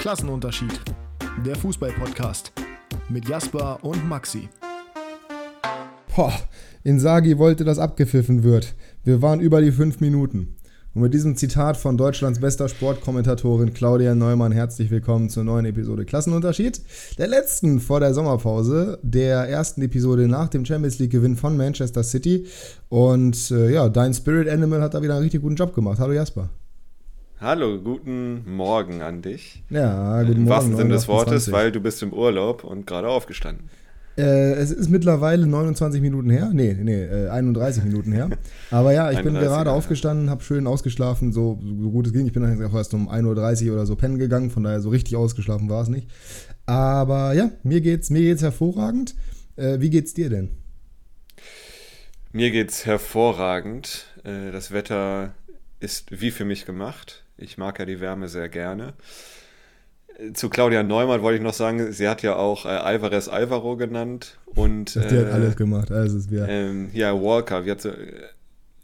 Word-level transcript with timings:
Klassenunterschied. 0.00 0.80
Der 1.44 1.54
Fußball-Podcast 1.56 2.52
mit 3.10 3.28
Jasper 3.28 3.78
und 3.82 4.08
Maxi. 4.08 4.48
Boah, 6.16 6.32
Insagi 6.82 7.36
wollte, 7.36 7.64
dass 7.64 7.78
abgepfiffen 7.78 8.42
wird. 8.42 8.74
Wir 9.04 9.20
waren 9.20 9.40
über 9.40 9.60
die 9.60 9.72
fünf 9.72 10.00
Minuten. 10.00 10.56
Und 10.94 11.02
mit 11.02 11.12
diesem 11.12 11.36
Zitat 11.36 11.76
von 11.76 11.98
Deutschlands 11.98 12.40
bester 12.40 12.70
Sportkommentatorin 12.70 13.74
Claudia 13.74 14.14
Neumann 14.14 14.52
herzlich 14.52 14.90
willkommen 14.90 15.28
zur 15.28 15.44
neuen 15.44 15.66
Episode 15.66 16.06
Klassenunterschied. 16.06 16.80
Der 17.18 17.28
letzten 17.28 17.78
vor 17.78 18.00
der 18.00 18.14
Sommerpause, 18.14 18.98
der 19.02 19.50
ersten 19.50 19.82
Episode 19.82 20.28
nach 20.28 20.48
dem 20.48 20.64
Champions 20.64 20.98
League-Gewinn 20.98 21.36
von 21.36 21.58
Manchester 21.58 22.04
City. 22.04 22.46
Und 22.88 23.50
äh, 23.50 23.70
ja, 23.70 23.90
dein 23.90 24.14
Spirit 24.14 24.48
Animal 24.48 24.80
hat 24.80 24.94
da 24.94 25.02
wieder 25.02 25.12
einen 25.12 25.24
richtig 25.24 25.42
guten 25.42 25.56
Job 25.56 25.74
gemacht. 25.74 25.98
Hallo 25.98 26.14
Jasper. 26.14 26.48
Hallo, 27.40 27.78
guten 27.78 28.44
Morgen 28.54 29.00
an 29.00 29.22
dich. 29.22 29.62
Ja, 29.70 30.20
guten 30.24 30.32
Morgen. 30.32 30.42
Im 30.42 30.48
wahrsten 30.50 30.76
Sinne 30.76 30.90
des 30.90 31.08
Wortes, 31.08 31.50
weil 31.50 31.72
du 31.72 31.80
bist 31.80 32.02
im 32.02 32.12
Urlaub 32.12 32.64
und 32.64 32.86
gerade 32.86 33.08
aufgestanden. 33.08 33.70
Äh, 34.18 34.52
es 34.56 34.70
ist 34.70 34.90
mittlerweile 34.90 35.46
29 35.46 36.02
Minuten 36.02 36.28
her. 36.28 36.50
Nee, 36.52 36.76
nee, 36.78 37.02
äh, 37.02 37.30
31 37.30 37.84
Minuten 37.84 38.12
her. 38.12 38.28
Aber 38.70 38.92
ja, 38.92 39.10
ich 39.10 39.22
bin 39.22 39.32
gerade 39.32 39.72
aufgestanden, 39.72 40.28
habe 40.28 40.44
schön 40.44 40.66
ausgeschlafen, 40.66 41.32
so, 41.32 41.58
so, 41.62 41.90
gut 41.90 42.08
es 42.08 42.12
ging. 42.12 42.26
Ich 42.26 42.34
bin 42.34 42.42
dann 42.42 42.62
auch 42.62 42.74
erst 42.74 42.92
um 42.92 43.08
1.30 43.08 43.68
Uhr 43.68 43.72
oder 43.72 43.86
so 43.86 43.96
pennen 43.96 44.18
gegangen, 44.18 44.50
von 44.50 44.62
daher 44.62 44.82
so 44.82 44.90
richtig 44.90 45.16
ausgeschlafen 45.16 45.70
war 45.70 45.80
es 45.80 45.88
nicht. 45.88 46.10
Aber 46.66 47.32
ja, 47.32 47.52
mir 47.62 47.80
geht's, 47.80 48.10
mir 48.10 48.20
geht's 48.20 48.42
hervorragend. 48.42 49.14
Äh, 49.56 49.80
wie 49.80 49.88
geht's 49.88 50.12
dir 50.12 50.28
denn? 50.28 50.50
Mir 52.32 52.50
geht's 52.50 52.84
hervorragend. 52.84 54.08
Äh, 54.24 54.52
das 54.52 54.72
Wetter 54.72 55.32
ist 55.78 56.20
wie 56.20 56.30
für 56.30 56.44
mich 56.44 56.66
gemacht. 56.66 57.24
Ich 57.40 57.58
mag 57.58 57.78
ja 57.78 57.86
die 57.86 58.00
Wärme 58.00 58.28
sehr 58.28 58.48
gerne. 58.48 58.94
Zu 60.34 60.50
Claudia 60.50 60.82
Neumann 60.82 61.22
wollte 61.22 61.38
ich 61.38 61.42
noch 61.42 61.54
sagen, 61.54 61.92
sie 61.92 62.06
hat 62.06 62.22
ja 62.22 62.36
auch 62.36 62.66
äh, 62.66 62.68
Alvarez 62.68 63.28
Alvaro 63.28 63.76
genannt 63.76 64.38
und 64.54 64.94
die 64.94 64.98
äh, 64.98 65.24
hat 65.24 65.32
alles 65.32 65.56
gemacht. 65.56 65.90
Also 65.90 66.18
ist 66.18 66.30
wieder 66.30 66.46
ähm, 66.46 66.90
ja, 66.92 67.14
Walker, 67.14 67.64
wie 67.64 67.70
hat 67.70 67.80
sie, 67.80 67.94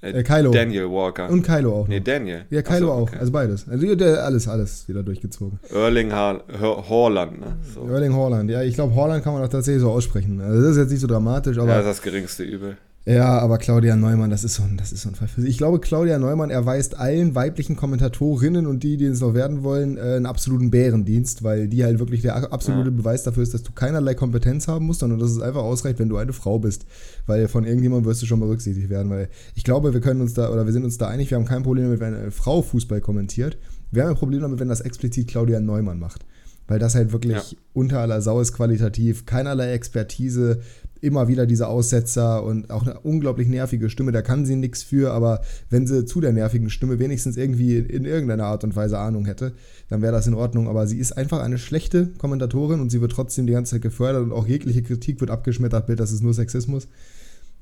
äh, 0.01 0.23
Kylo. 0.23 0.51
Daniel 0.51 0.91
Walker. 0.91 1.29
Und 1.29 1.43
Kylo 1.43 1.73
auch. 1.73 1.81
Noch. 1.81 1.89
Nee, 1.89 2.01
Daniel. 2.01 2.45
Ja, 2.51 2.63
Kylo 2.63 2.87
so, 2.87 2.93
auch. 2.93 3.13
Also 3.13 3.33
beides. 3.33 3.69
Also 3.69 3.87
alles, 3.87 4.49
alles 4.49 4.89
wieder 4.89 5.03
durchgezogen. 5.03 5.59
Erling 5.71 6.13
Haaland. 6.13 7.41
Ne? 7.41 7.57
So. 7.75 7.87
Erling 7.89 8.15
Haaland. 8.15 8.51
Ja, 8.51 8.63
ich 8.63 8.75
glaube, 8.75 8.95
Haaland 8.95 9.25
kann 9.25 9.35
man 9.35 9.43
auch 9.43 9.49
tatsächlich 9.49 9.83
so 9.83 9.91
aussprechen. 9.91 10.41
Also 10.41 10.63
das 10.63 10.73
ist 10.73 10.79
jetzt 10.79 10.91
nicht 10.91 11.01
so 11.01 11.07
dramatisch, 11.07 11.59
aber. 11.59 11.69
Ja, 11.69 11.79
das 11.79 11.87
ist 11.87 11.99
das 11.99 12.03
geringste 12.03 12.45
Übel. 12.45 12.77
Ja, 13.09 13.39
aber 13.39 13.59
Claudia 13.59 13.95
Neumann, 13.95 14.31
das 14.31 14.43
ist 14.43 14.55
so 14.55 14.65
ein, 14.65 14.77
das 14.77 14.91
ist 14.91 15.03
so 15.03 15.09
ein 15.09 15.15
Fall 15.15 15.29
für 15.29 15.41
sich. 15.41 15.51
Ich 15.51 15.59
glaube, 15.59 15.79
Claudia 15.79 16.19
Neumann 16.19 16.51
erweist 16.51 16.99
allen 16.99 17.37
weiblichen 17.37 17.77
Kommentatorinnen 17.77 18.67
und 18.67 18.83
die, 18.83 18.97
die 18.97 19.05
es 19.05 19.21
noch 19.21 19.33
werden 19.33 19.63
wollen, 19.63 19.97
äh, 19.97 20.17
einen 20.17 20.27
absoluten 20.27 20.73
Bärendienst, 20.73 21.45
weil 21.45 21.69
die 21.69 21.85
halt 21.85 22.01
wirklich 22.01 22.23
der 22.23 22.53
absolute 22.53 22.91
ja. 22.91 22.97
Beweis 22.97 23.23
dafür 23.23 23.45
ist, 23.45 23.55
dass 23.55 23.63
du 23.63 23.71
keinerlei 23.71 24.15
Kompetenz 24.15 24.67
haben 24.67 24.87
musst, 24.87 25.01
sondern 25.01 25.21
dass 25.21 25.31
es 25.31 25.41
einfach 25.41 25.63
ausreicht, 25.63 26.01
wenn 26.01 26.09
du 26.09 26.17
eine 26.17 26.33
Frau 26.33 26.59
bist. 26.59 26.85
Weil 27.27 27.47
von 27.47 27.65
irgendjemandem 27.65 28.11
wirst 28.11 28.23
du 28.23 28.27
schon 28.27 28.41
berücksichtigt 28.41 28.91
werden. 28.91 29.09
Weil 29.09 29.29
ich 29.55 29.63
glaube, 29.63 29.95
wir 29.95 30.01
können 30.01 30.21
uns 30.21 30.35
da, 30.35 30.51
oder 30.51 30.67
wir 30.67 30.73
sind 30.73 30.83
uns 30.83 30.99
da 30.99 31.07
einig, 31.07 31.31
wir 31.31 31.39
haben 31.39 31.45
kein 31.45 31.63
Problem 31.63 31.85
damit, 31.85 32.01
wenn 32.01 32.13
eine 32.13 32.33
Frau 32.33 32.61
Fußball 32.61 33.01
kommentiert. 33.01 33.57
Wir 33.93 34.03
haben 34.03 34.11
ein 34.11 34.17
Problem 34.17 34.41
damit, 34.41 34.59
wenn 34.59 34.69
das 34.69 34.81
explizit 34.81 35.29
Claudia 35.29 35.61
Neumann 35.61 36.01
macht 36.01 36.27
weil 36.69 36.79
das 36.79 36.95
halt 36.95 37.13
wirklich 37.13 37.53
ja. 37.53 37.59
unter 37.73 38.01
aller 38.01 38.21
Sau 38.21 38.41
ist 38.41 38.53
qualitativ, 38.53 39.27
keinerlei 39.27 39.73
Expertise, 39.73 40.63
immer 41.07 41.29
wieder 41.29 41.47
diese 41.47 41.69
Aussetzer 41.69 42.43
und 42.43 42.71
auch 42.71 42.83
eine 42.83 43.01
unglaublich 43.01 43.49
nervige 43.49 43.89
Stimme, 43.89 44.13
da 44.13 44.23
kann 44.23 44.45
sie 44.45 44.57
nichts 44.57 44.83
für, 44.83 45.13
aber 45.13 45.41
wenn 45.71 45.87
sie 45.87 46.05
zu 46.05 46.21
der 46.21 46.33
nervigen 46.33 46.69
Stimme 46.69 46.99
wenigstens 46.99 47.37
irgendwie 47.37 47.79
in 47.79 48.05
irgendeiner 48.05 48.45
Art 48.45 48.65
und 48.65 48.77
Weise 48.77 48.99
Ahnung 48.99 49.25
hätte, 49.25 49.53
dann 49.89 50.03
wäre 50.03 50.13
das 50.13 50.27
in 50.27 50.35
Ordnung, 50.35 50.69
aber 50.69 50.87
sie 50.87 50.99
ist 50.99 51.13
einfach 51.13 51.41
eine 51.41 51.59
schlechte 51.59 52.09
Kommentatorin 52.19 52.81
und 52.81 52.91
sie 52.91 53.01
wird 53.01 53.13
trotzdem 53.13 53.47
die 53.47 53.53
ganze 53.53 53.77
Zeit 53.77 53.83
gefördert 53.83 54.25
und 54.25 54.33
auch 54.33 54.47
jegliche 54.47 54.83
Kritik 54.83 55.21
wird 55.21 55.31
abgeschmettert, 55.31 55.87
Bild, 55.87 56.01
das 56.01 56.13
ist 56.13 56.23
nur 56.23 56.35
Sexismus. 56.35 56.89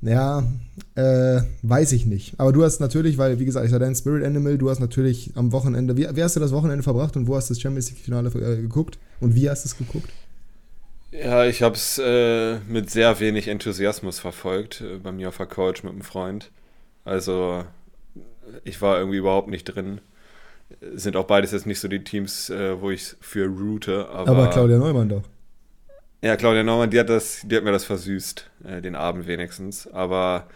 Ja, 0.01 0.45
äh, 0.97 1.41
weiß 1.63 1.93
ich 1.93 2.05
nicht. 2.05 2.35
Aber 2.39 2.53
du 2.53 2.63
hast 2.63 2.79
natürlich, 2.79 3.17
weil, 3.17 3.39
wie 3.39 3.47
gesagt, 3.47 3.65
ich 3.65 3.73
war 3.73 3.79
dein 3.79 3.95
Spirit 3.95 4.25
Animal, 4.25 4.59
du 4.59 4.69
hast 4.69 4.81
natürlich 4.81 5.33
am 5.35 5.51
Wochenende, 5.53 5.97
wie, 5.97 6.07
wie 6.13 6.23
hast 6.23 6.37
du 6.37 6.41
das 6.41 6.53
Wochenende 6.53 6.83
verbracht 6.83 7.17
und 7.17 7.27
wo 7.27 7.37
hast 7.37 7.49
du 7.49 7.55
das 7.55 7.61
Champions 7.61 7.91
League-Finale 7.91 8.29
äh, 8.29 8.61
geguckt 8.61 8.99
und 9.21 9.35
wie 9.35 9.49
hast 9.49 9.65
du 9.65 9.69
es 9.69 9.79
geguckt? 9.79 10.11
Ja, 11.23 11.45
ich 11.45 11.63
habe 11.63 11.77
es 11.77 11.99
äh, 11.99 12.59
mit 12.67 12.91
sehr 12.91 13.21
wenig 13.21 13.47
Enthusiasmus 13.47 14.19
verfolgt, 14.19 14.81
äh, 14.81 14.99
bei 14.99 15.13
mir 15.13 15.29
auf 15.29 15.37
der 15.37 15.47
Couch 15.47 15.85
mit 15.85 15.93
einem 15.93 16.03
Freund. 16.03 16.51
Also, 17.05 17.65
ich 18.65 18.83
war 18.83 18.99
irgendwie 18.99 19.19
überhaupt 19.19 19.49
nicht 19.49 19.65
drin. 19.65 20.01
Sind 20.81 21.15
auch 21.15 21.27
beides 21.27 21.53
jetzt 21.53 21.67
nicht 21.67 21.79
so 21.79 21.87
die 21.87 22.03
Teams, 22.03 22.51
äh, 22.51 22.81
wo 22.81 22.91
ich 22.91 23.15
für 23.21 23.47
route. 23.47 24.09
Aber, 24.09 24.33
aber 24.33 24.51
Claudia 24.51 24.79
Neumann 24.79 25.09
doch. 25.09 25.23
Ja, 26.21 26.35
Claudia 26.35 26.65
Neumann, 26.65 26.91
die 26.91 26.99
hat, 26.99 27.09
das, 27.09 27.43
die 27.45 27.57
hat 27.57 27.63
mir 27.63 27.73
das 27.73 27.85
versüßt, 27.85 28.51
äh, 28.65 28.83
den 28.83 28.97
Abend 28.97 29.29
wenigstens. 29.29 29.87
Aber, 29.87 30.49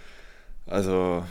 also, 0.67 1.25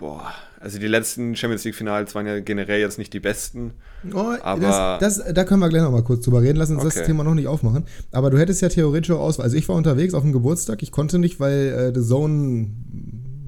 boah, 0.00 0.32
also 0.58 0.78
die 0.78 0.88
letzten 0.88 1.36
Champions 1.36 1.62
League-Finals 1.64 2.14
waren 2.14 2.26
ja 2.26 2.40
generell 2.40 2.80
jetzt 2.80 2.98
nicht 2.98 3.12
die 3.12 3.20
besten. 3.20 3.72
Oh, 4.12 4.34
aber 4.42 4.98
das, 4.98 5.18
das, 5.18 5.34
da 5.34 5.44
können 5.44 5.60
wir 5.60 5.68
gleich 5.68 5.82
nochmal 5.82 6.02
kurz 6.02 6.24
drüber 6.24 6.40
reden. 6.42 6.56
Lass 6.56 6.70
uns 6.70 6.82
okay. 6.82 6.92
das 6.96 7.06
Thema 7.06 7.22
noch 7.22 7.34
nicht 7.34 7.46
aufmachen. 7.46 7.84
Aber 8.10 8.30
du 8.30 8.38
hättest 8.38 8.62
ja 8.62 8.70
theoretisch 8.70 9.10
auch 9.10 9.20
Auswahl. 9.20 9.44
Also 9.44 9.56
ich 9.56 9.68
war 9.68 9.76
unterwegs 9.76 10.14
auf 10.14 10.22
dem 10.22 10.32
Geburtstag. 10.32 10.82
Ich 10.82 10.90
konnte 10.90 11.18
nicht, 11.18 11.38
weil 11.38 11.92
äh, 11.94 11.94
The 11.94 12.06
Zone 12.06 12.70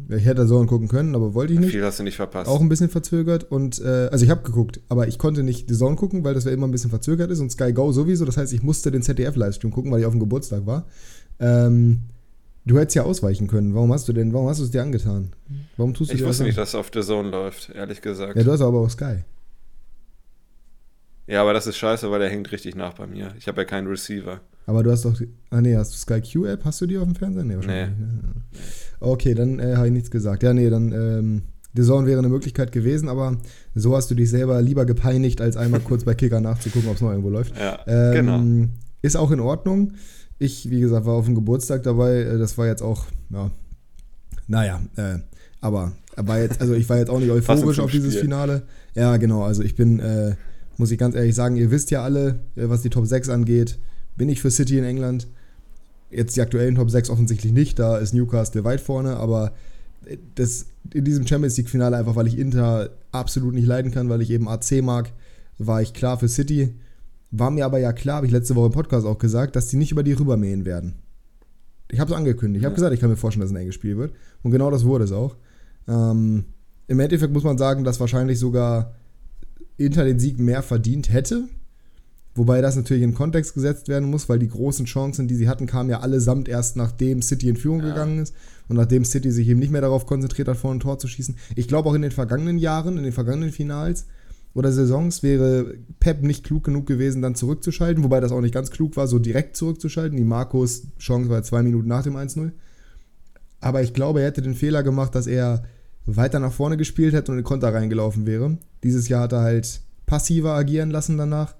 ich 0.08 0.26
hätte 0.26 0.46
Zone 0.46 0.66
gucken 0.66 0.88
können, 0.88 1.14
aber 1.14 1.32
wollte 1.32 1.54
ich 1.54 1.58
nicht. 1.58 1.70
Viel 1.70 1.84
hast 1.84 1.98
du 1.98 2.02
nicht 2.02 2.16
verpasst. 2.16 2.50
Auch 2.50 2.60
ein 2.60 2.68
bisschen 2.68 2.90
verzögert. 2.90 3.50
Und 3.50 3.80
äh, 3.80 4.08
also 4.12 4.24
ich 4.24 4.30
habe 4.30 4.42
geguckt, 4.42 4.80
aber 4.90 5.08
ich 5.08 5.18
konnte 5.18 5.42
nicht 5.42 5.70
The 5.70 5.76
Zone 5.76 5.96
gucken, 5.96 6.22
weil 6.22 6.34
das 6.34 6.44
ja 6.44 6.50
immer 6.50 6.66
ein 6.66 6.70
bisschen 6.70 6.90
verzögert 6.90 7.30
ist 7.30 7.40
und 7.40 7.50
Sky 7.50 7.72
Go 7.72 7.92
sowieso. 7.92 8.26
Das 8.26 8.36
heißt, 8.36 8.52
ich 8.52 8.62
musste 8.62 8.90
den 8.90 9.02
ZDF-Livestream 9.02 9.70
gucken, 9.70 9.90
weil 9.90 10.00
ich 10.00 10.06
auf 10.06 10.12
dem 10.12 10.20
Geburtstag 10.20 10.66
war. 10.66 10.86
Ähm, 11.40 12.02
Du 12.64 12.78
hättest 12.78 12.94
ja 12.94 13.02
ausweichen 13.02 13.48
können. 13.48 13.74
Warum 13.74 13.92
hast 13.92 14.08
du 14.08 14.12
denn, 14.12 14.32
warum 14.32 14.48
hast 14.48 14.60
du 14.60 14.64
es 14.64 14.70
dir 14.70 14.82
angetan? 14.82 15.32
Warum 15.76 15.94
tust 15.94 16.12
du 16.12 16.16
Ich 16.16 16.24
wusste 16.24 16.44
nicht, 16.44 16.58
dass 16.58 16.70
es 16.70 16.74
auf 16.74 16.90
The 16.92 17.00
Zone 17.00 17.30
läuft, 17.30 17.70
ehrlich 17.70 18.00
gesagt. 18.00 18.36
Ja, 18.36 18.44
du 18.44 18.52
hast 18.52 18.60
aber 18.60 18.78
auch 18.78 18.90
Sky. 18.90 19.24
Ja, 21.26 21.42
aber 21.42 21.52
das 21.52 21.66
ist 21.66 21.76
scheiße, 21.76 22.10
weil 22.10 22.20
der 22.20 22.30
hängt 22.30 22.50
richtig 22.52 22.74
nach 22.76 22.94
bei 22.94 23.06
mir. 23.06 23.32
Ich 23.38 23.48
habe 23.48 23.62
ja 23.62 23.64
keinen 23.64 23.86
Receiver. 23.86 24.40
Aber 24.66 24.82
du 24.82 24.90
hast 24.90 25.04
doch. 25.04 25.20
Ah, 25.50 25.60
nee, 25.60 25.76
hast 25.76 25.92
du 25.92 25.96
Sky 25.96 26.20
Q-App? 26.20 26.64
Hast 26.64 26.80
du 26.80 26.86
die 26.86 26.98
auf 26.98 27.04
dem 27.04 27.14
Fernseher? 27.14 27.44
Nee, 27.44 27.56
wahrscheinlich. 27.56 27.96
Nee. 27.98 28.58
Okay, 29.00 29.34
dann 29.34 29.58
äh, 29.58 29.74
habe 29.76 29.86
ich 29.88 29.92
nichts 29.92 30.10
gesagt. 30.10 30.42
Ja, 30.42 30.52
nee, 30.52 30.70
dann. 30.70 30.92
Ähm, 30.92 31.42
The 31.74 31.82
Zone 31.82 32.06
wäre 32.06 32.18
eine 32.18 32.28
Möglichkeit 32.28 32.70
gewesen, 32.70 33.08
aber 33.08 33.38
so 33.74 33.96
hast 33.96 34.10
du 34.10 34.14
dich 34.14 34.28
selber 34.28 34.60
lieber 34.60 34.84
gepeinigt, 34.84 35.40
als 35.40 35.56
einmal 35.56 35.80
kurz 35.80 36.04
bei 36.04 36.14
Kicker 36.14 36.38
nachzugucken, 36.40 36.90
ob 36.90 36.96
es 36.96 37.00
noch 37.00 37.08
irgendwo 37.08 37.30
läuft. 37.30 37.56
Ja, 37.58 37.80
ähm, 37.86 38.12
genau. 38.12 38.68
Ist 39.00 39.16
auch 39.16 39.30
in 39.30 39.40
Ordnung. 39.40 39.94
Ich, 40.42 40.68
wie 40.70 40.80
gesagt, 40.80 41.06
war 41.06 41.14
auf 41.14 41.26
dem 41.26 41.36
Geburtstag 41.36 41.84
dabei. 41.84 42.22
Äh, 42.22 42.38
das 42.38 42.58
war 42.58 42.66
jetzt 42.66 42.82
auch, 42.82 43.06
ja, 43.30 43.50
naja, 44.48 44.80
äh, 44.96 45.18
aber 45.60 45.92
war 46.16 46.40
jetzt, 46.40 46.60
also 46.60 46.74
ich 46.74 46.88
war 46.88 46.98
jetzt 46.98 47.10
auch 47.10 47.20
nicht 47.20 47.30
euphorisch 47.30 47.78
auf 47.78 47.90
dieses 47.90 48.14
Spiel. 48.14 48.24
Finale. 48.24 48.62
Ja, 48.94 49.16
genau. 49.18 49.44
Also 49.44 49.62
ich 49.62 49.76
bin, 49.76 50.00
äh, 50.00 50.34
muss 50.76 50.90
ich 50.90 50.98
ganz 50.98 51.14
ehrlich 51.14 51.34
sagen, 51.34 51.56
ihr 51.56 51.70
wisst 51.70 51.92
ja 51.92 52.02
alle, 52.02 52.40
äh, 52.56 52.68
was 52.68 52.82
die 52.82 52.90
Top 52.90 53.06
6 53.06 53.28
angeht, 53.28 53.78
bin 54.16 54.28
ich 54.28 54.40
für 54.40 54.50
City 54.50 54.78
in 54.78 54.84
England. 54.84 55.28
Jetzt 56.10 56.36
die 56.36 56.40
aktuellen 56.40 56.74
Top 56.74 56.90
6 56.90 57.08
offensichtlich 57.08 57.52
nicht, 57.52 57.78
da 57.78 57.96
ist 57.96 58.12
Newcastle 58.12 58.64
weit 58.64 58.80
vorne, 58.80 59.16
aber 59.16 59.52
das 60.34 60.66
in 60.92 61.04
diesem 61.04 61.26
Champions 61.26 61.56
League-Finale, 61.56 61.96
einfach 61.96 62.16
weil 62.16 62.26
ich 62.26 62.36
Inter 62.36 62.90
absolut 63.12 63.54
nicht 63.54 63.66
leiden 63.66 63.92
kann, 63.92 64.08
weil 64.08 64.20
ich 64.20 64.30
eben 64.30 64.48
AC 64.48 64.82
mag, 64.82 65.12
war 65.58 65.80
ich 65.80 65.94
klar 65.94 66.18
für 66.18 66.28
City. 66.28 66.74
War 67.32 67.50
mir 67.50 67.64
aber 67.64 67.78
ja 67.78 67.92
klar, 67.94 68.16
habe 68.16 68.26
ich 68.26 68.32
letzte 68.32 68.54
Woche 68.54 68.66
im 68.66 68.72
Podcast 68.72 69.06
auch 69.06 69.18
gesagt, 69.18 69.56
dass 69.56 69.68
die 69.68 69.76
nicht 69.76 69.90
über 69.90 70.02
die 70.02 70.12
rübermähen 70.12 70.66
werden. 70.66 70.96
Ich 71.90 71.98
habe 71.98 72.10
es 72.10 72.16
angekündigt. 72.16 72.60
Ich 72.60 72.64
habe 72.66 72.74
ja. 72.74 72.76
gesagt, 72.76 72.94
ich 72.94 73.00
kann 73.00 73.08
mir 73.08 73.16
vorstellen, 73.16 73.40
dass 73.40 73.50
es 73.50 73.56
ein 73.56 73.60
enges 73.60 73.74
Spiel 73.74 73.96
wird. 73.96 74.12
Und 74.42 74.50
genau 74.50 74.70
das 74.70 74.84
wurde 74.84 75.04
es 75.04 75.12
auch. 75.12 75.36
Ähm, 75.88 76.44
Im 76.88 77.00
Endeffekt 77.00 77.32
muss 77.32 77.42
man 77.42 77.56
sagen, 77.56 77.84
dass 77.84 78.00
wahrscheinlich 78.00 78.38
sogar 78.38 78.94
Inter 79.78 80.04
den 80.04 80.18
Sieg 80.18 80.38
mehr 80.38 80.62
verdient 80.62 81.10
hätte. 81.10 81.48
Wobei 82.34 82.60
das 82.60 82.76
natürlich 82.76 83.02
in 83.02 83.14
Kontext 83.14 83.54
gesetzt 83.54 83.88
werden 83.88 84.10
muss, 84.10 84.28
weil 84.28 84.38
die 84.38 84.48
großen 84.48 84.84
Chancen, 84.84 85.26
die 85.26 85.34
sie 85.34 85.48
hatten, 85.48 85.66
kamen 85.66 85.90
ja 85.90 86.00
allesamt 86.00 86.48
erst 86.48 86.76
nachdem 86.76 87.20
City 87.22 87.48
in 87.48 87.56
Führung 87.56 87.80
ja. 87.80 87.88
gegangen 87.88 88.20
ist 88.20 88.34
und 88.68 88.76
nachdem 88.76 89.04
City 89.04 89.30
sich 89.30 89.48
eben 89.48 89.60
nicht 89.60 89.72
mehr 89.72 89.82
darauf 89.82 90.06
konzentriert 90.06 90.48
hat, 90.48 90.56
vor 90.56 90.72
ein 90.72 90.80
Tor 90.80 90.98
zu 90.98 91.08
schießen. 91.08 91.36
Ich 91.56 91.68
glaube 91.68 91.90
auch 91.90 91.94
in 91.94 92.02
den 92.02 92.10
vergangenen 92.10 92.58
Jahren, 92.58 92.96
in 92.96 93.04
den 93.04 93.12
vergangenen 93.12 93.52
Finals, 93.52 94.06
oder 94.54 94.70
Saisons 94.70 95.22
wäre 95.22 95.74
Pep 95.98 96.22
nicht 96.22 96.44
klug 96.44 96.64
genug 96.64 96.86
gewesen, 96.86 97.22
dann 97.22 97.34
zurückzuschalten, 97.34 98.04
wobei 98.04 98.20
das 98.20 98.32
auch 98.32 98.40
nicht 98.40 98.54
ganz 98.54 98.70
klug 98.70 98.96
war, 98.96 99.06
so 99.06 99.18
direkt 99.18 99.56
zurückzuschalten. 99.56 100.16
Die 100.16 100.24
Marcos 100.24 100.82
Chance 100.98 101.30
war 101.30 101.42
zwei 101.42 101.62
Minuten 101.62 101.88
nach 101.88 102.02
dem 102.02 102.16
1-0. 102.16 102.52
Aber 103.60 103.82
ich 103.82 103.94
glaube, 103.94 104.20
er 104.20 104.26
hätte 104.26 104.42
den 104.42 104.54
Fehler 104.54 104.82
gemacht, 104.82 105.14
dass 105.14 105.26
er 105.26 105.64
weiter 106.04 106.40
nach 106.40 106.52
vorne 106.52 106.76
gespielt 106.76 107.14
hätte 107.14 107.32
und 107.32 107.38
in 107.38 107.44
Konter 107.44 107.72
reingelaufen 107.72 108.26
wäre. 108.26 108.58
Dieses 108.82 109.08
Jahr 109.08 109.22
hat 109.22 109.32
er 109.32 109.40
halt 109.40 109.80
passiver 110.04 110.52
agieren 110.52 110.90
lassen 110.90 111.16
danach, 111.16 111.54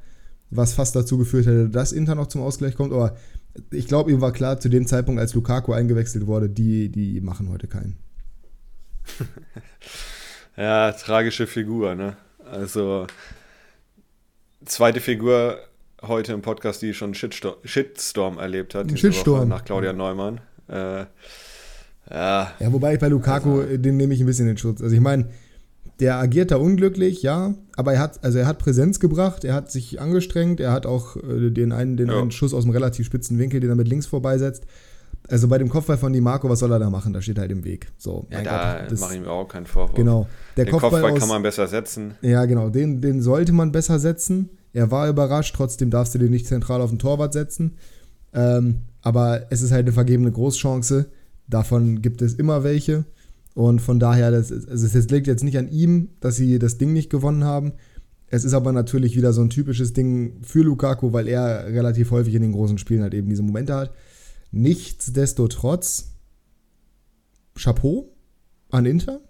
was 0.51 0.75
fast 0.75 0.95
dazu 0.97 1.17
geführt 1.17 1.47
hätte, 1.47 1.69
dass 1.71 1.93
Inter 1.93 2.15
noch 2.15 2.27
zum 2.27 2.43
Ausgleich 2.43 2.77
kommt. 2.77 2.93
Aber 2.93 3.17
ich 3.71 3.87
glaube, 3.87 4.11
ihm 4.11 4.21
war 4.21 4.33
klar, 4.33 4.61
zu 4.61 4.69
dem 4.69 4.87
Zeitpunkt, 4.87 5.21
als 5.21 5.35
Lukaku 5.35 5.73
eingewechselt 5.73 6.27
wurde, 6.27 6.51
die, 6.51 6.91
die 6.91 7.21
machen 7.21 7.49
heute 7.49 7.69
keinen. 7.69 7.97
ja, 10.57 10.93
tragische 10.93 11.47
Figur, 11.47 11.95
ne? 11.95 12.17
Also, 12.53 13.07
zweite 14.67 15.01
Figur 15.01 15.57
heute 16.03 16.35
im 16.35 16.43
Podcast, 16.43 16.83
die 16.83 16.93
schon 16.93 17.15
Shitstorm, 17.15 17.55
Shitstorm 17.65 18.39
erlebt 18.39 18.75
hat. 18.75 18.99
Shitstorm. 18.99 19.49
nach 19.49 19.65
Claudia 19.65 19.95
Neumann. 19.95 20.43
Äh, 20.69 21.07
ja. 22.11 22.53
ja, 22.59 22.73
wobei 22.73 22.95
ich 22.95 23.01
bei 23.01 23.09
Lukaku, 23.09 23.61
also, 23.61 23.77
den 23.79 23.97
nehme 23.97 24.13
ich 24.13 24.21
ein 24.21 24.27
bisschen 24.27 24.49
in 24.49 24.59
Schutz. 24.59 24.83
Also 24.83 24.95
ich 24.95 25.01
meine, 25.01 25.31
der 25.99 26.17
agiert 26.17 26.51
da 26.51 26.57
unglücklich, 26.57 27.23
ja, 27.23 27.55
aber 27.75 27.95
er 27.95 28.01
hat, 28.01 28.23
also 28.23 28.39
er 28.39 28.47
hat 28.47 28.59
Präsenz 28.59 29.01
gebracht, 29.01 29.45
er 29.45 29.55
hat 29.55 29.71
sich 29.71 29.99
angestrengt, 29.99 30.61
er 30.61 30.73
hat 30.73 30.85
auch 30.85 31.17
äh, 31.17 31.51
den, 31.51 31.73
einen, 31.73 31.97
den 31.97 32.09
ja. 32.09 32.21
einen 32.21 32.33
Schuss 32.33 32.53
aus 32.53 32.65
dem 32.65 32.73
relativ 32.73 33.07
spitzen 33.07 33.39
Winkel, 33.39 33.61
den 33.61 33.71
er 33.71 33.77
mit 33.77 33.89
links 33.89 34.05
vorbeisetzt. 34.05 34.67
Also 35.29 35.49
bei 35.49 35.59
dem 35.59 35.69
Kopfball 35.69 35.97
von 35.97 36.13
Di 36.13 36.21
Marco, 36.21 36.49
was 36.49 36.59
soll 36.59 36.73
er 36.73 36.79
da 36.79 36.91
machen? 36.91 37.13
Da 37.13 37.23
steht 37.23 37.39
halt 37.39 37.51
im 37.51 37.65
Weg. 37.65 37.93
So, 37.97 38.27
ja, 38.31 38.43
da 38.43 38.87
mache 38.99 39.15
ich 39.15 39.21
mir 39.21 39.31
auch 39.31 39.47
keinen 39.47 39.67
Vorwurf. 39.67 39.95
Genau. 39.95 40.27
Der 40.57 40.65
den 40.65 40.73
Kopfball, 40.73 40.91
Kopfball 40.91 41.13
aus, 41.13 41.19
kann 41.21 41.29
man 41.29 41.43
besser 41.43 41.69
setzen. 41.69 42.15
Ja, 42.23 42.45
genau. 42.45 42.71
Den, 42.71 43.01
den 43.01 43.23
sollte 43.23 43.53
man 43.53 43.73
besser 43.73 43.99
setzen. 43.99 44.51
Er 44.73 44.91
war 44.91 45.09
überrascht, 45.09 45.55
trotzdem 45.57 45.91
darfst 45.91 46.15
du 46.15 46.19
den 46.19 46.31
nicht 46.31 46.47
zentral 46.47 46.81
auf 46.81 46.91
den 46.91 46.99
Torwart 46.99 47.33
setzen. 47.33 47.77
Ähm, 48.33 48.83
aber 49.01 49.47
es 49.51 49.63
ist 49.63 49.73
halt 49.73 49.87
eine 49.87 49.93
vergebene 49.93 50.33
Großchance. 50.33 51.07
Davon 51.49 52.03
gibt 52.03 52.23
es 52.23 52.35
immer 52.35 52.65
welche. 52.65 53.05
Und 53.55 53.81
von 53.81 54.01
daher, 54.01 54.31
das, 54.31 54.51
also 54.51 54.87
es 54.87 55.09
liegt 55.11 55.27
jetzt 55.27 55.45
nicht 55.45 55.59
an 55.59 55.71
ihm, 55.71 56.09
dass 56.21 56.37
sie 56.37 56.59
das 56.59 56.79
Ding 56.79 56.93
nicht 56.93 57.11
gewonnen 57.11 57.45
haben. 57.45 57.73
Es 58.29 58.45
ist 58.45 58.55
aber 58.55 58.73
natürlich 58.73 59.15
wieder 59.15 59.35
so 59.35 59.43
ein 59.43 59.51
typisches 59.51 59.93
Ding 59.93 60.41
für 60.43 60.63
Lukaku, 60.63 61.13
weil 61.13 61.29
er 61.29 61.67
relativ 61.67 62.11
häufig 62.11 62.35
in 62.35 62.41
den 62.41 62.53
großen 62.53 62.79
Spielen 62.79 63.03
halt 63.03 63.13
eben 63.13 63.29
diese 63.29 63.43
Momente 63.43 63.75
hat. 63.75 63.93
Nichtsdestotrotz, 64.53 66.13
Chapeau 67.55 68.15
an 68.71 68.87
Inter, 68.87 69.21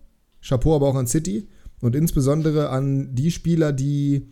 Chapeau 0.40 0.76
aber 0.76 0.88
auch 0.88 0.96
an 0.96 1.06
City 1.06 1.48
und 1.80 1.96
insbesondere 1.96 2.70
an 2.70 3.14
die 3.14 3.30
Spieler, 3.30 3.72
die 3.72 4.28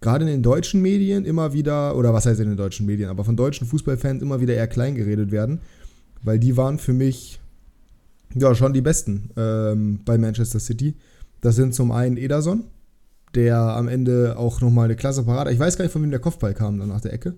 gerade 0.00 0.24
in 0.24 0.30
den 0.30 0.42
deutschen 0.42 0.80
Medien 0.82 1.24
immer 1.24 1.52
wieder, 1.52 1.96
oder 1.96 2.12
was 2.12 2.26
heißt 2.26 2.40
in 2.40 2.48
den 2.48 2.56
deutschen 2.56 2.86
Medien, 2.86 3.10
aber 3.10 3.24
von 3.24 3.36
deutschen 3.36 3.66
Fußballfans 3.66 4.22
immer 4.22 4.40
wieder 4.40 4.54
eher 4.54 4.66
klein 4.66 4.94
geredet 4.94 5.30
werden, 5.30 5.60
weil 6.22 6.38
die 6.38 6.56
waren 6.56 6.78
für 6.78 6.92
mich 6.92 7.38
ja, 8.34 8.54
schon 8.54 8.72
die 8.72 8.80
besten 8.80 9.30
ähm, 9.36 10.00
bei 10.04 10.16
Manchester 10.16 10.60
City. 10.60 10.94
Das 11.40 11.56
sind 11.56 11.74
zum 11.74 11.90
einen 11.90 12.16
Ederson, 12.16 12.64
der 13.34 13.58
am 13.58 13.88
Ende 13.88 14.36
auch 14.38 14.60
nochmal 14.60 14.86
eine 14.86 14.96
klasse 14.96 15.24
Parade. 15.24 15.52
Ich 15.52 15.58
weiß 15.58 15.76
gar 15.76 15.84
nicht, 15.84 15.92
von 15.92 16.02
wem 16.02 16.10
der 16.10 16.20
Kopfball 16.20 16.54
kam 16.54 16.78
dann 16.78 16.88
nach 16.88 17.00
der 17.00 17.12
Ecke. 17.12 17.34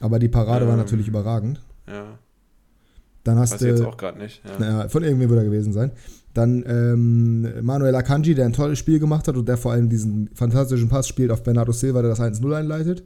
Aber 0.00 0.18
die 0.18 0.28
Parade 0.28 0.64
ähm, 0.64 0.70
war 0.70 0.76
natürlich 0.76 1.08
überragend. 1.08 1.60
Ja. 1.86 2.18
Dann 3.28 3.38
hast 3.38 3.52
weiß 3.52 3.60
du. 3.60 3.66
jetzt 3.66 3.82
auch 3.82 3.98
gerade 3.98 4.18
nicht. 4.18 4.42
Ja. 4.42 4.58
Naja, 4.58 4.88
von 4.88 5.02
irgendwem 5.02 5.28
würde 5.28 5.42
er 5.42 5.50
gewesen 5.50 5.74
sein. 5.74 5.92
Dann 6.32 6.64
ähm, 6.66 7.46
Manuel 7.62 7.94
Akanji, 7.94 8.34
der 8.34 8.46
ein 8.46 8.54
tolles 8.54 8.78
Spiel 8.78 8.98
gemacht 8.98 9.28
hat 9.28 9.36
und 9.36 9.46
der 9.46 9.58
vor 9.58 9.72
allem 9.72 9.90
diesen 9.90 10.30
fantastischen 10.32 10.88
Pass 10.88 11.06
spielt 11.06 11.30
auf 11.30 11.42
Bernardo 11.42 11.72
Silva, 11.72 12.00
der 12.00 12.08
das 12.08 12.20
1-0 12.20 12.50
einleitet. 12.54 13.04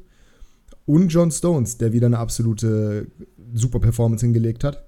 Und 0.87 1.09
John 1.09 1.33
Stones, 1.33 1.77
der 1.77 1.93
wieder 1.93 2.07
eine 2.07 2.19
absolute 2.19 3.09
super 3.53 3.81
Performance 3.81 4.25
hingelegt 4.25 4.63
hat. 4.63 4.87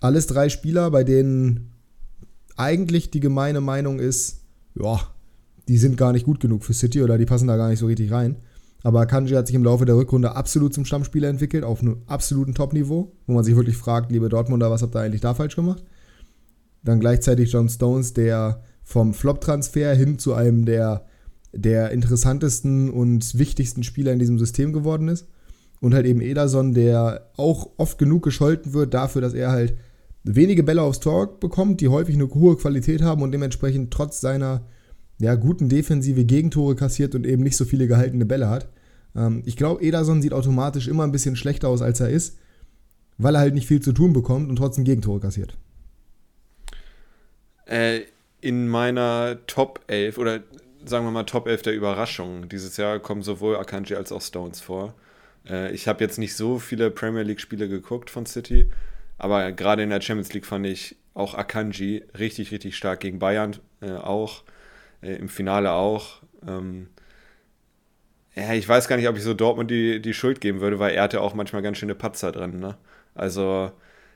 Alles 0.00 0.26
drei 0.26 0.48
Spieler, 0.48 0.90
bei 0.90 1.04
denen 1.04 1.70
eigentlich 2.56 3.12
die 3.12 3.20
gemeine 3.20 3.60
Meinung 3.60 4.00
ist, 4.00 4.40
ja, 4.74 4.98
die 5.68 5.78
sind 5.78 5.96
gar 5.96 6.12
nicht 6.12 6.26
gut 6.26 6.40
genug 6.40 6.64
für 6.64 6.74
City 6.74 7.00
oder 7.00 7.16
die 7.16 7.26
passen 7.26 7.46
da 7.46 7.56
gar 7.56 7.68
nicht 7.68 7.78
so 7.78 7.86
richtig 7.86 8.10
rein. 8.10 8.36
Aber 8.84 9.06
Kanji 9.06 9.34
hat 9.34 9.46
sich 9.46 9.56
im 9.56 9.64
Laufe 9.64 9.86
der 9.86 9.96
Rückrunde 9.96 10.36
absolut 10.36 10.74
zum 10.74 10.84
Stammspieler 10.84 11.28
entwickelt, 11.28 11.64
auf 11.64 11.80
einem 11.80 12.02
absoluten 12.06 12.54
Top-Niveau, 12.54 13.12
wo 13.26 13.32
man 13.32 13.42
sich 13.42 13.56
wirklich 13.56 13.78
fragt, 13.78 14.12
liebe 14.12 14.28
Dortmunder, 14.28 14.70
was 14.70 14.82
habt 14.82 14.94
ihr 14.94 15.00
eigentlich 15.00 15.22
da 15.22 15.32
falsch 15.32 15.56
gemacht? 15.56 15.82
Dann 16.82 17.00
gleichzeitig 17.00 17.50
John 17.50 17.70
Stones, 17.70 18.12
der 18.12 18.62
vom 18.82 19.14
Flop-Transfer 19.14 19.94
hin 19.94 20.18
zu 20.18 20.34
einem 20.34 20.66
der, 20.66 21.06
der 21.54 21.92
interessantesten 21.92 22.90
und 22.90 23.38
wichtigsten 23.38 23.84
Spieler 23.84 24.12
in 24.12 24.18
diesem 24.18 24.38
System 24.38 24.74
geworden 24.74 25.08
ist. 25.08 25.26
Und 25.80 25.94
halt 25.94 26.04
eben 26.04 26.20
Ederson, 26.20 26.74
der 26.74 27.30
auch 27.38 27.70
oft 27.78 27.96
genug 27.96 28.22
gescholten 28.22 28.74
wird 28.74 28.92
dafür, 28.92 29.22
dass 29.22 29.32
er 29.32 29.50
halt 29.50 29.78
wenige 30.24 30.62
Bälle 30.62 30.82
aufs 30.82 31.00
Tor 31.00 31.40
bekommt, 31.40 31.80
die 31.80 31.88
häufig 31.88 32.16
eine 32.16 32.28
hohe 32.28 32.56
Qualität 32.56 33.00
haben 33.00 33.22
und 33.22 33.32
dementsprechend 33.32 33.90
trotz 33.90 34.20
seiner 34.20 34.66
ja, 35.18 35.34
guten 35.34 35.68
Defensive 35.68 36.24
Gegentore 36.24 36.76
kassiert 36.76 37.14
und 37.14 37.26
eben 37.26 37.42
nicht 37.42 37.56
so 37.56 37.64
viele 37.64 37.86
gehaltene 37.86 38.26
Bälle 38.26 38.48
hat. 38.48 38.68
Ähm, 39.16 39.42
ich 39.46 39.56
glaube, 39.56 39.82
Ederson 39.82 40.22
sieht 40.22 40.32
automatisch 40.32 40.88
immer 40.88 41.04
ein 41.04 41.12
bisschen 41.12 41.36
schlechter 41.36 41.68
aus, 41.68 41.82
als 41.82 42.00
er 42.00 42.10
ist, 42.10 42.38
weil 43.18 43.34
er 43.36 43.40
halt 43.40 43.54
nicht 43.54 43.68
viel 43.68 43.80
zu 43.80 43.92
tun 43.92 44.12
bekommt 44.12 44.48
und 44.48 44.56
trotzdem 44.56 44.84
Gegentore 44.84 45.20
kassiert. 45.20 45.56
Äh, 47.66 48.02
in 48.40 48.68
meiner 48.68 49.38
Top 49.46 49.80
11 49.86 50.18
oder 50.18 50.40
sagen 50.84 51.06
wir 51.06 51.10
mal 51.10 51.24
Top 51.24 51.46
11 51.46 51.62
der 51.62 51.74
Überraschungen 51.74 52.48
dieses 52.48 52.76
Jahr 52.76 52.98
kommen 52.98 53.22
sowohl 53.22 53.56
Akanji 53.56 53.94
als 53.94 54.12
auch 54.12 54.20
Stones 54.20 54.60
vor. 54.60 54.94
Äh, 55.48 55.72
ich 55.72 55.88
habe 55.88 56.04
jetzt 56.04 56.18
nicht 56.18 56.34
so 56.34 56.58
viele 56.58 56.90
Premier 56.90 57.22
League 57.22 57.40
Spiele 57.40 57.68
geguckt 57.68 58.10
von 58.10 58.26
City, 58.26 58.70
aber 59.16 59.52
gerade 59.52 59.82
in 59.82 59.90
der 59.90 60.00
Champions 60.00 60.32
League 60.34 60.46
fand 60.46 60.66
ich 60.66 60.96
auch 61.14 61.34
Akanji 61.34 62.04
richtig, 62.18 62.50
richtig 62.50 62.76
stark 62.76 63.00
gegen 63.00 63.18
Bayern 63.18 63.56
äh, 63.80 63.92
auch, 63.92 64.42
äh, 65.04 65.16
im 65.16 65.28
Finale 65.28 65.72
auch. 65.72 66.22
Ähm, 66.46 66.88
ja, 68.34 68.52
ich 68.54 68.68
weiß 68.68 68.88
gar 68.88 68.96
nicht, 68.96 69.08
ob 69.08 69.16
ich 69.16 69.22
so 69.22 69.34
Dortmund 69.34 69.70
die, 69.70 70.00
die 70.00 70.14
Schuld 70.14 70.40
geben 70.40 70.60
würde, 70.60 70.78
weil 70.78 70.94
er 70.94 71.04
hatte 71.04 71.20
auch 71.20 71.34
manchmal 71.34 71.62
ganz 71.62 71.78
schöne 71.78 71.94
Patzer 71.94 72.32
drin. 72.32 72.58
Ne? 72.58 72.76
Also 73.14 73.70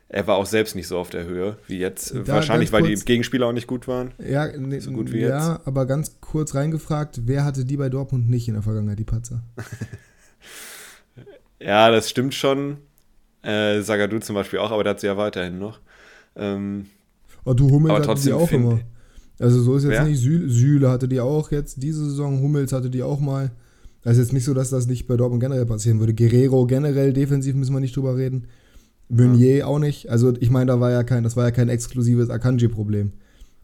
er 0.08 0.26
war 0.26 0.36
auch 0.36 0.46
selbst 0.46 0.74
nicht 0.74 0.88
so 0.88 0.98
auf 0.98 1.10
der 1.10 1.24
Höhe 1.24 1.58
wie 1.66 1.78
jetzt. 1.78 2.14
Da 2.14 2.26
Wahrscheinlich, 2.26 2.72
weil 2.72 2.82
kurz, 2.82 3.00
die 3.00 3.04
Gegenspieler 3.04 3.46
auch 3.46 3.52
nicht 3.52 3.66
gut 3.66 3.86
waren. 3.86 4.12
Ja, 4.18 4.46
ne, 4.46 4.80
so 4.80 4.90
gut 4.90 5.12
wie 5.12 5.20
ja 5.20 5.54
jetzt. 5.54 5.66
aber 5.66 5.86
ganz 5.86 6.16
kurz 6.20 6.54
reingefragt, 6.54 7.22
wer 7.26 7.44
hatte 7.44 7.64
die 7.64 7.76
bei 7.76 7.90
Dortmund 7.90 8.28
nicht 8.28 8.48
in 8.48 8.54
der 8.54 8.62
Vergangenheit, 8.62 8.98
die 8.98 9.04
Patzer? 9.04 9.42
ja, 11.60 11.90
das 11.90 12.10
stimmt 12.10 12.34
schon. 12.34 12.78
Äh, 13.42 13.82
Sagadu 13.82 14.18
zum 14.18 14.34
Beispiel 14.34 14.58
auch, 14.58 14.72
aber 14.72 14.82
der 14.82 14.92
hat 14.92 15.00
sie 15.00 15.06
ja 15.06 15.16
weiterhin 15.16 15.58
noch. 15.58 15.78
Ähm, 16.34 16.86
oh, 17.44 17.54
du 17.54 17.70
Hummels 17.70 18.08
aber 18.08 18.14
die 18.14 18.32
auch 18.32 18.50
immer. 18.50 18.80
Also 19.38 19.62
so 19.62 19.76
ist 19.76 19.84
jetzt 19.84 19.92
wer? 19.92 20.04
nicht. 20.04 20.20
Süle, 20.20 20.48
Süle 20.48 20.90
hatte 20.90 21.08
die 21.08 21.20
auch 21.20 21.50
jetzt 21.50 21.82
diese 21.82 22.04
Saison, 22.04 22.40
Hummels 22.40 22.72
hatte 22.72 22.90
die 22.90 23.02
auch 23.02 23.20
mal. 23.20 23.50
Also 24.04 24.20
jetzt 24.20 24.32
nicht 24.32 24.44
so, 24.44 24.54
dass 24.54 24.70
das 24.70 24.86
nicht 24.86 25.06
bei 25.06 25.16
Dortmund 25.16 25.42
generell 25.42 25.66
passieren 25.66 26.00
würde. 26.00 26.14
Guerrero 26.14 26.66
generell, 26.66 27.12
defensiv 27.12 27.54
müssen 27.54 27.74
wir 27.74 27.80
nicht 27.80 27.96
drüber 27.96 28.16
reden. 28.16 28.46
Meunier 29.08 29.56
ja. 29.56 29.66
auch 29.66 29.78
nicht. 29.78 30.10
Also 30.10 30.34
ich 30.38 30.50
meine, 30.50 30.66
da 30.66 30.80
war 30.80 30.90
ja 30.90 31.02
kein, 31.02 31.24
das 31.24 31.36
war 31.36 31.44
ja 31.44 31.50
kein 31.50 31.68
exklusives 31.68 32.30
Akanji-Problem. 32.30 33.12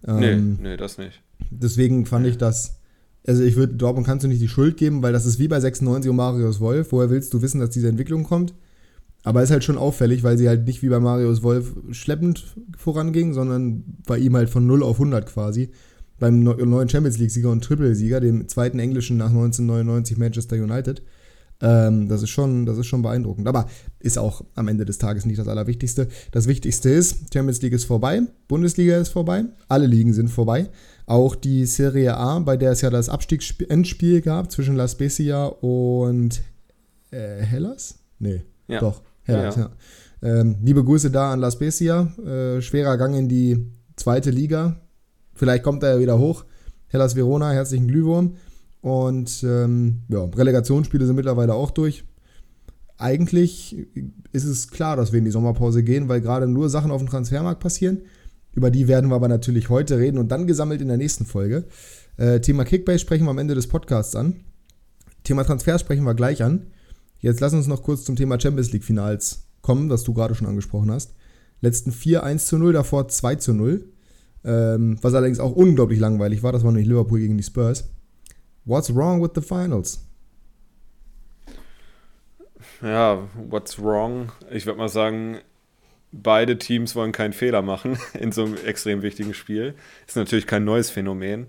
Ähm, 0.06 0.18
nee, 0.60 0.70
nee, 0.70 0.76
das 0.76 0.98
nicht. 0.98 1.22
Deswegen 1.50 2.06
fand 2.06 2.24
nee. 2.24 2.30
ich 2.30 2.38
das. 2.38 2.76
Also 3.26 3.42
ich 3.42 3.56
würde, 3.56 3.74
Dortmund 3.74 4.06
kannst 4.06 4.24
du 4.24 4.28
nicht 4.28 4.42
die 4.42 4.48
Schuld 4.48 4.76
geben, 4.76 5.02
weil 5.02 5.12
das 5.12 5.24
ist 5.24 5.38
wie 5.38 5.48
bei 5.48 5.60
96 5.60 6.10
und 6.10 6.16
Marius 6.16 6.60
Wolf. 6.60 6.92
Woher 6.92 7.10
willst 7.10 7.32
du 7.32 7.42
wissen, 7.42 7.60
dass 7.60 7.70
diese 7.70 7.88
Entwicklung 7.88 8.24
kommt? 8.24 8.54
Aber 9.24 9.42
ist 9.42 9.50
halt 9.50 9.64
schon 9.64 9.78
auffällig, 9.78 10.22
weil 10.22 10.36
sie 10.36 10.48
halt 10.48 10.66
nicht 10.66 10.82
wie 10.82 10.90
bei 10.90 11.00
Marius 11.00 11.42
Wolf 11.42 11.74
schleppend 11.90 12.54
voranging, 12.76 13.32
sondern 13.32 13.82
bei 14.06 14.18
ihm 14.18 14.36
halt 14.36 14.50
von 14.50 14.66
0 14.66 14.82
auf 14.82 14.96
100 14.96 15.26
quasi. 15.26 15.70
Beim 16.20 16.42
neuen 16.42 16.88
Champions 16.88 17.18
League-Sieger 17.18 17.50
und 17.50 17.64
Triple-Sieger, 17.64 18.20
dem 18.20 18.46
zweiten 18.48 18.78
englischen 18.78 19.16
nach 19.16 19.30
1999 19.30 20.18
Manchester 20.18 20.56
United. 20.56 21.02
Ähm, 21.62 22.08
das, 22.08 22.22
ist 22.22 22.30
schon, 22.30 22.66
das 22.66 22.76
ist 22.76 22.86
schon 22.86 23.00
beeindruckend. 23.00 23.48
Aber 23.48 23.66
ist 23.98 24.18
auch 24.18 24.44
am 24.54 24.68
Ende 24.68 24.84
des 24.84 24.98
Tages 24.98 25.24
nicht 25.24 25.38
das 25.38 25.48
Allerwichtigste. 25.48 26.08
Das 26.30 26.46
Wichtigste 26.46 26.90
ist, 26.90 27.32
Champions 27.32 27.62
League 27.62 27.72
ist 27.72 27.84
vorbei, 27.84 28.22
Bundesliga 28.46 28.98
ist 28.98 29.08
vorbei, 29.08 29.44
alle 29.68 29.86
Ligen 29.86 30.12
sind 30.12 30.28
vorbei. 30.28 30.68
Auch 31.06 31.34
die 31.34 31.64
Serie 31.64 32.16
A, 32.16 32.38
bei 32.40 32.56
der 32.58 32.72
es 32.72 32.82
ja 32.82 32.90
das 32.90 33.08
Abstiegsendspiel 33.08 34.20
gab 34.20 34.52
zwischen 34.52 34.76
La 34.76 34.86
Spezia 34.86 35.46
und 35.46 36.42
äh, 37.10 37.40
Hellas? 37.40 37.98
Nee, 38.18 38.42
ja. 38.68 38.80
doch. 38.80 39.02
Ja. 39.26 39.50
ja. 39.50 39.70
Ähm, 40.22 40.56
liebe 40.62 40.84
Grüße 40.84 41.10
da 41.10 41.32
an 41.32 41.40
La 41.40 41.50
Spezia. 41.50 42.12
Äh, 42.24 42.62
schwerer 42.62 42.96
Gang 42.96 43.14
in 43.14 43.28
die 43.28 43.66
zweite 43.96 44.30
Liga. 44.30 44.80
Vielleicht 45.34 45.62
kommt 45.62 45.82
er 45.82 45.94
ja 45.94 46.00
wieder 46.00 46.18
hoch. 46.18 46.44
Hellas 46.86 47.16
Verona, 47.16 47.50
herzlichen 47.50 47.88
Glühwurm. 47.88 48.36
Und 48.80 49.42
ähm, 49.42 50.02
ja, 50.08 50.24
Relegationsspiele 50.24 51.06
sind 51.06 51.16
mittlerweile 51.16 51.54
auch 51.54 51.70
durch. 51.70 52.04
Eigentlich 52.96 53.76
ist 54.32 54.44
es 54.44 54.70
klar, 54.70 54.96
dass 54.96 55.12
wir 55.12 55.18
in 55.18 55.24
die 55.24 55.30
Sommerpause 55.30 55.82
gehen, 55.82 56.08
weil 56.08 56.20
gerade 56.20 56.46
nur 56.46 56.68
Sachen 56.68 56.90
auf 56.90 57.00
dem 57.00 57.08
Transfermarkt 57.08 57.60
passieren. 57.60 58.02
Über 58.52 58.70
die 58.70 58.86
werden 58.86 59.10
wir 59.10 59.16
aber 59.16 59.28
natürlich 59.28 59.68
heute 59.68 59.98
reden 59.98 60.18
und 60.18 60.28
dann 60.28 60.46
gesammelt 60.46 60.80
in 60.80 60.88
der 60.88 60.96
nächsten 60.96 61.26
Folge. 61.26 61.64
Äh, 62.16 62.40
Thema 62.40 62.64
Kickbase 62.64 63.00
sprechen 63.00 63.24
wir 63.24 63.30
am 63.30 63.38
Ende 63.38 63.54
des 63.54 63.66
Podcasts 63.66 64.14
an. 64.14 64.44
Thema 65.24 65.44
Transfer 65.44 65.78
sprechen 65.78 66.04
wir 66.04 66.14
gleich 66.14 66.42
an. 66.42 66.66
Jetzt 67.24 67.40
lass 67.40 67.54
uns 67.54 67.66
noch 67.66 67.82
kurz 67.82 68.04
zum 68.04 68.16
Thema 68.16 68.38
Champions 68.38 68.70
League 68.74 68.84
Finals 68.84 69.46
kommen, 69.62 69.88
was 69.88 70.04
du 70.04 70.12
gerade 70.12 70.34
schon 70.34 70.46
angesprochen 70.46 70.90
hast. 70.90 71.14
Letzten 71.62 71.90
4 71.90 72.22
1 72.22 72.44
zu 72.44 72.58
0, 72.58 72.74
davor 72.74 73.08
2 73.08 73.36
zu 73.36 73.54
0. 73.54 73.82
Ähm, 74.44 74.98
was 75.00 75.14
allerdings 75.14 75.40
auch 75.40 75.52
unglaublich 75.52 75.98
langweilig 75.98 76.42
war, 76.42 76.52
das 76.52 76.64
war 76.64 76.70
nämlich 76.70 76.86
Liverpool 76.86 77.20
gegen 77.20 77.38
die 77.38 77.42
Spurs. 77.42 77.88
What's 78.66 78.94
wrong 78.94 79.22
with 79.22 79.30
the 79.34 79.40
finals? 79.40 80.06
Ja, 82.82 83.26
what's 83.48 83.82
wrong? 83.82 84.30
Ich 84.50 84.66
würde 84.66 84.78
mal 84.78 84.90
sagen, 84.90 85.38
beide 86.12 86.58
Teams 86.58 86.94
wollen 86.94 87.12
keinen 87.12 87.32
Fehler 87.32 87.62
machen 87.62 87.96
in 88.20 88.32
so 88.32 88.44
einem 88.44 88.58
extrem 88.66 89.00
wichtigen 89.00 89.32
Spiel. 89.32 89.76
Ist 90.06 90.16
natürlich 90.16 90.46
kein 90.46 90.66
neues 90.66 90.90
Phänomen. 90.90 91.46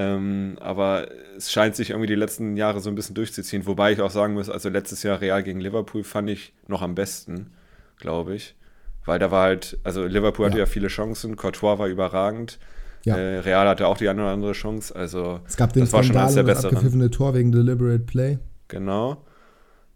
Ähm, 0.00 0.56
aber 0.60 1.08
es 1.36 1.52
scheint 1.52 1.76
sich 1.76 1.90
irgendwie 1.90 2.06
die 2.06 2.14
letzten 2.14 2.56
Jahre 2.56 2.80
so 2.80 2.88
ein 2.88 2.94
bisschen 2.94 3.14
durchzuziehen. 3.14 3.66
Wobei 3.66 3.92
ich 3.92 4.00
auch 4.00 4.10
sagen 4.10 4.32
muss, 4.32 4.48
also 4.48 4.70
letztes 4.70 5.02
Jahr 5.02 5.20
Real 5.20 5.42
gegen 5.42 5.60
Liverpool 5.60 6.04
fand 6.04 6.30
ich 6.30 6.54
noch 6.68 6.80
am 6.80 6.94
besten, 6.94 7.52
glaube 7.98 8.34
ich. 8.34 8.54
Weil 9.04 9.18
da 9.18 9.30
war 9.30 9.42
halt, 9.42 9.78
also 9.84 10.06
Liverpool 10.06 10.46
ja. 10.46 10.50
hatte 10.50 10.58
ja 10.58 10.66
viele 10.66 10.88
Chancen, 10.88 11.36
Courtois 11.36 11.78
war 11.78 11.86
überragend. 11.86 12.58
Ja. 13.04 13.16
Äh, 13.16 13.40
Real 13.40 13.68
hatte 13.68 13.86
auch 13.86 13.98
die 13.98 14.08
eine 14.08 14.22
oder 14.22 14.30
andere 14.30 14.52
Chance. 14.52 14.96
Also 14.96 15.40
es 15.46 15.58
gab 15.58 15.74
den 15.74 15.80
das 15.82 15.92
war 15.92 16.02
schon 16.02 16.16
eines 16.16 16.34
der 16.34 16.44
besseren. 16.44 16.76
abgepfiffene 16.76 17.10
Tor 17.10 17.34
wegen 17.34 17.52
Deliberate 17.52 18.04
Play. 18.04 18.38
Genau. 18.68 19.22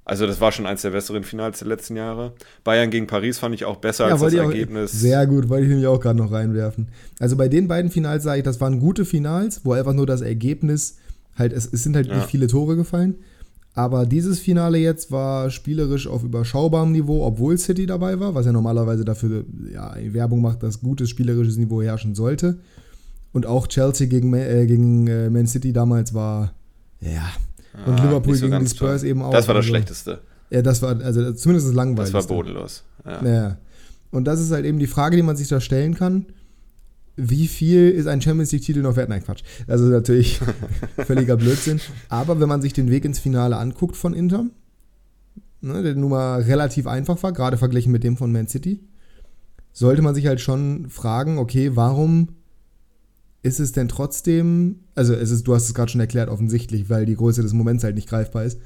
Also 0.04 0.26
das 0.26 0.40
war 0.40 0.52
schon 0.52 0.66
eins 0.66 0.82
der 0.82 0.90
besseren 0.90 1.24
Finals 1.24 1.60
der 1.60 1.68
letzten 1.68 1.96
Jahre. 1.96 2.32
Bayern 2.62 2.90
gegen 2.90 3.06
Paris 3.06 3.38
fand 3.38 3.54
ich 3.54 3.64
auch 3.64 3.76
besser 3.76 4.06
ja, 4.06 4.12
als 4.12 4.20
das 4.20 4.34
Ergebnis. 4.34 4.92
sehr 4.92 5.26
gut, 5.26 5.48
wollte 5.48 5.64
ich 5.64 5.70
nämlich 5.70 5.86
auch 5.86 6.00
gerade 6.00 6.18
noch 6.18 6.30
reinwerfen. 6.30 6.88
Also 7.18 7.36
bei 7.36 7.48
den 7.48 7.68
beiden 7.68 7.90
Finals 7.90 8.22
sage 8.22 8.38
ich, 8.38 8.44
das 8.44 8.60
waren 8.60 8.80
gute 8.80 9.06
Finals, 9.06 9.62
wo 9.64 9.72
einfach 9.72 9.94
nur 9.94 10.06
das 10.06 10.20
Ergebnis 10.20 10.98
halt, 11.36 11.52
es, 11.52 11.72
es 11.72 11.82
sind 11.82 11.96
halt 11.96 12.06
ja. 12.08 12.16
nicht 12.16 12.28
viele 12.28 12.48
Tore 12.48 12.76
gefallen. 12.76 13.16
Aber 13.74 14.06
dieses 14.06 14.38
Finale 14.38 14.78
jetzt 14.78 15.10
war 15.10 15.50
spielerisch 15.50 16.06
auf 16.06 16.22
überschaubarem 16.22 16.92
Niveau, 16.92 17.24
obwohl 17.24 17.58
City 17.58 17.86
dabei 17.86 18.20
war, 18.20 18.34
was 18.34 18.46
ja 18.46 18.52
normalerweise 18.52 19.04
dafür 19.04 19.44
ja, 19.72 19.94
Werbung 20.12 20.42
macht, 20.42 20.62
dass 20.62 20.80
gutes 20.80 21.10
spielerisches 21.10 21.56
Niveau 21.56 21.82
herrschen 21.82 22.14
sollte. 22.14 22.58
Und 23.32 23.46
auch 23.46 23.66
Chelsea 23.66 24.06
gegen, 24.06 24.32
äh, 24.32 24.66
gegen 24.66 25.08
äh, 25.08 25.28
Man 25.28 25.48
City 25.48 25.72
damals 25.72 26.14
war, 26.14 26.52
ja, 27.00 27.26
und 27.86 28.00
ah, 28.00 28.04
Liverpool 28.04 28.34
so 28.34 28.48
gegen 28.48 28.60
die 28.60 28.70
Spurs 28.70 29.00
toll. 29.00 29.10
eben 29.10 29.22
auch. 29.22 29.30
Das 29.30 29.48
war 29.48 29.54
das 29.54 29.62
also, 29.62 29.68
Schlechteste. 29.74 30.20
Ja, 30.50 30.62
das 30.62 30.82
war, 30.82 31.00
also 31.00 31.32
zumindest 31.32 31.68
das 31.68 31.74
langweilig. 31.74 32.12
Das 32.12 32.28
war 32.28 32.36
bodenlos. 32.36 32.84
Ja. 33.04 33.26
ja. 33.26 33.56
Und 34.10 34.24
das 34.24 34.40
ist 34.40 34.52
halt 34.52 34.64
eben 34.64 34.78
die 34.78 34.86
Frage, 34.86 35.16
die 35.16 35.22
man 35.22 35.36
sich 35.36 35.48
da 35.48 35.60
stellen 35.60 35.94
kann. 35.94 36.26
Wie 37.16 37.48
viel 37.48 37.90
ist 37.90 38.06
ein 38.06 38.20
Champions 38.20 38.52
League-Titel 38.52 38.80
noch 38.80 38.96
wert? 38.96 39.08
Nein, 39.08 39.24
Quatsch. 39.24 39.42
Das 39.66 39.80
ist 39.80 39.88
natürlich 39.88 40.40
völliger 40.98 41.36
Blödsinn. 41.36 41.80
Aber 42.08 42.40
wenn 42.40 42.48
man 42.48 42.62
sich 42.62 42.72
den 42.72 42.90
Weg 42.90 43.04
ins 43.04 43.18
Finale 43.18 43.56
anguckt 43.56 43.96
von 43.96 44.14
Inter, 44.14 44.46
ne, 45.60 45.82
der 45.82 45.94
nun 45.94 46.10
mal 46.10 46.42
relativ 46.42 46.86
einfach 46.86 47.22
war, 47.22 47.32
gerade 47.32 47.56
verglichen 47.56 47.92
mit 47.92 48.04
dem 48.04 48.16
von 48.16 48.30
Man 48.30 48.48
City, 48.48 48.80
sollte 49.72 50.02
man 50.02 50.14
sich 50.14 50.26
halt 50.26 50.40
schon 50.40 50.88
fragen, 50.88 51.38
okay, 51.38 51.72
warum 51.74 52.28
ist 53.44 53.60
es 53.60 53.72
denn 53.72 53.88
trotzdem, 53.88 54.80
also 54.94 55.12
es 55.12 55.30
ist, 55.30 55.46
du 55.46 55.54
hast 55.54 55.66
es 55.66 55.74
gerade 55.74 55.92
schon 55.92 56.00
erklärt, 56.00 56.30
offensichtlich, 56.30 56.88
weil 56.88 57.04
die 57.04 57.14
Größe 57.14 57.42
des 57.42 57.52
Moments 57.52 57.84
halt 57.84 57.94
nicht 57.94 58.08
greifbar 58.08 58.44
ist. 58.44 58.58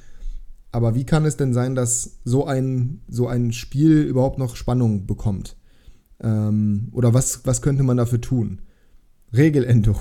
Aber 0.71 0.95
wie 0.95 1.05
kann 1.05 1.25
es 1.25 1.37
denn 1.37 1.53
sein, 1.53 1.75
dass 1.75 2.21
so 2.25 2.47
ein, 2.47 3.01
so 3.09 3.27
ein 3.27 3.53
Spiel 3.53 4.03
überhaupt 4.03 4.39
noch 4.39 4.55
Spannung 4.55 5.07
bekommt? 5.07 5.57
Ähm, 6.23 6.91
oder 6.93 7.13
was, 7.13 7.45
was 7.45 7.61
könnte 7.61 7.83
man 7.83 7.97
dafür 7.97 8.21
tun? 8.21 8.63
Regeländerung. 9.37 10.01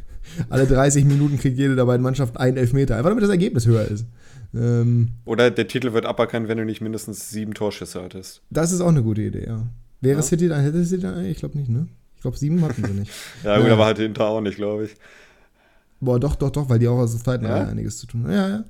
Alle 0.48 0.66
30 0.66 1.04
Minuten 1.04 1.38
kriegt 1.38 1.56
jede 1.56 1.76
der 1.76 1.84
beiden 1.84 2.02
Mannschaften 2.02 2.36
einen 2.36 2.56
Elfmeter, 2.56 2.96
einfach 2.96 3.10
damit 3.10 3.22
das 3.22 3.30
Ergebnis 3.30 3.66
höher 3.66 3.86
ist. 3.86 4.06
Ähm, 4.52 5.10
oder 5.24 5.52
der 5.52 5.68
Titel 5.68 5.92
wird 5.92 6.04
aberkannt, 6.04 6.48
wenn 6.48 6.58
du 6.58 6.64
nicht 6.64 6.80
mindestens 6.80 7.30
sieben 7.30 7.54
Torschüsse 7.54 8.02
hattest. 8.02 8.42
Das 8.50 8.72
ist 8.72 8.80
auch 8.80 8.88
eine 8.88 9.04
gute 9.04 9.22
Idee, 9.22 9.46
ja. 9.46 9.68
Wäre 10.00 10.16
ja. 10.16 10.22
City 10.22 10.48
dann, 10.48 10.62
hätte 10.62 10.84
City 10.84 11.02
dann, 11.02 11.24
ich 11.24 11.38
glaube 11.38 11.56
nicht, 11.56 11.70
ne? 11.70 11.86
Ich 12.26 12.28
glaube, 12.28 12.38
sieben 12.38 12.62
hatten 12.62 12.84
sie 12.84 12.92
nicht. 12.92 13.12
ja, 13.44 13.56
gut, 13.58 13.68
ja. 13.68 13.74
aber 13.74 13.84
halt 13.84 13.98
hinter 13.98 14.26
auch 14.26 14.40
nicht, 14.40 14.56
glaube 14.56 14.86
ich. 14.86 14.96
Boah, 16.00 16.18
doch, 16.18 16.34
doch, 16.34 16.50
doch, 16.50 16.68
weil 16.68 16.80
die 16.80 16.88
auch 16.88 16.98
aus 16.98 17.12
der 17.12 17.22
zweiten 17.22 17.44
ja? 17.44 17.68
Einiges 17.68 17.98
zu 17.98 18.08
tun 18.08 18.24
haben. 18.24 18.32
Ja, 18.32 18.48
ja. 18.48 18.64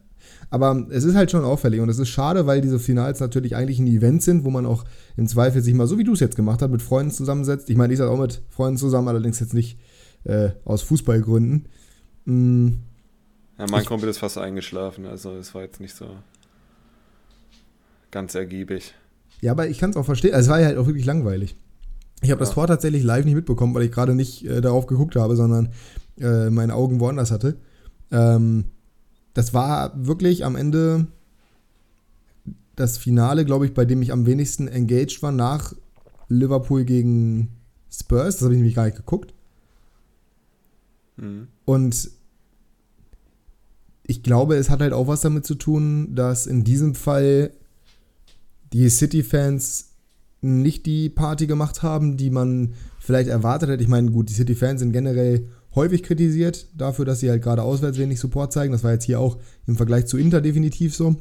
Aber 0.50 0.86
es 0.90 1.04
ist 1.04 1.14
halt 1.14 1.30
schon 1.30 1.42
auffällig 1.42 1.80
und 1.80 1.88
es 1.88 1.98
ist 1.98 2.10
schade, 2.10 2.46
weil 2.46 2.60
diese 2.60 2.78
Finals 2.78 3.18
natürlich 3.20 3.56
eigentlich 3.56 3.78
ein 3.78 3.86
Event 3.86 4.22
sind, 4.22 4.44
wo 4.44 4.50
man 4.50 4.66
auch 4.66 4.84
im 5.16 5.26
Zweifel 5.26 5.62
sich 5.62 5.72
mal, 5.72 5.86
so 5.86 5.96
wie 5.96 6.04
du 6.04 6.12
es 6.12 6.20
jetzt 6.20 6.36
gemacht 6.36 6.60
hast, 6.60 6.70
mit 6.70 6.82
Freunden 6.82 7.10
zusammensetzt. 7.10 7.70
Ich 7.70 7.76
meine, 7.76 7.94
ich 7.94 7.98
sage 7.98 8.10
auch 8.10 8.18
mit 8.18 8.42
Freunden 8.50 8.76
zusammen, 8.76 9.08
allerdings 9.08 9.40
jetzt 9.40 9.54
nicht 9.54 9.78
äh, 10.24 10.50
aus 10.66 10.82
Fußballgründen. 10.82 11.66
Mhm. 12.26 12.80
Ja, 13.58 13.66
mein 13.70 13.82
ich, 13.82 13.88
Kumpel 13.88 14.10
ist 14.10 14.18
fast 14.18 14.36
eingeschlafen, 14.36 15.06
also 15.06 15.34
es 15.36 15.54
war 15.54 15.62
jetzt 15.62 15.80
nicht 15.80 15.96
so 15.96 16.10
ganz 18.10 18.34
ergiebig. 18.34 18.92
Ja, 19.40 19.52
aber 19.52 19.66
ich 19.68 19.78
kann 19.78 19.90
es 19.90 19.96
auch 19.96 20.04
verstehen. 20.04 20.34
Also 20.34 20.48
es 20.48 20.50
war 20.50 20.60
ja 20.60 20.66
halt 20.66 20.76
auch 20.76 20.86
wirklich 20.86 21.06
langweilig. 21.06 21.56
Ich 22.22 22.30
habe 22.30 22.40
ja. 22.40 22.46
das 22.46 22.54
Tor 22.54 22.66
tatsächlich 22.66 23.02
live 23.02 23.24
nicht 23.24 23.34
mitbekommen, 23.34 23.74
weil 23.74 23.82
ich 23.82 23.92
gerade 23.92 24.14
nicht 24.14 24.44
äh, 24.46 24.60
darauf 24.60 24.86
geguckt 24.86 25.16
habe, 25.16 25.36
sondern 25.36 25.68
äh, 26.18 26.50
meine 26.50 26.74
Augen 26.74 27.00
woanders 27.00 27.30
hatte. 27.30 27.56
Ähm, 28.10 28.64
das 29.34 29.52
war 29.52 29.92
wirklich 29.96 30.44
am 30.44 30.56
Ende 30.56 31.06
das 32.74 32.98
Finale, 32.98 33.44
glaube 33.44 33.66
ich, 33.66 33.74
bei 33.74 33.84
dem 33.84 34.02
ich 34.02 34.12
am 34.12 34.26
wenigsten 34.26 34.68
engaged 34.68 35.22
war 35.22 35.32
nach 35.32 35.74
Liverpool 36.28 36.84
gegen 36.84 37.50
Spurs. 37.90 38.36
Das 38.36 38.42
habe 38.42 38.54
ich 38.54 38.58
nämlich 38.58 38.74
gar 38.74 38.84
nicht 38.84 38.96
geguckt. 38.96 39.34
Mhm. 41.16 41.48
Und 41.64 42.10
ich 44.04 44.22
glaube, 44.22 44.56
es 44.56 44.70
hat 44.70 44.80
halt 44.80 44.92
auch 44.92 45.08
was 45.08 45.22
damit 45.22 45.46
zu 45.46 45.54
tun, 45.54 46.14
dass 46.14 46.46
in 46.46 46.64
diesem 46.64 46.94
Fall 46.94 47.50
die 48.72 48.88
City-Fans 48.88 49.85
nicht 50.46 50.86
die 50.86 51.08
Party 51.08 51.46
gemacht 51.46 51.82
haben, 51.82 52.16
die 52.16 52.30
man 52.30 52.74
vielleicht 52.98 53.28
erwartet 53.28 53.68
hätte. 53.68 53.82
Ich 53.82 53.88
meine, 53.88 54.10
gut, 54.10 54.28
die 54.28 54.34
City-Fans 54.34 54.80
sind 54.80 54.92
generell 54.92 55.48
häufig 55.74 56.02
kritisiert 56.02 56.66
dafür, 56.76 57.04
dass 57.04 57.20
sie 57.20 57.30
halt 57.30 57.42
gerade 57.42 57.62
auswärts 57.62 57.98
wenig 57.98 58.18
Support 58.18 58.52
zeigen. 58.52 58.72
Das 58.72 58.82
war 58.82 58.92
jetzt 58.92 59.04
hier 59.04 59.20
auch 59.20 59.38
im 59.66 59.76
Vergleich 59.76 60.06
zu 60.06 60.16
Inter 60.16 60.40
definitiv 60.40 60.94
so. 60.96 61.16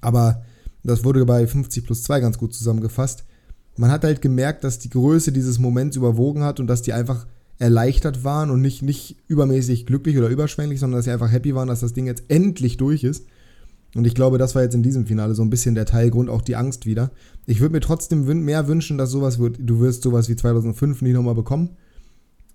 Aber 0.00 0.42
das 0.84 1.04
wurde 1.04 1.24
bei 1.26 1.46
50 1.46 1.84
plus 1.84 2.02
2 2.04 2.20
ganz 2.20 2.38
gut 2.38 2.54
zusammengefasst. 2.54 3.24
Man 3.76 3.90
hat 3.90 4.04
halt 4.04 4.22
gemerkt, 4.22 4.64
dass 4.64 4.78
die 4.78 4.90
Größe 4.90 5.32
dieses 5.32 5.58
Moments 5.58 5.96
überwogen 5.96 6.42
hat 6.42 6.60
und 6.60 6.66
dass 6.66 6.82
die 6.82 6.92
einfach 6.92 7.26
erleichtert 7.58 8.24
waren 8.24 8.50
und 8.50 8.60
nicht, 8.60 8.82
nicht 8.82 9.16
übermäßig 9.28 9.86
glücklich 9.86 10.18
oder 10.18 10.28
überschwänglich, 10.28 10.80
sondern 10.80 10.98
dass 10.98 11.04
sie 11.04 11.12
einfach 11.12 11.30
happy 11.30 11.54
waren, 11.54 11.68
dass 11.68 11.80
das 11.80 11.92
Ding 11.92 12.06
jetzt 12.06 12.24
endlich 12.28 12.76
durch 12.76 13.04
ist. 13.04 13.26
Und 13.94 14.06
ich 14.06 14.14
glaube, 14.14 14.38
das 14.38 14.54
war 14.54 14.62
jetzt 14.62 14.74
in 14.74 14.82
diesem 14.82 15.06
Finale 15.06 15.34
so 15.34 15.42
ein 15.42 15.50
bisschen 15.50 15.74
der 15.74 15.84
Teilgrund, 15.84 16.30
auch 16.30 16.42
die 16.42 16.56
Angst 16.56 16.86
wieder. 16.86 17.10
Ich 17.46 17.60
würde 17.60 17.74
mir 17.74 17.80
trotzdem 17.80 18.24
mehr 18.44 18.66
wünschen, 18.66 18.96
dass 18.96 19.10
sowas 19.10 19.38
wird, 19.38 19.58
du 19.60 19.80
wirst 19.80 20.02
sowas 20.02 20.28
wie 20.28 20.36
2005 20.36 21.02
nicht 21.02 21.12
nochmal 21.12 21.34
bekommen. 21.34 21.76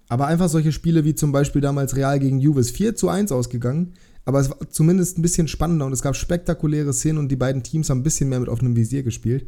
Aber 0.09 0.27
einfach 0.27 0.49
solche 0.49 0.71
Spiele 0.71 1.03
wie 1.03 1.15
zum 1.15 1.31
Beispiel 1.31 1.61
damals 1.61 1.95
Real 1.95 2.19
gegen 2.19 2.39
Juve 2.39 2.63
4 2.63 2.95
zu 2.95 3.09
1 3.09 3.31
ausgegangen. 3.31 3.93
Aber 4.25 4.39
es 4.39 4.49
war 4.49 4.57
zumindest 4.69 5.17
ein 5.17 5.21
bisschen 5.21 5.47
spannender 5.47 5.85
und 5.85 5.93
es 5.93 6.01
gab 6.01 6.15
spektakuläre 6.15 6.93
Szenen 6.93 7.19
und 7.19 7.29
die 7.29 7.35
beiden 7.35 7.63
Teams 7.63 7.89
haben 7.89 7.99
ein 7.99 8.03
bisschen 8.03 8.29
mehr 8.29 8.39
mit 8.39 8.49
offenem 8.49 8.75
Visier 8.75 9.03
gespielt. 9.03 9.45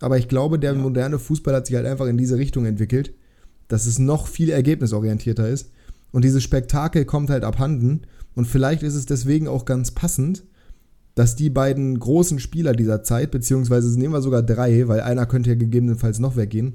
Aber 0.00 0.18
ich 0.18 0.28
glaube, 0.28 0.58
der 0.58 0.72
ja. 0.72 0.78
moderne 0.78 1.18
Fußball 1.18 1.54
hat 1.54 1.66
sich 1.66 1.76
halt 1.76 1.86
einfach 1.86 2.06
in 2.06 2.18
diese 2.18 2.38
Richtung 2.38 2.66
entwickelt, 2.66 3.14
dass 3.68 3.86
es 3.86 3.98
noch 3.98 4.26
viel 4.26 4.50
ergebnisorientierter 4.50 5.48
ist. 5.48 5.70
Und 6.12 6.24
dieses 6.24 6.42
Spektakel 6.42 7.04
kommt 7.04 7.30
halt 7.30 7.44
abhanden. 7.44 8.02
Und 8.34 8.46
vielleicht 8.46 8.82
ist 8.82 8.94
es 8.94 9.06
deswegen 9.06 9.48
auch 9.48 9.64
ganz 9.64 9.90
passend, 9.90 10.44
dass 11.16 11.34
die 11.34 11.48
beiden 11.48 11.98
großen 11.98 12.38
Spieler 12.38 12.74
dieser 12.74 13.02
Zeit, 13.02 13.30
beziehungsweise 13.30 13.98
nehmen 13.98 14.12
wir 14.12 14.20
sogar 14.20 14.42
drei, 14.42 14.86
weil 14.86 15.00
einer 15.00 15.24
könnte 15.24 15.50
ja 15.50 15.56
gegebenenfalls 15.56 16.18
noch 16.18 16.36
weggehen, 16.36 16.74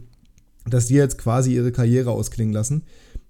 dass 0.67 0.87
die 0.87 0.95
jetzt 0.95 1.19
quasi 1.19 1.53
ihre 1.53 1.71
Karriere 1.71 2.09
ausklingen 2.09 2.51
lassen. 2.51 2.81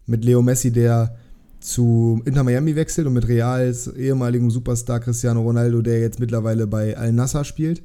Mit 0.06 0.24
Leo 0.24 0.42
Messi, 0.42 0.72
der 0.72 1.18
zu 1.60 2.22
Inter 2.24 2.46
Miami 2.46 2.78
wechselt 2.78 3.08
und 3.08 3.14
mit 3.14 3.28
Reals 3.28 3.88
ehemaligem 3.88 4.50
Superstar 4.50 5.02
Cristiano 5.02 5.42
Ronaldo, 5.42 5.82
der 5.82 6.00
jetzt 6.00 6.22
mittlerweile 6.22 6.66
bei 6.66 6.98
Al 6.98 7.12
Nassr 7.12 7.44
spielt. 7.44 7.84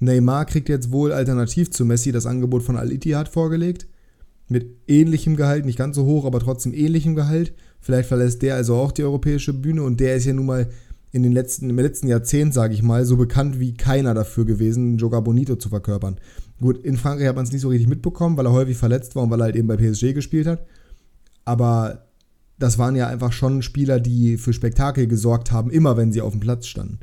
Neymar 0.00 0.44
kriegt 0.44 0.68
jetzt 0.68 0.90
wohl 0.90 1.12
alternativ 1.12 1.70
zu 1.70 1.84
Messi 1.84 2.10
das 2.10 2.26
Angebot 2.26 2.64
von 2.64 2.76
Al 2.76 2.90
Ittihad 2.90 3.28
vorgelegt. 3.28 3.86
Mit 4.48 4.76
ähnlichem 4.88 5.36
Gehalt, 5.36 5.64
nicht 5.66 5.78
ganz 5.78 5.94
so 5.94 6.04
hoch, 6.04 6.24
aber 6.24 6.40
trotzdem 6.40 6.74
ähnlichem 6.74 7.14
Gehalt. 7.14 7.54
Vielleicht 7.80 8.08
verlässt 8.08 8.42
der 8.42 8.56
also 8.56 8.74
auch 8.74 8.90
die 8.90 9.04
europäische 9.04 9.52
Bühne 9.52 9.84
und 9.84 10.00
der 10.00 10.16
ist 10.16 10.26
ja 10.26 10.32
nun 10.32 10.46
mal 10.46 10.68
in 11.12 11.22
den 11.22 11.32
letzten, 11.32 11.70
im 11.70 11.78
letzten 11.78 12.08
Jahrzehnt, 12.08 12.52
sage 12.52 12.74
ich 12.74 12.82
mal, 12.82 13.04
so 13.04 13.16
bekannt 13.16 13.58
wie 13.60 13.74
keiner 13.74 14.14
dafür 14.14 14.44
gewesen, 14.44 14.98
Joga 14.98 15.20
Bonito 15.20 15.56
zu 15.56 15.68
verkörpern. 15.68 16.18
Gut, 16.60 16.84
in 16.84 16.96
Frankreich 16.96 17.28
hat 17.28 17.36
man 17.36 17.44
es 17.44 17.52
nicht 17.52 17.62
so 17.62 17.68
richtig 17.68 17.88
mitbekommen, 17.88 18.36
weil 18.36 18.46
er 18.46 18.52
häufig 18.52 18.76
verletzt 18.76 19.14
war 19.14 19.22
und 19.22 19.30
weil 19.30 19.40
er 19.40 19.44
halt 19.44 19.56
eben 19.56 19.68
bei 19.68 19.76
PSG 19.76 20.14
gespielt 20.14 20.46
hat. 20.46 20.66
Aber 21.44 22.06
das 22.58 22.78
waren 22.78 22.96
ja 22.96 23.06
einfach 23.06 23.32
schon 23.32 23.62
Spieler, 23.62 24.00
die 24.00 24.36
für 24.36 24.52
Spektakel 24.52 25.06
gesorgt 25.06 25.52
haben, 25.52 25.70
immer 25.70 25.96
wenn 25.96 26.12
sie 26.12 26.22
auf 26.22 26.32
dem 26.32 26.40
Platz 26.40 26.66
standen. 26.66 26.98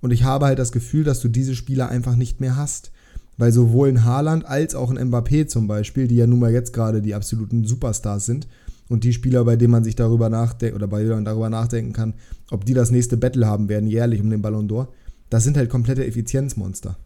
Und 0.00 0.12
ich 0.12 0.24
habe 0.24 0.46
halt 0.46 0.58
das 0.58 0.72
Gefühl, 0.72 1.04
dass 1.04 1.20
du 1.20 1.28
diese 1.28 1.54
Spieler 1.54 1.88
einfach 1.88 2.16
nicht 2.16 2.40
mehr 2.40 2.56
hast. 2.56 2.92
Weil 3.36 3.52
sowohl 3.52 3.88
in 3.88 4.04
Haaland 4.04 4.44
als 4.46 4.74
auch 4.74 4.90
in 4.90 4.98
Mbappé 4.98 5.46
zum 5.46 5.68
Beispiel, 5.68 6.08
die 6.08 6.16
ja 6.16 6.26
nun 6.26 6.40
mal 6.40 6.52
jetzt 6.52 6.72
gerade 6.72 7.00
die 7.00 7.14
absoluten 7.14 7.64
Superstars 7.64 8.26
sind, 8.26 8.48
und 8.88 9.04
die 9.04 9.12
Spieler, 9.12 9.44
bei 9.44 9.56
denen 9.56 9.72
man 9.72 9.84
sich 9.84 9.96
darüber 9.96 10.28
nachdenkt 10.28 10.74
oder 10.74 10.86
bei 10.86 11.00
denen 11.00 11.16
man 11.16 11.24
darüber 11.24 11.50
nachdenken 11.50 11.92
kann, 11.92 12.14
ob 12.50 12.64
die 12.64 12.74
das 12.74 12.90
nächste 12.90 13.16
Battle 13.16 13.46
haben 13.46 13.68
werden, 13.68 13.88
jährlich 13.88 14.20
um 14.20 14.30
den 14.30 14.42
Ballon 14.42 14.68
d'Or, 14.68 14.88
das 15.30 15.44
sind 15.44 15.56
halt 15.56 15.70
komplette 15.70 16.06
Effizienzmonster. 16.06 16.96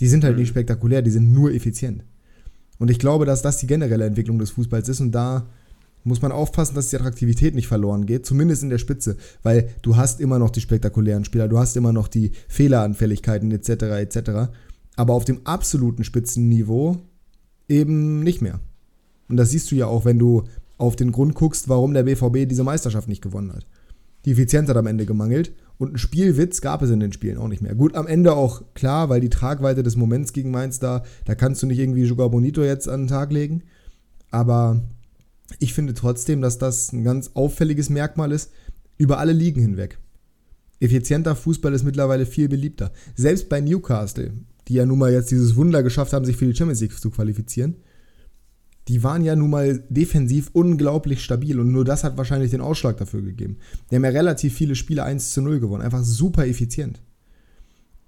Die 0.00 0.08
sind 0.08 0.24
halt 0.24 0.34
mhm. 0.34 0.40
nicht 0.40 0.48
spektakulär, 0.48 1.02
die 1.02 1.10
sind 1.10 1.32
nur 1.32 1.52
effizient. 1.52 2.04
Und 2.78 2.90
ich 2.90 3.00
glaube, 3.00 3.26
dass 3.26 3.42
das 3.42 3.58
die 3.58 3.66
generelle 3.66 4.06
Entwicklung 4.06 4.38
des 4.38 4.50
Fußballs 4.50 4.88
ist 4.88 5.00
und 5.00 5.12
da 5.12 5.46
muss 6.04 6.22
man 6.22 6.30
aufpassen, 6.30 6.76
dass 6.76 6.88
die 6.88 6.96
Attraktivität 6.96 7.56
nicht 7.56 7.66
verloren 7.66 8.06
geht, 8.06 8.24
zumindest 8.24 8.62
in 8.62 8.70
der 8.70 8.78
Spitze, 8.78 9.16
weil 9.42 9.70
du 9.82 9.96
hast 9.96 10.20
immer 10.20 10.38
noch 10.38 10.50
die 10.50 10.60
spektakulären 10.60 11.24
Spieler, 11.24 11.48
du 11.48 11.58
hast 11.58 11.76
immer 11.76 11.92
noch 11.92 12.06
die 12.06 12.30
Fehleranfälligkeiten 12.46 13.50
etc. 13.50 13.68
etc. 13.68 14.30
Aber 14.94 15.14
auf 15.14 15.24
dem 15.24 15.40
absoluten 15.44 16.04
Spitzenniveau 16.04 16.98
eben 17.68 18.22
nicht 18.22 18.40
mehr. 18.40 18.60
Und 19.28 19.36
das 19.36 19.50
siehst 19.50 19.70
du 19.70 19.74
ja 19.74 19.86
auch, 19.86 20.04
wenn 20.04 20.18
du 20.18 20.44
auf 20.78 20.96
den 20.96 21.12
Grund 21.12 21.34
guckst, 21.34 21.68
warum 21.68 21.92
der 21.92 22.04
BVB 22.04 22.48
diese 22.48 22.64
Meisterschaft 22.64 23.08
nicht 23.08 23.22
gewonnen 23.22 23.52
hat. 23.52 23.66
Die 24.24 24.32
Effizienz 24.32 24.68
hat 24.68 24.76
am 24.76 24.86
Ende 24.86 25.06
gemangelt. 25.06 25.52
Und 25.78 25.88
einen 25.88 25.98
Spielwitz 25.98 26.60
gab 26.60 26.82
es 26.82 26.90
in 26.90 26.98
den 26.98 27.12
Spielen 27.12 27.38
auch 27.38 27.46
nicht 27.46 27.62
mehr. 27.62 27.74
Gut, 27.76 27.94
am 27.94 28.08
Ende 28.08 28.34
auch 28.34 28.62
klar, 28.74 29.08
weil 29.08 29.20
die 29.20 29.30
Tragweite 29.30 29.84
des 29.84 29.94
Moments 29.94 30.32
gegen 30.32 30.50
Mainz 30.50 30.80
da, 30.80 31.04
da 31.24 31.36
kannst 31.36 31.62
du 31.62 31.66
nicht 31.66 31.78
irgendwie 31.78 32.02
Jogar 32.02 32.30
Bonito 32.30 32.62
jetzt 32.64 32.88
an 32.88 33.02
den 33.02 33.08
Tag 33.08 33.32
legen. 33.32 33.62
Aber 34.30 34.82
ich 35.60 35.74
finde 35.74 35.94
trotzdem, 35.94 36.40
dass 36.40 36.58
das 36.58 36.92
ein 36.92 37.04
ganz 37.04 37.30
auffälliges 37.34 37.90
Merkmal 37.90 38.32
ist, 38.32 38.50
über 38.96 39.18
alle 39.18 39.32
Ligen 39.32 39.60
hinweg. 39.60 39.98
Effizienter 40.80 41.36
Fußball 41.36 41.72
ist 41.72 41.84
mittlerweile 41.84 42.26
viel 42.26 42.48
beliebter. 42.48 42.92
Selbst 43.14 43.48
bei 43.48 43.60
Newcastle, 43.60 44.32
die 44.66 44.74
ja 44.74 44.84
nun 44.84 44.98
mal 44.98 45.12
jetzt 45.12 45.30
dieses 45.30 45.56
Wunder 45.56 45.82
geschafft 45.82 46.12
haben, 46.12 46.24
sich 46.24 46.36
für 46.36 46.46
die 46.46 46.54
Champions 46.54 46.80
League 46.80 46.98
zu 46.98 47.10
qualifizieren, 47.10 47.76
die 48.88 49.02
waren 49.02 49.22
ja 49.22 49.36
nun 49.36 49.50
mal 49.50 49.84
defensiv 49.90 50.50
unglaublich 50.54 51.22
stabil 51.22 51.60
und 51.60 51.70
nur 51.70 51.84
das 51.84 52.04
hat 52.04 52.16
wahrscheinlich 52.16 52.50
den 52.50 52.62
Ausschlag 52.62 52.96
dafür 52.96 53.20
gegeben. 53.20 53.58
Die 53.90 53.96
haben 53.96 54.04
ja 54.04 54.10
relativ 54.10 54.54
viele 54.54 54.74
Spiele 54.74 55.04
1 55.04 55.32
zu 55.32 55.42
0 55.42 55.60
gewonnen, 55.60 55.82
einfach 55.82 56.02
super 56.02 56.46
effizient. 56.46 57.02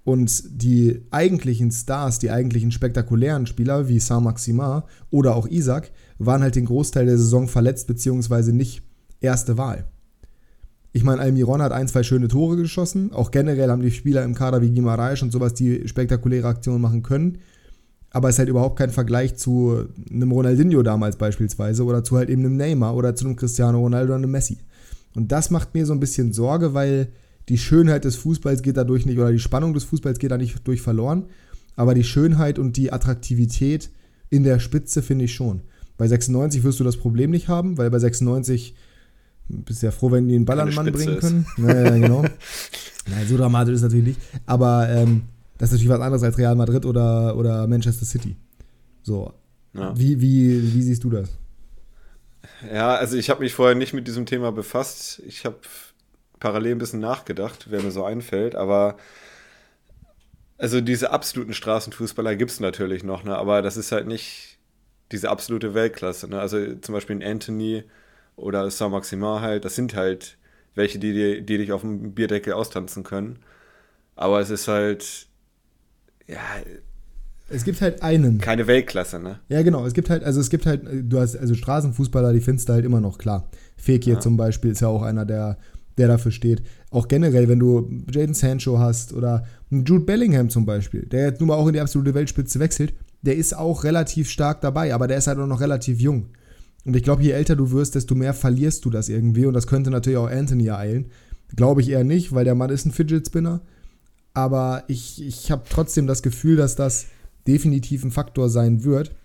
Und 0.03 0.43
die 0.63 1.05
eigentlichen 1.11 1.69
Stars, 1.69 2.17
die 2.17 2.31
eigentlichen 2.31 2.71
spektakulären 2.71 3.45
Spieler 3.45 3.87
wie 3.87 3.99
Saint-Maximin 3.99 4.81
oder 5.11 5.35
auch 5.35 5.47
Isaac, 5.47 5.91
waren 6.17 6.41
halt 6.41 6.55
den 6.55 6.65
Großteil 6.65 7.05
der 7.05 7.19
Saison 7.19 7.47
verletzt 7.47 7.85
beziehungsweise 7.85 8.51
nicht 8.51 8.81
erste 9.19 9.59
Wahl. 9.59 9.85
Ich 10.93 11.03
meine, 11.03 11.21
Almiron 11.21 11.61
hat 11.61 11.71
ein, 11.71 11.87
zwei 11.87 12.01
schöne 12.01 12.27
Tore 12.27 12.57
geschossen. 12.57 13.13
Auch 13.13 13.29
generell 13.29 13.69
haben 13.69 13.83
die 13.83 13.91
Spieler 13.91 14.23
im 14.23 14.33
Kader 14.33 14.63
wie 14.63 14.73
Guimaraes 14.73 15.21
und 15.21 15.31
sowas, 15.31 15.53
die 15.53 15.87
spektakuläre 15.87 16.47
Aktionen 16.47 16.81
machen 16.81 17.03
können 17.03 17.37
aber 18.11 18.29
es 18.29 18.35
ist 18.35 18.39
halt 18.39 18.49
überhaupt 18.49 18.77
kein 18.77 18.89
Vergleich 18.89 19.35
zu 19.35 19.85
einem 20.09 20.31
Ronaldinho 20.31 20.83
damals 20.83 21.15
beispielsweise 21.15 21.83
oder 21.83 22.03
zu 22.03 22.17
halt 22.17 22.29
eben 22.29 22.45
einem 22.45 22.57
Neymar 22.57 22.95
oder 22.95 23.15
zu 23.15 23.25
einem 23.25 23.37
Cristiano 23.37 23.79
Ronaldo 23.79 24.13
oder 24.13 24.17
einem 24.17 24.31
Messi. 24.31 24.57
Und 25.15 25.31
das 25.31 25.49
macht 25.49 25.73
mir 25.73 25.85
so 25.85 25.93
ein 25.93 25.99
bisschen 25.99 26.33
Sorge, 26.33 26.73
weil 26.73 27.07
die 27.49 27.57
Schönheit 27.57 28.05
des 28.05 28.17
Fußballs 28.17 28.61
geht 28.61 28.77
dadurch 28.77 29.05
nicht 29.05 29.17
oder 29.17 29.31
die 29.31 29.39
Spannung 29.39 29.73
des 29.73 29.85
Fußballs 29.85 30.19
geht 30.19 30.31
da 30.31 30.37
nicht 30.37 30.67
durch 30.67 30.81
verloren, 30.81 31.25
aber 31.75 31.93
die 31.93 32.03
Schönheit 32.03 32.59
und 32.59 32.77
die 32.77 32.91
Attraktivität 32.91 33.89
in 34.29 34.43
der 34.43 34.59
Spitze 34.59 35.01
finde 35.01 35.25
ich 35.25 35.33
schon. 35.33 35.61
Bei 35.97 36.07
96 36.07 36.63
wirst 36.63 36.79
du 36.79 36.83
das 36.83 36.97
Problem 36.97 37.31
nicht 37.31 37.47
haben, 37.47 37.77
weil 37.77 37.89
bei 37.89 37.99
96 37.99 38.75
bist 39.47 39.81
du 39.81 39.87
ja 39.87 39.91
froh, 39.91 40.11
wenn 40.11 40.27
die 40.27 40.35
einen 40.35 40.45
Ball 40.45 40.59
an 40.59 40.67
den 40.67 40.75
Mann 40.75 40.91
bringen 40.91 41.19
können. 41.19 41.45
Naja, 41.57 41.89
genau. 41.91 42.21
Nein, 43.09 43.27
so 43.27 43.37
dramatisch 43.37 43.73
ist 43.73 43.79
es 43.79 43.83
natürlich 43.83 44.05
nicht. 44.05 44.19
Aber 44.45 44.89
ähm, 44.89 45.23
das 45.61 45.69
ist 45.69 45.73
natürlich 45.73 45.93
was 45.93 46.01
anderes 46.01 46.23
als 46.23 46.39
Real 46.39 46.55
Madrid 46.55 46.87
oder, 46.87 47.37
oder 47.37 47.67
Manchester 47.67 48.03
City. 48.03 48.35
So. 49.03 49.31
Ja. 49.73 49.95
Wie, 49.95 50.19
wie, 50.19 50.73
wie 50.73 50.81
siehst 50.81 51.03
du 51.03 51.11
das? 51.11 51.29
Ja, 52.73 52.95
also 52.95 53.15
ich 53.15 53.29
habe 53.29 53.43
mich 53.43 53.53
vorher 53.53 53.75
nicht 53.75 53.93
mit 53.93 54.07
diesem 54.07 54.25
Thema 54.25 54.51
befasst. 54.51 55.21
Ich 55.27 55.45
habe 55.45 55.57
parallel 56.39 56.71
ein 56.71 56.77
bisschen 56.79 56.99
nachgedacht, 56.99 57.67
wer 57.69 57.83
mir 57.83 57.91
so 57.91 58.03
einfällt, 58.03 58.55
aber 58.55 58.97
also 60.57 60.81
diese 60.81 61.11
absoluten 61.11 61.53
Straßenfußballer 61.53 62.35
gibt 62.35 62.49
es 62.49 62.59
natürlich 62.59 63.03
noch, 63.03 63.23
ne? 63.23 63.37
aber 63.37 63.61
das 63.61 63.77
ist 63.77 63.91
halt 63.91 64.07
nicht 64.07 64.57
diese 65.11 65.29
absolute 65.29 65.75
Weltklasse. 65.75 66.27
Ne? 66.27 66.39
Also 66.39 66.73
zum 66.73 66.93
Beispiel 66.93 67.17
ein 67.17 67.23
Anthony 67.23 67.83
oder 68.35 68.71
Saint-Maximin 68.71 69.41
halt, 69.41 69.63
das 69.63 69.75
sind 69.75 69.95
halt 69.95 70.39
welche, 70.73 70.97
die, 70.97 71.45
die 71.45 71.57
dich 71.59 71.71
auf 71.71 71.81
dem 71.81 72.15
Bierdeckel 72.15 72.53
austanzen 72.53 73.03
können. 73.03 73.37
Aber 74.15 74.39
es 74.39 74.49
ist 74.49 74.67
halt 74.67 75.27
ja. 76.31 76.39
Es 77.49 77.65
gibt 77.65 77.81
halt 77.81 78.01
einen. 78.01 78.37
Keine 78.37 78.65
Weltklasse, 78.65 79.19
ne? 79.19 79.39
Ja, 79.49 79.61
genau. 79.61 79.85
Es 79.85 79.93
gibt 79.93 80.09
halt, 80.09 80.23
also 80.23 80.39
es 80.39 80.49
gibt 80.49 80.65
halt, 80.65 80.83
du 81.03 81.19
hast, 81.19 81.35
also 81.35 81.53
Straßenfußballer, 81.53 82.31
die 82.31 82.39
findest 82.39 82.69
du 82.69 82.73
halt 82.73 82.85
immer 82.85 83.01
noch 83.01 83.17
klar. 83.17 83.49
Fekir 83.75 84.15
ja. 84.15 84.19
zum 84.19 84.37
Beispiel 84.37 84.71
ist 84.71 84.79
ja 84.79 84.87
auch 84.87 85.01
einer, 85.01 85.25
der, 85.25 85.57
der 85.97 86.07
dafür 86.07 86.31
steht. 86.31 86.63
Auch 86.91 87.09
generell, 87.09 87.49
wenn 87.49 87.59
du 87.59 87.89
Jaden 88.09 88.33
Sancho 88.33 88.79
hast 88.79 89.13
oder 89.13 89.45
Jude 89.69 90.05
Bellingham 90.05 90.49
zum 90.49 90.65
Beispiel, 90.65 91.05
der 91.05 91.25
jetzt 91.25 91.41
nun 91.41 91.47
mal 91.47 91.55
auch 91.55 91.67
in 91.67 91.73
die 91.73 91.81
absolute 91.81 92.13
Weltspitze 92.13 92.59
wechselt, 92.59 92.93
der 93.21 93.35
ist 93.35 93.55
auch 93.55 93.83
relativ 93.83 94.29
stark 94.29 94.61
dabei, 94.61 94.93
aber 94.93 95.07
der 95.07 95.17
ist 95.17 95.27
halt 95.27 95.37
auch 95.37 95.47
noch 95.47 95.61
relativ 95.61 95.99
jung. 95.99 96.27
Und 96.85 96.95
ich 96.95 97.03
glaube, 97.03 97.21
je 97.21 97.31
älter 97.31 97.55
du 97.55 97.71
wirst, 97.71 97.95
desto 97.95 98.15
mehr 98.15 98.33
verlierst 98.33 98.85
du 98.85 98.89
das 98.89 99.09
irgendwie. 99.09 99.45
Und 99.45 99.53
das 99.53 99.67
könnte 99.67 99.91
natürlich 99.91 100.17
auch 100.17 100.29
Anthony 100.29 100.67
ereilen. 100.67 101.11
Glaube 101.55 101.81
ich 101.81 101.89
eher 101.89 102.03
nicht, 102.03 102.33
weil 102.33 102.45
der 102.45 102.55
Mann 102.55 102.69
ist 102.69 102.85
ein 102.85 102.91
Fidget 102.91 103.27
Spinner 103.27 103.61
aber 104.33 104.83
ich, 104.87 105.21
ich 105.21 105.51
habe 105.51 105.63
trotzdem 105.69 106.07
das 106.07 106.21
Gefühl, 106.21 106.55
dass 106.55 106.75
das 106.75 107.07
definitiv 107.47 108.03
ein 108.03 108.11
Faktor 108.11 108.49
sein 108.49 108.83
wird. 108.83 109.15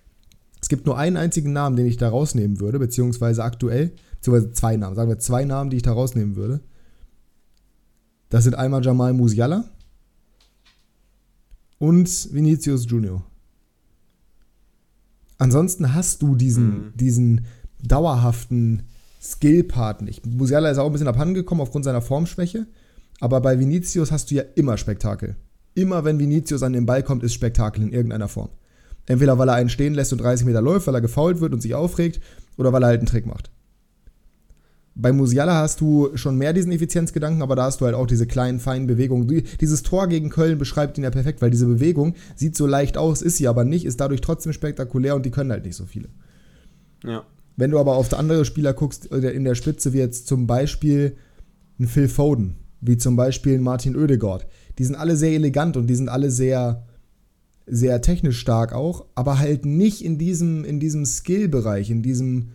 Es 0.60 0.68
gibt 0.68 0.86
nur 0.86 0.98
einen 0.98 1.16
einzigen 1.16 1.52
Namen, 1.52 1.76
den 1.76 1.86
ich 1.86 1.96
da 1.96 2.08
rausnehmen 2.08 2.60
würde, 2.60 2.78
beziehungsweise 2.78 3.44
aktuell, 3.44 3.92
beziehungsweise 4.16 4.52
zwei 4.52 4.76
Namen, 4.76 4.96
sagen 4.96 5.08
wir 5.08 5.18
zwei 5.18 5.44
Namen, 5.44 5.70
die 5.70 5.76
ich 5.76 5.82
da 5.82 5.92
rausnehmen 5.92 6.34
würde. 6.36 6.60
Das 8.30 8.44
sind 8.44 8.54
einmal 8.54 8.84
Jamal 8.84 9.12
Musiala 9.12 9.64
und 11.78 12.32
Vinicius 12.32 12.86
Junior. 12.88 13.24
Ansonsten 15.38 15.94
hast 15.94 16.22
du 16.22 16.34
diesen, 16.34 16.68
mhm. 16.68 16.92
diesen 16.96 17.46
dauerhaften 17.82 18.82
Skill-Part 19.22 20.02
nicht. 20.02 20.24
Musiala 20.26 20.70
ist 20.70 20.78
auch 20.78 20.86
ein 20.86 20.92
bisschen 20.92 21.08
abhanden 21.08 21.34
gekommen 21.34 21.60
aufgrund 21.60 21.84
seiner 21.84 22.00
Formschwäche. 22.00 22.66
Aber 23.20 23.40
bei 23.40 23.58
Vinicius 23.58 24.12
hast 24.12 24.30
du 24.30 24.36
ja 24.36 24.44
immer 24.54 24.76
Spektakel. 24.76 25.36
Immer 25.74 26.04
wenn 26.04 26.18
Vinicius 26.18 26.62
an 26.62 26.72
den 26.72 26.86
Ball 26.86 27.02
kommt, 27.02 27.22
ist 27.22 27.34
Spektakel 27.34 27.82
in 27.82 27.92
irgendeiner 27.92 28.28
Form. 28.28 28.50
Entweder 29.06 29.38
weil 29.38 29.48
er 29.48 29.54
einen 29.54 29.68
stehen 29.68 29.94
lässt 29.94 30.12
und 30.12 30.20
30 30.20 30.46
Meter 30.46 30.60
läuft, 30.60 30.86
weil 30.86 30.94
er 30.94 31.00
gefault 31.00 31.40
wird 31.40 31.52
und 31.52 31.60
sich 31.60 31.74
aufregt, 31.74 32.20
oder 32.56 32.72
weil 32.72 32.82
er 32.82 32.88
halt 32.88 33.00
einen 33.00 33.06
Trick 33.06 33.26
macht. 33.26 33.50
Bei 34.98 35.12
Musiala 35.12 35.54
hast 35.54 35.82
du 35.82 36.10
schon 36.16 36.38
mehr 36.38 36.54
diesen 36.54 36.72
Effizienzgedanken, 36.72 37.42
aber 37.42 37.54
da 37.54 37.64
hast 37.64 37.80
du 37.80 37.84
halt 37.84 37.94
auch 37.94 38.06
diese 38.06 38.26
kleinen, 38.26 38.58
feinen 38.58 38.86
Bewegungen. 38.86 39.44
Dieses 39.60 39.82
Tor 39.82 40.08
gegen 40.08 40.30
Köln 40.30 40.56
beschreibt 40.56 40.96
ihn 40.96 41.04
ja 41.04 41.10
perfekt, 41.10 41.42
weil 41.42 41.50
diese 41.50 41.66
Bewegung 41.66 42.14
sieht 42.34 42.56
so 42.56 42.66
leicht 42.66 42.96
aus, 42.96 43.20
ist 43.20 43.36
sie 43.36 43.46
aber 43.46 43.64
nicht, 43.64 43.84
ist 43.84 44.00
dadurch 44.00 44.22
trotzdem 44.22 44.54
spektakulär 44.54 45.14
und 45.14 45.26
die 45.26 45.30
können 45.30 45.52
halt 45.52 45.66
nicht 45.66 45.76
so 45.76 45.84
viele. 45.84 46.08
Ja. 47.04 47.24
Wenn 47.56 47.70
du 47.70 47.78
aber 47.78 47.96
auf 47.96 48.12
andere 48.14 48.46
Spieler 48.46 48.72
guckst, 48.72 49.12
äh, 49.12 49.30
in 49.30 49.44
der 49.44 49.54
Spitze, 49.54 49.92
wie 49.92 49.98
jetzt 49.98 50.26
zum 50.26 50.46
Beispiel 50.46 51.16
ein 51.78 51.88
Phil 51.88 52.08
Foden, 52.08 52.56
wie 52.80 52.96
zum 52.96 53.16
Beispiel 53.16 53.58
Martin 53.58 53.96
Oedegaard. 53.96 54.46
Die 54.78 54.84
sind 54.84 54.96
alle 54.96 55.16
sehr 55.16 55.32
elegant 55.32 55.76
und 55.76 55.86
die 55.86 55.94
sind 55.94 56.08
alle 56.08 56.30
sehr, 56.30 56.84
sehr 57.66 58.00
technisch 58.00 58.38
stark 58.38 58.72
auch, 58.72 59.06
aber 59.14 59.38
halt 59.38 59.64
nicht 59.64 60.04
in 60.04 60.18
diesem, 60.18 60.64
in 60.64 60.80
diesem 60.80 61.04
Skill-Bereich, 61.04 61.90
in 61.90 62.02
diesem 62.02 62.48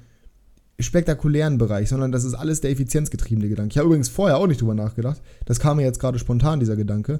spektakulären 0.79 1.57
Bereich, 1.57 1.89
sondern 1.89 2.11
das 2.11 2.23
ist 2.23 2.33
alles 2.33 2.61
der 2.61 2.71
effizienzgetriebene 2.71 3.49
Gedanke. 3.49 3.71
Ich 3.71 3.77
habe 3.77 3.87
übrigens 3.87 4.09
vorher 4.09 4.37
auch 4.37 4.47
nicht 4.47 4.61
drüber 4.61 4.73
nachgedacht. 4.73 5.21
Das 5.45 5.59
kam 5.59 5.77
mir 5.77 5.83
jetzt 5.83 5.99
gerade 5.99 6.19
spontan, 6.19 6.59
dieser 6.59 6.75
Gedanke. 6.75 7.19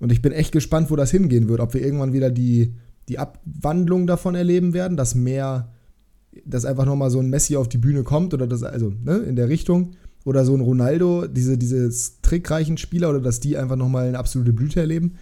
Und 0.00 0.12
ich 0.12 0.22
bin 0.22 0.32
echt 0.32 0.52
gespannt, 0.52 0.90
wo 0.90 0.96
das 0.96 1.10
hingehen 1.10 1.48
wird. 1.48 1.60
Ob 1.60 1.74
wir 1.74 1.82
irgendwann 1.82 2.12
wieder 2.12 2.30
die, 2.30 2.74
die 3.08 3.18
Abwandlung 3.18 4.06
davon 4.06 4.34
erleben 4.34 4.74
werden, 4.74 4.96
dass 4.96 5.14
mehr, 5.14 5.72
dass 6.44 6.64
einfach 6.64 6.84
nochmal 6.84 7.10
so 7.10 7.18
ein 7.18 7.30
Messi 7.30 7.56
auf 7.56 7.68
die 7.68 7.78
Bühne 7.78 8.04
kommt 8.04 8.32
oder 8.32 8.46
das, 8.46 8.62
also 8.62 8.92
ne, 9.02 9.16
in 9.18 9.34
der 9.34 9.48
Richtung 9.48 9.92
oder 10.24 10.44
so 10.44 10.54
ein 10.54 10.60
Ronaldo, 10.60 11.26
diese, 11.26 11.56
diese 11.56 11.90
trickreichen 12.22 12.76
Spieler 12.76 13.10
oder 13.10 13.20
dass 13.20 13.40
die 13.40 13.56
einfach 13.56 13.76
nochmal 13.76 14.08
eine 14.08 14.18
absolute 14.18 14.52
Blüte 14.52 14.80
erleben. 14.80 15.18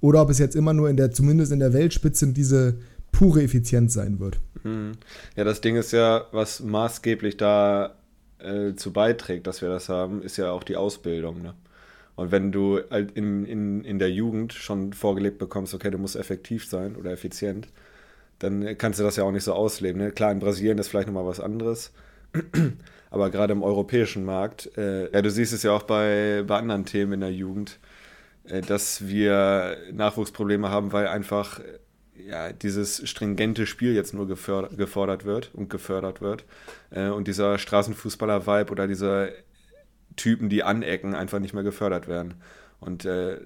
Oder 0.00 0.22
ob 0.22 0.30
es 0.30 0.38
jetzt 0.38 0.54
immer 0.54 0.74
nur 0.74 0.90
in 0.90 0.96
der, 0.96 1.12
zumindest 1.12 1.50
in 1.50 1.60
der 1.60 1.72
Weltspitze, 1.72 2.26
diese 2.28 2.76
pure 3.10 3.42
Effizienz 3.42 3.94
sein 3.94 4.20
wird. 4.20 4.38
Mhm. 4.62 4.92
Ja, 5.36 5.44
das 5.44 5.60
Ding 5.60 5.76
ist 5.76 5.92
ja, 5.92 6.26
was 6.32 6.60
maßgeblich 6.60 7.36
da 7.36 7.94
äh, 8.38 8.74
zu 8.74 8.92
beiträgt, 8.92 9.46
dass 9.46 9.62
wir 9.62 9.68
das 9.68 9.88
haben, 9.88 10.22
ist 10.22 10.36
ja 10.36 10.50
auch 10.50 10.62
die 10.62 10.76
Ausbildung. 10.76 11.42
Ne? 11.42 11.54
Und 12.16 12.30
wenn 12.30 12.52
du 12.52 12.80
halt 12.90 13.12
in, 13.12 13.44
in, 13.44 13.84
in 13.84 13.98
der 13.98 14.10
Jugend 14.10 14.52
schon 14.52 14.92
vorgelebt 14.92 15.38
bekommst, 15.38 15.74
okay, 15.74 15.90
du 15.90 15.98
musst 15.98 16.16
effektiv 16.16 16.66
sein 16.66 16.96
oder 16.96 17.10
effizient, 17.10 17.68
dann 18.38 18.76
kannst 18.78 18.98
du 19.00 19.04
das 19.04 19.16
ja 19.16 19.24
auch 19.24 19.32
nicht 19.32 19.44
so 19.44 19.54
ausleben. 19.54 20.00
Ne? 20.00 20.10
Klar, 20.10 20.32
in 20.32 20.38
Brasilien 20.38 20.78
ist 20.78 20.88
vielleicht 20.88 21.08
nochmal 21.08 21.26
was 21.26 21.40
anderes. 21.40 21.92
Aber 23.14 23.30
gerade 23.30 23.52
im 23.52 23.62
europäischen 23.62 24.24
Markt, 24.24 24.76
äh, 24.76 25.12
ja, 25.12 25.22
du 25.22 25.30
siehst 25.30 25.52
es 25.52 25.62
ja 25.62 25.70
auch 25.70 25.84
bei, 25.84 26.42
bei 26.44 26.56
anderen 26.56 26.84
Themen 26.84 27.12
in 27.12 27.20
der 27.20 27.32
Jugend, 27.32 27.78
äh, 28.44 28.60
dass 28.60 29.06
wir 29.06 29.76
Nachwuchsprobleme 29.92 30.68
haben, 30.68 30.92
weil 30.92 31.06
einfach 31.06 31.60
ja, 32.28 32.52
dieses 32.52 33.08
stringente 33.08 33.66
Spiel 33.66 33.94
jetzt 33.94 34.14
nur 34.14 34.26
gefordert 34.26 35.24
wird 35.24 35.54
und 35.54 35.70
gefördert 35.70 36.20
wird. 36.20 36.44
Äh, 36.90 37.08
und 37.08 37.28
dieser 37.28 37.58
Straßenfußballer-Vibe 37.58 38.72
oder 38.72 38.88
diese 38.88 39.32
Typen, 40.16 40.48
die 40.48 40.64
anecken, 40.64 41.14
einfach 41.14 41.38
nicht 41.38 41.54
mehr 41.54 41.62
gefördert 41.62 42.08
werden. 42.08 42.34
Und 42.80 43.04
äh, 43.04 43.38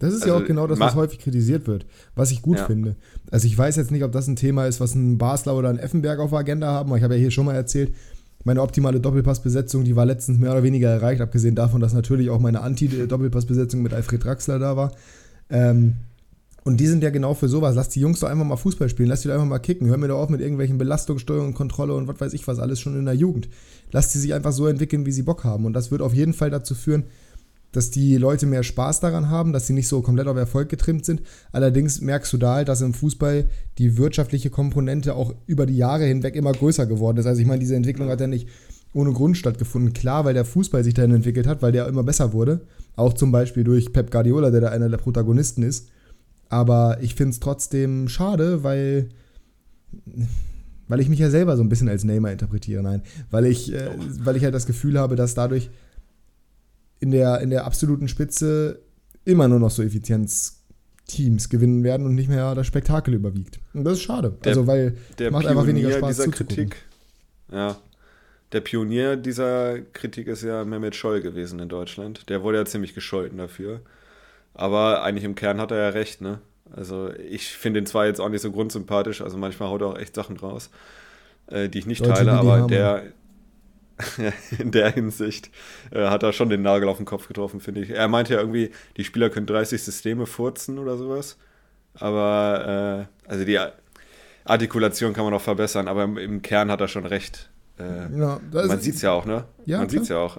das 0.00 0.14
ist 0.14 0.22
also, 0.22 0.34
ja 0.34 0.42
auch 0.42 0.46
genau 0.46 0.66
das, 0.66 0.80
was 0.80 0.96
häufig 0.96 1.20
kritisiert 1.20 1.68
wird, 1.68 1.86
was 2.16 2.32
ich 2.32 2.42
gut 2.42 2.58
ja. 2.58 2.66
finde. 2.66 2.96
Also 3.30 3.46
ich 3.46 3.56
weiß 3.56 3.76
jetzt 3.76 3.92
nicht, 3.92 4.02
ob 4.02 4.10
das 4.10 4.26
ein 4.26 4.36
Thema 4.36 4.66
ist, 4.66 4.80
was 4.80 4.96
ein 4.96 5.16
Basler 5.16 5.54
oder 5.54 5.70
ein 5.70 5.78
Effenberg 5.78 6.18
auf 6.18 6.30
der 6.30 6.40
Agenda 6.40 6.72
haben, 6.72 6.90
aber 6.90 6.98
ich 6.98 7.04
habe 7.04 7.14
ja 7.14 7.20
hier 7.20 7.30
schon 7.30 7.46
mal 7.46 7.54
erzählt, 7.54 7.94
meine 8.46 8.62
optimale 8.62 9.00
Doppelpassbesetzung, 9.00 9.84
die 9.84 9.96
war 9.96 10.06
letztens 10.06 10.38
mehr 10.38 10.52
oder 10.52 10.62
weniger 10.62 10.88
erreicht, 10.88 11.20
abgesehen 11.20 11.54
davon, 11.54 11.80
dass 11.80 11.92
natürlich 11.92 12.30
auch 12.30 12.40
meine 12.40 12.62
Anti-Doppelpassbesetzung 12.62 13.82
mit 13.82 13.92
Alfred 13.92 14.24
Draxler 14.24 14.58
da 14.58 14.76
war. 14.76 14.92
Ähm, 15.50 15.96
Und 16.64 16.78
die 16.78 16.88
sind 16.88 17.02
ja 17.04 17.10
genau 17.10 17.34
für 17.34 17.48
sowas. 17.48 17.76
Lass 17.76 17.90
die 17.90 18.00
Jungs 18.00 18.18
doch 18.18 18.28
einfach 18.28 18.44
mal 18.44 18.56
Fußball 18.56 18.88
spielen, 18.88 19.08
lass 19.08 19.22
die 19.22 19.28
doch 19.28 19.34
einfach 19.34 19.46
mal 19.46 19.60
kicken. 19.60 19.86
Hör 19.86 19.98
mir 19.98 20.08
doch 20.08 20.18
auf 20.18 20.30
mit 20.30 20.40
irgendwelchen 20.40 20.78
Belastungssteuerung, 20.78 21.54
Kontrolle 21.54 21.94
und 21.94 22.08
was 22.08 22.20
weiß 22.20 22.32
ich 22.32 22.46
was, 22.48 22.58
alles 22.58 22.80
schon 22.80 22.98
in 22.98 23.04
der 23.04 23.14
Jugend. 23.14 23.48
Lass 23.92 24.10
die 24.10 24.18
sich 24.18 24.34
einfach 24.34 24.52
so 24.52 24.66
entwickeln, 24.66 25.06
wie 25.06 25.12
sie 25.12 25.22
Bock 25.22 25.44
haben. 25.44 25.64
Und 25.64 25.74
das 25.74 25.92
wird 25.92 26.02
auf 26.02 26.12
jeden 26.12 26.32
Fall 26.32 26.50
dazu 26.50 26.74
führen, 26.74 27.04
dass 27.76 27.90
die 27.90 28.16
Leute 28.16 28.46
mehr 28.46 28.62
Spaß 28.62 29.00
daran 29.00 29.28
haben, 29.28 29.52
dass 29.52 29.66
sie 29.66 29.74
nicht 29.74 29.88
so 29.88 30.00
komplett 30.00 30.26
auf 30.28 30.36
Erfolg 30.36 30.70
getrimmt 30.70 31.04
sind. 31.04 31.20
Allerdings 31.52 32.00
merkst 32.00 32.32
du 32.32 32.38
da 32.38 32.54
halt, 32.54 32.68
dass 32.68 32.80
im 32.80 32.94
Fußball 32.94 33.50
die 33.76 33.98
wirtschaftliche 33.98 34.48
Komponente 34.48 35.14
auch 35.14 35.34
über 35.46 35.66
die 35.66 35.76
Jahre 35.76 36.04
hinweg 36.04 36.36
immer 36.36 36.52
größer 36.52 36.86
geworden 36.86 37.18
ist. 37.18 37.26
Also 37.26 37.42
ich 37.42 37.46
meine, 37.46 37.60
diese 37.60 37.76
Entwicklung 37.76 38.08
hat 38.08 38.20
ja 38.20 38.26
nicht 38.26 38.48
ohne 38.94 39.12
Grund 39.12 39.36
stattgefunden. 39.36 39.92
Klar, 39.92 40.24
weil 40.24 40.32
der 40.32 40.46
Fußball 40.46 40.82
sich 40.84 40.94
dahin 40.94 41.14
entwickelt 41.14 41.46
hat, 41.46 41.60
weil 41.60 41.72
der 41.72 41.86
immer 41.86 42.02
besser 42.02 42.32
wurde. 42.32 42.62
Auch 42.96 43.12
zum 43.12 43.30
Beispiel 43.30 43.62
durch 43.62 43.92
Pep 43.92 44.10
Guardiola, 44.10 44.50
der 44.50 44.62
da 44.62 44.68
einer 44.68 44.88
der 44.88 44.96
Protagonisten 44.96 45.62
ist. 45.62 45.88
Aber 46.48 46.96
ich 47.02 47.14
finde 47.14 47.32
es 47.32 47.40
trotzdem 47.40 48.08
schade, 48.08 48.64
weil, 48.64 49.10
weil 50.88 51.00
ich 51.00 51.10
mich 51.10 51.18
ja 51.18 51.28
selber 51.28 51.58
so 51.58 51.62
ein 51.62 51.68
bisschen 51.68 51.90
als 51.90 52.04
Neymar 52.04 52.32
interpretiere. 52.32 52.82
Nein, 52.82 53.02
weil 53.30 53.44
ich, 53.44 53.70
äh, 53.74 53.90
weil 54.20 54.36
ich 54.36 54.44
halt 54.44 54.54
das 54.54 54.66
Gefühl 54.66 54.98
habe, 54.98 55.14
dass 55.14 55.34
dadurch 55.34 55.68
in 57.00 57.10
der, 57.10 57.40
in 57.40 57.50
der 57.50 57.66
absoluten 57.66 58.08
Spitze 58.08 58.80
immer 59.24 59.48
nur 59.48 59.58
noch 59.58 59.70
so 59.70 59.82
Effizienzteams 59.82 61.48
gewinnen 61.48 61.84
werden 61.84 62.06
und 62.06 62.14
nicht 62.14 62.28
mehr 62.28 62.54
das 62.54 62.66
Spektakel 62.66 63.14
überwiegt. 63.14 63.58
Und 63.74 63.84
das 63.84 63.94
ist 63.94 64.02
schade. 64.02 64.36
Der, 64.44 64.50
also, 64.50 64.66
weil 64.66 64.96
der 65.18 65.30
macht 65.30 65.42
Pionier 65.42 65.50
einfach 65.50 65.66
weniger 65.68 65.90
Spaß 65.92 66.16
dieser 66.16 66.30
Kritik. 66.30 66.76
Ja. 67.52 67.76
Der 68.52 68.60
Pionier 68.60 69.16
dieser 69.16 69.80
Kritik 69.80 70.28
ist 70.28 70.42
ja 70.42 70.64
Mehmet 70.64 70.94
Scholl 70.94 71.20
gewesen 71.20 71.58
in 71.58 71.68
Deutschland. 71.68 72.28
Der 72.28 72.42
wurde 72.42 72.58
ja 72.58 72.64
ziemlich 72.64 72.94
gescholten 72.94 73.38
dafür. 73.38 73.80
Aber 74.54 75.02
eigentlich 75.02 75.24
im 75.24 75.34
Kern 75.34 75.60
hat 75.60 75.72
er 75.72 75.78
ja 75.78 75.88
recht, 75.90 76.20
ne? 76.20 76.40
Also 76.74 77.10
ich 77.12 77.48
finde 77.48 77.80
ihn 77.80 77.86
zwar 77.86 78.06
jetzt 78.06 78.20
auch 78.20 78.28
nicht 78.28 78.40
so 78.40 78.50
grundsympathisch, 78.50 79.20
also 79.20 79.36
manchmal 79.36 79.68
haut 79.68 79.82
er 79.82 79.88
auch 79.88 79.98
echt 79.98 80.14
Sachen 80.14 80.36
raus, 80.36 80.70
äh, 81.46 81.68
die 81.68 81.78
ich 81.78 81.86
nicht 81.86 82.00
Leute, 82.00 82.14
teile, 82.14 82.32
aber 82.32 82.66
der 82.66 83.04
in 84.58 84.70
der 84.72 84.90
Hinsicht 84.90 85.50
äh, 85.90 86.06
hat 86.08 86.22
er 86.22 86.32
schon 86.32 86.48
den 86.48 86.62
Nagel 86.62 86.88
auf 86.88 86.98
den 86.98 87.06
Kopf 87.06 87.28
getroffen, 87.28 87.60
finde 87.60 87.82
ich. 87.82 87.90
Er 87.90 88.08
meinte 88.08 88.34
ja 88.34 88.40
irgendwie, 88.40 88.70
die 88.96 89.04
Spieler 89.04 89.30
können 89.30 89.46
30 89.46 89.82
Systeme 89.82 90.26
furzen 90.26 90.78
oder 90.78 90.96
sowas. 90.96 91.36
Aber 91.94 93.08
äh, 93.26 93.28
also 93.30 93.44
die 93.44 93.58
Artikulation 94.44 95.12
kann 95.12 95.24
man 95.24 95.32
noch 95.32 95.40
verbessern, 95.40 95.88
aber 95.88 96.04
im, 96.04 96.18
im 96.18 96.42
Kern 96.42 96.70
hat 96.70 96.80
er 96.80 96.88
schon 96.88 97.06
recht. 97.06 97.50
Äh, 97.78 98.08
das 98.52 98.68
man 98.68 98.80
sieht 98.80 98.96
es 98.96 99.02
ja 99.02 99.12
auch, 99.12 99.24
ne? 99.24 99.44
Ja, 99.64 99.78
man 99.78 99.88
sieht 99.88 100.02
es 100.02 100.08
ja 100.08 100.18
auch. 100.18 100.38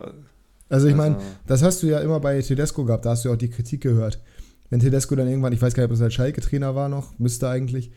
Also 0.70 0.88
ich 0.88 0.96
meine, 0.96 1.16
Also- 1.16 1.28
das 1.48 1.64
hast 1.64 1.84
du 1.84 1.88
ja 1.88 2.00
immer 2.00 2.20
bei 2.20 2.42
Tedesco 2.42 2.86
gehabt, 2.86 3.06
da 3.06 3.12
hast 3.12 3.24
du 3.26 3.30
ja 3.30 3.36
auch 3.36 3.40
die 3.40 3.50
Kritik 3.50 3.82
gehört. 3.82 4.20
Wenn 4.70 4.82
Tedesco 4.82 5.16
dann 5.16 5.28
irgendwann, 5.30 5.54
ich 5.54 5.62
weiß 5.62 5.74
gar 5.74 5.84
nicht, 5.84 5.92
ob 5.92 5.96
es 5.96 6.02
als 6.02 6.14
Schalke-Trainer 6.14 6.76
war 6.76 6.90
noch, 6.90 7.18
müsste 7.20 7.48
eigentlich, 7.48 7.92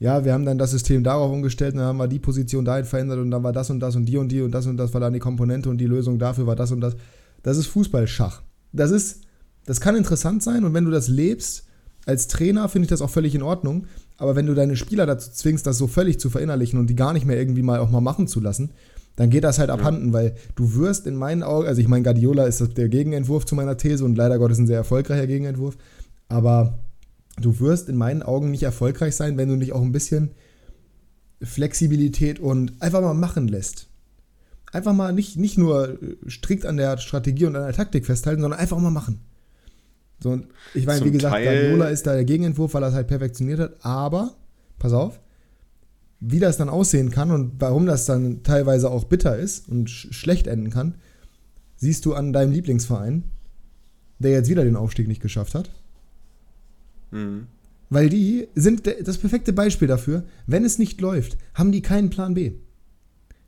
ja, 0.00 0.24
wir 0.24 0.32
haben 0.32 0.46
dann 0.46 0.56
das 0.56 0.70
System 0.70 1.04
darauf 1.04 1.30
umgestellt 1.30 1.74
und 1.74 1.80
dann 1.80 1.88
haben 1.88 1.98
wir 1.98 2.08
die 2.08 2.18
Position 2.18 2.64
dahin 2.64 2.86
verändert 2.86 3.18
und 3.18 3.30
dann 3.30 3.42
war 3.42 3.52
das 3.52 3.68
und 3.68 3.80
das 3.80 3.94
und 3.96 4.06
die 4.06 4.16
und 4.16 4.32
die 4.32 4.40
und 4.40 4.50
das 4.50 4.66
und 4.66 4.78
das 4.78 4.94
war 4.94 5.00
dann 5.00 5.12
die 5.12 5.18
Komponente 5.18 5.68
und 5.68 5.76
die 5.76 5.86
Lösung 5.86 6.18
dafür 6.18 6.46
war 6.46 6.56
das 6.56 6.72
und 6.72 6.80
das. 6.80 6.96
Das 7.42 7.58
ist 7.58 7.66
Fußballschach. 7.66 8.42
Das 8.72 8.90
ist, 8.90 9.20
das 9.66 9.80
kann 9.80 9.96
interessant 9.96 10.42
sein 10.42 10.64
und 10.64 10.72
wenn 10.72 10.86
du 10.86 10.90
das 10.90 11.08
lebst, 11.08 11.64
als 12.06 12.28
Trainer 12.28 12.70
finde 12.70 12.86
ich 12.86 12.90
das 12.90 13.02
auch 13.02 13.10
völlig 13.10 13.34
in 13.34 13.42
Ordnung. 13.42 13.86
Aber 14.16 14.36
wenn 14.36 14.46
du 14.46 14.54
deine 14.54 14.74
Spieler 14.74 15.04
dazu 15.04 15.30
zwingst, 15.32 15.66
das 15.66 15.76
so 15.76 15.86
völlig 15.86 16.18
zu 16.18 16.30
verinnerlichen 16.30 16.78
und 16.78 16.88
die 16.88 16.96
gar 16.96 17.12
nicht 17.12 17.26
mehr 17.26 17.38
irgendwie 17.38 17.62
mal 17.62 17.78
auch 17.80 17.90
mal 17.90 18.00
machen 18.00 18.26
zu 18.26 18.40
lassen, 18.40 18.70
dann 19.16 19.28
geht 19.28 19.44
das 19.44 19.58
halt 19.58 19.68
abhanden, 19.68 20.14
weil 20.14 20.34
du 20.54 20.76
wirst 20.76 21.06
in 21.06 21.14
meinen 21.14 21.42
Augen, 21.42 21.66
also 21.66 21.78
ich 21.78 21.88
meine, 21.88 22.04
Guardiola 22.04 22.44
ist 22.44 22.62
das 22.62 22.70
der 22.70 22.88
Gegenentwurf 22.88 23.44
zu 23.44 23.54
meiner 23.54 23.76
These 23.76 24.02
und 24.04 24.16
leider 24.16 24.38
Gottes 24.38 24.58
ein 24.58 24.66
sehr 24.66 24.78
erfolgreicher 24.78 25.26
Gegenentwurf, 25.26 25.76
aber 26.28 26.78
du 27.40 27.60
wirst 27.60 27.88
in 27.88 27.96
meinen 27.96 28.22
Augen 28.22 28.50
nicht 28.50 28.62
erfolgreich 28.62 29.16
sein, 29.16 29.36
wenn 29.36 29.48
du 29.48 29.56
nicht 29.56 29.72
auch 29.72 29.82
ein 29.82 29.92
bisschen 29.92 30.30
Flexibilität 31.42 32.38
und 32.38 32.80
einfach 32.80 33.00
mal 33.00 33.14
machen 33.14 33.48
lässt. 33.48 33.88
Einfach 34.72 34.92
mal 34.92 35.12
nicht, 35.12 35.36
nicht 35.36 35.58
nur 35.58 36.00
äh, 36.02 36.16
strikt 36.28 36.64
an 36.64 36.76
der 36.76 36.98
Strategie 36.98 37.46
und 37.46 37.56
an 37.56 37.64
der 37.64 37.72
Taktik 37.72 38.06
festhalten, 38.06 38.42
sondern 38.42 38.60
einfach 38.60 38.78
mal 38.78 38.90
machen. 38.90 39.20
So, 40.22 40.30
und 40.30 40.48
ich 40.74 40.86
meine, 40.86 40.98
Zum 40.98 41.08
wie 41.08 41.12
gesagt, 41.12 41.42
Guardiola 41.42 41.88
ist 41.88 42.06
da 42.06 42.14
der 42.14 42.24
Gegenentwurf, 42.24 42.74
weil 42.74 42.82
er 42.82 42.90
es 42.90 42.94
halt 42.94 43.08
perfektioniert 43.08 43.58
hat, 43.58 43.84
aber, 43.84 44.34
pass 44.78 44.92
auf, 44.92 45.18
wie 46.20 46.38
das 46.38 46.58
dann 46.58 46.68
aussehen 46.68 47.10
kann 47.10 47.30
und 47.30 47.54
warum 47.58 47.86
das 47.86 48.04
dann 48.04 48.42
teilweise 48.42 48.90
auch 48.90 49.04
bitter 49.04 49.38
ist 49.38 49.68
und 49.68 49.88
sch 49.88 50.12
schlecht 50.12 50.46
enden 50.46 50.68
kann, 50.68 50.96
siehst 51.76 52.04
du 52.04 52.12
an 52.12 52.34
deinem 52.34 52.52
Lieblingsverein, 52.52 53.24
der 54.18 54.32
jetzt 54.32 54.50
wieder 54.50 54.64
den 54.64 54.76
Aufstieg 54.76 55.08
nicht 55.08 55.22
geschafft 55.22 55.54
hat. 55.54 55.70
Mhm. 57.10 57.46
Weil 57.88 58.08
die 58.08 58.46
sind 58.54 58.82
das 58.86 59.18
perfekte 59.18 59.52
Beispiel 59.52 59.88
dafür, 59.88 60.24
wenn 60.46 60.64
es 60.64 60.78
nicht 60.78 61.00
läuft, 61.00 61.36
haben 61.54 61.72
die 61.72 61.82
keinen 61.82 62.08
Plan 62.10 62.34
B. 62.34 62.52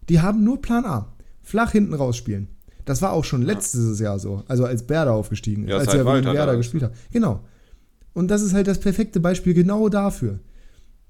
Die 0.08 0.20
haben 0.20 0.42
nur 0.42 0.60
Plan 0.60 0.84
A. 0.84 1.14
Flach 1.42 1.72
hinten 1.72 1.94
rausspielen. 1.94 2.48
Das 2.84 3.02
war 3.02 3.12
auch 3.12 3.24
schon 3.24 3.42
letztes 3.42 4.00
Jahr 4.00 4.18
so, 4.18 4.42
also 4.48 4.64
als 4.64 4.88
Werder 4.88 5.12
aufgestiegen 5.12 5.64
ist, 5.64 5.70
Ja, 5.70 5.78
als 5.78 5.94
er 5.94 6.04
Walter 6.04 6.34
Werder 6.34 6.56
gespielt 6.56 6.82
hat. 6.82 6.94
Genau. 7.12 7.44
Und 8.12 8.28
das 8.28 8.42
ist 8.42 8.52
halt 8.52 8.66
das 8.66 8.80
perfekte 8.80 9.20
Beispiel 9.20 9.54
genau 9.54 9.88
dafür. 9.88 10.40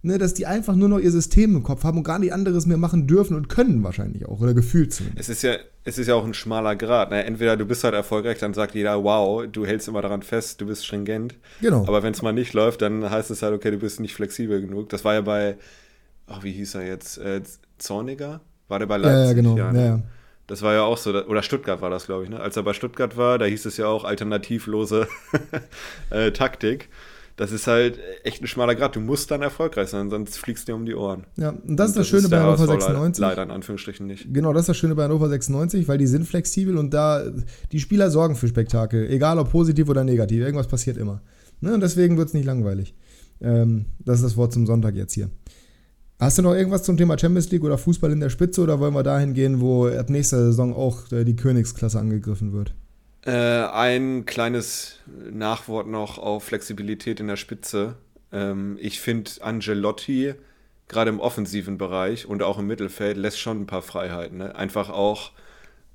Ne, 0.04 0.18
dass 0.18 0.34
die 0.34 0.46
einfach 0.46 0.74
nur 0.74 0.88
noch 0.88 0.98
ihr 0.98 1.12
System 1.12 1.54
im 1.54 1.62
Kopf 1.62 1.84
haben 1.84 1.98
und 1.98 2.02
gar 2.02 2.18
nicht 2.18 2.32
anderes 2.32 2.66
mehr 2.66 2.76
machen 2.76 3.06
dürfen 3.06 3.36
und 3.36 3.48
können 3.48 3.84
wahrscheinlich 3.84 4.26
auch, 4.26 4.40
oder 4.40 4.52
gefühlt 4.52 4.92
zumindest. 4.92 5.28
Es 5.28 5.36
ist 5.36 5.42
ja, 5.42 5.54
es 5.84 5.96
ist 5.96 6.08
ja 6.08 6.16
auch 6.16 6.24
ein 6.24 6.34
schmaler 6.34 6.74
Grad. 6.74 7.10
Ne? 7.10 7.24
Entweder 7.24 7.56
du 7.56 7.64
bist 7.66 7.84
halt 7.84 7.94
erfolgreich, 7.94 8.38
dann 8.38 8.52
sagt 8.52 8.74
jeder, 8.74 9.04
wow, 9.04 9.46
du 9.46 9.64
hältst 9.64 9.86
immer 9.86 10.02
daran 10.02 10.22
fest, 10.22 10.60
du 10.60 10.66
bist 10.66 10.84
stringent. 10.84 11.36
Genau. 11.60 11.86
Aber 11.86 12.02
wenn 12.02 12.12
es 12.12 12.20
mal 12.20 12.32
nicht 12.32 12.52
läuft, 12.52 12.82
dann 12.82 13.08
heißt 13.08 13.30
es 13.30 13.42
halt, 13.42 13.54
okay, 13.54 13.70
du 13.70 13.78
bist 13.78 14.00
nicht 14.00 14.14
flexibel 14.14 14.60
genug. 14.60 14.88
Das 14.88 15.04
war 15.04 15.14
ja 15.14 15.20
bei, 15.20 15.56
ach, 16.26 16.42
wie 16.42 16.50
hieß 16.50 16.74
er 16.74 16.84
jetzt? 16.84 17.18
Äh, 17.18 17.42
Zorniger? 17.78 18.40
War 18.66 18.80
der 18.80 18.86
bei 18.86 18.96
ja, 18.96 19.02
Leipzig? 19.02 19.26
ja, 19.28 19.32
genau. 19.34 19.54
ne? 19.54 19.78
Ja, 19.78 19.86
ja. 19.86 20.02
Das 20.48 20.62
war 20.62 20.74
ja 20.74 20.82
auch 20.82 20.98
so, 20.98 21.10
oder 21.10 21.42
Stuttgart 21.44 21.80
war 21.80 21.90
das, 21.90 22.06
glaube 22.06 22.24
ich. 22.24 22.30
Ne? 22.30 22.40
Als 22.40 22.56
er 22.56 22.64
bei 22.64 22.72
Stuttgart 22.72 23.16
war, 23.16 23.38
da 23.38 23.44
hieß 23.44 23.66
es 23.66 23.76
ja 23.76 23.86
auch 23.86 24.04
alternativlose 24.04 25.06
äh, 26.10 26.32
Taktik. 26.32 26.88
Das 27.36 27.50
ist 27.50 27.66
halt 27.66 27.98
echt 28.24 28.42
ein 28.42 28.46
schmaler 28.46 28.74
Grad. 28.74 28.94
Du 28.94 29.00
musst 29.00 29.30
dann 29.30 29.40
erfolgreich 29.42 29.88
sein, 29.88 30.10
sonst 30.10 30.36
fliegst 30.38 30.68
du 30.68 30.72
dir 30.72 30.76
um 30.76 30.84
die 30.86 30.94
Ohren. 30.94 31.24
ja. 31.36 31.50
Und 31.50 31.76
das 31.76 31.90
ist 31.90 31.96
Und 31.96 32.00
das 32.00 32.08
Schöne 32.08 32.22
bei 32.28 32.36
der 32.36 32.42
Hannover 32.44 32.58
HSV 32.64 32.68
le- 32.74 32.80
96. 32.80 33.20
Leider 33.22 33.42
in 33.42 33.50
Anführungsstrichen 33.50 34.06
nicht. 34.06 34.32
Genau, 34.34 34.52
das 34.52 34.62
ist 34.62 34.68
das 34.68 34.76
Schöne 34.76 34.94
bei 34.94 35.04
Hannover 35.04 35.28
96, 35.28 35.88
weil 35.88 35.98
die 35.98 36.06
sind 36.06 36.26
flexibel 36.26 36.76
und 36.76 36.92
da 36.92 37.24
die 37.72 37.80
Spieler 37.80 38.10
sorgen 38.10 38.36
für 38.36 38.48
Spektakel, 38.48 39.08
egal 39.10 39.38
ob 39.38 39.50
positiv 39.50 39.88
oder 39.88 40.04
negativ, 40.04 40.40
irgendwas 40.42 40.68
passiert 40.68 40.96
immer. 40.98 41.22
Ne, 41.60 41.72
und 41.74 41.80
deswegen 41.80 42.16
wird 42.18 42.28
es 42.28 42.34
nicht 42.34 42.44
langweilig. 42.44 42.94
Ähm, 43.40 43.86
das 44.00 44.16
ist 44.16 44.24
das 44.24 44.36
Wort 44.36 44.52
zum 44.52 44.66
Sonntag 44.66 44.94
jetzt 44.94 45.14
hier. 45.14 45.30
Hast 46.20 46.38
du 46.38 46.42
noch 46.42 46.54
irgendwas 46.54 46.84
zum 46.84 46.96
Thema 46.96 47.18
Champions 47.18 47.50
League 47.50 47.64
oder 47.64 47.78
Fußball 47.78 48.12
in 48.12 48.20
der 48.20 48.30
Spitze 48.30 48.60
oder 48.62 48.78
wollen 48.78 48.94
wir 48.94 49.02
dahin 49.02 49.34
gehen, 49.34 49.60
wo 49.60 49.86
ab 49.88 50.08
nächster 50.10 50.38
Saison 50.44 50.72
auch 50.74 51.10
äh, 51.10 51.24
die 51.24 51.34
Königsklasse 51.34 51.98
angegriffen 51.98 52.52
wird? 52.52 52.74
Äh, 53.24 53.30
ein 53.30 54.26
kleines 54.26 54.96
Nachwort 55.30 55.86
noch 55.86 56.18
auf 56.18 56.44
Flexibilität 56.44 57.20
in 57.20 57.28
der 57.28 57.36
Spitze. 57.36 57.94
Ähm, 58.32 58.76
ich 58.80 59.00
finde, 59.00 59.30
Angelotti, 59.40 60.34
gerade 60.88 61.10
im 61.10 61.20
offensiven 61.20 61.78
Bereich 61.78 62.26
und 62.26 62.42
auch 62.42 62.58
im 62.58 62.66
Mittelfeld, 62.66 63.16
lässt 63.16 63.38
schon 63.38 63.62
ein 63.62 63.66
paar 63.66 63.82
Freiheiten. 63.82 64.38
Ne? 64.38 64.56
Einfach 64.56 64.90
auch, 64.90 65.30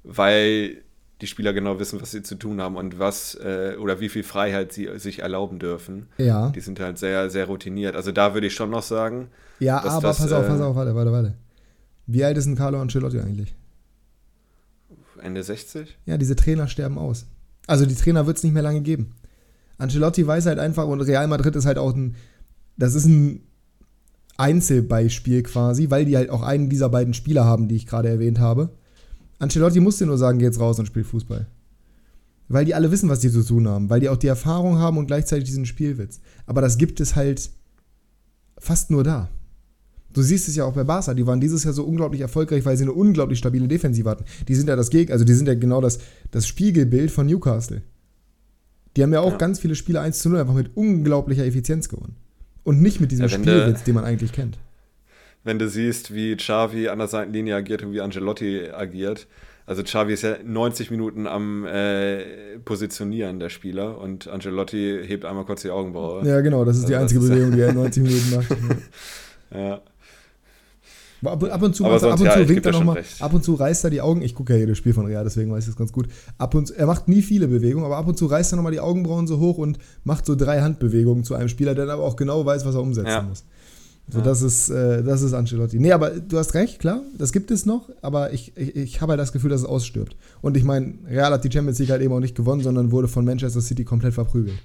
weil 0.03 0.83
die 1.19 1.27
Spieler 1.27 1.51
genau 1.51 1.79
wissen, 1.79 1.99
was 2.01 2.11
sie 2.11 2.21
zu 2.21 2.35
tun 2.35 2.61
haben 2.61 2.77
und 2.77 2.99
was 2.99 3.35
äh, 3.35 3.75
oder 3.79 3.99
wie 3.99 4.07
viel 4.07 4.23
Freiheit 4.23 4.71
sie 4.71 4.87
sich 4.99 5.19
erlauben 5.19 5.59
dürfen. 5.59 6.07
Ja. 6.17 6.49
Die 6.51 6.61
sind 6.61 6.79
halt 6.79 6.97
sehr, 6.97 7.29
sehr 7.29 7.45
routiniert. 7.45 7.95
Also 7.95 8.11
da 8.11 8.35
würde 8.35 8.47
ich 8.47 8.53
schon 8.53 8.69
noch 8.69 8.83
sagen, 8.83 9.29
Ja, 9.59 9.79
aber 9.79 10.01
das, 10.01 10.19
pass 10.19 10.31
auf, 10.31 10.45
äh, 10.45 10.47
pass 10.47 10.61
auf, 10.61 10.75
warte, 10.75 10.95
warte, 10.95 11.11
warte. 11.11 11.33
Wie 12.05 12.23
alt 12.23 12.37
ist 12.37 12.45
denn 12.45 12.55
Carlo 12.55 12.79
Ancelotti 12.79 13.19
eigentlich? 13.19 13.53
Ende 15.27 15.43
60? 15.43 15.97
Ja, 16.05 16.17
diese 16.17 16.35
Trainer 16.35 16.67
sterben 16.67 16.97
aus. 16.97 17.25
Also 17.67 17.85
die 17.85 17.95
Trainer 17.95 18.25
wird 18.25 18.37
es 18.37 18.43
nicht 18.43 18.53
mehr 18.53 18.63
lange 18.63 18.81
geben. 18.81 19.13
Ancelotti 19.77 20.25
weiß 20.25 20.47
halt 20.47 20.59
einfach, 20.59 20.87
und 20.87 21.01
Real 21.01 21.27
Madrid 21.27 21.55
ist 21.55 21.65
halt 21.65 21.77
auch 21.77 21.93
ein, 21.93 22.15
das 22.77 22.95
ist 22.95 23.05
ein 23.05 23.41
Einzelbeispiel 24.37 25.43
quasi, 25.43 25.89
weil 25.89 26.05
die 26.05 26.15
halt 26.15 26.29
auch 26.29 26.41
einen 26.41 26.69
dieser 26.69 26.89
beiden 26.89 27.13
Spieler 27.13 27.45
haben, 27.45 27.67
die 27.67 27.75
ich 27.75 27.85
gerade 27.85 28.09
erwähnt 28.09 28.39
habe. 28.39 28.69
Ancelotti 29.39 29.79
musste 29.79 30.05
nur 30.05 30.17
sagen, 30.17 30.39
geh 30.39 30.45
jetzt 30.45 30.59
raus 30.59 30.79
und 30.79 30.85
spiel 30.85 31.03
Fußball. 31.03 31.47
Weil 32.47 32.65
die 32.65 32.73
alle 32.73 32.91
wissen, 32.91 33.09
was 33.09 33.19
die 33.19 33.29
zu 33.29 33.43
tun 33.43 33.67
haben, 33.67 33.89
weil 33.89 33.99
die 33.99 34.09
auch 34.09 34.17
die 34.17 34.27
Erfahrung 34.27 34.77
haben 34.77 34.97
und 34.97 35.07
gleichzeitig 35.07 35.45
diesen 35.45 35.65
Spielwitz. 35.65 36.21
Aber 36.45 36.61
das 36.61 36.77
gibt 36.77 36.99
es 37.01 37.15
halt 37.15 37.49
fast 38.57 38.89
nur 38.89 39.03
da. 39.03 39.29
Du 40.17 40.23
siehst 40.23 40.47
es 40.47 40.55
ja 40.55 40.65
auch 40.65 40.73
bei 40.73 40.83
Barca, 40.83 41.13
die 41.13 41.27
waren 41.27 41.39
dieses 41.39 41.63
Jahr 41.63 41.73
so 41.73 41.83
unglaublich 41.83 42.21
erfolgreich, 42.21 42.65
weil 42.65 42.75
sie 42.75 42.83
eine 42.83 42.93
unglaublich 42.93 43.37
stabile 43.39 43.67
Defensive 43.67 44.09
hatten. 44.09 44.25
Die 44.47 44.55
sind 44.55 44.67
ja 44.67 44.75
das 44.75 44.89
Gegner, 44.89 45.13
also 45.13 45.25
die 45.25 45.33
sind 45.33 45.47
ja 45.47 45.53
genau 45.53 45.79
das, 45.79 45.99
das 46.31 46.47
Spiegelbild 46.47 47.11
von 47.11 47.27
Newcastle. 47.27 47.81
Die 48.95 49.03
haben 49.03 49.13
ja 49.13 49.19
auch 49.19 49.33
Ja. 49.33 49.37
ganz 49.37 49.59
viele 49.59 49.75
Spiele 49.75 50.01
1 50.01 50.19
zu 50.19 50.29
0 50.29 50.39
einfach 50.39 50.55
mit 50.55 50.75
unglaublicher 50.75 51.45
Effizienz 51.45 51.87
gewonnen. 51.87 52.15
Und 52.63 52.81
nicht 52.81 52.99
mit 52.99 53.11
diesem 53.11 53.25
Ja, 53.27 53.29
Spielwitz, 53.29 53.83
den 53.83 53.93
man 53.95 54.03
eigentlich 54.05 54.31
kennt. 54.31 54.57
wenn 55.43 55.59
du 55.59 55.69
siehst, 55.69 56.13
wie 56.13 56.35
Xavi 56.35 56.89
an 56.89 56.97
der 56.97 57.07
Seitenlinie 57.07 57.55
agiert 57.55 57.83
und 57.83 57.93
wie 57.93 58.01
Angelotti 58.01 58.69
agiert. 58.71 59.27
Also 59.65 59.83
Xavi 59.83 60.13
ist 60.13 60.23
ja 60.23 60.35
90 60.43 60.91
Minuten 60.91 61.27
am 61.27 61.65
äh, 61.65 62.57
Positionieren 62.65 63.39
der 63.39 63.49
Spieler 63.49 63.99
und 64.01 64.27
Angelotti 64.27 64.99
hebt 65.05 65.25
einmal 65.25 65.45
kurz 65.45 65.61
die 65.61 65.69
Augenbraue. 65.69 66.25
Ja, 66.27 66.41
genau, 66.41 66.65
das 66.65 66.77
ist 66.77 66.83
also 66.85 66.93
die 66.93 66.99
einzige 66.99 67.21
ist 67.21 67.29
Bewegung, 67.29 67.51
die 67.51 67.61
er 67.61 67.69
in 67.69 67.75
90 67.83 68.03
Minuten 68.03 68.35
macht. 68.35 68.47
ja. 69.53 69.81
Ab, 71.25 71.43
ab, 71.43 71.61
und 71.63 71.75
zu, 71.75 71.83
sonst, 71.83 72.03
ab 72.03 72.19
und 72.19 72.25
ja, 72.25 72.33
zu 72.33 72.47
winkt 72.47 72.65
er 72.65 72.71
nochmal, 72.73 73.03
ab 73.19 73.33
und 73.33 73.43
zu 73.43 73.55
reißt 73.55 73.83
er 73.83 73.89
die 73.89 74.01
Augen. 74.01 74.21
Ich 74.21 74.35
gucke 74.35 74.53
ja 74.53 74.59
jedes 74.59 74.77
Spiel 74.77 74.93
von 74.93 75.05
Real, 75.05 75.23
deswegen 75.23 75.51
weiß 75.51 75.63
ich 75.63 75.69
das 75.69 75.75
ganz 75.75 75.91
gut. 75.91 76.07
Ab 76.37 76.53
und 76.53 76.69
er 76.71 76.85
macht 76.85 77.07
nie 77.07 77.21
viele 77.21 77.47
Bewegungen, 77.47 77.85
aber 77.85 77.97
ab 77.97 78.07
und 78.07 78.17
zu 78.17 78.27
reißt 78.27 78.53
er 78.53 78.57
nochmal 78.57 78.71
die 78.71 78.79
Augenbrauen 78.79 79.25
so 79.25 79.39
hoch 79.39 79.57
und 79.57 79.79
macht 80.03 80.25
so 80.25 80.35
drei 80.35 80.61
Handbewegungen 80.61 81.23
zu 81.23 81.33
einem 81.33 81.49
Spieler, 81.49 81.73
der 81.73 81.85
dann 81.85 81.95
aber 81.95 82.03
auch 82.03 82.15
genau 82.15 82.45
weiß, 82.45 82.65
was 82.65 82.75
er 82.75 82.81
umsetzen 82.81 83.09
ja. 83.09 83.21
muss. 83.23 83.43
So, 84.09 84.19
ja. 84.19 84.23
das 84.23 84.41
ist, 84.41 84.69
äh, 84.69 85.03
das 85.03 85.21
ist 85.21 85.33
Ancelotti. 85.33 85.79
Nee, 85.79 85.91
aber 85.91 86.11
du 86.11 86.37
hast 86.37 86.53
recht, 86.53 86.79
klar, 86.79 87.01
das 87.17 87.33
gibt 87.33 87.51
es 87.51 87.65
noch, 87.65 87.89
aber 88.01 88.31
ich, 88.31 88.55
ich, 88.55 88.75
ich 88.75 89.01
habe 89.01 89.11
halt 89.11 89.19
das 89.19 89.33
Gefühl, 89.33 89.49
dass 89.49 89.61
es 89.61 89.67
ausstirbt. 89.67 90.15
Und 90.41 90.55
ich 90.55 90.63
meine, 90.63 90.93
Real 91.09 91.31
hat 91.31 91.43
die 91.43 91.51
Champions 91.51 91.79
League 91.79 91.89
halt 91.89 92.01
eben 92.01 92.13
auch 92.13 92.21
nicht 92.21 92.35
gewonnen, 92.35 92.63
sondern 92.63 92.91
wurde 92.91 93.09
von 93.09 93.25
Manchester 93.25 93.59
City 93.59 93.83
komplett 93.83 94.13
verprügelt. 94.13 94.59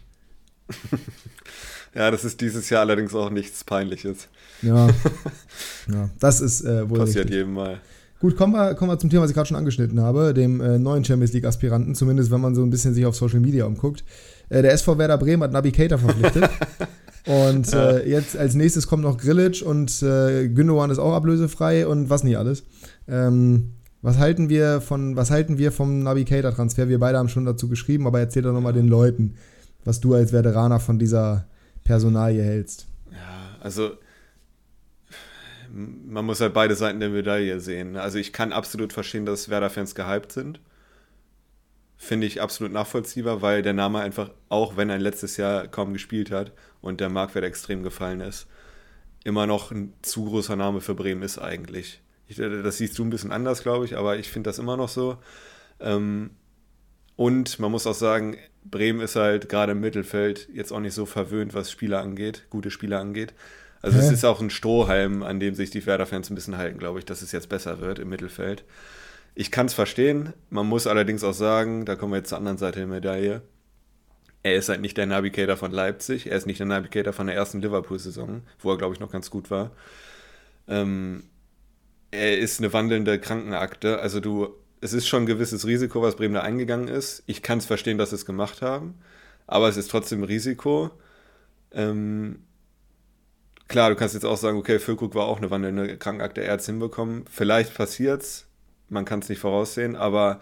ja, 1.95 2.11
das 2.11 2.25
ist 2.25 2.41
dieses 2.41 2.71
Jahr 2.71 2.83
allerdings 2.83 3.15
auch 3.15 3.31
nichts 3.31 3.65
Peinliches. 3.65 4.29
Ja, 4.62 4.87
ja 5.92 6.11
das 6.18 6.40
ist 6.40 6.62
äh, 6.62 6.88
wohl 6.88 6.98
Passiert 6.98 7.25
richtig. 7.25 7.37
jedem 7.37 7.55
Mal. 7.55 7.81
Gut, 8.20 8.37
kommen 8.37 8.53
wir, 8.53 8.75
kommen 8.75 8.90
wir 8.90 8.98
zum 8.98 9.11
Thema, 9.11 9.22
was 9.22 9.31
ich 9.31 9.35
gerade 9.35 9.48
schon 9.48 9.57
angeschnitten 9.57 10.01
habe, 10.01 10.33
dem 10.33 10.61
äh, 10.61 10.79
neuen 10.79 11.05
Champions 11.05 11.33
League-Aspiranten, 11.33 11.96
zumindest 11.96 12.31
wenn 12.31 12.40
man 12.40 12.55
so 12.55 12.62
ein 12.62 12.70
bisschen 12.70 12.94
sich 12.94 13.05
auf 13.05 13.16
Social 13.16 13.40
Media 13.40 13.64
umguckt. 13.64 14.05
Äh, 14.48 14.62
der 14.62 14.72
SV 14.72 14.96
Werder 14.96 15.18
Bremen 15.18 15.42
hat 15.42 15.53
Nabi 15.53 15.72
Keita 15.72 15.98
verpflichtet. 15.98 16.48
Und 17.27 17.70
ja. 17.72 17.90
äh, 17.90 18.09
jetzt 18.09 18.37
als 18.37 18.55
nächstes 18.55 18.87
kommt 18.87 19.05
noch 19.05 19.16
Grillic 19.16 19.62
und 19.64 20.03
äh, 20.03 20.48
Gündogan 20.48 20.90
ist 20.90 20.98
auch 20.98 21.12
ablösefrei 21.14 21.87
und 21.87 22.11
was 22.11 22.25
nicht 22.25 22.37
alles. 22.37 22.64
Ähm, 23.07 23.75
was 24.01 24.18
halten 24.18 24.48
wir 24.48 24.81
von, 24.81 25.14
was 25.14 25.31
halten 25.31 25.57
wir 25.57 25.70
vom 25.70 26.03
Navigator-Transfer? 26.03 26.88
Wir 26.88 26.98
beide 26.98 27.18
haben 27.18 27.29
schon 27.29 27.44
dazu 27.44 27.68
geschrieben, 27.68 28.09
aber 28.09 28.18
erzähl 28.18 28.42
doch 28.42 28.53
nochmal 28.53 28.72
den 28.72 28.88
Leuten, 28.88 29.35
was 29.85 30.01
du 30.01 30.14
als 30.14 30.33
Veteraner 30.33 30.81
von 30.81 30.98
dieser 30.98 31.46
Personalie 31.85 32.42
hältst. 32.42 32.87
Ja, 33.12 33.57
also 33.61 33.92
man 35.75 36.27
muss 36.27 36.41
halt 36.41 36.55
beide 36.55 36.75
Seiten 36.75 37.01
der 37.01 37.09
Medaille 37.09 37.61
sehen. 37.61 37.97
Also 37.97 38.19
ich 38.19 38.33
kann 38.33 38.53
absolut 38.53 38.93
verstehen, 38.93 39.25
dass 39.27 39.49
Werder-Fans 39.49 39.95
gehypt 39.95 40.33
sind 40.33 40.61
finde 42.03 42.27
ich 42.27 42.43
absolut 42.43 42.73
nachvollziehbar, 42.73 43.43
weil 43.43 43.63
der 43.63 43.75
Name 43.75 44.01
einfach, 44.01 44.33
auch 44.49 44.77
wenn 44.77 44.91
er 44.91 44.99
letztes 44.99 45.37
Jahr 45.37 45.69
kaum 45.69 45.93
gespielt 45.93 46.33
hat 46.33 46.51
und 46.81 47.01
der 47.01 47.09
Marktwert 47.09 47.45
extrem 47.45 47.85
gefallen 47.85 48.21
ist, 48.21 48.49
immer 49.23 49.47
noch 49.47 49.71
ein 49.71 49.95
zu 50.03 50.25
großer 50.25 50.57
Name 50.57 50.81
für 50.81 50.97
Bremen 50.97 51.23
ist 51.23 51.39
eigentlich. 51.39 52.03
Ich, 52.27 52.39
das 52.39 52.79
siehst 52.79 52.99
du 52.99 53.05
ein 53.05 53.11
bisschen 53.11 53.31
anders, 53.31 53.63
glaube 53.63 53.85
ich, 53.85 53.97
aber 53.97 54.17
ich 54.17 54.31
finde 54.31 54.51
das 54.51 54.59
immer 54.59 54.77
noch 54.77 54.89
so. 54.89 55.19
Ähm, 55.79 56.31
und 57.15 57.61
man 57.61 57.71
muss 57.71 57.87
auch 57.87 57.95
sagen, 57.95 58.37
Bremen 58.65 59.01
ist 59.01 59.15
halt 59.15 59.49
gerade 59.49 59.71
im 59.71 59.81
Mittelfeld 59.81 60.49
jetzt 60.53 60.73
auch 60.73 60.81
nicht 60.81 60.95
so 60.95 61.07
verwöhnt, 61.07 61.55
was 61.55 61.71
Spieler 61.71 62.01
angeht, 62.01 62.47
gute 62.51 62.73
Spieler 62.73 62.99
angeht. 62.99 63.33
Also 63.83 63.99
Hä? 63.99 64.05
es 64.05 64.12
ist 64.12 64.25
auch 64.25 64.40
ein 64.40 64.51
Strohhalm, 64.51 65.23
an 65.23 65.40
dem 65.40 65.55
sich 65.55 65.71
die 65.71 65.85
Werder-Fans 65.85 66.31
ein 66.31 66.37
bisschen 66.37 66.57
halten, 66.57 66.79
glaube 66.79 67.01
ich, 67.01 67.05
dass 67.05 67.21
es 67.21 67.33
jetzt 67.33 67.49
besser 67.49 67.81
wird 67.81 67.99
im 67.99 68.09
Mittelfeld. 68.09 68.64
Ich 69.35 69.51
kann 69.51 69.66
es 69.66 69.75
verstehen. 69.75 70.33
Man 70.51 70.66
muss 70.66 70.87
allerdings 70.87 71.25
auch 71.25 71.35
sagen, 71.35 71.85
da 71.85 71.97
kommen 71.97 72.12
wir 72.12 72.18
jetzt 72.18 72.29
zur 72.29 72.38
anderen 72.38 72.59
Seite 72.59 72.81
der 72.81 72.88
Medaille. 72.88 73.42
Er 74.45 74.55
ist 74.57 74.68
halt 74.68 74.81
nicht 74.81 74.97
der 74.97 75.07
Navigator 75.07 75.57
von 75.57 75.73
Leipzig. 75.73 76.27
Er 76.27 76.37
ist 76.37 76.47
nicht 76.47 76.61
der 76.61 76.66
Navigator 76.66 77.12
von 77.12 77.27
der 77.27 77.37
ersten 77.37 77.61
Liverpool-Saison, 77.61 78.42
wo 78.61 78.71
er, 78.71 78.79
glaube 78.79 78.95
ich, 78.95 79.01
noch 79.01 79.11
ganz 79.11 79.31
gut 79.31 79.51
war. 79.51 79.73
Ähm, 80.68 81.25
er 82.11 82.38
ist 82.38 82.61
eine 82.61 82.73
wandelnde 82.73 83.18
Krankenakte. 83.18 83.99
Also 84.01 84.21
du, 84.21 84.55
es 84.81 84.92
ist 84.92 85.09
schon 85.09 85.25
ein 85.25 85.27
gewisses 85.27 85.66
Risiko, 85.66 86.03
was 86.03 86.16
Bremen 86.16 86.35
da 86.35 86.42
eingegangen 86.42 86.88
ist. 86.88 87.23
Ich 87.27 87.42
kann 87.42 87.59
es 87.59 87.66
verstehen, 87.66 87.99
dass 87.99 88.11
sie 88.11 88.16
es 88.16 88.27
gemacht 88.27 88.62
haben, 88.62 88.95
aber 89.47 89.68
es 89.68 89.77
ist 89.77 89.90
trotzdem 89.90 90.23
Risiko. 90.25 90.90
Ähm, 91.73 92.40
klar, 93.68 93.90
du 93.90 93.96
kannst 93.96 94.14
jetzt 94.14 94.25
auch 94.25 94.37
sagen, 94.37 94.59
okay, 94.59 94.79
Füllkrug 94.79 95.14
war 95.14 95.27
auch 95.27 95.38
eine 95.38 95.51
wandelnde 95.51 95.96
Krankenakte, 95.96 96.42
er 96.42 96.55
hat 96.55 96.61
es 96.61 96.66
hinbekommen. 96.66 97.25
Vielleicht 97.31 97.75
passiert 97.75 98.22
es 98.22 98.46
man 98.92 99.05
kann 99.05 99.20
es 99.20 99.29
nicht 99.29 99.40
voraussehen, 99.40 99.96
aber. 99.96 100.40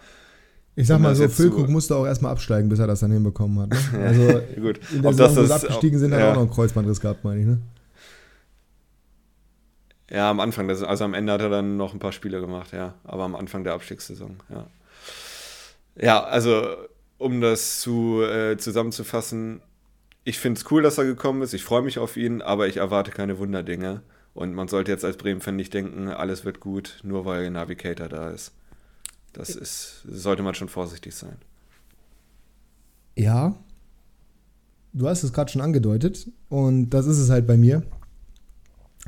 Ich 0.75 0.87
sag 0.87 0.99
mal 0.99 1.15
so, 1.15 1.27
Füllkrug 1.27 1.65
so 1.65 1.71
musste 1.71 1.95
auch 1.95 2.05
erstmal 2.05 2.31
absteigen, 2.31 2.69
bis 2.69 2.79
er 2.79 2.87
das 2.87 3.01
dann 3.01 3.11
hinbekommen 3.11 3.59
hat. 3.61 3.69
Ne? 3.69 3.99
Also 4.05 4.41
gut. 4.61 4.79
in 4.91 5.01
der 5.01 5.11
Ob 5.11 5.17
Saison, 5.17 5.47
das, 5.47 5.49
wo 5.49 5.67
abgestiegen 5.67 5.99
sind, 5.99 6.11
ja. 6.11 6.17
hat 6.17 6.23
er 6.23 6.31
auch 6.31 6.35
noch 6.35 6.41
einen 6.43 6.51
Kreuzbandriss 6.51 7.01
gehabt, 7.01 7.23
meine 7.23 7.39
ich, 7.41 7.45
ne? 7.45 7.57
Ja, 10.09 10.29
am 10.29 10.41
Anfang, 10.41 10.69
also 10.69 11.03
am 11.05 11.13
Ende 11.13 11.31
hat 11.31 11.41
er 11.41 11.49
dann 11.49 11.77
noch 11.77 11.93
ein 11.93 11.99
paar 11.99 12.11
Spiele 12.11 12.41
gemacht, 12.41 12.73
ja. 12.73 12.93
Aber 13.03 13.23
am 13.23 13.35
Anfang 13.35 13.63
der 13.63 13.73
Abstiegssaison, 13.73 14.37
ja. 14.49 14.67
Ja, 15.95 16.23
also 16.23 16.63
um 17.17 17.41
das 17.41 17.81
zu, 17.81 18.21
äh, 18.21 18.57
zusammenzufassen, 18.57 19.61
ich 20.23 20.39
finde 20.39 20.59
es 20.59 20.71
cool, 20.71 20.83
dass 20.83 20.97
er 20.97 21.05
gekommen 21.05 21.41
ist. 21.41 21.53
Ich 21.53 21.63
freue 21.63 21.81
mich 21.81 21.97
auf 21.99 22.17
ihn, 22.17 22.41
aber 22.41 22.67
ich 22.67 22.77
erwarte 22.77 23.11
keine 23.11 23.39
Wunderdinge. 23.39 24.01
Und 24.33 24.53
man 24.53 24.67
sollte 24.67 24.91
jetzt 24.91 25.03
als 25.03 25.17
Bremen-Fan 25.17 25.55
nicht 25.55 25.73
denken, 25.73 26.07
alles 26.07 26.45
wird 26.45 26.59
gut, 26.59 26.99
nur 27.03 27.25
weil 27.25 27.49
Navigator 27.49 28.07
da 28.07 28.29
ist. 28.29 28.53
Das 29.33 29.49
ist, 29.49 30.03
sollte 30.07 30.43
man 30.43 30.55
schon 30.55 30.69
vorsichtig 30.69 31.15
sein. 31.15 31.37
Ja. 33.17 33.55
Du 34.93 35.07
hast 35.07 35.23
es 35.23 35.33
gerade 35.33 35.51
schon 35.51 35.61
angedeutet 35.61 36.29
und 36.49 36.89
das 36.89 37.05
ist 37.05 37.17
es 37.17 37.29
halt 37.29 37.47
bei 37.47 37.57
mir. 37.57 37.83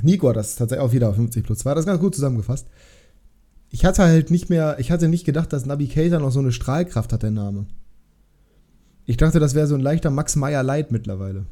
Nico 0.02 0.30
hat 0.30 0.38
das 0.38 0.56
tatsächlich 0.56 0.86
auch 0.86 0.94
wieder 0.94 1.10
auf 1.10 1.16
50 1.16 1.44
plus 1.44 1.60
2. 1.60 1.74
Das 1.74 1.82
ist 1.82 1.88
ganz 1.88 2.00
gut 2.00 2.16
zusammengefasst. 2.16 2.68
Ich 3.70 3.86
hatte 3.86 4.04
halt 4.04 4.32
nicht 4.32 4.50
mehr, 4.50 4.78
ich 4.80 4.92
hatte 4.92 5.08
nicht 5.08 5.26
gedacht, 5.26 5.52
dass 5.52 5.66
Navigator 5.66 6.20
noch 6.20 6.32
so 6.32 6.40
eine 6.40 6.52
Strahlkraft 6.52 7.12
hat, 7.12 7.24
der 7.24 7.32
Name. 7.32 7.66
Ich 9.06 9.18
dachte, 9.18 9.40
das 9.40 9.56
wäre 9.56 9.68
so 9.68 9.76
ein 9.76 9.82
leichter 9.82 10.10
Max 10.10 10.36
Meyer 10.36 10.64
Light 10.64 10.92
mittlerweile. 10.92 11.46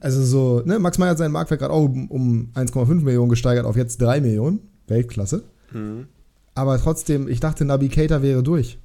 Also 0.00 0.22
so, 0.22 0.62
ne, 0.64 0.78
Max 0.78 0.98
Meyer 0.98 1.10
hat 1.10 1.18
seinen 1.18 1.32
Marktwert 1.32 1.60
gerade 1.60 1.72
auch 1.72 1.84
um, 1.84 2.10
um 2.10 2.48
1,5 2.54 3.02
Millionen 3.02 3.30
gesteigert 3.30 3.64
auf 3.64 3.76
jetzt 3.76 4.02
3 4.02 4.20
Millionen. 4.20 4.60
Weltklasse. 4.86 5.44
Mhm. 5.72 6.06
Aber 6.54 6.78
trotzdem, 6.78 7.28
ich 7.28 7.40
dachte, 7.40 7.64
Navigator 7.64 8.22
wäre 8.22 8.42
durch. 8.42 8.78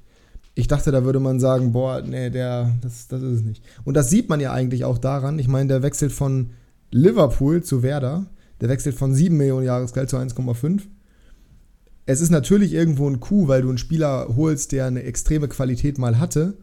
Ich 0.54 0.66
dachte, 0.66 0.90
da 0.90 1.04
würde 1.04 1.20
man 1.20 1.38
sagen, 1.38 1.72
boah, 1.72 2.02
nee, 2.02 2.30
der, 2.30 2.72
das, 2.80 3.06
das 3.08 3.22
ist 3.22 3.40
es 3.40 3.42
nicht. 3.42 3.62
Und 3.84 3.94
das 3.94 4.10
sieht 4.10 4.28
man 4.28 4.40
ja 4.40 4.52
eigentlich 4.52 4.84
auch 4.84 4.98
daran. 4.98 5.38
Ich 5.38 5.46
meine, 5.46 5.68
der 5.68 5.82
wechselt 5.82 6.12
von 6.12 6.50
Liverpool 6.90 7.62
zu 7.62 7.82
Werder. 7.82 8.26
Der 8.60 8.68
wechselt 8.68 8.96
von 8.96 9.14
7 9.14 9.36
Millionen 9.36 9.64
Jahresgeld 9.66 10.10
zu 10.10 10.16
1,5. 10.16 10.82
Es 12.06 12.20
ist 12.20 12.30
natürlich 12.30 12.72
irgendwo 12.72 13.08
ein 13.08 13.20
Coup, 13.20 13.46
weil 13.46 13.62
du 13.62 13.68
einen 13.68 13.78
Spieler 13.78 14.34
holst, 14.36 14.72
der 14.72 14.86
eine 14.86 15.04
extreme 15.04 15.48
Qualität 15.48 15.98
mal 15.98 16.18
hatte. 16.18 16.54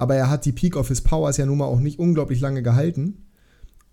Aber 0.00 0.14
er 0.14 0.30
hat 0.30 0.46
die 0.46 0.52
Peak 0.52 0.76
of 0.76 0.88
his 0.88 1.02
Powers 1.02 1.36
ja 1.36 1.44
nun 1.44 1.58
mal 1.58 1.66
auch 1.66 1.78
nicht 1.78 1.98
unglaublich 1.98 2.40
lange 2.40 2.62
gehalten. 2.62 3.26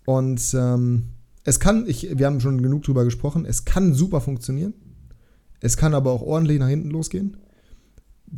Und 0.06 0.54
ähm, 0.54 1.08
es 1.44 1.60
kann, 1.60 1.84
ich, 1.86 2.18
wir 2.18 2.24
haben 2.24 2.40
schon 2.40 2.62
genug 2.62 2.84
drüber 2.84 3.04
gesprochen, 3.04 3.44
es 3.44 3.66
kann 3.66 3.92
super 3.92 4.22
funktionieren. 4.22 4.72
Es 5.60 5.76
kann 5.76 5.92
aber 5.92 6.10
auch 6.10 6.22
ordentlich 6.22 6.58
nach 6.60 6.68
hinten 6.68 6.88
losgehen. 6.88 7.36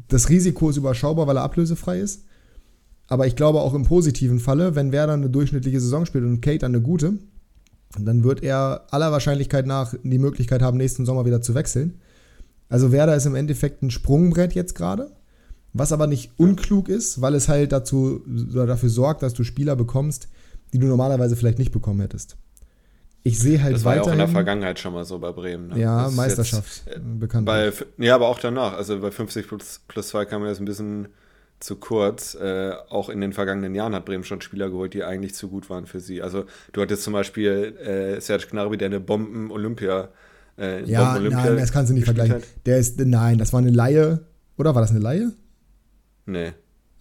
Das 0.08 0.30
Risiko 0.30 0.70
ist 0.70 0.78
überschaubar, 0.78 1.28
weil 1.28 1.36
er 1.36 1.44
ablösefrei 1.44 2.00
ist. 2.00 2.24
Aber 3.06 3.28
ich 3.28 3.36
glaube 3.36 3.60
auch 3.60 3.74
im 3.74 3.84
positiven 3.84 4.40
Falle, 4.40 4.74
wenn 4.74 4.90
Werder 4.90 5.12
eine 5.12 5.30
durchschnittliche 5.30 5.78
Saison 5.78 6.06
spielt 6.06 6.24
und 6.24 6.40
Kate 6.40 6.66
eine 6.66 6.80
gute, 6.80 7.18
dann 7.96 8.24
wird 8.24 8.42
er 8.42 8.88
aller 8.90 9.12
Wahrscheinlichkeit 9.12 9.68
nach 9.68 9.94
die 10.02 10.18
Möglichkeit 10.18 10.60
haben, 10.60 10.76
nächsten 10.76 11.06
Sommer 11.06 11.24
wieder 11.24 11.40
zu 11.40 11.54
wechseln. 11.54 12.00
Also 12.68 12.90
Werder 12.90 13.14
ist 13.14 13.26
im 13.26 13.36
Endeffekt 13.36 13.84
ein 13.84 13.92
Sprungbrett 13.92 14.54
jetzt 14.54 14.74
gerade, 14.74 15.12
was 15.72 15.92
aber 15.92 16.06
nicht 16.06 16.32
unklug 16.36 16.88
ist, 16.88 17.20
weil 17.20 17.34
es 17.34 17.48
halt 17.48 17.72
dazu, 17.72 18.22
dafür 18.26 18.88
sorgt, 18.88 19.22
dass 19.22 19.34
du 19.34 19.44
Spieler 19.44 19.76
bekommst, 19.76 20.28
die 20.72 20.78
du 20.78 20.86
normalerweise 20.86 21.36
vielleicht 21.36 21.58
nicht 21.58 21.72
bekommen 21.72 22.00
hättest. 22.00 22.36
Ich 23.22 23.38
sehe 23.38 23.62
halt 23.62 23.74
Das 23.74 23.84
war 23.84 23.96
ja 23.96 24.02
auch 24.02 24.12
in 24.12 24.18
der 24.18 24.28
Vergangenheit 24.28 24.78
schon 24.78 24.94
mal 24.94 25.04
so 25.04 25.18
bei 25.18 25.30
Bremen. 25.30 25.68
Ne? 25.68 25.78
Ja, 25.78 26.04
das 26.04 26.14
Meisterschaft 26.14 26.82
jetzt, 26.86 26.96
äh, 26.96 27.00
bekannt. 27.00 27.44
Bei, 27.44 27.70
ja, 27.98 28.14
aber 28.14 28.28
auch 28.28 28.38
danach. 28.38 28.72
Also 28.72 28.98
bei 28.98 29.10
50 29.10 29.46
plus, 29.46 29.82
plus 29.88 30.08
2 30.08 30.24
kam 30.24 30.42
mir 30.42 30.48
das 30.48 30.58
ein 30.58 30.64
bisschen 30.64 31.08
zu 31.60 31.76
kurz. 31.76 32.34
Äh, 32.34 32.72
auch 32.88 33.10
in 33.10 33.20
den 33.20 33.34
vergangenen 33.34 33.74
Jahren 33.74 33.94
hat 33.94 34.06
Bremen 34.06 34.24
schon 34.24 34.40
Spieler 34.40 34.70
geholt, 34.70 34.94
die 34.94 35.04
eigentlich 35.04 35.34
zu 35.34 35.48
gut 35.48 35.68
waren 35.68 35.86
für 35.86 36.00
sie. 36.00 36.22
Also 36.22 36.46
du 36.72 36.80
hattest 36.80 37.02
zum 37.02 37.12
Beispiel 37.12 37.76
äh, 37.76 38.20
Serge 38.20 38.46
Gnabry, 38.50 38.78
der 38.78 38.86
eine 38.86 39.00
Bomben-Olympia 39.00 40.08
äh, 40.58 40.84
ja, 40.84 41.12
Bomben 41.12 41.30
nein, 41.30 41.56
das 41.58 41.72
kannst 41.72 41.90
du 41.90 41.94
nicht 41.94 42.04
vergleichen. 42.04 42.36
Hat. 42.36 42.42
Der 42.64 42.78
ist, 42.78 42.98
nein, 42.98 43.36
das 43.36 43.52
war 43.52 43.60
eine 43.60 43.70
Laie. 43.70 44.20
Oder 44.56 44.74
war 44.74 44.80
das 44.80 44.90
eine 44.90 45.00
Laie? 45.00 45.32
Nee. 46.30 46.52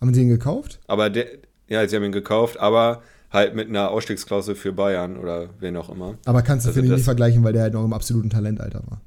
Haben 0.02 0.14
sie 0.14 0.22
ihn 0.22 0.30
gekauft? 0.30 0.80
Aber 0.88 1.10
der, 1.10 1.28
ja, 1.68 1.88
sie 1.88 1.96
haben 1.96 2.04
ihn 2.04 2.12
gekauft, 2.12 2.60
aber 2.60 3.02
halt 3.32 3.56
mit 3.56 3.70
einer 3.70 3.92
Ausstiegsklausel 3.92 4.56
für 4.56 4.74
Bayern 4.74 5.18
oder 5.18 5.50
wen 5.60 5.78
auch 5.78 5.90
immer. 5.90 6.16
Aber 6.26 6.42
kannst 6.42 6.66
du, 6.66 6.70
also 6.70 6.80
finde 6.80 6.94
ich, 6.94 6.98
nicht 6.98 7.06
vergleichen, 7.06 7.44
weil 7.44 7.54
der 7.54 7.64
halt 7.64 7.74
noch 7.74 7.86
im 7.86 7.94
absoluten 7.94 8.30
Talentalter 8.30 8.82
war. 8.88 9.02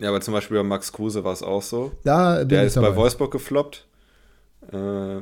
Ja, 0.00 0.08
aber 0.08 0.20
zum 0.20 0.32
Beispiel 0.34 0.56
bei 0.56 0.62
Max 0.62 0.92
Kruse 0.92 1.22
war 1.24 1.32
es 1.32 1.42
auch 1.42 1.62
so. 1.62 1.92
Da 2.04 2.44
der 2.44 2.64
ist 2.64 2.76
dabei. 2.76 2.90
bei 2.90 2.96
Wolfsburg 2.96 3.30
gefloppt. 3.30 3.86
Äh, 4.72 5.20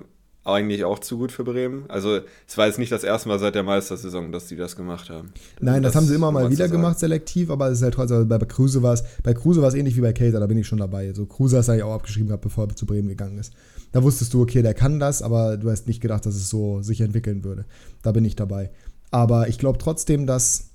eigentlich 0.49 0.85
auch 0.85 0.99
zu 0.99 1.19
gut 1.19 1.33
für 1.33 1.45
Bremen. 1.45 1.85
Also 1.89 2.21
es 2.47 2.57
war 2.57 2.67
jetzt 2.67 2.79
nicht 2.79 2.91
das 2.91 3.05
erste 3.05 3.29
Mal 3.29 3.39
seit 3.39 3.55
der 3.55 3.63
Meistersaison, 3.63 4.33
dass 4.33 4.47
die 4.47 4.57
das 4.57 4.77
gemacht 4.77 5.11
haben. 5.11 5.33
Nein, 5.61 5.83
das, 5.83 5.93
das 5.93 6.01
haben 6.01 6.09
sie 6.09 6.15
immer 6.15 6.33
mal 6.33 6.51
wieder 6.51 6.69
gemacht, 6.69 6.99
selektiv, 6.99 7.51
aber 7.51 7.69
es 7.69 7.79
ist 7.79 7.85
halt 7.85 7.95
trotzdem, 7.95 8.19
also 8.19 8.29
bei 8.29 8.39
Kruse 8.39 8.83
war 8.83 8.95
es, 8.95 9.05
bei 9.23 9.35
Kruse 9.35 9.61
war 9.61 9.69
es 9.69 9.75
ähnlich 9.75 9.97
wie 9.97 10.01
bei 10.01 10.13
Cater, 10.13 10.41
da 10.41 10.47
bin 10.47 10.59
ich 10.59 10.67
schon 10.67 10.79
dabei. 10.79 11.05
So 11.05 11.09
also 11.11 11.27
Kruse 11.27 11.59
hast 11.59 11.69
du 11.69 11.73
eigentlich 11.73 11.85
auch 11.85 11.95
abgeschrieben 11.95 12.29
gehabt, 12.29 12.43
bevor 12.43 12.67
er 12.67 12.77
zu 12.77 12.87
Bremen 12.87 13.09
gegangen 13.09 13.39
ist. 13.39 13.53
Da 13.93 14.03
wusstest 14.03 14.35
du, 14.35 14.43
okay, 14.43 14.63
der 14.63 14.75
kann 14.75 14.99
das, 14.99 15.23
aber 15.23 15.57
du 15.57 15.71
hast 15.71 15.87
nicht 15.87 16.01
gedacht, 16.01 16.27
dass 16.27 16.35
es 16.35 16.49
so 16.49 16.83
sich 16.83 17.01
entwickeln 17.01 17.45
würde. 17.45 17.65
Da 18.03 18.13
bin 18.13 18.25
ich 18.25 18.37
dabei. 18.37 18.71
Aber 19.11 19.49
ich 19.49 19.59
glaube 19.59 19.79
trotzdem, 19.79 20.27
dass 20.27 20.71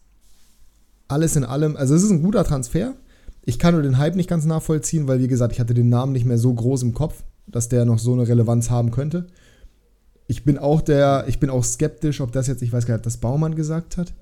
alles 1.07 1.35
in 1.35 1.43
allem, 1.43 1.75
also 1.75 1.93
es 1.93 2.03
ist 2.03 2.09
ein 2.09 2.23
guter 2.23 2.43
Transfer. 2.43 2.93
Ich 3.43 3.59
kann 3.59 3.73
nur 3.73 3.83
den 3.83 3.97
Hype 3.97 4.15
nicht 4.15 4.29
ganz 4.29 4.45
nachvollziehen, 4.45 5.07
weil 5.07 5.19
wie 5.19 5.27
gesagt, 5.27 5.53
ich 5.53 5.59
hatte 5.59 5.73
den 5.73 5.89
Namen 5.89 6.13
nicht 6.13 6.25
mehr 6.25 6.37
so 6.37 6.53
groß 6.53 6.83
im 6.83 6.93
Kopf, 6.93 7.23
dass 7.45 7.69
der 7.69 7.85
noch 7.85 7.99
so 7.99 8.13
eine 8.13 8.27
Relevanz 8.27 8.69
haben 8.69 8.89
könnte 8.91 9.27
ich 10.27 10.43
bin 10.43 10.57
auch 10.57 10.81
der, 10.81 11.25
ich 11.27 11.39
bin 11.39 11.49
auch 11.49 11.63
skeptisch, 11.63 12.21
ob 12.21 12.31
das 12.31 12.47
jetzt, 12.47 12.61
ich 12.61 12.71
weiß 12.71 12.85
gar 12.85 12.95
nicht, 12.95 13.05
das 13.05 13.17
Baumann 13.17 13.55
gesagt 13.55 13.97
hat, 13.97 14.13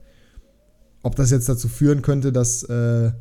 ob 1.04 1.16
das 1.16 1.32
jetzt 1.32 1.48
dazu 1.50 1.68
führen 1.68 2.02
könnte, 2.02 2.32
dass 2.32 2.64
äh, 2.64 3.12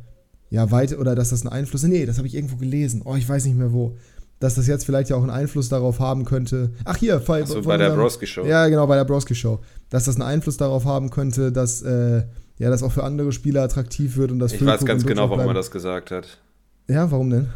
ja 0.49 0.71
weit 0.71 0.97
oder 0.97 1.15
dass 1.15 1.29
das 1.29 1.41
einen 1.41 1.53
Einfluss, 1.53 1.83
nee, 1.83 2.05
das 2.05 2.17
habe 2.17 2.27
ich 2.27 2.35
irgendwo 2.35 2.57
gelesen, 2.57 3.01
oh, 3.05 3.15
ich 3.15 3.27
weiß 3.27 3.45
nicht 3.45 3.57
mehr 3.57 3.73
wo, 3.73 3.97
dass 4.39 4.55
das 4.55 4.67
jetzt 4.67 4.85
vielleicht 4.85 5.09
ja 5.09 5.15
auch 5.15 5.21
einen 5.21 5.29
Einfluss 5.29 5.69
darauf 5.69 5.99
haben 5.99 6.25
könnte. 6.25 6.71
Ach 6.83 6.97
hier, 6.97 7.21
Ach 7.25 7.47
so, 7.47 7.61
bei 7.61 7.77
der 7.77 7.91
Broski 7.91 8.25
Show. 8.25 8.45
Ja, 8.45 8.67
genau, 8.67 8.87
bei 8.87 8.95
der 8.95 9.05
Broski 9.05 9.35
Show, 9.35 9.59
dass 9.89 10.05
das 10.05 10.15
einen 10.15 10.23
Einfluss 10.23 10.57
darauf 10.57 10.85
haben 10.85 11.11
könnte, 11.11 11.51
dass 11.51 11.83
äh, 11.83 12.23
ja 12.57 12.69
das 12.69 12.81
auch 12.81 12.91
für 12.91 13.03
andere 13.03 13.31
Spieler 13.31 13.61
attraktiv 13.61 14.17
wird 14.17 14.31
und 14.31 14.39
das. 14.39 14.53
Ich 14.53 14.65
weiß 14.65 14.83
ganz 14.83 15.05
genau, 15.05 15.29
warum 15.29 15.47
er 15.47 15.53
das 15.53 15.69
gesagt 15.69 16.11
hat. 16.11 16.39
Ja, 16.87 17.09
warum 17.11 17.29
denn? 17.29 17.49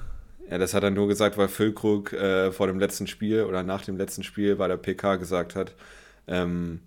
Ja, 0.49 0.57
das 0.57 0.73
hat 0.73 0.83
er 0.83 0.91
nur 0.91 1.07
gesagt, 1.07 1.37
weil 1.37 1.47
Füllkrug 1.47 2.13
äh, 2.13 2.51
vor 2.51 2.67
dem 2.67 2.79
letzten 2.79 3.07
Spiel 3.07 3.43
oder 3.43 3.63
nach 3.63 3.83
dem 3.83 3.97
letzten 3.97 4.23
Spiel 4.23 4.55
bei 4.55 4.67
der 4.67 4.77
PK 4.77 5.15
gesagt 5.15 5.55
hat, 5.55 5.75
ähm, 6.27 6.81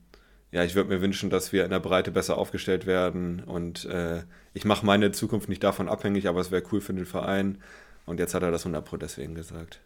ja, 0.51 0.64
ich 0.64 0.75
würde 0.75 0.88
mir 0.88 1.03
wünschen, 1.03 1.29
dass 1.29 1.53
wir 1.53 1.64
in 1.64 1.71
der 1.71 1.81
Breite 1.81 2.11
besser 2.11 2.38
aufgestellt 2.38 2.87
werden 2.87 3.42
und 3.44 3.85
äh, 3.87 4.23
ich 4.55 4.64
mache 4.64 4.87
meine 4.87 5.12
Zukunft 5.12 5.49
nicht 5.49 5.62
davon 5.62 5.88
abhängig, 5.88 6.29
aber 6.29 6.40
es 6.40 6.51
wäre 6.51 6.62
cool 6.73 6.81
für 6.81 6.94
den 6.94 7.07
Verein. 7.07 7.59
Und 8.07 8.18
jetzt 8.18 8.35
hat 8.35 8.42
er 8.42 8.51
das 8.51 8.62
100 8.62 8.85
Pro 8.85 8.97
deswegen 8.97 9.35
gesagt. 9.35 9.81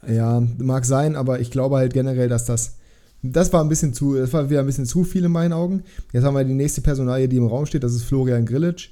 Also. 0.00 0.14
Ja, 0.14 0.42
mag 0.58 0.86
sein, 0.86 1.14
aber 1.14 1.40
ich 1.40 1.50
glaube 1.50 1.76
halt 1.76 1.92
generell, 1.92 2.28
dass 2.28 2.46
das, 2.46 2.78
das 3.22 3.52
war 3.52 3.62
ein 3.62 3.68
bisschen 3.68 3.92
zu, 3.92 4.14
das 4.14 4.32
war 4.32 4.48
wieder 4.48 4.60
ein 4.60 4.66
bisschen 4.66 4.86
zu 4.86 5.04
viel 5.04 5.24
in 5.24 5.32
meinen 5.32 5.52
Augen. 5.52 5.84
Jetzt 6.12 6.24
haben 6.24 6.34
wir 6.34 6.44
die 6.44 6.54
nächste 6.54 6.80
Personalie, 6.80 7.28
die 7.28 7.36
im 7.36 7.46
Raum 7.46 7.66
steht, 7.66 7.84
das 7.84 7.94
ist 7.94 8.04
Florian 8.04 8.46
Grillitsch. 8.46 8.90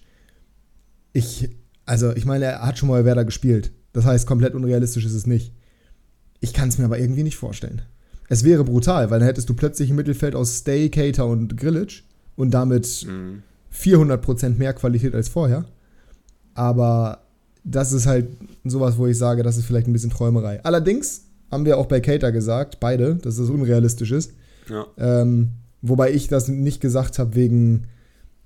Ich, 1.14 1.48
also 1.86 2.14
ich 2.14 2.26
meine, 2.26 2.44
er 2.44 2.66
hat 2.66 2.78
schon 2.78 2.90
mal 2.90 3.06
Werder 3.06 3.24
gespielt. 3.24 3.72
Das 3.92 4.04
heißt, 4.04 4.26
komplett 4.26 4.54
unrealistisch 4.54 5.04
ist 5.04 5.14
es 5.14 5.26
nicht. 5.26 5.52
Ich 6.40 6.52
kann 6.52 6.68
es 6.68 6.78
mir 6.78 6.84
aber 6.84 6.98
irgendwie 6.98 7.22
nicht 7.22 7.36
vorstellen. 7.36 7.82
Es 8.28 8.44
wäre 8.44 8.64
brutal, 8.64 9.10
weil 9.10 9.18
dann 9.18 9.26
hättest 9.26 9.48
du 9.48 9.54
plötzlich 9.54 9.90
ein 9.90 9.96
Mittelfeld 9.96 10.34
aus 10.34 10.58
Stay, 10.58 10.88
Cater 10.88 11.26
und 11.26 11.56
Grillage 11.56 12.04
und 12.36 12.52
damit 12.52 13.06
mhm. 13.06 13.42
400% 13.74 14.56
mehr 14.56 14.72
Qualität 14.72 15.14
als 15.14 15.28
vorher. 15.28 15.64
Aber 16.54 17.24
das 17.64 17.92
ist 17.92 18.06
halt 18.06 18.28
sowas, 18.64 18.96
wo 18.98 19.06
ich 19.06 19.18
sage, 19.18 19.42
das 19.42 19.56
ist 19.56 19.66
vielleicht 19.66 19.86
ein 19.86 19.92
bisschen 19.92 20.10
Träumerei. 20.10 20.62
Allerdings 20.64 21.24
haben 21.50 21.64
wir 21.64 21.78
auch 21.78 21.86
bei 21.86 22.00
Cater 22.00 22.32
gesagt, 22.32 22.80
beide, 22.80 23.16
dass 23.16 23.38
es 23.38 23.50
unrealistisch 23.50 24.12
ist. 24.12 24.32
Ja. 24.68 24.86
Ähm, 24.96 25.50
wobei 25.82 26.12
ich 26.12 26.28
das 26.28 26.48
nicht 26.48 26.80
gesagt 26.80 27.18
habe 27.18 27.34
wegen 27.34 27.88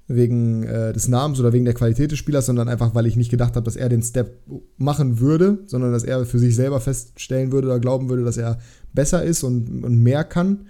wegen 0.07 0.65
äh, 0.65 0.93
des 0.93 1.09
Namens 1.09 1.41
oder 1.41 1.53
wegen 1.53 1.65
der 1.65 1.75
Qualität 1.75 2.11
des 2.11 2.19
Spielers, 2.19 2.47
sondern 2.47 2.69
einfach, 2.69 2.95
weil 2.95 3.07
ich 3.07 3.17
nicht 3.17 3.31
gedacht 3.31 3.57
habe, 3.57 3.65
dass 3.65 3.77
er 3.77 3.89
den 3.89 4.03
Step 4.03 4.39
machen 4.77 5.19
würde, 5.19 5.61
sondern 5.67 5.93
dass 5.93 6.05
er 6.05 6.27
für 6.27 6.39
sich 6.39 6.55
selber 6.55 6.81
feststellen 6.81 7.53
würde 7.53 7.69
oder 7.69 7.81
glauben 7.81 8.09
würde, 8.09 8.25
dass 8.25 8.37
er 8.37 8.59
besser 8.93 9.23
ist 9.25 9.43
und, 9.43 9.83
und 9.83 10.03
mehr 10.03 10.25
kann. 10.25 10.67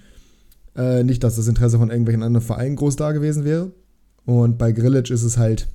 Äh, 0.76 1.02
nicht, 1.02 1.24
dass 1.24 1.36
das 1.36 1.48
Interesse 1.48 1.78
von 1.78 1.90
irgendwelchen 1.90 2.22
anderen 2.22 2.46
Vereinen 2.46 2.76
groß 2.76 2.96
da 2.96 3.12
gewesen 3.12 3.44
wäre. 3.44 3.72
Und 4.24 4.56
bei 4.56 4.72
Grillage 4.72 5.12
ist 5.12 5.24
es 5.24 5.36
halt, 5.36 5.68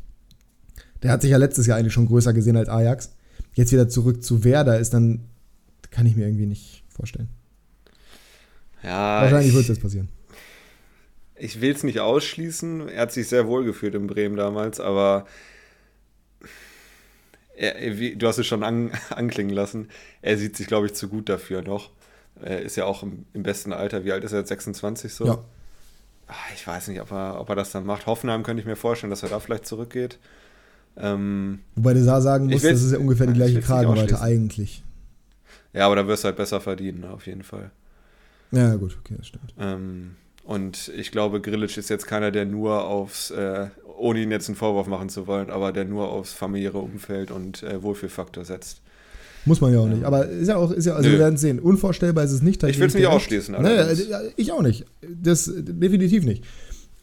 der 1.03 1.11
hat 1.11 1.21
sich 1.21 1.31
ja 1.31 1.37
letztes 1.37 1.67
Jahr 1.67 1.77
eigentlich 1.77 1.93
schon 1.93 2.07
größer 2.07 2.33
gesehen 2.33 2.55
als 2.55 2.69
Ajax. 2.69 3.11
Jetzt 3.53 3.71
wieder 3.71 3.89
zurück 3.89 4.23
zu 4.23 4.43
Werder 4.43 4.79
ist 4.79 4.93
dann, 4.93 5.25
kann 5.91 6.05
ich 6.05 6.15
mir 6.15 6.25
irgendwie 6.25 6.45
nicht 6.45 6.83
vorstellen. 6.87 7.27
Ja. 8.83 9.21
Wahrscheinlich 9.21 9.53
wird 9.53 9.63
es 9.63 9.69
jetzt 9.69 9.81
passieren 9.81 10.07
ich 11.39 11.61
will 11.61 11.71
es 11.71 11.83
nicht 11.83 11.99
ausschließen. 11.99 12.89
Er 12.89 13.01
hat 13.03 13.11
sich 13.11 13.27
sehr 13.27 13.47
wohl 13.47 13.63
gefühlt 13.63 13.95
in 13.95 14.07
Bremen 14.07 14.35
damals, 14.35 14.79
aber 14.79 15.25
er, 17.55 17.99
wie, 17.99 18.15
du 18.15 18.27
hast 18.27 18.37
es 18.37 18.47
schon 18.47 18.63
an, 18.63 18.91
anklingen 19.09 19.53
lassen. 19.53 19.89
Er 20.21 20.37
sieht 20.37 20.55
sich, 20.55 20.67
glaube 20.67 20.87
ich, 20.87 20.93
zu 20.93 21.09
gut 21.09 21.29
dafür 21.29 21.61
noch. 21.61 21.91
Er 22.41 22.61
ist 22.61 22.77
ja 22.77 22.85
auch 22.85 23.03
im, 23.03 23.25
im, 23.33 23.43
besten 23.43 23.73
Alter. 23.73 24.05
Wie 24.05 24.13
alt 24.13 24.23
ist 24.23 24.31
er 24.31 24.39
jetzt? 24.39 24.49
26 24.49 25.13
so? 25.13 25.25
Ja. 25.25 25.43
Ah, 26.27 26.33
ich 26.53 26.65
weiß 26.65 26.87
nicht, 26.87 27.01
ob 27.01 27.11
er, 27.11 27.39
ob 27.39 27.49
er 27.49 27.55
das 27.55 27.71
dann 27.71 27.85
macht. 27.85 28.05
Hoffenheim 28.05 28.43
könnte 28.43 28.61
ich 28.61 28.67
mir 28.67 28.75
vorstellen, 28.75 29.09
dass 29.09 29.23
er 29.23 29.29
da 29.29 29.39
vielleicht 29.39 29.65
zurückgeht. 29.65 30.19
Ähm, 30.95 31.59
Wobei 31.75 31.93
du 31.93 32.05
da 32.05 32.21
sagen 32.21 32.45
musst, 32.47 32.63
das 32.63 32.81
ist 32.81 32.91
ja 32.91 32.99
ungefähr 32.99 33.27
die 33.27 33.33
gleiche 33.33 33.61
Kragenweite 33.61 34.21
eigentlich. 34.21 34.83
Ja, 35.73 35.85
aber 35.85 35.95
da 35.97 36.07
wirst 36.07 36.23
du 36.23 36.27
halt 36.27 36.37
besser 36.37 36.61
verdienen, 36.61 37.03
auf 37.05 37.27
jeden 37.27 37.43
Fall. 37.43 37.71
Ja, 38.51 38.75
gut, 38.75 38.97
okay, 38.99 39.15
das 39.17 39.27
stimmt. 39.27 39.53
Ähm, 39.59 40.15
und 40.43 40.91
ich 40.95 41.11
glaube, 41.11 41.41
Grillic 41.41 41.77
ist 41.77 41.89
jetzt 41.89 42.07
keiner, 42.07 42.31
der 42.31 42.45
nur 42.45 42.85
aufs, 42.85 43.31
äh, 43.31 43.67
ohne 43.97 44.21
ihn 44.21 44.31
jetzt 44.31 44.47
einen 44.47 44.55
Vorwurf 44.55 44.87
machen 44.87 45.09
zu 45.09 45.27
wollen, 45.27 45.49
aber 45.49 45.71
der 45.71 45.85
nur 45.85 46.09
aufs 46.09 46.33
familiäre 46.33 46.79
Umfeld 46.79 47.31
und 47.31 47.63
äh, 47.63 47.81
Wohlfühlfaktor 47.83 48.45
setzt. 48.45 48.81
Muss 49.45 49.61
man 49.61 49.73
ja 49.73 49.79
auch 49.79 49.87
nicht. 49.87 50.03
Aber 50.03 50.27
ist 50.27 50.47
ja 50.47 50.57
auch, 50.57 50.71
ist 50.71 50.85
ja, 50.85 50.95
also 50.95 51.07
Nö. 51.07 51.15
wir 51.15 51.19
werden 51.19 51.37
sehen. 51.37 51.59
Unvorstellbar 51.59 52.23
ist 52.23 52.31
es 52.31 52.41
nicht. 52.41 52.61
Ich 52.63 52.79
will 52.79 52.87
es 52.87 52.93
nicht 52.93 53.07
ausschließen. 53.07 53.55
Naja, 53.59 53.87
äh, 53.87 54.31
ich 54.35 54.51
auch 54.51 54.61
nicht. 54.61 54.85
Das 55.01 55.51
definitiv 55.55 56.25
nicht. 56.25 56.43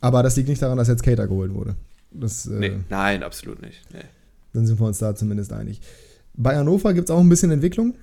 Aber 0.01 0.23
das 0.23 0.37
liegt 0.37 0.49
nicht 0.49 0.61
daran, 0.61 0.77
dass 0.79 0.89
jetzt 0.89 1.03
Cater 1.03 1.27
geholt 1.27 1.55
wurde. 1.55 1.77
Das, 2.11 2.47
äh, 2.47 2.53
nee, 2.53 2.73
nein, 2.89 3.23
absolut 3.23 3.63
nicht. 3.63 3.81
Nee. 3.93 4.05
Dann 4.53 4.67
sind 4.67 4.79
wir 4.79 4.87
uns 4.87 4.99
da 4.99 5.15
zumindest 5.15 5.53
einig. 5.53 5.81
Bei 6.35 6.57
Hannover 6.57 6.93
gibt 6.95 7.09
es 7.09 7.15
auch 7.15 7.21
ein 7.21 7.29
bisschen 7.29 7.51
Entwicklung. 7.51 7.95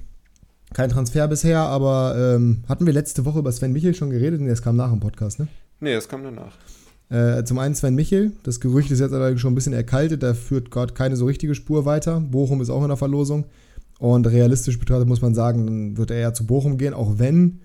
Kein 0.73 0.89
Transfer 0.89 1.27
bisher, 1.27 1.59
aber 1.59 2.15
ähm, 2.17 2.63
hatten 2.67 2.85
wir 2.85 2.93
letzte 2.93 3.25
Woche 3.25 3.39
über 3.39 3.51
Sven 3.51 3.73
Michel 3.73 3.93
schon 3.93 4.09
geredet? 4.09 4.41
Nee, 4.41 4.49
das 4.49 4.61
kam 4.61 4.75
nach 4.75 4.89
dem 4.89 4.99
Podcast, 4.99 5.39
ne? 5.39 5.47
Nee, 5.79 5.93
das 5.93 6.07
kam 6.07 6.23
danach. 6.23 6.57
Äh, 7.09 7.43
zum 7.43 7.59
einen 7.59 7.75
Sven 7.75 7.93
Michel, 7.93 8.31
das 8.43 8.59
Gerücht 8.59 8.89
ist 8.89 8.99
jetzt 8.99 9.13
allerdings 9.13 9.39
schon 9.39 9.51
ein 9.51 9.55
bisschen 9.55 9.73
erkaltet, 9.73 10.23
da 10.23 10.33
führt 10.33 10.71
gerade 10.71 10.93
keine 10.93 11.15
so 11.15 11.25
richtige 11.25 11.53
Spur 11.53 11.85
weiter. 11.85 12.19
Bochum 12.19 12.61
ist 12.61 12.69
auch 12.71 12.81
in 12.81 12.87
der 12.87 12.97
Verlosung. 12.97 13.45
Und 13.99 14.25
realistisch 14.27 14.79
betrachtet 14.79 15.07
muss 15.07 15.21
man 15.21 15.35
sagen, 15.35 15.65
dann 15.65 15.97
wird 15.97 16.11
er 16.11 16.19
ja 16.19 16.33
zu 16.33 16.45
Bochum 16.45 16.77
gehen, 16.77 16.93
auch 16.93 17.19
wenn 17.19 17.59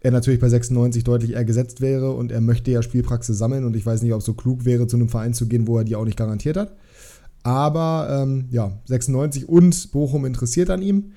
er 0.00 0.10
natürlich 0.10 0.40
bei 0.40 0.48
96 0.48 1.04
deutlich 1.04 1.32
eher 1.32 1.44
gesetzt 1.44 1.80
wäre 1.80 2.10
und 2.12 2.32
er 2.32 2.40
möchte 2.40 2.70
ja 2.70 2.82
Spielpraxis 2.82 3.38
sammeln 3.38 3.64
und 3.64 3.76
ich 3.76 3.86
weiß 3.86 4.02
nicht, 4.02 4.12
ob 4.12 4.20
es 4.20 4.26
so 4.26 4.34
klug 4.34 4.64
wäre, 4.64 4.86
zu 4.86 4.96
einem 4.96 5.08
Verein 5.08 5.32
zu 5.32 5.46
gehen, 5.46 5.66
wo 5.66 5.78
er 5.78 5.84
die 5.84 5.96
auch 5.96 6.04
nicht 6.04 6.18
garantiert 6.18 6.56
hat. 6.56 6.76
Aber 7.44 8.08
ähm, 8.22 8.46
ja, 8.50 8.72
96 8.86 9.48
und 9.48 9.92
Bochum 9.92 10.26
interessiert 10.26 10.70
an 10.70 10.82
ihm. 10.82 11.12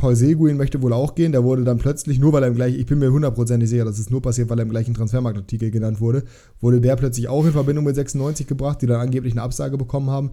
Paul 0.00 0.16
Seguin 0.16 0.56
möchte 0.56 0.80
wohl 0.80 0.94
auch 0.94 1.14
gehen. 1.14 1.30
Der 1.32 1.44
wurde 1.44 1.62
dann 1.62 1.76
plötzlich, 1.76 2.18
nur 2.18 2.32
weil 2.32 2.42
er 2.42 2.48
im 2.48 2.54
gleichen, 2.54 2.80
ich 2.80 2.86
bin 2.86 2.98
mir 2.98 3.12
hundertprozentig 3.12 3.68
sicher, 3.68 3.84
dass 3.84 3.98
es 3.98 4.08
nur 4.08 4.22
passiert, 4.22 4.48
weil 4.48 4.58
er 4.58 4.62
im 4.62 4.70
gleichen 4.70 4.94
Transfermarktartikel 4.94 5.70
genannt 5.70 6.00
wurde, 6.00 6.24
wurde 6.58 6.80
der 6.80 6.96
plötzlich 6.96 7.28
auch 7.28 7.44
in 7.44 7.52
Verbindung 7.52 7.84
mit 7.84 7.94
96 7.94 8.46
gebracht, 8.46 8.80
die 8.80 8.86
dann 8.86 8.98
angeblich 8.98 9.34
eine 9.34 9.42
Absage 9.42 9.76
bekommen 9.76 10.08
haben. 10.08 10.30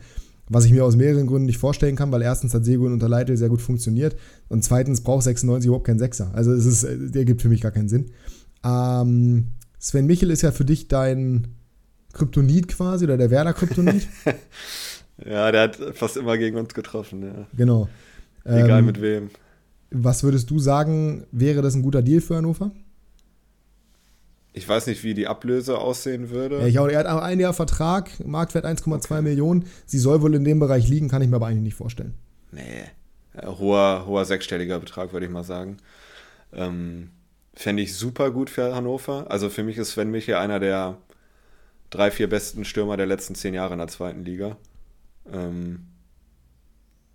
Was 0.47 0.63
ich 0.63 0.71
mir 0.71 0.85
aus 0.85 0.95
mehreren 0.95 1.27
Gründen 1.27 1.47
nicht 1.47 1.57
vorstellen 1.57 1.97
kann, 1.97 2.13
weil 2.13 2.21
erstens 2.21 2.53
hat 2.53 2.63
Seguin 2.63 2.93
unter 2.93 3.09
Leitl 3.09 3.35
sehr 3.35 3.49
gut 3.49 3.61
funktioniert 3.61 4.15
und 4.47 4.63
zweitens 4.63 5.01
braucht 5.01 5.23
96 5.23 5.67
überhaupt 5.67 5.85
keinen 5.85 5.99
Sechser. 5.99 6.31
Also 6.33 6.53
es 6.53 6.65
ist, 6.65 6.87
der 7.13 7.25
gibt 7.25 7.41
für 7.41 7.49
mich 7.49 7.59
gar 7.59 7.71
keinen 7.71 7.89
Sinn. 7.89 8.11
Ähm, 8.63 9.47
Sven 9.79 10.05
Michel 10.05 10.31
ist 10.31 10.43
ja 10.43 10.51
für 10.51 10.63
dich 10.63 10.87
dein 10.87 11.47
Kryptonit 12.13 12.69
quasi 12.69 13.03
oder 13.03 13.17
der 13.17 13.29
Werder-Kryptonit. 13.29 14.07
ja, 15.25 15.51
der 15.51 15.61
hat 15.63 15.75
fast 15.91 16.15
immer 16.15 16.37
gegen 16.37 16.55
uns 16.55 16.73
getroffen. 16.73 17.23
Ja. 17.23 17.47
Genau. 17.57 17.89
Egal 18.45 18.79
ähm, 18.79 18.85
mit 18.85 19.01
wem. 19.01 19.29
Was 19.89 20.23
würdest 20.23 20.49
du 20.49 20.59
sagen, 20.59 21.25
wäre 21.31 21.61
das 21.61 21.75
ein 21.75 21.81
guter 21.81 22.01
Deal 22.01 22.21
für 22.21 22.35
Hannover? 22.35 22.71
Ich 24.53 24.67
weiß 24.67 24.87
nicht, 24.87 25.03
wie 25.03 25.13
die 25.13 25.27
Ablöse 25.27 25.77
aussehen 25.77 26.29
würde. 26.31 26.59
Ja, 26.59 26.67
ich 26.67 26.79
auch, 26.79 26.87
er 26.87 26.99
hat 26.99 27.23
ein 27.23 27.39
Jahr 27.39 27.53
Vertrag, 27.53 28.11
Marktwert 28.25 28.65
1,2 28.65 28.95
okay. 28.95 29.21
Millionen. 29.21 29.65
Sie 29.85 29.99
soll 29.99 30.21
wohl 30.21 30.33
in 30.33 30.43
dem 30.43 30.59
Bereich 30.59 30.87
liegen, 30.87 31.09
kann 31.09 31.21
ich 31.21 31.29
mir 31.29 31.35
aber 31.35 31.47
eigentlich 31.47 31.61
nicht 31.61 31.75
vorstellen. 31.75 32.15
Nee, 32.51 32.85
hoher, 33.45 34.05
hoher 34.07 34.25
sechsstelliger 34.25 34.79
Betrag, 34.79 35.13
würde 35.13 35.27
ich 35.27 35.31
mal 35.31 35.43
sagen. 35.43 35.77
Ähm, 36.53 37.11
Fände 37.53 37.83
ich 37.83 37.95
super 37.95 38.31
gut 38.31 38.49
für 38.49 38.75
Hannover. 38.75 39.25
Also 39.29 39.49
für 39.49 39.63
mich 39.63 39.77
ist 39.77 39.91
Sven 39.91 40.11
Michel 40.11 40.35
einer 40.35 40.59
der 40.59 40.97
drei, 41.89 42.11
vier 42.11 42.29
besten 42.29 42.65
Stürmer 42.65 42.97
der 42.97 43.05
letzten 43.05 43.35
zehn 43.35 43.53
Jahre 43.53 43.73
in 43.73 43.79
der 43.79 43.87
zweiten 43.87 44.23
Liga. 44.23 44.57
Ähm, 45.31 45.87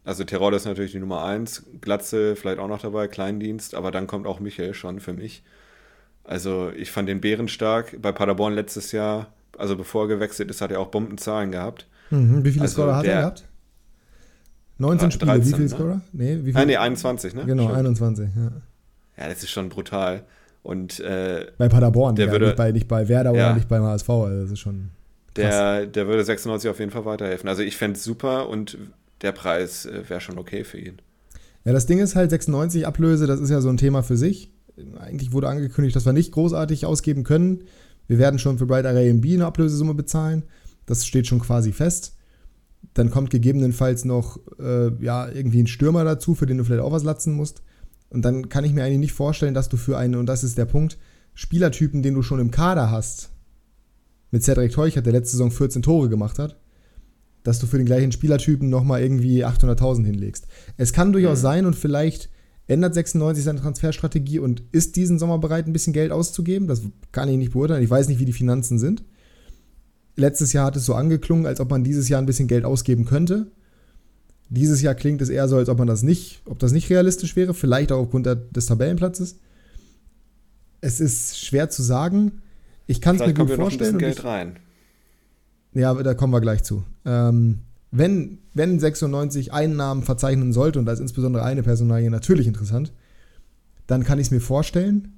also 0.04 0.24
Terodde 0.24 0.56
ist 0.56 0.64
natürlich 0.64 0.92
die 0.92 0.98
Nummer 0.98 1.24
1, 1.24 1.64
Glatze 1.80 2.34
vielleicht 2.34 2.58
auch 2.58 2.68
noch 2.68 2.80
dabei, 2.80 3.06
Kleindienst, 3.08 3.74
aber 3.74 3.90
dann 3.90 4.06
kommt 4.06 4.26
auch 4.26 4.40
Michael 4.40 4.74
schon 4.74 5.00
für 5.00 5.12
mich. 5.12 5.42
Also 6.24 6.70
ich 6.76 6.90
fand 6.90 7.08
den 7.08 7.20
Bären 7.20 7.48
stark. 7.48 8.00
Bei 8.00 8.12
Paderborn 8.12 8.54
letztes 8.54 8.92
Jahr, 8.92 9.32
also 9.56 9.76
bevor 9.76 10.04
er 10.04 10.08
gewechselt 10.08 10.50
ist, 10.50 10.60
hat 10.60 10.70
er 10.70 10.80
auch 10.80 10.88
Bombenzahlen 10.88 11.52
gehabt. 11.52 11.86
Mhm. 12.10 12.44
Wie 12.44 12.50
viele 12.50 12.62
also 12.62 12.74
Scorer 12.74 12.96
hat 12.96 13.06
er 13.06 13.20
gehabt? 13.20 13.44
19 14.78 15.10
Spiele, 15.12 15.32
13, 15.32 15.44
wie 15.44 15.50
viele 15.50 15.62
ne? 15.62 15.68
Scorer? 15.68 16.00
Nee, 16.12 16.38
wie? 16.42 16.54
Ah, 16.54 16.64
nee, 16.64 16.76
21, 16.76 17.34
ne? 17.34 17.44
Genau, 17.44 17.68
schon. 17.68 17.76
21, 17.76 18.28
ja. 18.34 18.52
Ja, 19.16 19.28
das 19.28 19.42
ist 19.42 19.50
schon 19.50 19.68
brutal. 19.68 20.24
Und 20.62 21.00
äh, 21.00 21.46
bei 21.58 21.68
Paderborn, 21.68 22.16
der 22.16 22.26
ja, 22.26 22.32
würde, 22.32 22.46
nicht, 22.46 22.56
bei, 22.56 22.72
nicht 22.72 22.88
bei 22.88 23.08
Werder 23.08 23.34
ja. 23.34 23.46
oder 23.46 23.54
nicht 23.54 23.68
beim 23.68 23.82
HSV. 23.82 24.08
Also 24.08 24.42
das 24.42 24.50
ist 24.52 24.58
schon. 24.60 24.90
Der, 25.36 25.86
der 25.86 26.06
würde 26.08 26.24
96 26.24 26.70
auf 26.70 26.78
jeden 26.78 26.90
Fall 26.90 27.04
weiterhelfen. 27.04 27.48
Also 27.48 27.62
ich 27.62 27.76
fände 27.76 27.96
es 27.96 28.04
super 28.04 28.48
und 28.48 28.76
der 29.22 29.32
Preis 29.32 29.86
äh, 29.86 30.08
wäre 30.08 30.20
schon 30.20 30.38
okay 30.38 30.64
für 30.64 30.78
ihn. 30.78 31.00
Ja, 31.64 31.72
das 31.72 31.86
Ding 31.86 32.00
ist 32.00 32.16
halt 32.16 32.30
96 32.30 32.86
Ablöse, 32.86 33.26
das 33.26 33.40
ist 33.40 33.50
ja 33.50 33.60
so 33.60 33.68
ein 33.68 33.76
Thema 33.76 34.02
für 34.02 34.16
sich. 34.16 34.52
Eigentlich 34.98 35.32
wurde 35.32 35.48
angekündigt, 35.48 35.94
dass 35.94 36.06
wir 36.06 36.12
nicht 36.12 36.32
großartig 36.32 36.86
ausgeben 36.86 37.24
können. 37.24 37.64
Wir 38.08 38.18
werden 38.18 38.38
schon 38.38 38.58
für 38.58 38.66
Bright 38.66 38.86
Array 38.86 39.10
MB 39.10 39.24
eine 39.26 39.46
Ablösesumme 39.46 39.94
bezahlen. 39.94 40.44
Das 40.86 41.06
steht 41.06 41.26
schon 41.26 41.40
quasi 41.40 41.72
fest. 41.72 42.16
Dann 42.94 43.10
kommt 43.10 43.30
gegebenenfalls 43.30 44.04
noch 44.04 44.40
äh, 44.58 44.90
ja, 45.02 45.28
irgendwie 45.28 45.62
ein 45.62 45.68
Stürmer 45.68 46.04
dazu, 46.04 46.34
für 46.34 46.46
den 46.46 46.58
du 46.58 46.64
vielleicht 46.64 46.82
auch 46.82 46.92
was 46.92 47.04
latzen 47.04 47.34
musst. 47.34 47.62
Und 48.10 48.24
dann 48.24 48.48
kann 48.48 48.64
ich 48.64 48.72
mir 48.72 48.82
eigentlich 48.82 48.98
nicht 48.98 49.12
vorstellen, 49.12 49.54
dass 49.54 49.68
du 49.68 49.76
für 49.76 49.96
einen, 49.96 50.16
und 50.16 50.26
das 50.26 50.42
ist 50.42 50.58
der 50.58 50.64
Punkt, 50.64 50.98
Spielertypen, 51.34 52.02
den 52.02 52.14
du 52.14 52.22
schon 52.22 52.40
im 52.40 52.50
Kader 52.50 52.90
hast, 52.90 53.30
mit 54.30 54.42
Cedric 54.42 54.72
Teuchert, 54.72 55.06
der 55.06 55.12
letzte 55.12 55.32
Saison 55.32 55.50
14 55.50 55.82
Tore 55.82 56.08
gemacht 56.08 56.38
hat, 56.38 56.56
dass 57.42 57.58
du 57.58 57.66
für 57.66 57.78
den 57.78 57.86
gleichen 57.86 58.12
Spielertypen 58.12 58.68
nochmal 58.68 59.02
irgendwie 59.02 59.44
800.000 59.44 60.04
hinlegst. 60.04 60.46
Es 60.76 60.92
kann 60.92 61.12
durchaus 61.12 61.38
mhm. 61.38 61.42
sein 61.42 61.66
und 61.66 61.76
vielleicht 61.76 62.30
ändert 62.66 62.94
96 62.94 63.44
seine 63.44 63.60
Transferstrategie 63.60 64.38
und 64.38 64.62
ist 64.72 64.96
diesen 64.96 65.18
Sommer 65.18 65.38
bereit, 65.38 65.66
ein 65.66 65.72
bisschen 65.72 65.92
Geld 65.92 66.12
auszugeben. 66.12 66.68
Das 66.68 66.82
kann 67.10 67.28
ich 67.28 67.36
nicht 67.36 67.52
beurteilen. 67.52 67.82
Ich 67.82 67.90
weiß 67.90 68.08
nicht, 68.08 68.20
wie 68.20 68.24
die 68.24 68.32
Finanzen 68.32 68.78
sind. 68.78 69.04
Letztes 70.16 70.52
Jahr 70.52 70.66
hat 70.66 70.76
es 70.76 70.84
so 70.84 70.94
angeklungen, 70.94 71.46
als 71.46 71.60
ob 71.60 71.70
man 71.70 71.84
dieses 71.84 72.08
Jahr 72.08 72.20
ein 72.20 72.26
bisschen 72.26 72.48
Geld 72.48 72.64
ausgeben 72.64 73.04
könnte. 73.04 73.50
Dieses 74.48 74.82
Jahr 74.82 74.94
klingt 74.94 75.22
es 75.22 75.30
eher 75.30 75.48
so, 75.48 75.56
als 75.56 75.70
ob 75.70 75.78
man 75.78 75.88
das 75.88 76.02
nicht, 76.02 76.42
ob 76.44 76.58
das 76.58 76.72
nicht 76.72 76.90
realistisch 76.90 77.36
wäre, 77.36 77.54
vielleicht 77.54 77.90
auch 77.90 77.98
aufgrund 77.98 78.26
des 78.26 78.66
Tabellenplatzes. 78.66 79.38
Es 80.82 81.00
ist 81.00 81.38
schwer 81.38 81.70
zu 81.70 81.82
sagen. 81.82 82.42
Ich 82.86 83.00
kann 83.00 83.16
es 83.16 83.26
mir 83.26 83.32
gut 83.32 83.50
vorstellen. 83.52 83.98
Geld 83.98 84.24
rein. 84.24 84.56
Ja, 85.74 85.94
da 85.94 86.14
kommen 86.14 86.32
wir 86.32 86.40
gleich 86.40 86.62
zu. 86.62 86.84
Ähm, 87.04 87.60
wenn, 87.90 88.38
wenn 88.54 88.78
96 88.78 89.52
Einnahmen 89.52 90.02
verzeichnen 90.02 90.52
sollte, 90.52 90.78
und 90.78 90.86
da 90.86 90.92
ist 90.92 91.00
insbesondere 91.00 91.44
eine 91.44 91.62
Personalie 91.62 92.10
natürlich 92.10 92.46
interessant, 92.46 92.92
dann 93.86 94.04
kann 94.04 94.18
ich 94.18 94.28
es 94.28 94.30
mir 94.30 94.40
vorstellen. 94.40 95.08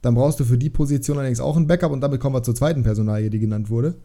Dann 0.00 0.14
brauchst 0.14 0.40
du 0.40 0.44
für 0.44 0.58
die 0.58 0.70
Position 0.70 1.18
allerdings 1.18 1.40
auch 1.40 1.56
ein 1.56 1.66
Backup 1.66 1.92
und 1.92 2.00
damit 2.00 2.20
kommen 2.20 2.34
wir 2.34 2.42
zur 2.42 2.54
zweiten 2.54 2.82
Personalie, 2.82 3.30
die 3.30 3.40
genannt 3.40 3.68
wurde. 3.68 3.96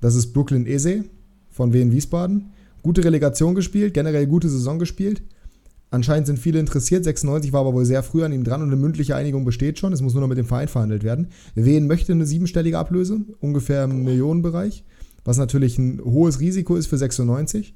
Das 0.00 0.14
ist 0.14 0.32
Brooklyn 0.32 0.66
Eze 0.66 1.04
von 1.50 1.72
Wien 1.72 1.92
Wiesbaden. 1.92 2.50
Gute 2.82 3.04
Relegation 3.04 3.54
gespielt, 3.54 3.94
generell 3.94 4.26
gute 4.26 4.48
Saison 4.48 4.78
gespielt. 4.78 5.22
Anscheinend 5.90 6.26
sind 6.26 6.38
viele 6.38 6.60
interessiert. 6.60 7.04
96 7.04 7.52
war 7.52 7.62
aber 7.62 7.74
wohl 7.74 7.84
sehr 7.84 8.02
früh 8.02 8.22
an 8.22 8.32
ihm 8.32 8.44
dran 8.44 8.62
und 8.62 8.68
eine 8.68 8.76
mündliche 8.76 9.16
Einigung 9.16 9.44
besteht 9.44 9.78
schon. 9.78 9.92
Es 9.92 10.02
muss 10.02 10.14
nur 10.14 10.20
noch 10.20 10.28
mit 10.28 10.38
dem 10.38 10.46
Verein 10.46 10.68
verhandelt 10.68 11.02
werden. 11.02 11.28
Wen 11.54 11.88
möchte 11.88 12.12
eine 12.12 12.26
siebenstellige 12.26 12.78
Ablöse? 12.78 13.20
Ungefähr 13.40 13.84
im 13.84 14.04
Millionenbereich 14.04 14.84
was 15.24 15.38
natürlich 15.38 15.78
ein 15.78 16.00
hohes 16.02 16.40
Risiko 16.40 16.76
ist 16.76 16.86
für 16.86 16.98
96. 16.98 17.74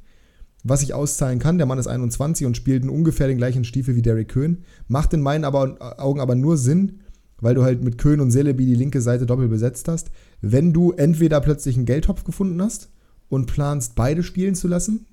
Was 0.62 0.82
ich 0.82 0.94
auszahlen 0.94 1.38
kann, 1.38 1.58
der 1.58 1.66
Mann 1.66 1.78
ist 1.78 1.86
21 1.86 2.46
und 2.46 2.56
spielt 2.56 2.88
ungefähr 2.88 3.28
den 3.28 3.36
gleichen 3.36 3.64
Stiefel 3.64 3.96
wie 3.96 4.02
Derek 4.02 4.28
Köhn. 4.28 4.64
Macht 4.88 5.12
in 5.12 5.20
meinen 5.20 5.44
aber, 5.44 6.00
Augen 6.00 6.20
aber 6.20 6.34
nur 6.34 6.56
Sinn, 6.56 7.00
weil 7.38 7.54
du 7.54 7.62
halt 7.62 7.84
mit 7.84 7.98
Köhn 7.98 8.20
und 8.20 8.30
Celebi 8.30 8.64
die 8.64 8.74
linke 8.74 9.02
Seite 9.02 9.26
doppelt 9.26 9.50
besetzt 9.50 9.88
hast. 9.88 10.10
Wenn 10.40 10.72
du 10.72 10.92
entweder 10.92 11.40
plötzlich 11.40 11.76
einen 11.76 11.84
Geldtopf 11.84 12.24
gefunden 12.24 12.62
hast 12.62 12.88
und 13.28 13.46
planst, 13.46 13.94
beide 13.94 14.22
spielen 14.22 14.54
zu 14.54 14.66
lassen, 14.66 15.06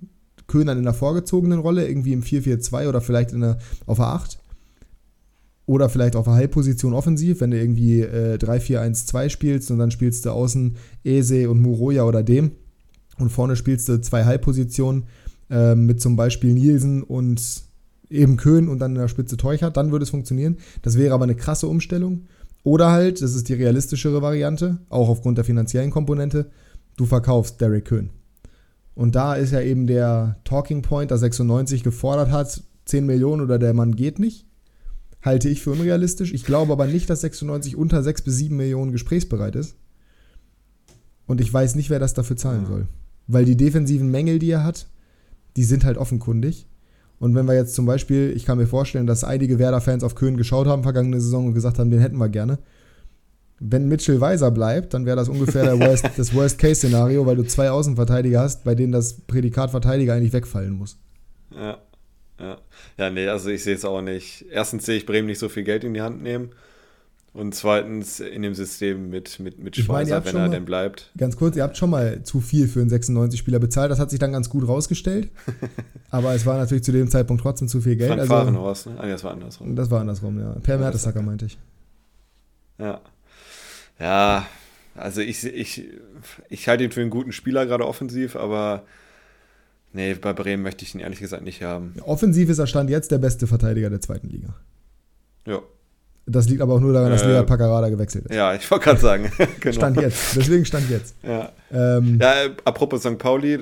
Köhn 0.48 0.68
dann 0.68 0.78
in 0.78 0.86
einer 0.86 0.94
vorgezogenen 0.94 1.60
Rolle, 1.60 1.88
irgendwie 1.88 2.14
im 2.14 2.24
4-4-2 2.24 2.88
oder 2.88 3.02
vielleicht 3.02 3.32
in 3.34 3.44
einer, 3.44 3.58
auf 3.86 3.98
der 3.98 4.08
8, 4.08 4.41
oder 5.72 5.88
vielleicht 5.88 6.18
auf 6.18 6.26
der 6.26 6.34
Halbposition 6.34 6.94
offensiv, 6.94 7.40
wenn 7.40 7.52
du 7.52 7.58
irgendwie 7.58 8.02
äh, 8.02 8.36
3-4-1-2 8.36 9.30
spielst 9.30 9.72
und 9.72 9.80
dann 9.80 9.90
spielst 9.90 10.26
du 10.26 10.32
außen 10.32 10.76
Ese 11.06 11.50
und 11.50 11.62
Muroya 11.62 12.04
oder 12.04 12.24
dem. 12.24 12.52
Und 13.18 13.30
vorne 13.30 13.56
spielst 13.56 13.88
du 13.88 14.02
zwei 14.02 14.26
Halbpositionen 14.26 15.04
äh, 15.50 15.74
mit 15.76 16.02
zum 16.02 16.18
Beispiel 16.18 16.54
Nielsen 16.54 17.04
und 17.04 17.64
eben 18.10 18.36
Köhn 18.36 18.68
und 18.68 18.80
dann 18.80 18.96
in 18.96 19.00
der 19.00 19.08
Spitze 19.08 19.38
Teuchert, 19.38 19.78
dann 19.78 19.94
würde 19.94 20.04
es 20.04 20.10
funktionieren. 20.10 20.58
Das 20.82 20.98
wäre 20.98 21.14
aber 21.14 21.24
eine 21.24 21.36
krasse 21.36 21.68
Umstellung. 21.68 22.26
Oder 22.64 22.92
halt, 22.92 23.22
das 23.22 23.34
ist 23.34 23.48
die 23.48 23.54
realistischere 23.54 24.22
Variante, 24.22 24.80
auch 24.90 25.08
aufgrund 25.08 25.38
der 25.38 25.46
finanziellen 25.46 25.90
Komponente, 25.90 26.48
du 26.98 27.06
verkaufst 27.06 27.62
Derek 27.62 27.86
Köhn. 27.86 28.10
Und 28.94 29.16
da 29.16 29.36
ist 29.36 29.54
ja 29.54 29.62
eben 29.62 29.88
der 29.88 30.36
Talking 30.44 30.82
Point, 30.82 31.12
dass 31.12 31.22
96 31.22 31.82
gefordert 31.82 32.30
hat, 32.30 32.62
10 32.84 33.06
Millionen 33.06 33.42
oder 33.42 33.58
der 33.58 33.74
Mann 33.74 33.96
geht 33.96 34.20
nicht 34.20 34.51
halte 35.22 35.50
ich 35.50 35.62
für 35.62 35.72
unrealistisch. 35.72 36.34
Ich 36.34 36.44
glaube 36.44 36.74
aber 36.74 36.88
nicht, 36.88 37.10
dass 37.10 37.22
96 37.22 37.76
unter 37.76 38.02
6 38.04 38.24
bis 38.24 38.38
7 38.38 38.56
Millionen 38.56 38.92
gesprächsbereit 38.92 39.56
ist. 39.56 39.76
Und 41.28 41.42
ich 41.42 41.54
weiß 41.54 41.76
nicht, 41.76 41.90
wer 41.90 42.00
das 42.00 42.14
dafür 42.14 42.38
zahlen 42.38 42.66
soll. 42.66 42.88
Weil 43.28 43.46
die 43.46 43.56
defensiven 43.56 44.10
Mängel, 44.12 44.40
die 44.40 44.52
er 44.52 44.64
hat, 44.64 44.88
die 45.56 45.64
sind 45.64 45.86
halt 45.86 45.98
offenkundig. 45.98 46.68
Und 47.20 47.36
wenn 47.36 47.46
wir 47.46 47.54
jetzt 47.54 47.76
zum 47.76 47.86
Beispiel, 47.86 48.34
ich 48.36 48.46
kann 48.46 48.58
mir 48.58 48.66
vorstellen, 48.66 49.06
dass 49.06 49.24
einige 49.24 49.60
Werder-Fans 49.60 50.04
auf 50.04 50.16
Köln 50.16 50.38
geschaut 50.38 50.68
haben 50.68 50.84
vergangene 50.84 51.22
Saison 51.22 51.48
und 51.48 51.54
gesagt 51.54 51.78
haben, 51.78 51.92
den 51.92 52.00
hätten 52.00 52.18
wir 52.18 52.30
gerne. 52.30 52.58
Wenn 53.60 53.88
Mitchell 53.88 54.20
Weiser 54.20 54.50
bleibt, 54.50 54.96
dann 54.96 55.06
wäre 55.06 55.18
das 55.18 55.30
ungefähr 55.30 55.80
Worst, 55.80 56.10
das 56.18 56.34
Worst-Case-Szenario, 56.34 57.28
weil 57.28 57.36
du 57.36 57.46
zwei 57.46 57.70
Außenverteidiger 57.70 58.40
hast, 58.40 58.64
bei 58.64 58.74
denen 58.74 58.92
das 58.92 59.14
Prädikat 59.14 59.70
Verteidiger 59.70 60.16
eigentlich 60.16 60.34
wegfallen 60.34 60.74
muss. 60.74 60.98
Ja. 61.56 61.78
Ja. 62.42 62.58
ja, 62.98 63.10
nee, 63.12 63.28
also 63.28 63.50
ich 63.50 63.64
sehe 63.64 63.76
es 63.76 63.86
auch 63.86 64.02
nicht. 64.02 64.46
Erstens 64.50 64.86
sehe 64.86 64.98
ich 64.98 65.06
Bremen 65.06 65.28
nicht 65.28 65.40
so 65.40 65.48
viel 65.48 65.64
Geld 65.64 65.84
in 65.84 65.94
die 65.94 66.02
Hand 66.02 66.24
nehmen. 66.24 66.50
Und 67.34 67.56
zweitens 67.56 68.20
in 68.20 68.42
dem 68.42 68.56
System 68.56 69.10
mit, 69.10 69.40
mit, 69.40 69.58
mit 69.58 69.78
Schweizer, 69.78 70.16
meine, 70.16 70.26
wenn 70.26 70.36
er 70.36 70.48
mal, 70.48 70.50
denn 70.50 70.66
bleibt. 70.66 71.12
Ganz 71.18 71.38
kurz, 71.38 71.56
ihr 71.56 71.64
habt 71.64 71.78
schon 71.78 71.90
mal 71.90 72.24
zu 72.24 72.42
viel 72.42 72.68
für 72.68 72.82
einen 72.82 72.90
96-Spieler 72.90 73.60
bezahlt. 73.60 73.90
Das 73.90 74.00
hat 74.00 74.10
sich 74.10 74.20
dann 74.20 74.34
ganz 74.34 74.50
gut 74.50 74.68
rausgestellt. 74.68 75.30
aber 76.10 76.34
es 76.34 76.46
war 76.46 76.58
natürlich 76.58 76.84
zu 76.84 76.92
dem 76.92 77.10
Zeitpunkt 77.10 77.42
trotzdem 77.42 77.70
zu 77.70 77.80
viel 77.80 77.96
Geld. 77.96 78.10
Frank 78.10 78.22
also, 78.22 78.34
Fahrenhorst, 78.34 78.88
ne? 78.88 78.96
Ah, 78.98 79.08
das 79.08 79.24
war 79.24 79.32
andersrum. 79.32 79.76
Das 79.76 79.90
war 79.90 80.02
andersrum, 80.02 80.40
ja. 80.40 80.58
Per 80.62 80.78
Mertesacker 80.78 81.22
meinte 81.22 81.46
ich. 81.46 81.58
Ja. 82.78 83.00
Ja, 83.98 84.46
also 84.96 85.22
ich, 85.22 85.46
ich, 85.46 85.88
ich 86.50 86.68
halte 86.68 86.84
ihn 86.84 86.92
für 86.92 87.02
einen 87.02 87.12
guten 87.12 87.32
Spieler, 87.32 87.66
gerade 87.66 87.88
offensiv, 87.88 88.36
aber 88.36 88.84
Nee, 89.94 90.14
bei 90.14 90.34
Bremen 90.34 90.64
möchte 90.64 90.86
ich 90.86 90.96
ihn 90.96 91.02
ehrlich 91.02 91.20
gesagt 91.20 91.44
nicht 91.44 91.62
haben. 91.64 91.94
Offensiv 92.06 92.50
ist 92.50 92.60
er 92.60 92.68
Stand 92.68 92.90
jetzt 92.90 93.12
der 93.12 93.18
beste 93.18 93.48
Verteidiger 93.48 93.90
der 93.90 94.00
zweiten 94.00 94.30
Liga. 94.30 94.56
Ja. 95.46 95.60
Das 96.26 96.48
liegt 96.48 96.62
aber 96.62 96.76
auch 96.76 96.80
nur 96.80 96.94
daran, 96.94 97.10
dass 97.12 97.24
äh, 97.24 97.40
Lea 97.40 97.44
Paccarada 97.44 97.90
gewechselt 97.90 98.26
ist. 98.26 98.36
Ja, 98.36 98.54
ich 98.54 98.70
wollte 98.70 98.86
gerade 98.86 99.00
sagen. 99.02 99.32
genau. 99.60 99.76
Stand 99.76 100.00
jetzt. 100.00 100.36
Deswegen 100.36 100.66
stand 100.66 100.90
jetzt. 100.90 101.16
Ja. 101.24 101.52
Ähm, 101.72 102.20
ja, 102.22 102.34
apropos 102.64 103.02
St. 103.02 103.18
Pauli, 103.18 103.54
äh, 103.56 103.60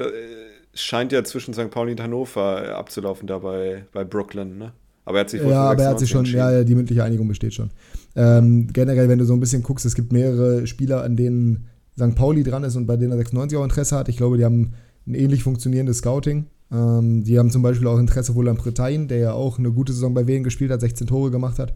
scheint 0.74 1.12
ja 1.12 1.24
zwischen 1.24 1.54
St. 1.54 1.72
Pauli 1.72 1.94
und 1.94 2.02
Hannover 2.02 2.76
abzulaufen 2.76 3.28
da 3.28 3.40
bei, 3.40 3.86
bei 3.92 4.04
Brooklyn, 4.04 4.58
ne? 4.58 4.72
Aber 5.06 5.18
er 5.18 5.22
hat 5.22 5.30
sich 5.32 5.42
Ja, 5.42 5.72
aber 5.72 5.84
er 5.84 5.90
hat 5.90 6.00
sich 6.00 6.10
schon, 6.10 6.26
ja, 6.26 6.64
die 6.64 6.76
mündliche 6.76 7.04
Einigung 7.04 7.28
besteht 7.28 7.56
schon. 7.56 7.72
Ähm, 8.16 8.68
generell, 8.72 9.10
wenn 9.10 9.18
du 9.18 9.26
so 9.26 9.34
ein 9.34 9.40
bisschen 9.40 9.64
guckst, 9.64 9.86
es 9.86 9.96
gibt 9.96 10.12
mehrere 10.12 10.68
Spieler, 10.68 11.04
an 11.04 11.16
denen 11.16 11.66
St. 11.98 12.16
Pauli 12.16 12.44
dran 12.44 12.64
ist 12.64 12.76
und 12.76 12.86
bei 12.86 12.96
denen 12.96 13.12
er 13.12 13.18
96 13.18 13.58
auch 13.58 13.64
Interesse 13.64 13.98
hat. 13.98 14.10
Ich 14.10 14.18
glaube, 14.18 14.38
die 14.38 14.46
haben 14.46 14.74
ein 15.08 15.16
ähnlich 15.16 15.44
funktionierendes 15.44 16.00
Scouting. 16.00 16.48
Ähm, 16.72 17.24
die 17.24 17.40
haben 17.40 17.52
zum 17.52 17.62
Beispiel 17.62 17.88
auch 17.88 17.98
Interesse 17.98 18.36
wohl 18.36 18.48
an 18.50 18.58
Bretain, 18.58 19.08
der 19.08 19.18
ja 19.18 19.34
auch 19.34 19.58
eine 19.58 19.72
gute 19.72 19.94
Saison 19.94 20.14
bei 20.14 20.28
Wien 20.28 20.44
gespielt 20.44 20.72
hat, 20.72 20.82
16 20.82 21.08
Tore 21.08 21.32
gemacht 21.32 21.60
hat. 21.60 21.74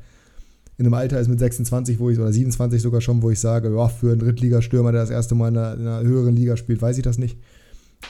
In 0.78 0.86
einem 0.86 0.94
Alter 0.96 1.20
ist 1.20 1.28
mit 1.28 1.40
26, 1.40 2.00
wo 2.00 2.10
ich, 2.10 2.20
oder 2.20 2.32
27 2.32 2.82
sogar 2.82 3.02
schon, 3.02 3.22
wo 3.22 3.30
ich 3.30 3.40
sage, 3.40 3.76
ja, 3.76 3.88
für 3.88 4.12
einen 4.12 4.20
Drittligastürmer, 4.20 4.92
der 4.92 5.02
das 5.02 5.12
erste 5.12 5.36
Mal 5.36 5.50
in 5.50 5.58
einer, 5.58 5.74
in 5.76 5.88
einer 5.88 6.02
höheren 6.02 6.36
Liga 6.36 6.58
spielt, 6.58 6.82
weiß 6.82 6.98
ich 6.98 7.04
das 7.04 7.18
nicht. 7.18 7.38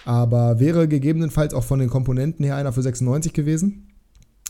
Aber 0.06 0.60
wäre 0.60 0.88
gegebenenfalls 0.88 1.54
auch 1.54 1.64
von 1.64 1.80
den 1.80 1.90
Komponenten 1.90 2.46
her 2.46 2.56
einer 2.56 2.74
für 2.74 2.82
96 2.82 3.34
gewesen. 3.34 3.90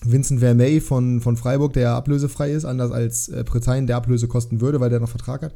Vincent 0.06 0.42
Vermey 0.42 0.80
von, 0.80 1.22
von 1.22 1.38
Freiburg, 1.38 1.74
der 1.74 1.84
ja 1.84 1.98
ablösefrei 1.98 2.52
ist, 2.52 2.66
anders 2.66 2.92
als 2.92 3.30
äh, 3.30 3.44
Bretain, 3.46 3.88
der 3.88 3.98
Ablöse 3.98 4.28
kosten 4.28 4.62
würde, 4.62 4.80
weil 4.80 4.90
der 4.90 5.00
noch 5.00 5.10
Vertrag 5.10 5.42
hat. 5.42 5.56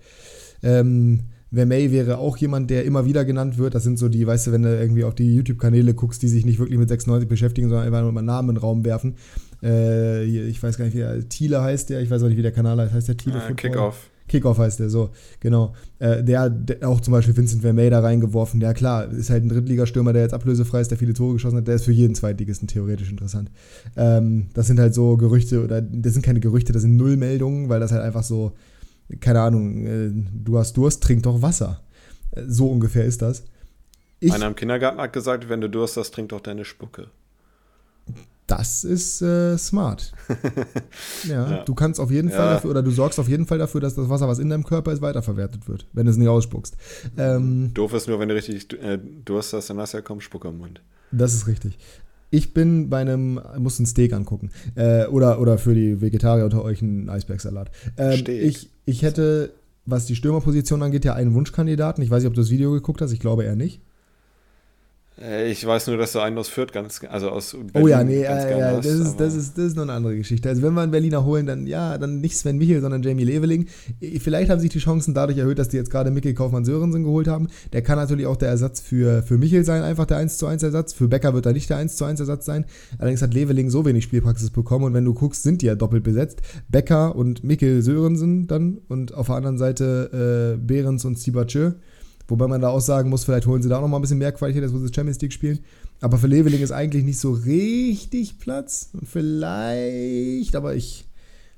Ähm, 0.64 1.22
Vermey 1.52 1.92
wäre 1.92 2.18
auch 2.18 2.38
jemand, 2.38 2.70
der 2.70 2.84
immer 2.86 3.06
wieder 3.06 3.24
genannt 3.24 3.58
wird. 3.58 3.76
Das 3.76 3.84
sind 3.84 3.98
so 3.98 4.10
die, 4.10 4.28
weißt 4.28 4.48
du, 4.48 4.52
wenn 4.52 4.64
du 4.64 4.78
irgendwie 4.78 5.04
auf 5.04 5.16
die 5.16 5.36
YouTube-Kanäle 5.36 5.94
guckst, 5.94 6.22
die 6.22 6.28
sich 6.28 6.46
nicht 6.46 6.60
wirklich 6.60 6.78
mit 6.78 6.90
96 6.90 7.30
beschäftigen, 7.30 7.70
sondern 7.70 7.88
einfach 7.88 8.02
nur 8.02 8.12
mal 8.12 8.22
Namen 8.22 8.50
in 8.50 8.56
den 8.56 8.62
Raum 8.62 8.84
werfen. 8.84 9.16
Äh, 9.64 10.24
ich 10.24 10.62
weiß 10.62 10.78
gar 10.78 10.86
nicht, 10.86 10.96
wie 10.96 11.00
der 11.00 11.28
Thiele 11.30 11.62
heißt 11.62 11.90
der. 11.90 12.02
Ich 12.02 12.10
weiß 12.10 12.24
auch 12.24 12.28
nicht, 12.28 12.38
wie 12.38 12.42
der 12.42 12.52
Kanal 12.52 12.80
heißt. 12.80 12.94
Heißt 12.94 13.08
der 13.08 13.18
Thiele 13.18 13.42
äh, 13.50 13.54
Kickoff. 13.54 14.10
Kickoff 14.28 14.58
heißt 14.58 14.80
der, 14.80 14.90
so, 14.90 15.12
genau. 15.40 15.74
Äh, 16.00 16.24
der, 16.24 16.50
der, 16.50 16.88
auch 16.88 17.00
zum 17.00 17.14
Beispiel 17.14 17.36
Vincent 17.36 17.62
Vermey 17.62 17.90
da 17.90 18.02
reingeworfen. 18.02 18.60
Ja, 18.60 18.74
klar, 18.74 19.10
ist 19.10 19.30
halt 19.30 19.44
ein 19.44 19.50
Drittligastürmer, 19.50 20.14
der 20.14 20.24
jetzt 20.24 20.34
ablösefrei 20.34 20.82
ist, 20.82 20.92
der 20.92 20.98
viele 20.98 21.14
Tore 21.14 21.34
geschossen 21.34 21.58
hat. 21.58 21.68
Der 21.68 21.76
ist 21.76 21.86
für 21.86 21.94
jeden 21.94 22.14
Zweitligisten 22.14 22.68
theoretisch 22.68 23.10
interessant. 23.10 23.50
Ähm, 23.96 24.48
das 24.54 24.68
sind 24.68 24.80
halt 24.80 24.94
so 24.94 25.16
Gerüchte, 25.18 25.64
oder 25.64 25.82
das 25.82 26.14
sind 26.14 26.24
keine 26.24 26.40
Gerüchte, 26.40 26.74
das 26.74 26.82
sind 26.82 26.98
Nullmeldungen, 26.98 27.70
weil 27.70 27.80
das 27.80 27.92
halt 27.92 28.04
einfach 28.04 28.24
so 28.24 28.52
keine 29.20 29.42
Ahnung, 29.42 29.86
äh, 29.86 30.10
du 30.12 30.58
hast 30.58 30.76
Durst, 30.78 31.04
trink 31.04 31.24
doch 31.24 31.42
Wasser. 31.42 31.82
Äh, 32.32 32.44
so 32.48 32.68
ungefähr 32.70 33.06
ist 33.06 33.22
das. 33.22 33.44
Ich, 34.20 34.34
Einer 34.34 34.48
im 34.48 34.56
Kindergarten 34.56 35.00
hat 35.00 35.14
gesagt, 35.14 35.48
wenn 35.50 35.62
du 35.62 35.70
Durst 35.70 35.98
hast, 35.98 36.12
trink 36.12 36.30
doch 36.30 36.42
deine 36.42 36.66
Spucke. 36.66 37.08
Das 38.48 38.86
ist 38.86 39.22
äh, 39.22 39.58
smart. 39.58 40.14
ja, 41.28 41.52
ja, 41.52 41.64
du 41.66 41.76
kannst 41.76 42.00
auf 42.00 42.10
jeden 42.10 42.30
ja. 42.30 42.36
Fall 42.36 42.54
dafür, 42.54 42.72
oder 42.72 42.82
du 42.82 42.92
sorgst 42.92 43.20
auf 43.20 43.28
jeden 43.28 43.46
Fall 43.46 43.58
dafür, 43.58 43.82
dass 43.82 43.96
das 43.96 44.08
Wasser, 44.08 44.28
was 44.30 44.40
in 44.40 44.50
deinem 44.50 44.64
Körper 44.64 44.94
ist, 44.94 45.02
weiterverwertet 45.02 45.68
wird, 45.68 45.86
wenn 45.92 46.06
du 46.06 46.12
es 46.12 46.18
nicht 46.18 46.30
ausspuckst. 46.30 46.78
Ähm, 47.18 47.72
Doof 47.74 47.94
ist 47.94 48.08
nur, 48.08 48.20
wenn 48.20 48.30
du 48.30 48.36
richtig 48.36 48.72
äh, 48.82 49.00
Durst 49.26 49.52
hast, 49.52 49.70
dann 49.70 49.78
hast 49.80 49.94
du 49.94 49.98
ja 49.98 50.02
kaum 50.02 50.22
Spuck 50.22 50.46
am 50.46 50.60
Mund. 50.60 50.82
Das 51.12 51.34
ist 51.34 51.48
richtig. 51.48 51.78
Ich 52.30 52.54
bin 52.54 52.90
bei 52.90 53.00
einem, 53.00 53.42
muss 53.58 53.80
ein 53.80 53.86
Steak 53.86 54.14
angucken. 54.14 54.52
Äh, 54.76 55.06
oder, 55.08 55.42
oder 55.42 55.58
für 55.58 55.74
die 55.74 56.02
Vegetarier 56.02 56.46
unter 56.46 56.64
euch 56.64 56.82
ein 56.82 57.10
Eisbergsalat. 57.10 57.70
Ähm, 57.98 58.24
ich, 58.28 58.70
ich 58.88 59.04
hätte, 59.04 59.52
was 59.86 60.06
die 60.06 60.16
Stürmerposition 60.16 60.82
angeht, 60.82 61.06
ja 61.06 61.14
einen 61.14 61.34
Wunschkandidaten. 61.34 62.04
Ich 62.04 62.10
weiß 62.10 62.24
nicht, 62.24 62.30
ob 62.30 62.34
du 62.34 62.42
das 62.42 62.50
Video 62.50 62.72
geguckt 62.72 63.02
hast. 63.02 63.12
Ich 63.12 63.20
glaube 63.20 63.44
eher 63.44 63.56
nicht. 63.56 63.82
Äh, 65.20 65.52
ich 65.52 65.66
weiß 65.66 65.88
nur, 65.88 65.98
dass 65.98 66.12
du 66.12 66.20
einen 66.20 66.38
aus 66.38 66.48
Fürth 66.48 66.72
ganz, 66.72 67.02
also 67.10 67.30
aus 67.30 67.52
Berlin 67.52 67.72
Oh 67.74 67.88
ja, 67.88 68.04
nee, 68.04 68.22
äh, 68.22 68.60
ja, 68.60 68.78
das, 68.78 68.86
ist, 68.86 69.18
das, 69.18 69.36
ist, 69.36 69.58
das 69.58 69.66
ist 69.66 69.76
noch 69.76 69.84
eine 69.84 69.94
andere 69.94 70.16
Geschichte. 70.16 70.50
Also 70.50 70.62
wenn 70.62 70.74
wir 70.74 70.82
einen 70.82 70.92
Berliner 70.92 71.26
holen, 71.26 71.46
dann 71.46 71.66
ja, 71.66 71.98
dann 71.98 72.22
nicht 72.22 72.38
Sven 72.38 72.58
Michel, 72.58 72.82
sondern 72.82 73.02
Jamie 73.02 73.24
Leveling. 73.24 73.68
Vielleicht 74.20 74.52
haben 74.52 74.60
sich 74.60 74.70
die 74.70 74.80
Chancen 74.80 75.14
dadurch 75.14 75.38
erhöht, 75.38 75.60
dass 75.60 75.70
die 75.70 75.78
jetzt 75.78 75.90
gerade 75.90 76.12
Mikkel 76.12 76.34
Kaufmann-Sörensen 76.34 77.04
geholt 77.04 77.28
haben. 77.28 77.48
Der 77.74 77.82
kann 77.82 77.98
natürlich 77.98 78.28
auch 78.28 78.38
der 78.38 78.50
Ersatz 78.50 78.80
für, 78.80 79.24
für 79.24 79.38
Michel 79.38 79.64
sein, 79.64 79.82
einfach 79.82 80.06
der 80.06 80.18
1 80.18 80.38
zu 80.38 80.46
1 80.46 80.62
Ersatz. 80.64 80.94
Für 80.94 81.08
Becker 81.08 81.34
wird 81.34 81.46
er 81.46 81.54
nicht 81.54 81.70
der 81.70 81.78
1 81.78 81.96
zu 81.96 82.06
1 82.06 82.20
Ersatz 82.20 82.46
sein. 82.46 82.66
Allerdings 83.00 83.22
hat 83.22 83.34
Leveling 83.34 83.70
so 83.70 83.86
wenig 83.86 84.04
Spielpraxis 84.04 84.52
bekommen 84.52 84.86
und 84.86 84.94
wenn 84.94 85.06
du 85.06 85.14
guckst, 85.14 85.44
sind 85.44 85.62
die 85.62 85.66
ja 85.66 85.76
doppelt 85.76 86.04
besetzt. 86.04 86.42
Becker 86.70 87.16
und 87.16 87.44
Mikkel 87.44 87.82
Sörensen 87.82 88.48
dann 88.48 88.80
und 88.88 89.14
auf 89.14 89.28
der 89.28 89.36
anderen 89.36 89.58
Seite 89.58 90.56
äh, 90.56 90.58
Behrens 90.58 91.06
und 91.06 91.18
Sibachö. 91.18 91.74
Wobei 92.28 92.48
man 92.48 92.62
da 92.62 92.70
auch 92.70 92.82
sagen 92.82 93.10
muss, 93.10 93.24
vielleicht 93.24 93.48
holen 93.48 93.62
sie 93.62 93.70
da 93.70 93.78
auch 93.78 93.82
noch 93.82 93.88
mal 93.88 93.98
ein 93.98 94.02
bisschen 94.02 94.18
mehr 94.18 94.32
Qualität, 94.32 94.64
als 94.64 94.74
wo 94.74 94.80
sie 94.80 94.94
Champions 94.94 95.22
League 95.22 95.34
spielen. 95.34 95.60
Aber 96.02 96.18
für 96.18 96.28
Leveling 96.28 96.62
ist 96.62 96.72
eigentlich 96.72 97.04
nicht 97.04 97.20
so 97.20 97.32
richtig 97.32 98.38
Platz. 98.38 98.90
Und 98.94 99.08
vielleicht, 99.08 100.56
aber 100.56 100.76
ich 100.76 101.06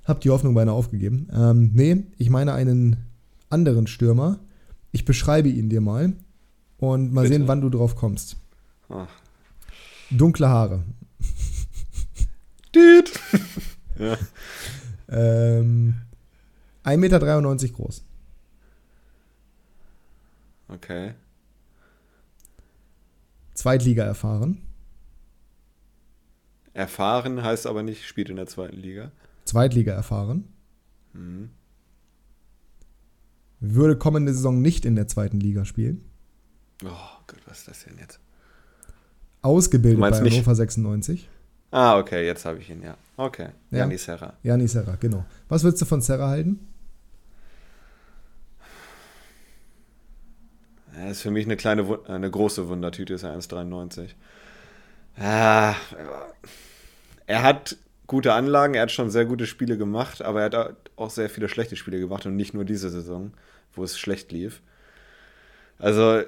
habe 0.06 0.20
die 0.20 0.30
Hoffnung 0.30 0.54
beinahe 0.54 0.76
aufgegeben. 0.76 1.28
Ähm, 1.34 1.72
nee, 1.74 2.04
ich 2.18 2.30
meine 2.30 2.54
einen 2.54 2.98
anderen 3.50 3.88
Stürmer. 3.88 4.40
Ich 4.92 5.06
beschreibe 5.06 5.50
ihn 5.50 5.70
dir 5.70 5.82
mal 5.82 6.14
und 6.78 7.14
mal 7.14 7.22
Bitte. 7.22 7.36
sehen, 7.36 7.48
wann 7.48 7.62
du 7.62 7.70
drauf 7.70 7.96
kommst. 7.96 8.38
Ach. 8.90 9.08
Dunkle 10.12 10.50
Haare. 10.50 10.84
Düt. 12.74 13.12
ja. 14.00 14.18
ähm, 15.10 15.96
1,93 16.84 16.98
Meter 16.98 17.20
groß. 17.20 18.04
Okay. 20.70 21.14
Zweitliga 23.54 24.04
erfahren. 24.04 24.62
Erfahren 26.74 27.44
heißt 27.44 27.68
aber 27.68 27.84
nicht, 27.84 28.08
spielt 28.08 28.30
in 28.30 28.38
der 28.38 28.48
zweiten 28.48 28.78
Liga. 28.78 29.12
Zweitliga 29.46 29.94
erfahren. 29.94 30.46
Mhm. 31.14 31.50
Würde 33.60 33.98
kommende 33.98 34.34
Saison 34.34 34.62
nicht 34.62 34.86
in 34.86 34.96
der 34.96 35.08
zweiten 35.08 35.40
Liga 35.40 35.66
spielen. 35.66 36.06
Oh 36.86 37.20
Gott, 37.28 37.42
was 37.46 37.60
ist 37.60 37.68
das 37.68 37.84
denn 37.84 37.98
jetzt? 37.98 38.20
Ausgebildet 39.42 40.00
bei 40.00 40.12
Hannover 40.12 40.56
96. 40.56 41.28
Ah, 41.72 41.98
okay, 41.98 42.26
jetzt 42.26 42.46
habe 42.46 42.60
ich 42.60 42.70
ihn, 42.70 42.82
ja. 42.82 42.96
Okay, 43.18 43.50
ja? 43.72 43.80
Janis 43.80 44.06
Serra. 44.06 44.34
Janis 44.44 44.72
Serra, 44.72 44.96
genau. 44.96 45.26
Was 45.50 45.64
würdest 45.64 45.82
du 45.82 45.86
von 45.86 46.02
Serra 46.02 46.30
halten? 46.30 46.60
Er 51.00 51.12
ist 51.12 51.22
für 51.22 51.32
mich 51.32 51.46
eine 51.46 51.56
kleine, 51.56 52.00
eine 52.08 52.30
große 52.30 52.68
Wundertüte, 52.68 53.14
ist 53.14 53.24
er 53.24 53.34
1,93. 53.38 54.10
Ja, 55.18 55.76
er 57.26 57.44
hat 57.44 57.78
gute 58.06 58.34
Anlagen, 58.34 58.74
er 58.74 58.82
hat 58.82 58.92
schon 58.92 59.10
sehr 59.10 59.26
gute 59.26 59.46
Spiele 59.46 59.78
gemacht, 59.78 60.22
aber 60.22 60.42
er 60.42 60.46
hat 60.46 60.76
auch 60.98 61.10
sehr 61.10 61.30
viele 61.30 61.48
schlechte 61.48 61.78
Spiele 61.78 62.00
gemacht 62.00 62.26
und 62.26 62.36
nicht 62.36 62.54
nur 62.54 62.66
diese 62.66 62.90
Saison, 62.90 63.32
wo 63.74 63.84
es 63.84 63.98
schlecht 63.98 64.34
lief. 64.34 64.62
Also, 65.78 66.22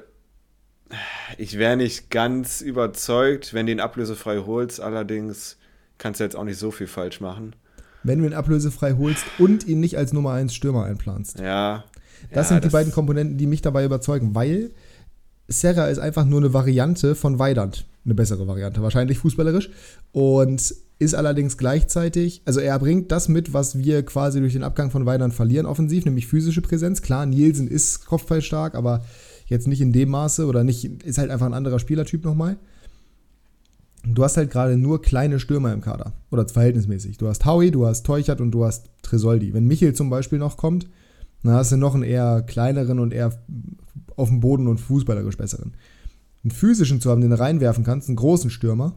ich 1.37 1.57
wäre 1.57 1.75
nicht 1.75 2.09
ganz 2.09 2.61
überzeugt, 2.61 3.53
wenn 3.53 3.65
du 3.65 3.73
ihn 3.73 3.81
ablösefrei 3.81 4.39
holst, 4.45 4.79
allerdings 4.79 5.57
kannst 5.97 6.21
du 6.21 6.23
jetzt 6.23 6.35
auch 6.37 6.45
nicht 6.45 6.57
so 6.57 6.71
viel 6.71 6.87
falsch 6.87 7.19
machen. 7.19 7.55
Wenn 8.03 8.19
du 8.19 8.25
ihn 8.25 8.33
ablösefrei 8.33 8.93
holst 8.93 9.25
und 9.37 9.67
ihn 9.67 9.81
nicht 9.81 9.97
als 9.97 10.13
Nummer 10.13 10.31
1 10.31 10.55
Stürmer 10.55 10.85
einplanst. 10.85 11.39
Ja, 11.39 11.83
das 12.31 12.49
ja, 12.49 12.55
sind 12.55 12.65
die 12.65 12.69
beiden 12.69 12.91
Komponenten, 12.91 13.37
die 13.37 13.47
mich 13.47 13.61
dabei 13.61 13.85
überzeugen, 13.85 14.35
weil 14.35 14.71
Serra 15.47 15.87
ist 15.87 15.99
einfach 15.99 16.25
nur 16.25 16.39
eine 16.39 16.53
Variante 16.53 17.15
von 17.15 17.39
Weidand. 17.39 17.85
Eine 18.05 18.15
bessere 18.15 18.47
Variante, 18.47 18.81
wahrscheinlich 18.81 19.19
fußballerisch. 19.19 19.69
Und 20.11 20.73
ist 21.01 21.15
allerdings 21.15 21.57
gleichzeitig, 21.57 22.43
also 22.45 22.59
er 22.59 22.77
bringt 22.77 23.11
das 23.11 23.27
mit, 23.27 23.53
was 23.53 23.79
wir 23.79 24.03
quasi 24.03 24.39
durch 24.39 24.53
den 24.53 24.63
Abgang 24.63 24.91
von 24.91 25.05
Weidand 25.05 25.33
verlieren 25.33 25.65
offensiv, 25.65 26.05
nämlich 26.05 26.27
physische 26.27 26.61
Präsenz. 26.61 27.01
Klar, 27.01 27.25
Nielsen 27.25 27.67
ist 27.67 28.05
kopfballstark, 28.05 28.75
aber 28.75 29.03
jetzt 29.47 29.67
nicht 29.67 29.81
in 29.81 29.93
dem 29.93 30.09
Maße 30.09 30.45
oder 30.45 30.63
nicht, 30.63 31.03
ist 31.03 31.17
halt 31.17 31.31
einfach 31.31 31.47
ein 31.47 31.55
anderer 31.55 31.79
Spielertyp 31.79 32.23
nochmal. 32.23 32.57
Du 34.03 34.23
hast 34.23 34.37
halt 34.37 34.51
gerade 34.51 34.77
nur 34.77 35.01
kleine 35.01 35.39
Stürmer 35.39 35.73
im 35.73 35.81
Kader. 35.81 36.13
Oder 36.31 36.47
verhältnismäßig. 36.47 37.17
Du 37.17 37.27
hast 37.27 37.45
Howie, 37.45 37.71
du 37.71 37.85
hast 37.85 38.05
Teuchert 38.05 38.41
und 38.41 38.51
du 38.51 38.65
hast 38.65 38.89
Tresoldi. 39.01 39.53
Wenn 39.53 39.67
Michel 39.67 39.93
zum 39.93 40.09
Beispiel 40.09 40.39
noch 40.39 40.57
kommt, 40.57 40.87
dann 41.43 41.53
hast 41.53 41.71
du 41.71 41.77
noch 41.77 41.95
einen 41.95 42.03
eher 42.03 42.41
kleineren 42.43 42.99
und 42.99 43.13
eher 43.13 43.31
auf 44.15 44.29
dem 44.29 44.39
Boden 44.39 44.67
und 44.67 44.79
fußballerisch 44.79 45.37
besseren. 45.37 45.73
Einen 46.43 46.51
physischen 46.51 47.01
zu 47.01 47.09
haben, 47.09 47.21
den 47.21 47.31
du 47.31 47.39
reinwerfen 47.39 47.83
kannst, 47.83 48.07
einen 48.07 48.15
großen 48.15 48.49
Stürmer, 48.49 48.95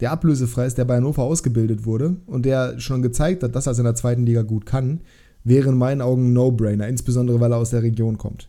der 0.00 0.12
ablösefrei 0.12 0.66
ist, 0.66 0.78
der 0.78 0.84
bei 0.84 0.96
Hannover 0.96 1.22
ausgebildet 1.22 1.84
wurde 1.84 2.16
und 2.26 2.46
der 2.46 2.78
schon 2.80 3.02
gezeigt 3.02 3.42
hat, 3.42 3.54
dass 3.54 3.66
er 3.66 3.72
es 3.72 3.78
in 3.78 3.84
der 3.84 3.94
zweiten 3.94 4.24
Liga 4.24 4.42
gut 4.42 4.66
kann, 4.66 5.00
wäre 5.44 5.68
in 5.68 5.76
meinen 5.76 6.00
Augen 6.00 6.28
ein 6.28 6.32
No-Brainer, 6.32 6.88
insbesondere 6.88 7.40
weil 7.40 7.52
er 7.52 7.58
aus 7.58 7.70
der 7.70 7.82
Region 7.82 8.18
kommt. 8.18 8.48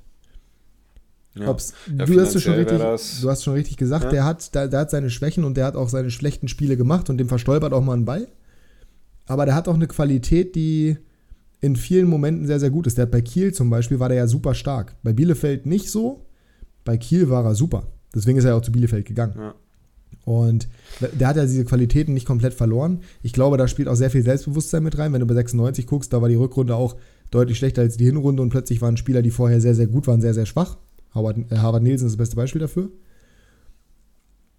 Ja. 1.36 1.46
Ja, 1.46 2.06
du, 2.06 2.20
hast 2.20 2.42
schon 2.42 2.56
richtig, 2.56 2.78
du 2.78 3.30
hast 3.30 3.44
schon 3.44 3.54
richtig 3.54 3.78
gesagt, 3.78 4.06
ja. 4.06 4.10
der, 4.10 4.26
hat, 4.26 4.54
der, 4.54 4.68
der, 4.68 4.82
hat 4.82 4.92
seine 4.92 5.10
Schwächen 5.10 5.46
und 5.46 5.56
der 5.56 5.66
hat 5.66 5.76
auch 5.78 5.88
seine 5.88 6.12
schlechten 6.12 6.50
Spiele 6.50 6.76
gemacht 6.76 7.10
und 7.10 7.18
dem 7.18 7.30
verstolpert 7.30 7.72
auch 7.72 7.84
mal 7.84 7.96
ein 7.96 8.04
Ball. 8.04 8.28
Aber 9.28 9.46
der 9.46 9.56
hat 9.56 9.70
auch 9.70 9.76
eine 9.76 9.88
Qualität, 9.88 10.56
die, 10.56 10.98
in 11.62 11.76
vielen 11.76 12.10
Momenten 12.10 12.48
sehr, 12.48 12.60
sehr 12.60 12.72
gut 12.72 12.88
ist. 12.88 12.98
Der 12.98 13.04
hat 13.04 13.12
bei 13.12 13.22
Kiel 13.22 13.54
zum 13.54 13.70
Beispiel, 13.70 14.00
war 14.00 14.10
der 14.10 14.18
ja 14.18 14.28
super 14.28 14.56
stark. 14.56 14.96
Bei 15.04 15.14
Bielefeld 15.14 15.66
nicht 15.66 15.90
so, 15.90 16.26
bei 16.84 16.98
Kiel 16.98 17.30
war 17.30 17.46
er 17.46 17.56
super. 17.56 17.88
Deswegen 18.14 18.38
ist 18.38 18.46
er 18.46 18.56
auch 18.56 18.62
zu 18.62 18.72
Bielefeld 18.72 19.06
gegangen. 19.06 19.36
Ja. 19.38 19.54
Und 20.26 20.68
der 21.20 21.28
hat 21.28 21.38
ja 21.38 21.44
diese 21.44 21.66
Qualitäten 21.66 22.14
nicht 22.14 22.28
komplett 22.28 22.54
verloren. 22.54 23.02
Ich 23.22 23.34
glaube, 23.34 23.58
da 23.58 23.68
spielt 23.68 23.88
auch 23.88 23.96
sehr 23.96 24.12
viel 24.12 24.24
Selbstbewusstsein 24.24 24.84
mit 24.84 24.98
rein. 24.98 25.14
Wenn 25.14 25.22
du 25.22 25.28
bei 25.28 25.34
96 25.34 25.88
guckst, 25.88 26.12
da 26.12 26.22
war 26.22 26.30
die 26.30 26.36
Rückrunde 26.36 26.76
auch 26.76 26.96
deutlich 27.32 27.58
schlechter 27.58 27.82
als 27.82 27.98
die 27.98 28.06
Hinrunde 28.06 28.42
und 28.42 28.50
plötzlich 28.50 28.82
waren 28.82 28.98
Spieler, 28.98 29.22
die 29.22 29.32
vorher 29.32 29.62
sehr, 29.62 29.76
sehr 29.76 29.88
gut 29.88 30.08
waren, 30.08 30.22
sehr, 30.22 30.34
sehr 30.34 30.46
schwach. 30.46 30.78
Harvard, 31.12 31.38
äh, 31.52 31.58
Harvard 31.58 31.84
Nielsen 31.84 32.08
ist 32.08 32.14
das 32.14 32.18
beste 32.18 32.36
Beispiel 32.36 32.62
dafür. 32.62 32.90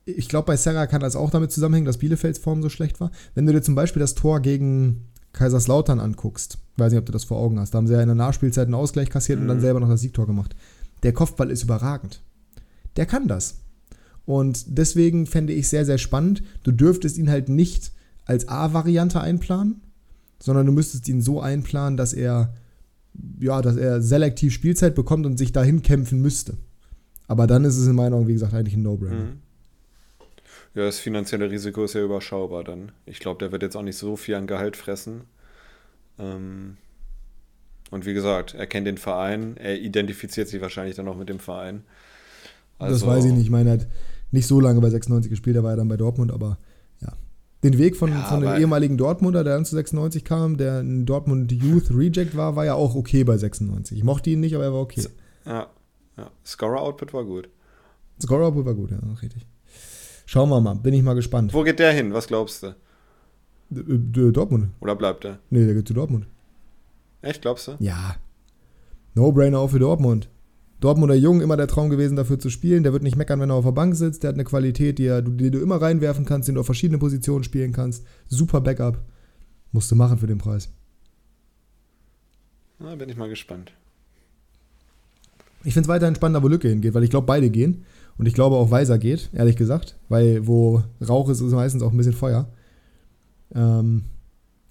Ich 0.04 0.28
glaube, 0.28 0.46
bei 0.46 0.56
Serra 0.56 0.86
kann 0.86 1.00
das 1.00 1.14
auch 1.14 1.30
damit 1.30 1.52
zusammenhängen, 1.52 1.86
dass 1.86 1.98
Bielefelds 1.98 2.38
Form 2.38 2.62
so 2.62 2.68
schlecht 2.68 3.00
war. 3.00 3.12
Wenn 3.34 3.46
du 3.46 3.52
dir 3.52 3.62
zum 3.62 3.76
Beispiel 3.76 4.00
das 4.00 4.14
Tor 4.14 4.40
gegen 4.40 5.11
Kaiserslautern 5.32 6.00
anguckst, 6.00 6.58
weiß 6.76 6.92
nicht, 6.92 7.00
ob 7.00 7.06
du 7.06 7.12
das 7.12 7.24
vor 7.24 7.38
Augen 7.38 7.58
hast, 7.58 7.72
da 7.72 7.78
haben 7.78 7.86
sie 7.86 7.94
ja 7.94 8.02
in 8.02 8.08
der 8.08 8.14
Nachspielzeit 8.14 8.66
einen 8.66 8.74
Ausgleich 8.74 9.10
kassiert 9.10 9.38
mhm. 9.38 9.44
und 9.44 9.48
dann 9.48 9.56
mhm. 9.58 9.62
selber 9.62 9.80
noch 9.80 9.88
das 9.88 10.00
Siegtor 10.00 10.26
gemacht. 10.26 10.54
Der 11.02 11.12
Kopfball 11.12 11.50
ist 11.50 11.62
überragend. 11.62 12.22
Der 12.96 13.06
kann 13.06 13.28
das. 13.28 13.56
Und 14.24 14.78
deswegen 14.78 15.26
fände 15.26 15.52
ich 15.52 15.68
sehr, 15.68 15.84
sehr 15.84 15.98
spannend. 15.98 16.42
Du 16.62 16.70
dürftest 16.70 17.18
ihn 17.18 17.30
halt 17.30 17.48
nicht 17.48 17.92
als 18.24 18.48
A-Variante 18.48 19.20
einplanen, 19.20 19.80
sondern 20.38 20.66
du 20.66 20.72
müsstest 20.72 21.08
ihn 21.08 21.22
so 21.22 21.40
einplanen, 21.40 21.96
dass 21.96 22.12
er, 22.12 22.54
ja, 23.40 23.60
dass 23.62 23.76
er 23.76 24.00
selektiv 24.00 24.52
Spielzeit 24.52 24.94
bekommt 24.94 25.26
und 25.26 25.38
sich 25.38 25.52
dahin 25.52 25.82
kämpfen 25.82 26.20
müsste. 26.20 26.56
Aber 27.26 27.46
dann 27.46 27.64
ist 27.64 27.78
es 27.78 27.86
in 27.86 27.96
meinen 27.96 28.14
Augen, 28.14 28.28
wie 28.28 28.34
gesagt, 28.34 28.54
eigentlich 28.54 28.76
ein 28.76 28.82
No-Brainer. 28.82 29.24
Mhm. 29.24 29.40
Ja, 30.74 30.84
das 30.84 30.98
finanzielle 30.98 31.50
Risiko 31.50 31.84
ist 31.84 31.94
ja 31.94 32.02
überschaubar 32.02 32.64
dann. 32.64 32.92
Ich 33.04 33.20
glaube, 33.20 33.38
der 33.38 33.52
wird 33.52 33.62
jetzt 33.62 33.76
auch 33.76 33.82
nicht 33.82 33.98
so 33.98 34.16
viel 34.16 34.34
an 34.36 34.46
Gehalt 34.46 34.76
fressen. 34.76 35.24
Ähm 36.18 36.76
und 37.90 38.06
wie 38.06 38.14
gesagt, 38.14 38.54
er 38.54 38.66
kennt 38.66 38.86
den 38.86 38.96
Verein, 38.96 39.58
er 39.58 39.78
identifiziert 39.78 40.48
sich 40.48 40.62
wahrscheinlich 40.62 40.96
dann 40.96 41.06
auch 41.08 41.16
mit 41.16 41.28
dem 41.28 41.38
Verein. 41.38 41.82
Also, 42.78 43.06
das 43.06 43.06
weiß 43.06 43.26
ich 43.26 43.32
nicht. 43.32 43.42
Ich 43.42 43.50
meine, 43.50 43.68
er 43.68 43.72
hat 43.74 43.86
nicht 44.30 44.46
so 44.46 44.60
lange 44.60 44.80
bei 44.80 44.88
96 44.88 45.28
gespielt, 45.28 45.56
er 45.56 45.62
war 45.62 45.72
ja 45.72 45.76
dann 45.76 45.88
bei 45.88 45.98
Dortmund, 45.98 46.32
aber 46.32 46.56
ja. 47.02 47.12
Den 47.62 47.76
Weg 47.76 47.96
von, 47.96 48.10
ja, 48.10 48.22
von 48.22 48.40
dem 48.40 48.56
ehemaligen 48.56 48.96
Dortmunder, 48.96 49.44
der 49.44 49.54
dann 49.54 49.66
zu 49.66 49.76
96 49.76 50.24
kam, 50.24 50.56
der 50.56 50.80
ein 50.80 51.04
Dortmund 51.04 51.52
Youth 51.52 51.90
Reject 51.90 52.34
war, 52.34 52.56
war 52.56 52.64
ja 52.64 52.74
auch 52.74 52.94
okay 52.94 53.24
bei 53.24 53.36
96. 53.36 53.98
Ich 53.98 54.04
mochte 54.04 54.30
ihn 54.30 54.40
nicht, 54.40 54.54
aber 54.54 54.64
er 54.64 54.72
war 54.72 54.80
okay. 54.80 55.06
Ja, 55.44 55.66
ja. 56.16 56.30
Scorer 56.46 56.80
Output 56.80 57.12
war 57.12 57.24
gut. 57.24 57.50
Scorer 58.22 58.46
Output 58.46 58.64
war 58.64 58.74
gut, 58.74 58.90
ja, 58.90 58.98
richtig. 59.20 59.46
Schauen 60.32 60.48
wir 60.48 60.62
mal, 60.62 60.76
bin 60.76 60.94
ich 60.94 61.02
mal 61.02 61.12
gespannt. 61.12 61.52
Wo 61.52 61.62
geht 61.62 61.78
der 61.78 61.92
hin? 61.92 62.14
Was 62.14 62.26
glaubst 62.26 62.62
du? 62.62 62.74
D 63.68 64.32
Dortmund. 64.32 64.70
Oder 64.80 64.96
bleibt 64.96 65.26
er? 65.26 65.40
Nee, 65.50 65.66
der 65.66 65.74
geht 65.74 65.86
zu 65.86 65.92
Dortmund. 65.92 66.26
Echt, 67.20 67.42
glaubst 67.42 67.68
du? 67.68 67.72
Ja. 67.80 68.16
No-brainer 69.14 69.58
auch 69.58 69.68
für 69.68 69.78
Dortmund. 69.78 70.30
Dortmunder 70.80 71.16
Jung 71.16 71.42
immer 71.42 71.58
der 71.58 71.66
Traum 71.68 71.90
gewesen, 71.90 72.16
dafür 72.16 72.38
zu 72.38 72.48
spielen. 72.48 72.82
Der 72.82 72.94
wird 72.94 73.02
nicht 73.02 73.14
meckern, 73.14 73.40
wenn 73.40 73.50
er 73.50 73.56
auf 73.56 73.66
der 73.66 73.72
Bank 73.72 73.94
sitzt. 73.94 74.22
Der 74.22 74.28
hat 74.28 74.36
eine 74.36 74.44
Qualität, 74.44 74.98
die, 74.98 75.04
er, 75.04 75.20
die 75.20 75.50
du 75.50 75.60
immer 75.60 75.82
reinwerfen 75.82 76.24
kannst, 76.24 76.48
den 76.48 76.54
du 76.54 76.62
auf 76.62 76.66
verschiedene 76.66 76.98
Positionen 76.98 77.44
spielen 77.44 77.74
kannst. 77.74 78.06
Super 78.26 78.62
Backup. 78.62 79.02
Musst 79.70 79.90
du 79.90 79.96
machen 79.96 80.16
für 80.16 80.28
den 80.28 80.38
Preis. 80.38 80.72
Na, 82.78 82.94
bin 82.94 83.10
ich 83.10 83.18
mal 83.18 83.28
gespannt. 83.28 83.74
Ich 85.62 85.74
finde 85.74 85.86
es 85.86 85.88
weiterhin 85.88 86.14
spannender, 86.14 86.42
wo 86.42 86.48
Lücke 86.48 86.68
hingeht, 86.68 86.94
weil 86.94 87.04
ich 87.04 87.10
glaube, 87.10 87.26
beide 87.26 87.50
gehen. 87.50 87.84
Und 88.18 88.26
ich 88.26 88.34
glaube 88.34 88.56
auch 88.56 88.70
Weiser 88.70 88.98
geht, 88.98 89.30
ehrlich 89.32 89.56
gesagt. 89.56 89.96
Weil 90.08 90.46
wo 90.46 90.82
Rauch 91.06 91.28
ist, 91.28 91.40
ist 91.40 91.52
meistens 91.52 91.82
auch 91.82 91.90
ein 91.90 91.96
bisschen 91.96 92.12
Feuer. 92.12 92.46
Ähm, 93.54 94.04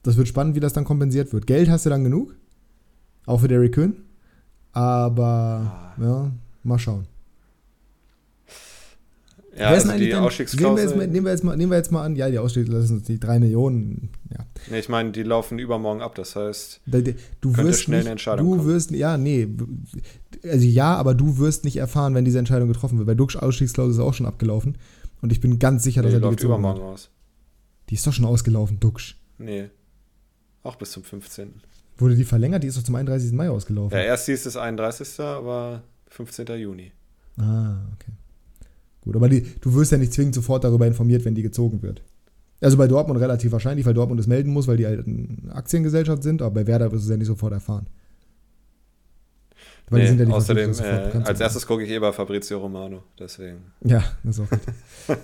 das 0.03 0.17
wird 0.17 0.27
spannend, 0.27 0.55
wie 0.55 0.59
das 0.59 0.73
dann 0.73 0.85
kompensiert 0.85 1.33
wird. 1.33 1.47
Geld 1.47 1.69
hast 1.69 1.85
du 1.85 1.89
dann 1.89 2.03
genug. 2.03 2.35
Auch 3.25 3.41
für 3.41 3.47
Derrick 3.47 3.73
Köhn. 3.73 3.97
Aber 4.73 5.93
ah. 5.97 6.01
ja, 6.01 6.31
mal 6.63 6.79
schauen. 6.79 7.07
Ja, 9.57 9.67
also 9.67 9.97
die 9.97 10.13
Ausstiegsklausel. 10.15 10.87
Nehmen 10.87 10.99
wir, 10.99 11.07
nehmen, 11.07 11.25
wir 11.25 11.31
jetzt 11.31 11.43
mal, 11.43 11.57
nehmen 11.57 11.71
wir 11.71 11.77
jetzt 11.77 11.91
mal 11.91 12.03
an, 12.03 12.15
ja, 12.15 12.29
die 12.29 12.39
Ausstiegsklausel 12.39 12.87
sind 12.87 13.07
die 13.07 13.19
3 13.19 13.39
Millionen. 13.39 14.09
Ja. 14.31 14.45
Nee, 14.69 14.79
ich 14.79 14.87
meine, 14.87 15.11
die 15.11 15.23
laufen 15.23 15.59
übermorgen 15.59 16.01
ab, 16.01 16.15
das 16.15 16.35
heißt, 16.35 16.81
du 16.85 17.57
wirst 17.57 17.81
schnell 17.81 17.99
nicht, 17.99 18.05
eine 18.05 18.11
Entscheidung 18.11 18.45
Du 18.49 18.57
kommen. 18.57 18.67
wirst, 18.69 18.91
ja, 18.91 19.17
nee, 19.17 19.47
also 20.43 20.65
ja, 20.65 20.95
aber 20.95 21.15
du 21.15 21.37
wirst 21.37 21.65
nicht 21.65 21.75
erfahren, 21.77 22.15
wenn 22.15 22.23
diese 22.23 22.39
Entscheidung 22.39 22.69
getroffen 22.69 22.97
wird, 22.97 23.07
weil 23.07 23.15
Duxch 23.17 23.35
Ausstiegsklausel 23.35 23.93
ist 23.93 23.99
auch 23.99 24.13
schon 24.13 24.25
abgelaufen 24.25 24.77
und 25.21 25.33
ich 25.33 25.41
bin 25.41 25.59
ganz 25.59 25.83
sicher, 25.83 26.01
dass 26.01 26.11
nee, 26.11 26.17
er 26.17 26.21
die 26.21 26.25
läuft 26.27 26.43
übermorgen 26.43 26.81
aus. 26.81 27.09
Die 27.89 27.95
ist 27.95 28.07
doch 28.07 28.13
schon 28.13 28.25
ausgelaufen, 28.25 28.79
Duxch. 28.79 29.17
Nee, 29.37 29.69
auch 30.63 30.75
bis 30.75 30.91
zum 30.91 31.03
15. 31.03 31.55
Wurde 31.97 32.15
die 32.15 32.23
verlängert? 32.23 32.63
Die 32.63 32.67
ist 32.67 32.77
doch 32.77 32.83
zum 32.83 32.95
31. 32.95 33.33
Mai 33.33 33.49
ausgelaufen. 33.49 33.97
Ja, 33.97 34.03
erst 34.03 34.27
hieß 34.27 34.45
es 34.45 34.55
31. 34.55 35.19
aber 35.19 35.83
15. 36.07 36.47
Juni. 36.57 36.91
Ah, 37.37 37.75
okay. 37.93 38.11
Gut, 39.01 39.15
aber 39.15 39.29
die, 39.29 39.45
du 39.61 39.73
wirst 39.73 39.91
ja 39.91 39.97
nicht 39.97 40.13
zwingend 40.13 40.35
sofort 40.35 40.63
darüber 40.63 40.85
informiert, 40.85 41.25
wenn 41.25 41.35
die 41.35 41.41
gezogen 41.41 41.81
wird. 41.81 42.03
Also 42.61 42.77
bei 42.77 42.87
Dortmund 42.87 43.19
relativ 43.19 43.51
wahrscheinlich, 43.51 43.85
weil 43.85 43.95
Dortmund 43.95 44.19
es 44.19 44.27
melden 44.27 44.53
muss, 44.53 44.67
weil 44.67 44.77
die 44.77 44.85
halt 44.85 45.07
eine 45.07 45.53
Aktiengesellschaft 45.53 46.21
sind, 46.21 46.43
aber 46.43 46.53
bei 46.55 46.67
Werder 46.67 46.91
wirst 46.91 47.03
du 47.03 47.07
es 47.07 47.09
ja 47.09 47.17
nicht 47.17 47.27
sofort 47.27 47.53
erfahren. 47.53 47.87
Weil 49.89 49.99
nee, 49.99 50.11
die 50.11 50.17
sind 50.17 50.29
ja 50.29 50.35
außerdem, 50.35 50.71
äh, 50.79 51.23
als 51.23 51.39
erstes 51.39 51.65
gucke 51.65 51.83
ich 51.83 51.89
eh 51.89 51.99
bei 51.99 52.13
Fabrizio 52.13 52.59
Romano, 52.59 53.03
deswegen. 53.19 53.57
Ja, 53.83 54.03
das 54.23 54.37
ist 54.37 54.45
auch 54.45 54.51
richtig. 54.51 54.73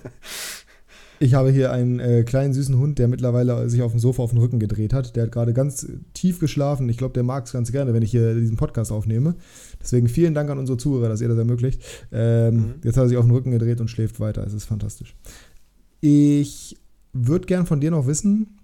Ich 1.20 1.34
habe 1.34 1.52
hier 1.52 1.72
einen 1.72 2.00
äh, 2.00 2.24
kleinen 2.24 2.54
süßen 2.54 2.78
Hund, 2.78 3.00
der 3.00 3.08
mittlerweile 3.08 3.70
sich 3.70 3.82
auf 3.82 3.92
dem 3.92 4.00
Sofa 4.00 4.22
auf 4.22 4.32
den 4.32 4.40
Rücken 4.40 4.60
gedreht 4.60 4.94
hat. 4.94 5.16
Der 5.16 5.24
hat 5.24 5.32
gerade 5.32 5.54
ganz 5.54 5.88
tief 6.14 6.40
geschlafen. 6.40 6.88
Ich 6.90 6.98
glaube, 6.98 7.14
der 7.14 7.24
mag 7.24 7.46
es 7.46 7.54
ganz 7.54 7.72
gerne, 7.72 7.94
wenn 7.94 8.04
ich 8.04 8.12
hier 8.12 8.36
diesen 8.36 8.58
Podcast 8.58 8.92
aufnehme. 8.92 9.36
Deswegen 9.82 10.10
vielen 10.10 10.36
Dank 10.36 10.50
an 10.50 10.60
unsere 10.60 10.78
Zuhörer, 10.78 11.10
dass 11.10 11.22
ihr 11.22 11.28
das 11.28 11.38
ermöglicht. 11.38 11.82
Ähm, 12.12 12.56
mhm. 12.56 12.74
Jetzt 12.84 12.98
hat 12.98 13.06
er 13.06 13.10
sich 13.10 13.18
auf 13.18 13.26
den 13.26 13.34
Rücken 13.34 13.52
gedreht 13.52 13.82
und 13.82 13.90
schläft 13.90 14.20
weiter. 14.20 14.46
Es 14.46 14.54
ist 14.54 14.66
fantastisch. 14.66 15.16
Ich 16.02 16.78
würde 17.14 17.48
gern 17.48 17.66
von 17.66 17.82
dir 17.82 17.90
noch 17.90 18.06
wissen, 18.06 18.58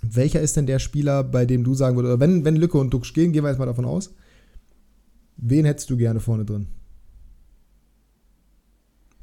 welcher 0.00 0.40
ist 0.40 0.56
denn 0.56 0.66
der 0.66 0.78
Spieler, 0.78 1.22
bei 1.22 1.44
dem 1.44 1.64
du 1.64 1.74
sagen 1.74 1.96
würdest, 1.96 2.14
oder 2.14 2.20
wenn, 2.20 2.44
wenn 2.44 2.56
Lücke 2.56 2.78
und 2.78 2.92
Duxch 2.94 3.12
gehen, 3.12 3.32
gehen 3.32 3.44
wir 3.44 3.50
jetzt 3.50 3.58
mal 3.58 3.66
davon 3.66 3.84
aus. 3.84 4.14
Wen 5.36 5.64
hättest 5.66 5.90
du 5.90 5.96
gerne 5.96 6.20
vorne 6.20 6.44
drin? 6.44 6.68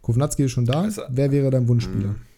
Kovnatski 0.01 0.43
ist 0.43 0.51
schon 0.51 0.65
da. 0.65 0.81
Also, 0.81 1.01
Wer 1.09 1.31
wäre 1.31 1.49
dein 1.49 1.67
Wunschspieler? 1.67 2.09
Mh. 2.09 2.30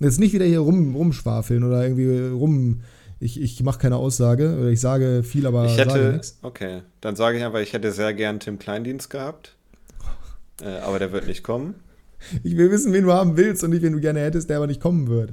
Jetzt 0.00 0.18
nicht 0.18 0.32
wieder 0.32 0.46
hier 0.46 0.60
rum, 0.60 0.94
rumschwafeln 0.94 1.62
oder 1.62 1.82
irgendwie 1.82 2.28
rum. 2.30 2.80
Ich, 3.20 3.38
ich 3.38 3.62
mache 3.62 3.78
keine 3.78 3.96
Aussage 3.96 4.56
oder 4.58 4.68
ich 4.68 4.80
sage 4.80 5.22
viel, 5.22 5.46
aber 5.46 5.66
ich 5.66 5.76
hätte, 5.76 5.90
sage 5.90 6.12
nichts. 6.12 6.38
Okay, 6.40 6.82
dann 7.02 7.16
sage 7.16 7.36
ich 7.36 7.44
einfach, 7.44 7.60
ich 7.60 7.74
hätte 7.74 7.92
sehr 7.92 8.14
gern 8.14 8.40
Tim 8.40 8.58
Kleindienst 8.58 9.10
gehabt. 9.10 9.56
Äh, 10.62 10.80
aber 10.80 10.98
der 10.98 11.10
wird 11.10 11.26
nicht 11.26 11.42
kommen. 11.42 11.74
Ich 12.42 12.54
will 12.58 12.70
wissen, 12.70 12.92
wen 12.92 13.04
du 13.04 13.14
haben 13.14 13.38
willst 13.38 13.64
und 13.64 13.70
nicht, 13.70 13.80
wen 13.80 13.94
du 13.94 14.00
gerne 14.00 14.20
hättest, 14.20 14.50
der 14.50 14.58
aber 14.58 14.66
nicht 14.66 14.82
kommen 14.82 15.08
wird. 15.08 15.32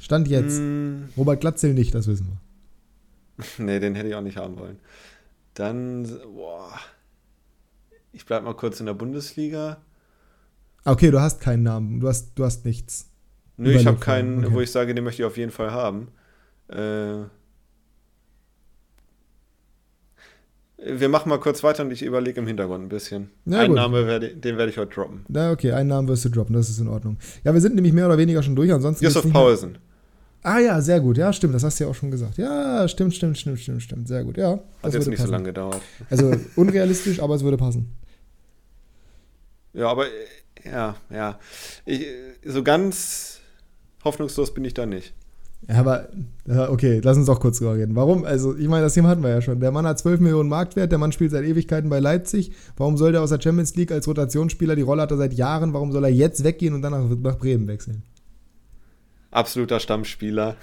Stand 0.00 0.26
jetzt. 0.26 0.58
Mm. 0.58 1.04
Robert 1.16 1.40
Glatzel 1.40 1.72
nicht, 1.72 1.94
das 1.94 2.08
wissen 2.08 2.26
wir. 2.26 3.54
nee, 3.64 3.78
den 3.78 3.94
hätte 3.94 4.08
ich 4.08 4.16
auch 4.16 4.22
nicht 4.22 4.36
haben 4.36 4.58
wollen. 4.58 4.80
Dann, 5.54 6.02
boah. 6.34 6.72
Ich 8.12 8.26
bleib 8.26 8.42
mal 8.42 8.54
kurz 8.54 8.80
in 8.80 8.86
der 8.86 8.94
Bundesliga. 8.94 9.78
Okay, 10.84 11.10
du 11.10 11.20
hast 11.20 11.40
keinen 11.40 11.62
Namen, 11.62 12.00
du 12.00 12.08
hast, 12.08 12.32
du 12.34 12.44
hast 12.44 12.64
nichts. 12.64 13.10
Nö, 13.56 13.72
ich 13.72 13.86
habe 13.86 13.98
keinen, 13.98 14.44
okay. 14.44 14.54
wo 14.54 14.60
ich 14.60 14.70
sage, 14.70 14.94
den 14.94 15.04
möchte 15.04 15.22
ich 15.22 15.26
auf 15.26 15.36
jeden 15.36 15.52
Fall 15.52 15.70
haben. 15.70 16.08
Äh, 16.68 17.24
wir 20.86 21.08
machen 21.08 21.30
mal 21.30 21.40
kurz 21.40 21.62
weiter 21.62 21.84
und 21.84 21.90
ich 21.90 22.02
überlege 22.02 22.40
im 22.40 22.46
Hintergrund 22.46 22.84
ein 22.84 22.88
bisschen. 22.88 23.30
Ja, 23.46 23.60
einen 23.60 23.74
Namen, 23.74 24.06
werde, 24.06 24.34
den 24.34 24.58
werde 24.58 24.70
ich 24.70 24.76
heute 24.76 24.94
droppen. 24.94 25.24
Na, 25.28 25.52
okay, 25.52 25.72
einen 25.72 25.88
Namen 25.88 26.08
wirst 26.08 26.24
du 26.26 26.28
droppen, 26.28 26.54
das 26.54 26.68
ist 26.68 26.80
in 26.80 26.88
Ordnung. 26.88 27.16
Ja, 27.44 27.54
wir 27.54 27.60
sind 27.60 27.74
nämlich 27.74 27.94
mehr 27.94 28.06
oder 28.06 28.18
weniger 28.18 28.42
schon 28.42 28.54
durch, 28.54 28.70
ansonsten. 28.72 29.04
Yusuf 29.04 29.30
Paulsen. 29.32 29.78
Ah 30.42 30.58
ja, 30.58 30.78
sehr 30.82 31.00
gut. 31.00 31.16
Ja, 31.16 31.32
stimmt, 31.32 31.54
das 31.54 31.64
hast 31.64 31.80
du 31.80 31.84
ja 31.84 31.90
auch 31.90 31.94
schon 31.94 32.10
gesagt. 32.10 32.36
Ja, 32.36 32.86
stimmt, 32.86 33.14
stimmt, 33.14 33.38
stimmt, 33.38 33.60
stimmt, 33.60 33.82
stimmt. 33.82 34.08
Sehr 34.08 34.24
gut, 34.24 34.36
ja. 34.36 34.58
Hat 34.82 34.92
jetzt 34.92 35.06
nicht 35.06 35.16
passen. 35.16 35.28
so 35.28 35.32
lange 35.32 35.44
gedauert. 35.46 35.80
Also 36.10 36.34
unrealistisch, 36.56 37.20
aber 37.20 37.34
es 37.34 37.42
würde 37.42 37.56
passen. 37.56 37.96
Ja, 39.72 39.88
aber 39.88 40.04
ja, 40.64 40.96
ja. 41.10 41.38
Ich, 41.84 42.06
so 42.44 42.62
ganz 42.62 43.40
hoffnungslos 44.04 44.52
bin 44.54 44.64
ich 44.64 44.74
da 44.74 44.86
nicht. 44.86 45.14
Ja, 45.68 45.76
aber, 45.76 46.08
okay, 46.68 47.00
lass 47.02 47.16
uns 47.16 47.28
auch 47.28 47.40
kurz 47.40 47.58
drüber 47.58 47.74
reden. 47.74 47.96
Warum? 47.96 48.24
Also, 48.24 48.54
ich 48.54 48.68
meine, 48.68 48.82
das 48.82 48.94
Thema 48.94 49.08
hatten 49.08 49.22
wir 49.22 49.30
ja 49.30 49.40
schon. 49.40 49.60
Der 49.60 49.70
Mann 49.70 49.86
hat 49.86 49.98
12 49.98 50.20
Millionen 50.20 50.48
Marktwert, 50.48 50.92
der 50.92 50.98
Mann 50.98 51.12
spielt 51.12 51.30
seit 51.30 51.44
Ewigkeiten 51.44 51.88
bei 51.88 52.00
Leipzig. 52.00 52.52
Warum 52.76 52.98
soll 52.98 53.12
der 53.12 53.22
aus 53.22 53.30
der 53.30 53.40
Champions 53.40 53.74
League 53.74 53.90
als 53.90 54.06
Rotationsspieler, 54.06 54.76
die 54.76 54.82
Rolle 54.82 55.02
hat 55.02 55.10
er 55.10 55.16
seit 55.16 55.32
Jahren, 55.32 55.72
warum 55.72 55.90
soll 55.92 56.04
er 56.04 56.10
jetzt 56.10 56.44
weggehen 56.44 56.74
und 56.74 56.82
dann 56.82 56.92
nach, 56.92 57.16
nach 57.16 57.38
Bremen 57.38 57.66
wechseln? 57.66 58.02
Absoluter 59.30 59.80
Stammspieler. 59.80 60.56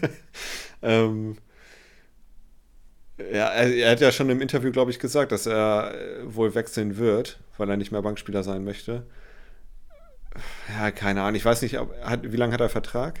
ähm, 0.82 1.36
ja, 3.18 3.46
er, 3.46 3.72
er, 3.72 3.90
hat 3.92 4.00
ja 4.00 4.10
schon 4.10 4.28
im 4.30 4.40
Interview, 4.40 4.72
glaube 4.72 4.90
ich, 4.90 4.98
gesagt, 4.98 5.30
dass 5.32 5.46
er 5.46 5.94
äh, 5.94 6.34
wohl 6.34 6.54
wechseln 6.54 6.96
wird, 6.96 7.38
weil 7.58 7.70
er 7.70 7.76
nicht 7.76 7.92
mehr 7.92 8.02
Bankspieler 8.02 8.42
sein 8.42 8.64
möchte. 8.64 9.04
Ja, 10.76 10.90
keine 10.90 11.22
Ahnung. 11.22 11.36
Ich 11.36 11.44
weiß 11.44 11.62
nicht, 11.62 11.78
ob, 11.78 11.94
hat, 12.02 12.32
wie 12.32 12.36
lange 12.36 12.52
hat 12.52 12.60
er 12.60 12.68
Vertrag? 12.68 13.20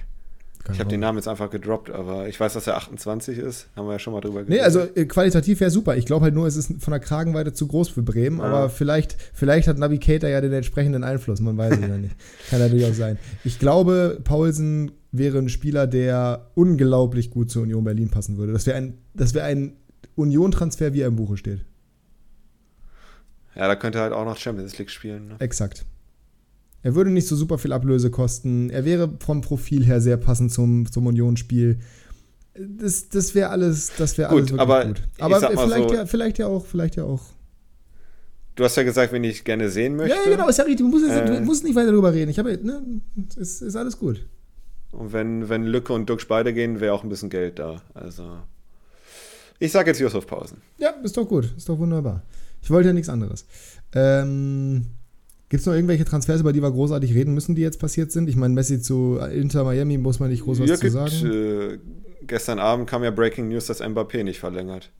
Keine 0.64 0.74
ich 0.74 0.80
habe 0.80 0.90
den 0.90 1.00
Namen 1.00 1.18
jetzt 1.18 1.28
einfach 1.28 1.50
gedroppt, 1.50 1.90
aber 1.90 2.26
ich 2.26 2.40
weiß, 2.40 2.54
dass 2.54 2.66
er 2.66 2.76
28 2.76 3.38
ist. 3.38 3.68
Haben 3.76 3.86
wir 3.86 3.92
ja 3.92 3.98
schon 3.98 4.14
mal 4.14 4.20
drüber 4.22 4.44
geredet. 4.44 4.48
Nee, 4.48 4.60
also 4.60 4.80
äh, 4.80 5.04
qualitativ 5.04 5.60
wäre 5.60 5.70
super. 5.70 5.96
Ich 5.96 6.06
glaube 6.06 6.24
halt 6.24 6.34
nur, 6.34 6.46
es 6.46 6.56
ist 6.56 6.82
von 6.82 6.90
der 6.90 7.00
Kragenweite 7.00 7.52
zu 7.52 7.66
groß 7.66 7.90
für 7.90 8.02
Bremen. 8.02 8.38
Ja. 8.38 8.44
Aber 8.44 8.70
vielleicht, 8.70 9.16
vielleicht 9.34 9.68
hat 9.68 9.78
Navigator 9.78 10.28
ja 10.28 10.40
den 10.40 10.54
entsprechenden 10.54 11.04
Einfluss. 11.04 11.40
Man 11.40 11.58
weiß 11.58 11.74
es 11.74 11.80
ja 11.80 11.98
nicht. 11.98 12.16
Kann 12.50 12.60
natürlich 12.60 12.86
auch 12.86 12.94
sein. 12.94 13.18
Ich 13.44 13.58
glaube, 13.58 14.18
Paulsen 14.24 14.92
wäre 15.12 15.38
ein 15.38 15.50
Spieler, 15.50 15.86
der 15.86 16.50
unglaublich 16.54 17.30
gut 17.30 17.50
zur 17.50 17.62
Union 17.62 17.84
Berlin 17.84 18.08
passen 18.08 18.38
würde. 18.38 18.54
Das 18.54 18.66
wäre 18.66 18.78
ein, 18.78 18.94
wär 19.12 19.44
ein 19.44 19.74
Union-Transfer, 20.16 20.92
wie 20.92 21.00
er 21.00 21.08
im 21.08 21.16
Buche 21.16 21.36
steht. 21.36 21.64
Ja, 23.54 23.68
da 23.68 23.76
könnte 23.76 23.98
er 23.98 24.04
halt 24.04 24.12
auch 24.12 24.24
noch 24.24 24.36
Champions 24.36 24.78
League 24.78 24.90
spielen. 24.90 25.28
Ne? 25.28 25.36
Exakt. 25.38 25.84
Er 26.82 26.94
würde 26.94 27.10
nicht 27.10 27.26
so 27.26 27.36
super 27.36 27.58
viel 27.58 27.72
Ablöse 27.72 28.10
kosten. 28.10 28.68
Er 28.70 28.84
wäre 28.84 29.10
vom 29.20 29.40
Profil 29.40 29.84
her 29.84 30.00
sehr 30.00 30.16
passend 30.16 30.52
zum, 30.52 30.90
zum 30.90 31.06
Union-Spiel. 31.06 31.78
Das, 32.54 33.08
das 33.08 33.34
wäre 33.34 33.48
alles, 33.48 33.92
das 33.96 34.18
wäre 34.18 34.30
alles 34.30 34.52
aber 34.52 34.84
gut. 34.84 35.02
Aber 35.18 35.40
vielleicht, 35.40 35.88
so, 35.88 35.94
ja, 35.94 36.06
vielleicht 36.06 36.38
ja 36.38 36.46
auch, 36.46 36.66
vielleicht 36.66 36.96
ja 36.96 37.04
auch. 37.04 37.22
Du 38.54 38.62
hast 38.62 38.76
ja 38.76 38.84
gesagt, 38.84 39.12
wenn 39.12 39.24
ich 39.24 39.44
gerne 39.44 39.70
sehen 39.70 39.96
möchte. 39.96 40.14
Ja, 40.14 40.30
genau, 40.30 40.48
ist 40.48 40.58
ja 40.58 40.64
richtig. 40.64 40.86
Du 40.86 40.88
musst, 40.88 41.08
äh, 41.08 41.24
du 41.24 41.40
musst 41.40 41.64
nicht 41.64 41.74
weiter 41.74 41.90
darüber 41.90 42.12
reden. 42.12 42.30
Ich 42.30 42.38
habe, 42.38 42.56
ne, 42.62 42.82
ist, 43.36 43.62
ist 43.62 43.76
alles 43.76 43.98
gut. 43.98 44.24
Und 44.92 45.12
wenn, 45.12 45.48
wenn 45.48 45.64
Lücke 45.64 45.92
und 45.92 46.08
Duxch 46.08 46.28
beide 46.28 46.52
gehen, 46.54 46.80
wäre 46.80 46.94
auch 46.94 47.02
ein 47.02 47.08
bisschen 47.08 47.30
Geld 47.30 47.58
da. 47.58 47.82
Also. 47.94 48.38
Ich 49.64 49.72
sage 49.72 49.90
jetzt 49.90 49.98
Josef 49.98 50.26
Pausen. 50.26 50.58
Ja, 50.76 50.90
ist 51.02 51.16
doch 51.16 51.26
gut. 51.26 51.48
Ist 51.56 51.68
doch 51.68 51.78
wunderbar. 51.78 52.22
Ich 52.60 52.70
wollte 52.70 52.88
ja 52.88 52.92
nichts 52.92 53.08
anderes. 53.08 53.46
Ähm, 53.94 54.84
Gibt 55.48 55.60
es 55.60 55.66
noch 55.66 55.72
irgendwelche 55.72 56.04
Transfers, 56.04 56.40
über 56.40 56.52
die 56.52 56.60
wir 56.60 56.70
großartig 56.70 57.14
reden 57.14 57.32
müssen, 57.32 57.54
die 57.54 57.62
jetzt 57.62 57.78
passiert 57.78 58.12
sind? 58.12 58.28
Ich 58.28 58.36
meine, 58.36 58.52
Messi 58.52 58.82
zu 58.82 59.16
Inter 59.16 59.64
Miami 59.64 59.96
muss 59.96 60.20
man 60.20 60.28
nicht 60.28 60.44
groß 60.44 60.60
was 60.60 60.68
ja, 60.68 60.76
zu 60.76 60.90
sagen. 60.90 61.32
Äh, 61.32 61.78
gestern 62.26 62.58
Abend 62.58 62.90
kam 62.90 63.04
ja 63.04 63.10
Breaking 63.10 63.48
News, 63.48 63.66
dass 63.66 63.80
Mbappé 63.80 64.22
nicht 64.22 64.38
verlängert. 64.38 64.90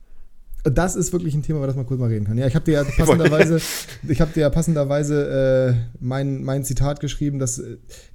Das 0.63 0.95
ist 0.95 1.13
wirklich 1.13 1.35
ein 1.35 1.43
Thema, 1.43 1.59
über 1.59 1.67
das 1.67 1.75
man 1.75 1.85
kurz 1.85 1.99
mal 1.99 2.09
reden 2.09 2.25
kann. 2.25 2.39
Ja, 2.39 2.47
ich 2.47 2.55
habe 2.55 2.65
dir 2.65 2.71
ja 2.71 2.83
passenderweise, 2.97 3.61
ich 4.07 4.19
habe 4.19 4.31
dir 4.33 4.41
ja 4.41 4.49
passenderweise 4.49 5.75
äh, 5.77 5.95
mein, 5.99 6.43
mein 6.43 6.63
Zitat 6.63 7.01
geschrieben, 7.01 7.37
dass 7.37 7.61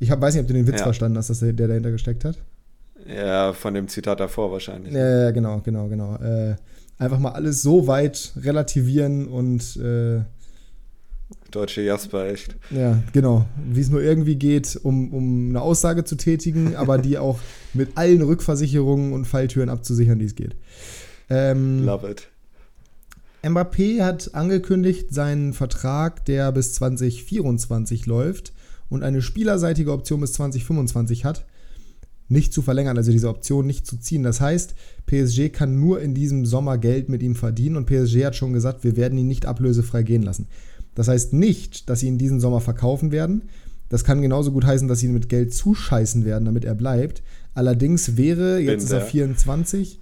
ich 0.00 0.10
hab, 0.10 0.20
weiß 0.20 0.34
nicht, 0.34 0.42
ob 0.42 0.48
du 0.48 0.54
den 0.54 0.66
Witz 0.66 0.78
ja. 0.78 0.82
verstanden 0.82 1.16
hast, 1.16 1.30
dass 1.30 1.38
der, 1.38 1.52
der 1.52 1.68
dahinter 1.68 1.92
gesteckt 1.92 2.24
hat. 2.24 2.38
Ja, 3.06 3.52
von 3.52 3.74
dem 3.74 3.88
Zitat 3.88 4.20
davor 4.20 4.52
wahrscheinlich. 4.52 4.92
Ja, 4.92 5.30
genau, 5.30 5.60
genau, 5.60 5.88
genau. 5.88 6.16
Äh, 6.16 6.56
einfach 6.98 7.18
mal 7.18 7.32
alles 7.32 7.62
so 7.62 7.86
weit 7.86 8.32
relativieren 8.36 9.26
und 9.28 9.76
äh, 9.76 10.20
Deutsche 11.50 11.82
Jasper, 11.82 12.26
echt. 12.26 12.56
Ja, 12.70 13.02
genau. 13.12 13.46
Wie 13.64 13.80
es 13.80 13.90
nur 13.90 14.02
irgendwie 14.02 14.36
geht, 14.36 14.78
um, 14.82 15.12
um 15.12 15.48
eine 15.50 15.60
Aussage 15.60 16.04
zu 16.04 16.16
tätigen, 16.16 16.76
aber 16.76 16.98
die 16.98 17.18
auch 17.18 17.38
mit 17.74 17.96
allen 17.96 18.22
Rückversicherungen 18.22 19.12
und 19.12 19.26
Falltüren 19.26 19.68
abzusichern, 19.68 20.18
die 20.18 20.26
es 20.26 20.34
geht. 20.34 20.56
Ähm, 21.28 21.84
Love 21.84 22.10
it. 22.10 22.28
Mbappé 23.42 24.02
hat 24.02 24.34
angekündigt, 24.34 25.14
seinen 25.14 25.54
Vertrag, 25.54 26.24
der 26.26 26.52
bis 26.52 26.74
2024 26.74 28.06
läuft 28.06 28.52
und 28.90 29.02
eine 29.02 29.22
spielerseitige 29.22 29.92
Option 29.92 30.20
bis 30.20 30.34
2025 30.34 31.24
hat, 31.24 31.46
nicht 32.30 32.52
zu 32.52 32.62
verlängern, 32.62 32.96
also 32.96 33.10
diese 33.10 33.28
Option 33.28 33.66
nicht 33.66 33.86
zu 33.86 33.98
ziehen. 33.98 34.22
Das 34.22 34.40
heißt, 34.40 34.74
PSG 35.06 35.50
kann 35.52 35.80
nur 35.80 36.00
in 36.00 36.14
diesem 36.14 36.46
Sommer 36.46 36.78
Geld 36.78 37.08
mit 37.08 37.22
ihm 37.22 37.34
verdienen 37.34 37.76
und 37.76 37.86
PSG 37.86 38.24
hat 38.24 38.36
schon 38.36 38.52
gesagt, 38.52 38.84
wir 38.84 38.96
werden 38.96 39.18
ihn 39.18 39.26
nicht 39.26 39.46
ablösefrei 39.46 40.04
gehen 40.04 40.22
lassen. 40.22 40.46
Das 40.94 41.08
heißt 41.08 41.32
nicht, 41.32 41.90
dass 41.90 42.00
sie 42.00 42.06
ihn 42.06 42.18
diesen 42.18 42.40
Sommer 42.40 42.60
verkaufen 42.60 43.10
werden. 43.10 43.42
Das 43.88 44.04
kann 44.04 44.22
genauso 44.22 44.52
gut 44.52 44.64
heißen, 44.64 44.86
dass 44.86 45.00
sie 45.00 45.06
ihn 45.06 45.12
mit 45.12 45.28
Geld 45.28 45.52
zuscheißen 45.52 46.24
werden, 46.24 46.44
damit 46.44 46.64
er 46.64 46.76
bleibt. 46.76 47.22
Allerdings 47.54 48.16
wäre, 48.16 48.60
jetzt 48.60 48.84
ist 48.84 48.92
er 48.92 49.00
24, 49.00 50.00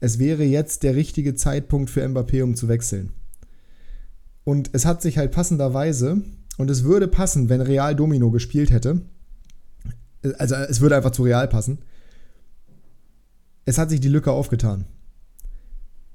es 0.00 0.18
wäre 0.18 0.44
jetzt 0.44 0.82
der 0.82 0.94
richtige 0.94 1.34
Zeitpunkt 1.34 1.88
für 1.88 2.04
Mbappé, 2.04 2.42
um 2.42 2.54
zu 2.56 2.68
wechseln. 2.68 3.10
Und 4.44 4.70
es 4.72 4.84
hat 4.84 5.00
sich 5.00 5.16
halt 5.16 5.32
passenderweise, 5.32 6.20
und 6.58 6.70
es 6.70 6.84
würde 6.84 7.08
passen, 7.08 7.48
wenn 7.48 7.62
Real 7.62 7.96
Domino 7.96 8.30
gespielt 8.30 8.70
hätte, 8.70 9.00
also 10.38 10.54
es 10.54 10.80
würde 10.80 10.96
einfach 10.96 11.10
zu 11.10 11.22
Real 11.22 11.48
passen. 11.48 11.78
Es 13.64 13.78
hat 13.78 13.90
sich 13.90 14.00
die 14.00 14.08
Lücke 14.08 14.32
aufgetan. 14.32 14.86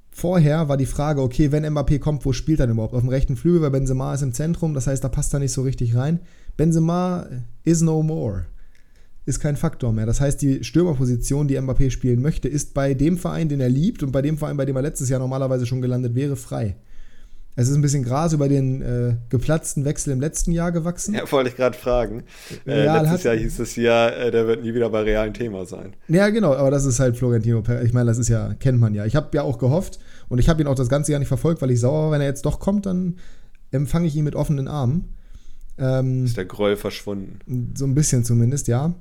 Vorher 0.10 0.70
war 0.70 0.78
die 0.78 0.86
Frage, 0.86 1.22
okay, 1.22 1.52
wenn 1.52 1.66
Mbappé 1.66 2.00
kommt, 2.00 2.26
wo 2.26 2.32
spielt 2.32 2.60
er 2.62 2.68
denn 2.68 2.76
überhaupt? 2.76 2.94
Auf 2.94 3.02
dem 3.02 3.10
rechten 3.10 3.36
Flügel, 3.36 3.62
weil 3.62 3.72
Benzema 3.72 4.14
ist 4.14 4.22
im 4.22 4.32
Zentrum, 4.32 4.74
das 4.74 4.88
heißt, 4.88 5.04
da 5.04 5.10
passt 5.10 5.34
er 5.34 5.40
nicht 5.40 5.52
so 5.52 5.62
richtig 5.62 5.96
rein. 5.96 6.22
Benzema 6.56 7.28
is 7.64 7.82
no 7.82 8.02
more. 8.02 8.46
Ist 9.26 9.42
kein 9.42 9.58
Faktor 9.58 9.92
mehr. 9.92 10.06
Das 10.06 10.22
heißt, 10.22 10.42
die 10.42 10.64
Stürmerposition, 10.64 11.48
die 11.48 11.60
Mbappé 11.60 11.90
spielen 11.90 12.22
möchte, 12.22 12.48
ist 12.48 12.74
bei 12.74 12.94
dem 12.94 13.18
Verein, 13.18 13.50
den 13.50 13.60
er 13.60 13.70
liebt 13.70 14.04
und 14.04 14.12
bei 14.12 14.22
dem 14.22 14.38
Verein, 14.38 14.56
bei 14.56 14.66
dem 14.66 14.78
er 14.78 14.84
letztes 14.84 15.10
Jahr 15.10 15.20
normalerweise 15.20 15.66
schon 15.66 15.82
gelandet 15.82 16.16
wäre, 16.16 16.38
frei. 16.38 16.78
Es 17.58 17.70
ist 17.70 17.76
ein 17.76 17.82
bisschen 17.82 18.04
Gras 18.04 18.34
über 18.34 18.50
den 18.50 18.82
äh, 18.82 19.16
geplatzten 19.30 19.86
Wechsel 19.86 20.12
im 20.12 20.20
letzten 20.20 20.52
Jahr 20.52 20.74
gewachsen. 20.74 21.14
Ja, 21.16 21.32
wollte 21.32 21.50
ich 21.50 21.56
gerade 21.56 21.78
fragen. 21.78 22.24
Äh, 22.68 22.86
letztes 22.86 23.24
Jahr 23.24 23.36
hieß 23.36 23.60
es 23.60 23.78
ja, 23.78 24.10
äh, 24.10 24.30
der 24.30 24.46
wird 24.46 24.64
nie 24.64 24.74
wieder 24.74 24.90
bei 24.90 25.04
realen 25.04 25.34
Thema 25.34 25.66
sein. 25.66 25.96
Ja, 26.10 26.30
genau, 26.30 26.54
aber 26.54 26.70
das 26.70 26.84
ist 26.84 27.00
halt 27.00 27.16
Florentino 27.16 27.62
Perez. 27.62 27.86
Ich 27.86 27.94
meine, 27.94 28.08
das 28.08 28.18
ist 28.18 28.28
ja, 28.28 28.54
kennt 28.56 28.80
man 28.80 28.94
ja. 28.94 29.06
Ich 29.06 29.16
habe 29.16 29.30
ja 29.34 29.44
auch 29.44 29.58
gehofft 29.58 30.00
und 30.28 30.40
ich 30.40 30.50
habe 30.50 30.62
ihn 30.62 30.68
auch 30.68 30.76
das 30.76 30.90
ganze 30.90 31.12
Jahr 31.14 31.20
nicht 31.20 31.30
verfolgt, 31.30 31.62
weil 31.62 31.72
ich 31.72 31.80
sauer 31.80 32.06
war, 32.06 32.12
wenn 32.12 32.22
er 32.22 32.28
jetzt 32.28 32.46
doch 32.46 32.60
kommt, 32.60 32.86
dann 32.86 33.16
empfange 33.72 34.08
ich 34.08 34.16
ihn 34.16 34.26
mit 34.26 34.36
offenen 34.36 34.68
Armen. 34.68 35.16
Ähm, 35.78 36.26
ist 36.26 36.38
der 36.38 36.46
Groll 36.46 36.76
verschwunden? 36.76 37.74
So 37.76 37.86
ein 37.86 37.96
bisschen 37.96 38.26
zumindest, 38.26 38.68
ja. 38.68 38.94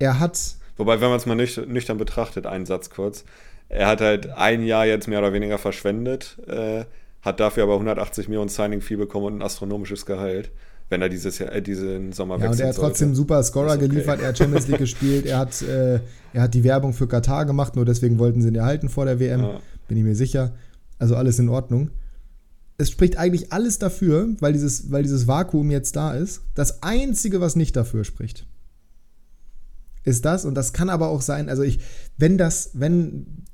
Er 0.00 0.18
hat. 0.18 0.38
Wobei, 0.76 1.00
wenn 1.00 1.08
man 1.08 1.18
es 1.18 1.26
mal 1.26 1.36
nüchtern 1.36 1.98
betrachtet, 1.98 2.46
einen 2.46 2.66
Satz 2.66 2.90
kurz. 2.90 3.24
Er 3.68 3.86
hat 3.86 4.00
halt 4.00 4.30
ein 4.30 4.64
Jahr 4.64 4.86
jetzt 4.86 5.06
mehr 5.06 5.20
oder 5.20 5.32
weniger 5.32 5.58
verschwendet. 5.58 6.38
Äh, 6.48 6.84
hat 7.22 7.40
dafür 7.40 7.64
aber 7.64 7.74
180 7.74 8.28
Millionen 8.28 8.48
Signing-Fee 8.48 8.96
bekommen 8.96 9.26
und 9.26 9.34
ein 9.38 9.42
astronomisches 9.42 10.06
Gehalt, 10.06 10.50
wenn 10.88 11.02
er 11.02 11.08
dieses 11.08 11.38
Jahr, 11.38 11.52
äh, 11.52 11.62
diesen 11.62 12.12
Sommer 12.12 12.36
ja, 12.36 12.42
wechseln 12.42 12.52
und 12.52 12.60
er 12.60 12.68
hat 12.68 12.76
trotzdem 12.76 13.08
sollte. 13.08 13.16
super 13.16 13.42
Scorer 13.42 13.74
okay. 13.74 13.88
geliefert, 13.88 14.20
er 14.20 14.28
hat 14.28 14.38
Champions 14.38 14.68
League 14.68 14.78
gespielt, 14.86 15.26
er 15.26 15.38
hat, 15.38 15.62
äh, 15.62 16.00
er 16.32 16.42
hat 16.42 16.54
die 16.54 16.64
Werbung 16.64 16.92
für 16.92 17.06
Katar 17.06 17.46
gemacht, 17.46 17.76
nur 17.76 17.84
deswegen 17.84 18.18
wollten 18.18 18.42
sie 18.42 18.48
ihn 18.48 18.54
erhalten 18.54 18.88
vor 18.88 19.04
der 19.04 19.20
WM, 19.20 19.40
ja. 19.40 19.60
bin 19.88 19.98
ich 19.98 20.04
mir 20.04 20.14
sicher. 20.14 20.54
Also 20.98 21.16
alles 21.16 21.38
in 21.38 21.48
Ordnung. 21.48 21.90
Es 22.76 22.90
spricht 22.90 23.16
eigentlich 23.16 23.52
alles 23.52 23.78
dafür, 23.78 24.28
weil 24.40 24.52
dieses, 24.52 24.90
weil 24.90 25.02
dieses 25.02 25.26
Vakuum 25.26 25.70
jetzt 25.70 25.96
da 25.96 26.14
ist. 26.14 26.42
Das 26.54 26.82
Einzige, 26.82 27.40
was 27.40 27.56
nicht 27.56 27.76
dafür 27.76 28.04
spricht, 28.04 28.46
ist 30.04 30.24
das, 30.24 30.44
und 30.44 30.54
das 30.54 30.72
kann 30.72 30.88
aber 30.88 31.08
auch 31.08 31.20
sein, 31.20 31.48
also 31.48 31.62
ich, 31.62 31.80
wenn 32.16 32.38
das, 32.38 32.70
wenn 32.74 33.44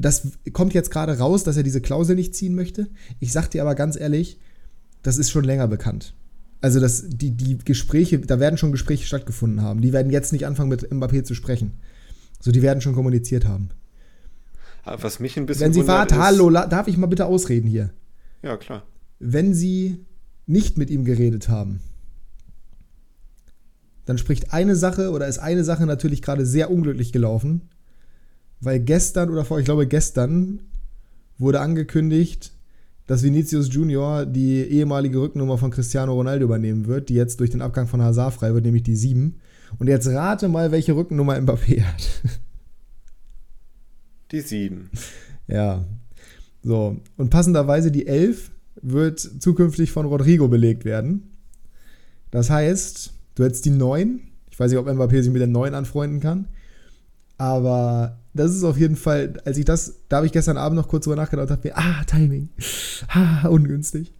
das 0.00 0.28
kommt 0.52 0.72
jetzt 0.72 0.90
gerade 0.90 1.18
raus, 1.18 1.44
dass 1.44 1.56
er 1.56 1.62
diese 1.62 1.80
Klausel 1.80 2.16
nicht 2.16 2.34
ziehen 2.34 2.54
möchte. 2.54 2.88
Ich 3.18 3.32
sag 3.32 3.48
dir 3.50 3.62
aber 3.62 3.74
ganz 3.74 3.98
ehrlich, 3.98 4.38
das 5.02 5.18
ist 5.18 5.30
schon 5.30 5.44
länger 5.44 5.68
bekannt. 5.68 6.14
Also 6.62 6.80
das, 6.80 7.04
die, 7.08 7.30
die 7.32 7.58
Gespräche, 7.58 8.18
da 8.18 8.40
werden 8.40 8.56
schon 8.56 8.72
Gespräche 8.72 9.06
stattgefunden 9.06 9.62
haben. 9.62 9.80
Die 9.80 9.92
werden 9.92 10.10
jetzt 10.10 10.32
nicht 10.32 10.46
anfangen 10.46 10.70
mit 10.70 10.90
Mbappé 10.90 11.24
zu 11.24 11.34
sprechen. 11.34 11.74
So, 12.40 12.50
die 12.50 12.62
werden 12.62 12.80
schon 12.80 12.94
kommuniziert 12.94 13.44
haben. 13.46 13.70
Was 14.84 15.20
mich 15.20 15.36
ein 15.36 15.46
bisschen. 15.46 15.66
Wenn 15.66 15.72
Sie 15.74 15.86
warten, 15.86 16.16
hallo, 16.16 16.50
darf 16.50 16.88
ich 16.88 16.96
mal 16.96 17.06
bitte 17.06 17.26
ausreden 17.26 17.68
hier? 17.68 17.90
Ja, 18.42 18.56
klar. 18.56 18.82
Wenn 19.18 19.54
Sie 19.54 20.06
nicht 20.46 20.78
mit 20.78 20.90
ihm 20.90 21.04
geredet 21.04 21.48
haben, 21.48 21.80
dann 24.06 24.16
spricht 24.16 24.52
eine 24.52 24.76
Sache 24.76 25.10
oder 25.10 25.28
ist 25.28 25.38
eine 25.38 25.64
Sache 25.64 25.84
natürlich 25.84 26.22
gerade 26.22 26.46
sehr 26.46 26.70
unglücklich 26.70 27.12
gelaufen 27.12 27.68
weil 28.60 28.80
gestern 28.80 29.30
oder 29.30 29.44
vor, 29.44 29.58
ich 29.58 29.64
glaube 29.64 29.86
gestern, 29.86 30.60
wurde 31.38 31.60
angekündigt, 31.60 32.52
dass 33.06 33.22
Vinicius 33.22 33.72
Junior 33.74 34.24
die 34.24 34.60
ehemalige 34.60 35.20
Rücknummer 35.20 35.58
von 35.58 35.70
Cristiano 35.70 36.12
Ronaldo 36.12 36.44
übernehmen 36.44 36.86
wird, 36.86 37.08
die 37.08 37.14
jetzt 37.14 37.40
durch 37.40 37.50
den 37.50 37.62
Abgang 37.62 37.88
von 37.88 38.00
Hazard 38.02 38.34
frei 38.34 38.54
wird, 38.54 38.64
nämlich 38.64 38.84
die 38.84 38.94
7. 38.94 39.40
Und 39.78 39.88
jetzt 39.88 40.06
rate 40.06 40.48
mal, 40.48 40.70
welche 40.70 40.94
Rückennummer 40.94 41.34
Mbappé 41.36 41.82
hat. 41.82 42.08
Die 44.30 44.40
7. 44.40 44.90
Ja. 45.48 45.84
So. 46.62 47.00
Und 47.16 47.30
passenderweise 47.30 47.90
die 47.90 48.06
11 48.06 48.52
wird 48.80 49.18
zukünftig 49.18 49.90
von 49.90 50.06
Rodrigo 50.06 50.46
belegt 50.46 50.84
werden. 50.84 51.36
Das 52.30 52.48
heißt, 52.48 53.12
du 53.34 53.44
hättest 53.44 53.64
die 53.64 53.70
9. 53.70 54.20
Ich 54.50 54.60
weiß 54.60 54.70
nicht, 54.70 54.78
ob 54.78 54.86
Mbappé 54.86 55.22
sich 55.22 55.32
mit 55.32 55.40
der 55.40 55.48
9 55.48 55.74
anfreunden 55.74 56.20
kann. 56.20 56.46
Aber 57.38 58.19
das 58.40 58.54
ist 58.54 58.64
auf 58.64 58.78
jeden 58.78 58.96
Fall, 58.96 59.34
als 59.44 59.58
ich 59.58 59.66
das, 59.66 59.96
da 60.08 60.16
habe 60.16 60.26
ich 60.26 60.32
gestern 60.32 60.56
Abend 60.56 60.76
noch 60.76 60.88
kurz 60.88 61.04
drüber 61.04 61.16
nachgedacht 61.16 61.50
und 61.50 61.50
dachte 61.50 61.68
mir, 61.68 61.76
ah, 61.76 62.02
Timing, 62.04 62.48
ah, 63.08 63.46
ungünstig. 63.48 64.14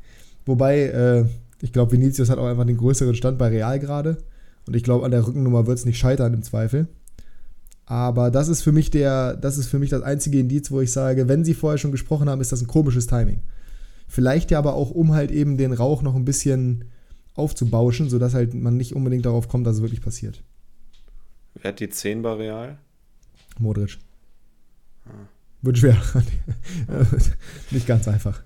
Wobei, 0.45 0.81
äh, 0.81 1.25
ich 1.63 1.73
glaube, 1.73 1.93
Vinicius 1.93 2.29
hat 2.29 2.39
auch 2.39 2.47
einfach 2.47 2.67
den 2.67 2.77
größeren 2.77 3.15
Stand 3.15 3.39
bei 3.39 3.49
Real 3.49 3.79
gerade. 3.79 4.19
Und 4.67 4.77
ich 4.77 4.83
glaube, 4.83 5.07
an 5.07 5.11
der 5.11 5.27
Rückennummer 5.27 5.67
wird 5.67 5.79
es 5.79 5.87
nicht 5.87 5.99
scheitern 5.99 6.35
im 6.35 6.43
Zweifel. 6.43 6.87
Aber 7.87 8.31
das 8.31 8.49
ist 8.49 8.61
für 8.61 8.73
mich 8.73 8.91
der, 8.91 9.37
das 9.37 9.57
ist 9.57 9.69
für 9.69 9.79
mich 9.79 9.89
das 9.89 10.03
einzige 10.03 10.39
Indiz, 10.39 10.71
wo 10.71 10.81
ich 10.81 10.93
sage, 10.93 11.27
wenn 11.29 11.43
sie 11.43 11.55
vorher 11.55 11.79
schon 11.79 11.91
gesprochen 11.91 12.29
haben, 12.29 12.43
ist 12.43 12.53
das 12.53 12.61
ein 12.61 12.67
komisches 12.67 13.07
Timing. 13.07 13.41
Vielleicht 14.07 14.51
ja 14.51 14.59
aber 14.59 14.75
auch, 14.75 14.91
um 14.91 15.15
halt 15.15 15.31
eben 15.31 15.57
den 15.57 15.73
Rauch 15.73 16.03
noch 16.03 16.15
ein 16.15 16.27
bisschen 16.27 16.85
aufzubauschen, 17.35 18.11
sodass 18.11 18.35
halt 18.35 18.53
man 18.53 18.77
nicht 18.77 18.95
unbedingt 18.95 19.25
darauf 19.25 19.49
kommt, 19.49 19.67
dass 19.67 19.77
es 19.77 19.83
wirklich 19.83 20.03
passiert. 20.03 20.43
Wer 21.55 21.71
hat 21.71 21.81
die 21.81 21.89
10 21.89 22.21
bei 22.21 22.35
Real? 22.35 22.79
Modric. 23.59 23.99
Wird 25.63 25.79
schwer. 25.79 26.01
Nicht 27.71 27.87
ganz 27.87 28.09
einfach. 28.09 28.43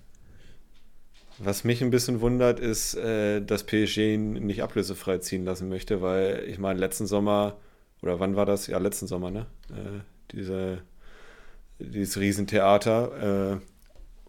Was 1.39 1.65
mich 1.65 1.83
ein 1.83 1.91
bisschen 1.91 2.21
wundert, 2.21 2.61
ist, 2.61 2.95
äh, 2.95 3.41
dass 3.41 3.65
PSG 3.65 4.15
ihn 4.15 4.33
nicht 4.47 4.63
ablösefrei 4.63 5.19
ziehen 5.19 5.45
lassen 5.45 5.69
möchte, 5.69 6.01
weil 6.01 6.45
ich 6.47 6.59
meine, 6.59 6.79
letzten 6.79 7.07
Sommer, 7.07 7.57
oder 8.03 8.21
wann 8.21 8.37
war 8.37 8.47
das? 8.47 8.69
Ja, 8.69 8.79
letzten 8.79 9.09
Sommer, 9.09 9.33
ne? 9.33 9.47
Äh, 9.71 10.01
diese, 10.31 10.79
dieses 11.81 12.19
Riesentheater, 12.19 13.55
äh, 13.55 13.61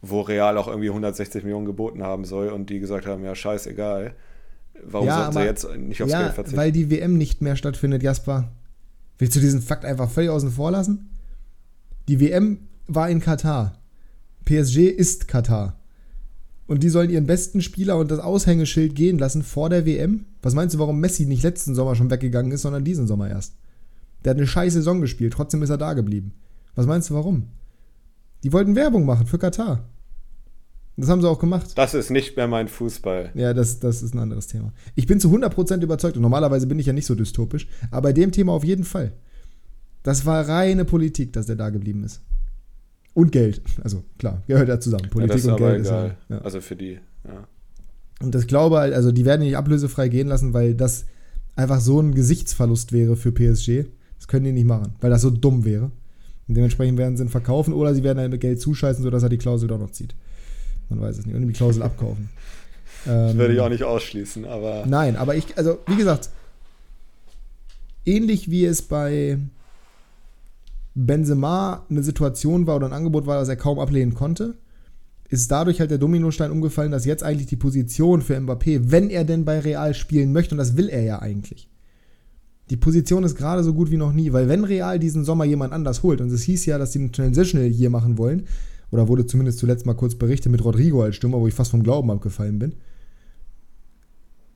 wo 0.02 0.22
Real 0.22 0.58
auch 0.58 0.68
irgendwie 0.68 0.90
160 0.90 1.44
Millionen 1.44 1.66
geboten 1.66 2.02
haben 2.02 2.26
soll 2.26 2.50
und 2.50 2.70
die 2.72 2.80
gesagt 2.80 3.06
haben, 3.06 3.24
ja, 3.24 3.36
scheißegal. 3.36 4.16
Warum 4.84 5.08
ja, 5.08 5.18
sollten 5.18 5.34
sie 5.34 5.44
jetzt 5.44 5.78
nicht 5.78 6.02
aufs 6.02 6.12
ja, 6.12 6.24
Geld 6.24 6.34
verzichten? 6.34 6.58
Weil 6.58 6.72
die 6.72 6.90
WM 6.90 7.18
nicht 7.18 7.42
mehr 7.42 7.56
stattfindet, 7.56 8.02
Jasper. 8.02 8.52
Willst 9.20 9.36
du 9.36 9.40
diesen 9.40 9.62
Fakt 9.62 9.86
einfach 9.86 10.10
völlig 10.10 10.32
außen 10.32 10.52
vor 10.52 10.72
lassen? 10.72 11.15
Die 12.08 12.20
WM 12.20 12.60
war 12.88 13.10
in 13.10 13.20
Katar. 13.20 13.82
PSG 14.46 14.90
ist 14.90 15.28
Katar. 15.28 15.80
Und 16.68 16.84
die 16.84 16.90
sollen 16.90 17.10
ihren 17.10 17.28
besten 17.28 17.62
Spieler 17.62 17.98
und 17.98 18.12
das 18.12 18.20
Aushängeschild 18.20 18.96
gehen 18.96 19.18
lassen 19.18 19.44
vor 19.44 19.70
der 19.70 19.86
WM? 19.86 20.26
Was 20.42 20.54
meinst 20.54 20.76
du, 20.76 20.80
warum 20.80 21.00
Messi 21.00 21.26
nicht 21.26 21.44
letzten 21.44 21.76
Sommer 21.76 21.96
schon 21.96 22.10
weggegangen 22.10 22.52
ist, 22.52 22.64
sondern 22.64 22.84
diesen 22.84 23.08
Sommer 23.08 23.30
erst? 23.30 23.56
Der 24.24 24.32
hat 24.32 24.38
eine 24.38 24.48
scheiß 24.48 24.74
Saison 24.74 25.02
gespielt, 25.02 25.34
trotzdem 25.34 25.62
ist 25.62 25.70
er 25.70 25.78
da 25.78 25.94
geblieben. 25.94 26.34
Was 26.74 26.88
meinst 26.88 27.10
du, 27.10 27.14
warum? 27.14 27.50
Die 28.44 28.54
wollten 28.54 28.76
Werbung 28.76 29.06
machen 29.06 29.28
für 29.28 29.38
Katar. 29.38 29.88
Das 30.98 31.10
haben 31.10 31.22
sie 31.22 31.30
auch 31.30 31.40
gemacht. 31.40 31.72
Das 31.76 31.94
ist 31.94 32.10
nicht 32.10 32.38
mehr 32.38 32.48
mein 32.48 32.68
Fußball. 32.68 33.32
Ja, 33.36 33.54
das, 33.54 33.80
das 33.80 34.02
ist 34.02 34.14
ein 34.14 34.20
anderes 34.20 34.48
Thema. 34.48 34.72
Ich 34.96 35.08
bin 35.08 35.20
zu 35.20 35.30
100% 35.30 35.82
überzeugt 35.82 36.16
und 36.16 36.22
normalerweise 36.22 36.68
bin 36.68 36.80
ich 36.80 36.86
ja 36.86 36.94
nicht 36.94 37.06
so 37.06 37.16
dystopisch, 37.16 37.68
aber 37.92 38.04
bei 38.04 38.14
dem 38.14 38.32
Thema 38.32 38.54
auf 38.54 38.64
jeden 38.64 38.86
Fall. 38.86 39.14
Das 40.06 40.24
war 40.28 40.48
reine 40.48 40.86
Politik, 40.86 41.34
dass 41.34 41.48
der 41.48 41.56
da 41.56 41.72
geblieben 41.72 42.04
ist. 42.04 42.22
Und 43.16 43.32
Geld. 43.32 43.64
Also 43.84 44.04
klar, 44.20 44.44
gehört 44.46 44.70
ja 44.70 44.80
zusammen. 44.80 45.10
Politik 45.10 45.44
ja, 45.44 45.54
und 45.54 45.58
Geld 45.58 45.80
egal. 45.80 45.82
ist 45.82 45.90
ja, 46.30 46.36
ja. 46.36 46.42
Also 46.44 46.62
für 46.62 46.76
die, 46.76 47.00
ja. 47.24 47.48
Und 48.22 48.36
das 48.36 48.46
glaube 48.46 48.78
halt, 48.78 48.94
also 48.94 49.12
die 49.12 49.26
werden 49.26 49.42
nicht 49.42 49.58
ablösefrei 49.58 50.08
gehen 50.08 50.28
lassen, 50.28 50.54
weil 50.54 50.76
das 50.76 51.06
einfach 51.56 51.80
so 51.80 52.00
ein 52.00 52.14
Gesichtsverlust 52.14 52.92
wäre 52.92 53.16
für 53.16 53.32
PSG. 53.32 53.86
Das 54.20 54.28
können 54.28 54.46
die 54.46 54.52
nicht 54.52 54.68
machen, 54.68 54.94
weil 55.02 55.10
das 55.10 55.24
so 55.24 55.32
dumm 55.32 55.66
wäre. 55.66 55.86
Und 56.48 56.56
dementsprechend 56.56 57.00
werden 57.00 57.18
sie 57.18 57.24
ihn 57.24 57.30
verkaufen 57.30 57.74
oder 57.74 57.96
sie 57.96 58.04
werden 58.04 58.20
halt 58.20 58.32
mit 58.32 58.42
Geld 58.42 58.62
zuscheißen, 58.62 59.04
sodass 59.04 59.24
er 59.24 59.30
die 59.30 59.40
Klausel 59.40 59.68
doch 59.68 59.80
noch 59.80 59.90
zieht. 59.90 60.14
Man 60.90 61.02
weiß 61.02 61.18
es 61.18 61.26
nicht. 61.26 61.36
Und 61.36 61.48
die 61.48 61.54
Klausel 61.54 61.82
abkaufen. 61.82 62.30
das 63.06 63.32
ähm, 63.32 63.40
würde 63.40 63.56
ich 63.56 63.60
auch 63.60 63.70
nicht 63.70 63.84
ausschließen, 63.84 64.46
aber. 64.46 64.84
Nein, 64.86 65.16
aber 65.16 65.36
ich, 65.36 65.58
also 65.58 65.80
wie 65.88 65.96
gesagt, 65.96 66.30
ähnlich 68.06 68.52
wie 68.52 68.66
es 68.66 68.84
bei 68.84 69.40
Benzema 70.96 71.86
eine 71.90 72.02
Situation 72.02 72.68
war 72.68 72.78
oder 72.78 72.88
ein 72.88 72.94
Angebot 72.94 73.28
war, 73.28 73.40
das 73.40 73.50
er 73.50 73.58
kaum 73.58 73.80
ablehnen 73.80 74.14
konnte, 74.14 74.56
ist 75.30 75.52
dadurch 75.52 75.80
halt 75.80 75.92
der 75.92 75.98
Dominostein 75.98 76.52
umgefallen, 76.52 76.92
dass 76.92 77.06
jetzt 77.06 77.24
eigentlich 77.24 77.48
die 77.48 77.58
Position 77.58 78.22
für 78.22 78.38
Mbappé, 78.38 78.92
wenn 78.92 79.10
er 79.10 79.26
denn 79.26 79.44
bei 79.44 79.60
Real 79.60 79.94
spielen 79.94 80.32
möchte, 80.32 80.56
und 80.56 80.60
das 80.60 80.78
will 80.78 80.88
er 80.88 81.04
ja 81.04 81.20
eigentlich, 81.20 81.70
die 82.70 82.78
Position 82.78 83.24
ist 83.24 83.36
gerade 83.36 83.64
so 83.64 83.74
gut 83.74 83.92
wie 83.92 83.98
noch 83.98 84.14
nie, 84.14 84.32
weil 84.32 84.48
wenn 84.48 84.64
Real 84.64 84.98
diesen 84.98 85.26
Sommer 85.26 85.46
jemand 85.46 85.74
anders 85.74 86.02
holt, 86.02 86.22
und 86.22 86.32
es 86.32 86.44
hieß 86.44 86.66
ja, 86.66 86.78
dass 86.78 86.94
sie 86.94 87.00
einen 87.00 87.12
Transitional 87.12 87.68
hier 87.68 87.90
machen 87.90 88.18
wollen, 88.18 88.44
oder 88.92 89.08
wurde 89.08 89.26
zumindest 89.26 89.60
zuletzt 89.60 89.86
mal 89.86 89.96
kurz 89.96 90.16
berichtet 90.16 90.52
mit 90.52 90.64
Rodrigo 90.64 91.04
als 91.04 91.16
Stürmer, 91.18 91.40
wo 91.40 91.48
ich 91.48 91.54
fast 91.54 91.72
vom 91.72 91.84
Glauben 91.84 92.10
abgefallen 92.12 92.60
bin. 92.60 92.76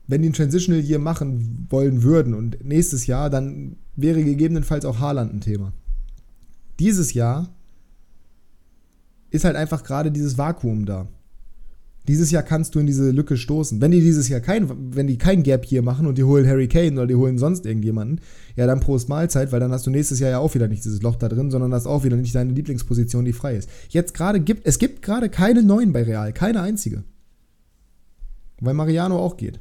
Wenn 0.06 0.22
die 0.22 0.28
einen 0.28 0.34
Transitional 0.34 0.82
hier 0.82 0.98
machen 0.98 1.66
wollen 1.68 2.02
würden 2.02 2.34
und 2.34 2.64
nächstes 2.64 3.06
Jahr, 3.06 3.28
dann 3.28 3.76
wäre 3.96 4.24
gegebenenfalls 4.24 4.84
auch 4.84 4.98
Haaland 4.98 5.34
ein 5.34 5.40
Thema. 5.40 5.72
Dieses 6.80 7.12
Jahr 7.14 7.54
ist 9.30 9.44
halt 9.44 9.54
einfach 9.54 9.84
gerade 9.84 10.10
dieses 10.10 10.38
Vakuum 10.38 10.86
da. 10.86 11.06
Dieses 12.08 12.30
Jahr 12.30 12.42
kannst 12.42 12.74
du 12.74 12.80
in 12.80 12.86
diese 12.86 13.10
Lücke 13.10 13.36
stoßen. 13.36 13.80
Wenn 13.80 13.90
die 13.90 14.00
dieses 14.00 14.28
Jahr 14.28 14.40
kein, 14.40 14.96
wenn 14.96 15.06
die 15.06 15.18
kein 15.18 15.42
Gap 15.42 15.66
hier 15.66 15.82
machen 15.82 16.06
und 16.06 16.16
die 16.16 16.24
holen 16.24 16.46
Harry 16.46 16.66
Kane 16.66 16.92
oder 16.92 17.06
die 17.06 17.14
holen 17.14 17.38
sonst 17.38 17.66
irgendjemanden, 17.66 18.20
ja, 18.56 18.66
dann 18.66 18.80
Prost 18.80 19.10
Mahlzeit, 19.10 19.52
weil 19.52 19.60
dann 19.60 19.70
hast 19.70 19.86
du 19.86 19.90
nächstes 19.90 20.18
Jahr 20.18 20.30
ja 20.30 20.38
auch 20.38 20.54
wieder 20.54 20.66
nicht 20.66 20.84
dieses 20.84 21.02
Loch 21.02 21.16
da 21.16 21.28
drin, 21.28 21.50
sondern 21.50 21.74
hast 21.74 21.86
auch 21.86 22.02
wieder 22.02 22.16
nicht 22.16 22.34
deine 22.34 22.52
Lieblingsposition, 22.52 23.26
die 23.26 23.34
frei 23.34 23.56
ist. 23.56 23.68
Jetzt 23.90 24.14
gerade 24.14 24.40
gibt, 24.40 24.66
es 24.66 24.78
gibt 24.78 25.02
gerade 25.02 25.28
keine 25.28 25.62
neuen 25.62 25.92
bei 25.92 26.02
Real, 26.02 26.32
keine 26.32 26.62
einzige. 26.62 27.04
Weil 28.58 28.74
Mariano 28.74 29.18
auch 29.18 29.36
geht. 29.36 29.60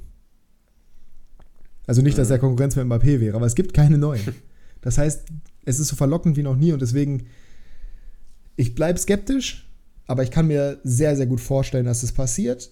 Also 1.85 2.01
nicht, 2.01 2.17
dass 2.17 2.29
er 2.29 2.39
Konkurrenz 2.39 2.77
mit 2.77 2.85
Mbappé 2.85 3.19
wäre, 3.19 3.35
aber 3.35 3.45
es 3.45 3.55
gibt 3.55 3.73
keine 3.73 3.97
neuen. 3.97 4.21
Das 4.81 4.97
heißt, 4.97 5.25
es 5.69 5.79
ist 5.79 5.89
so 5.89 5.95
verlockend 5.95 6.35
wie 6.35 6.43
noch 6.43 6.55
nie 6.55 6.73
und 6.73 6.81
deswegen, 6.81 7.27
ich 8.55 8.75
bleibe 8.75 8.99
skeptisch, 8.99 9.69
aber 10.07 10.23
ich 10.23 10.31
kann 10.31 10.47
mir 10.47 10.79
sehr, 10.83 11.15
sehr 11.15 11.27
gut 11.27 11.39
vorstellen, 11.39 11.85
dass 11.85 12.03
es 12.03 12.11
passiert. 12.11 12.71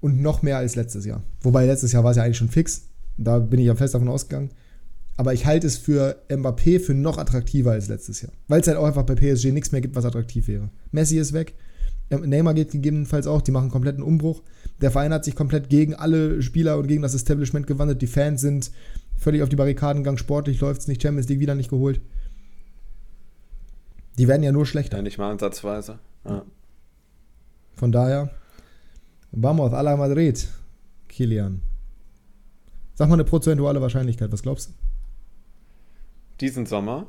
Und 0.00 0.22
noch 0.22 0.40
mehr 0.40 0.56
als 0.56 0.76
letztes 0.76 1.04
Jahr. 1.04 1.22
Wobei 1.42 1.66
letztes 1.66 1.92
Jahr 1.92 2.02
war 2.02 2.12
es 2.12 2.16
ja 2.16 2.22
eigentlich 2.22 2.38
schon 2.38 2.48
fix. 2.48 2.86
Da 3.18 3.38
bin 3.38 3.60
ich 3.60 3.66
ja 3.66 3.74
fest 3.74 3.92
davon 3.92 4.08
ausgegangen. 4.08 4.48
Aber 5.18 5.34
ich 5.34 5.44
halte 5.44 5.66
es 5.66 5.76
für 5.76 6.16
Mbappé 6.30 6.80
für 6.80 6.94
noch 6.94 7.18
attraktiver 7.18 7.72
als 7.72 7.88
letztes 7.88 8.22
Jahr. 8.22 8.32
Weil 8.48 8.62
es 8.62 8.66
halt 8.66 8.78
auch 8.78 8.86
einfach 8.86 9.02
bei 9.02 9.14
PSG 9.14 9.52
nichts 9.52 9.70
mehr 9.70 9.82
gibt, 9.82 9.94
was 9.94 10.06
attraktiv 10.06 10.48
wäre. 10.48 10.70
Messi 10.92 11.18
ist 11.18 11.34
weg. 11.34 11.52
Neymar 12.08 12.54
geht 12.54 12.70
gegebenenfalls 12.70 13.26
auch. 13.26 13.42
Die 13.42 13.50
machen 13.50 13.70
kompletten 13.70 14.02
Umbruch. 14.02 14.42
Der 14.80 14.90
Verein 14.90 15.12
hat 15.12 15.26
sich 15.26 15.34
komplett 15.34 15.68
gegen 15.68 15.94
alle 15.94 16.40
Spieler 16.40 16.78
und 16.78 16.86
gegen 16.86 17.02
das 17.02 17.12
Establishment 17.12 17.66
gewandelt. 17.66 18.00
Die 18.00 18.06
Fans 18.06 18.40
sind 18.40 18.70
völlig 19.20 19.42
auf 19.42 19.48
die 19.48 19.56
Barrikaden 19.56 20.02
gegangen. 20.02 20.18
Sportlich 20.18 20.60
läuft 20.60 20.80
es 20.80 20.88
nicht. 20.88 21.02
Champions 21.02 21.28
League 21.28 21.40
wieder 21.40 21.54
nicht 21.54 21.70
geholt. 21.70 22.00
Die 24.18 24.26
werden 24.26 24.42
ja 24.42 24.50
nur 24.50 24.66
schlechter. 24.66 24.96
Ja, 24.96 25.02
nicht 25.02 25.18
mal 25.18 25.30
ansatzweise. 25.30 25.98
Ja. 26.24 26.44
Von 27.74 27.92
daher, 27.92 28.30
vamos 29.30 29.72
a 29.72 29.80
la 29.80 29.96
Madrid, 29.96 30.48
Kilian. 31.08 31.62
Sag 32.94 33.08
mal 33.08 33.14
eine 33.14 33.24
prozentuale 33.24 33.80
Wahrscheinlichkeit, 33.80 34.32
was 34.32 34.42
glaubst 34.42 34.70
du? 34.70 34.74
Diesen 36.40 36.66
Sommer? 36.66 37.06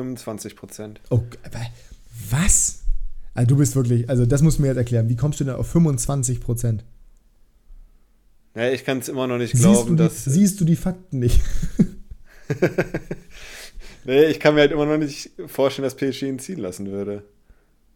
25 0.00 0.56
Prozent. 0.56 1.00
Oh, 1.10 1.20
was? 2.30 2.80
Also 3.34 3.48
du 3.48 3.56
bist 3.56 3.76
wirklich, 3.76 4.08
also 4.08 4.26
das 4.26 4.42
musst 4.42 4.58
du 4.58 4.62
mir 4.62 4.68
jetzt 4.68 4.78
erklären. 4.78 5.08
Wie 5.08 5.16
kommst 5.16 5.40
du 5.40 5.44
denn 5.44 5.54
auf 5.54 5.68
25 5.68 6.40
Prozent? 6.40 6.84
Ja, 8.54 8.70
ich 8.70 8.84
kann 8.84 8.98
es 8.98 9.08
immer 9.08 9.26
noch 9.26 9.38
nicht 9.38 9.52
siehst 9.52 9.62
glauben, 9.62 9.96
die, 9.96 10.02
dass. 10.02 10.26
Äh 10.26 10.30
siehst 10.30 10.60
du 10.60 10.64
die 10.64 10.76
Fakten 10.76 11.20
nicht? 11.20 11.40
nee, 14.04 14.24
ich 14.24 14.40
kann 14.40 14.54
mir 14.54 14.62
halt 14.62 14.72
immer 14.72 14.86
noch 14.86 14.98
nicht 14.98 15.30
vorstellen, 15.46 15.84
dass 15.84 15.94
PSG 15.94 16.22
ihn 16.22 16.38
ziehen 16.38 16.58
lassen 16.58 16.90
würde. 16.90 17.22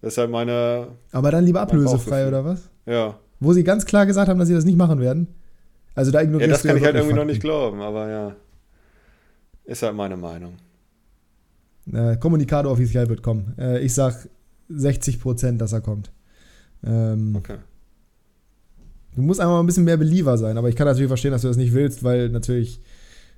Deshalb 0.02 0.30
meine. 0.30 0.88
Aber 1.10 1.30
dann 1.30 1.44
lieber 1.44 1.62
ablösefrei 1.62 2.28
oder 2.28 2.44
was? 2.44 2.68
Ja. 2.86 3.18
Wo 3.40 3.52
sie 3.52 3.64
ganz 3.64 3.84
klar 3.86 4.06
gesagt 4.06 4.28
haben, 4.28 4.38
dass 4.38 4.48
sie 4.48 4.54
das 4.54 4.64
nicht 4.64 4.78
machen 4.78 5.00
werden. 5.00 5.26
Also 5.94 6.10
da 6.10 6.20
ignorierst 6.20 6.48
ja, 6.48 6.52
das 6.52 6.62
kann 6.62 6.76
ich 6.76 6.84
halt 6.84 6.94
irgendwie 6.94 7.12
Fakten. 7.12 7.26
noch 7.26 7.32
nicht 7.32 7.40
glauben, 7.40 7.80
aber 7.80 8.08
ja. 8.08 8.36
Ist 9.64 9.82
halt 9.82 9.96
meine 9.96 10.16
Meinung. 10.16 10.56
Äh, 11.92 12.16
Kommunikator 12.16 12.72
offiziell 12.72 13.08
wird 13.08 13.22
kommen. 13.22 13.54
Äh, 13.58 13.80
ich 13.80 13.94
sag 13.94 14.28
60 14.68 15.20
Prozent, 15.20 15.60
dass 15.60 15.72
er 15.72 15.80
kommt. 15.80 16.10
Ähm, 16.84 17.36
Okay. 17.36 17.58
Du 19.16 19.22
musst 19.22 19.38
einfach 19.38 19.52
mal 19.52 19.60
ein 19.60 19.66
bisschen 19.66 19.84
mehr 19.84 19.96
Believer 19.96 20.36
sein, 20.36 20.58
aber 20.58 20.68
ich 20.68 20.74
kann 20.74 20.88
natürlich 20.88 21.06
verstehen, 21.06 21.30
dass 21.30 21.42
du 21.42 21.48
das 21.48 21.56
nicht 21.56 21.72
willst, 21.72 22.02
weil 22.02 22.30
natürlich 22.30 22.80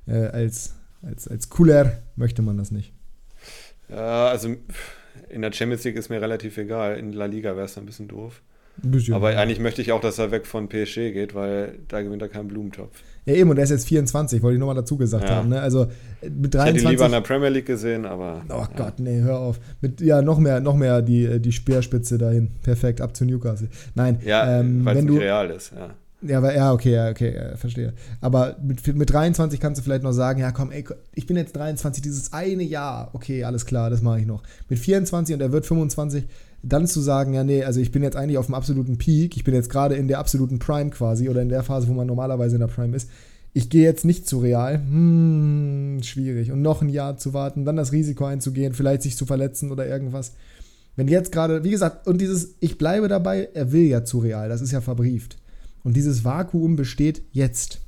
äh, 0.07 0.27
als, 0.29 0.75
als, 1.03 1.29
als 1.29 1.51
Cooler 1.51 1.99
möchte 2.17 2.41
man 2.41 2.57
das 2.57 2.71
nicht. 2.71 2.95
Ja, 3.91 4.29
also 4.29 4.57
in 5.29 5.43
der 5.43 5.53
Champions 5.53 5.85
League 5.85 5.97
ist 5.97 6.09
mir 6.09 6.21
relativ 6.21 6.57
egal. 6.57 6.97
In 6.99 7.13
La 7.13 7.27
Liga 7.27 7.57
wäre 7.57 7.67
es 7.67 7.77
ein 7.77 7.85
bisschen 7.85 8.09
doof. 8.09 8.41
Ein 8.85 8.91
bisschen. 8.91 9.15
Aber 9.15 9.29
eigentlich 9.37 9.61
möchte 9.61 9.81
ich 9.83 9.93
auch, 9.93 10.01
dass 10.01 10.19
er 10.19 10.31
weg 10.31 10.47
von 10.47 10.69
PSG 10.69 11.13
geht, 11.13 11.35
weil 11.35 11.79
da 11.89 12.03
gewinnt 12.03 12.21
er 12.23 12.29
keinen 12.29 12.49
Blumentopf. 12.49 13.01
ja, 13.25 13.35
eben, 13.35 13.49
und 13.51 13.57
er 13.57 13.65
ist 13.65 13.71
jetzt 13.71 13.89
24, 13.89 14.43
wollte 14.43 14.55
ich 14.57 14.61
nochmal 14.61 14.75
dazu 14.75 14.97
gesagt 14.97 15.25
Ja. 15.29 15.37
haben. 15.37 15.49
Ne? 15.49 15.61
Also 15.61 15.85
äh, 16.21 16.29
mit 16.29 16.55
Ich 16.55 16.61
hätte 16.61 16.73
23. 16.83 16.89
lieber 16.91 17.07
in 17.07 17.13
der 17.13 17.21
Premier 17.23 17.49
League 17.49 17.67
gesehen, 17.67 18.05
aber. 18.05 18.43
Oh 18.49 18.53
ja. 18.53 18.69
Gott, 18.77 18.99
nee, 18.99 19.21
hör 19.21 19.39
auf. 19.39 19.59
Mit, 19.81 20.01
ja, 20.01 20.21
noch 20.23 20.39
mehr, 20.39 20.61
noch 20.61 20.77
mehr 20.77 21.01
die, 21.03 21.41
die 21.41 21.53
Speerspitze 21.53 22.19
dahin. 22.19 22.51
Perfekt, 22.63 23.01
ab 23.01 23.17
zu 23.17 23.25
Newcastle. 23.25 23.69
Nein, 23.95 24.19
Ja, 24.25 24.61
ähm, 24.61 24.85
weil 24.85 24.99
es 24.99 25.21
real 25.21 25.51
ist, 25.51 25.73
ja. 25.77 25.95
Ja, 26.23 26.39
aber, 26.39 26.55
ja, 26.55 26.73
okay, 26.73 26.93
ja, 26.93 27.11
okay, 27.11 27.35
ja, 27.35 27.57
verstehe. 27.57 27.93
Aber 28.21 28.57
mit, 28.63 28.97
mit 28.97 29.11
23 29.11 29.61
kannst 29.61 29.79
du 29.79 29.85
vielleicht 29.85 30.03
noch 30.03 30.13
sagen, 30.13 30.41
ja 30.41 30.51
komm, 30.51 30.73
ey, 30.73 30.85
ich 31.15 31.27
bin 31.27 31.37
jetzt 31.37 31.55
23, 31.55 32.03
dieses 32.03 32.33
eine 32.33 32.63
Jahr, 32.63 33.11
okay, 33.13 33.45
alles 33.45 33.67
klar, 33.67 33.91
das 33.91 34.01
mache 34.01 34.21
ich 34.21 34.27
noch. 34.27 34.43
Mit 34.69 34.79
24 34.79 35.35
und 35.35 35.43
er 35.43 35.53
wird 35.53 35.67
25, 35.67 36.25
dann 36.63 36.87
zu 36.87 37.01
sagen, 37.01 37.35
ja, 37.35 37.45
nee, 37.45 37.65
also 37.65 37.81
ich 37.81 37.93
bin 37.93 38.03
jetzt 38.03 38.17
eigentlich 38.17 38.39
auf 38.39 38.47
dem 38.47 38.55
absoluten 38.55 38.97
Peak, 38.97 39.37
ich 39.37 39.45
bin 39.45 39.55
jetzt 39.55 39.69
gerade 39.69 39.95
in 39.95 40.09
der 40.09 40.19
absoluten 40.19 40.59
Prime 40.59 40.91
quasi 40.91 41.29
oder 41.29 41.43
in 41.43 41.51
der 41.51 41.63
Phase, 41.63 41.87
wo 41.87 41.93
man 41.93 42.07
normalerweise 42.07 42.57
in 42.57 42.61
der 42.61 42.69
Prime 42.69 42.97
ist. 42.97 43.11
Ich 43.53 43.71
gehe 43.71 43.85
jetzt 43.85 44.05
nicht 44.05 44.27
zu 44.27 44.39
Real, 44.39 44.79
hm, 44.79 46.01
schwierig. 46.03 46.51
Und 46.51 46.63
noch 46.63 46.83
ein 46.83 46.89
Jahr 46.89 47.19
zu 47.19 47.35
warten, 47.35 47.65
dann 47.65 47.77
das 47.77 47.93
Risiko 47.93 48.25
einzugehen, 48.25 48.75
vielleicht 48.75 49.03
sich 49.03 49.17
zu 49.17 49.27
verletzen 49.27 49.71
oder 49.71 49.87
irgendwas. 49.87 50.33
Wenn 50.95 51.09
jetzt 51.09 51.31
gerade, 51.31 51.63
wie 51.63 51.71
gesagt, 51.71 52.07
und 52.07 52.21
dieses, 52.21 52.55
ich 52.61 52.79
bleibe 52.79 53.09
dabei, 53.09 53.49
er 53.53 53.73
will 53.73 53.85
ja 53.85 54.05
zu 54.05 54.19
Real, 54.19 54.49
das 54.49 54.63
ist 54.63 54.73
ja 54.73 54.81
verbrieft. 54.81 55.37
Und 55.87 55.95
dieses 55.95 56.25
Vakuum 56.25 56.75
besteht 56.75 57.23
jetzt. 57.31 57.81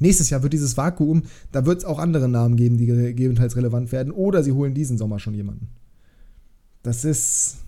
Nächstes 0.00 0.30
Jahr 0.30 0.42
wird 0.42 0.52
dieses 0.52 0.76
Vakuum, 0.76 1.22
da 1.52 1.64
wird 1.64 1.78
es 1.78 1.84
auch 1.84 2.00
andere 2.00 2.28
Namen 2.28 2.56
geben, 2.56 2.76
die 2.76 2.86
gegebenenfalls 2.86 3.54
relevant 3.54 3.92
werden. 3.92 4.10
Oder 4.12 4.42
sie 4.42 4.50
holen 4.50 4.74
diesen 4.74 4.98
Sommer 4.98 5.20
schon 5.20 5.34
jemanden. 5.34 5.68
Das 6.82 7.04
ist. 7.04 7.58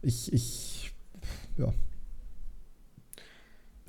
Ich, 0.00 0.32
ich. 0.32 0.94
Ja. 1.58 1.74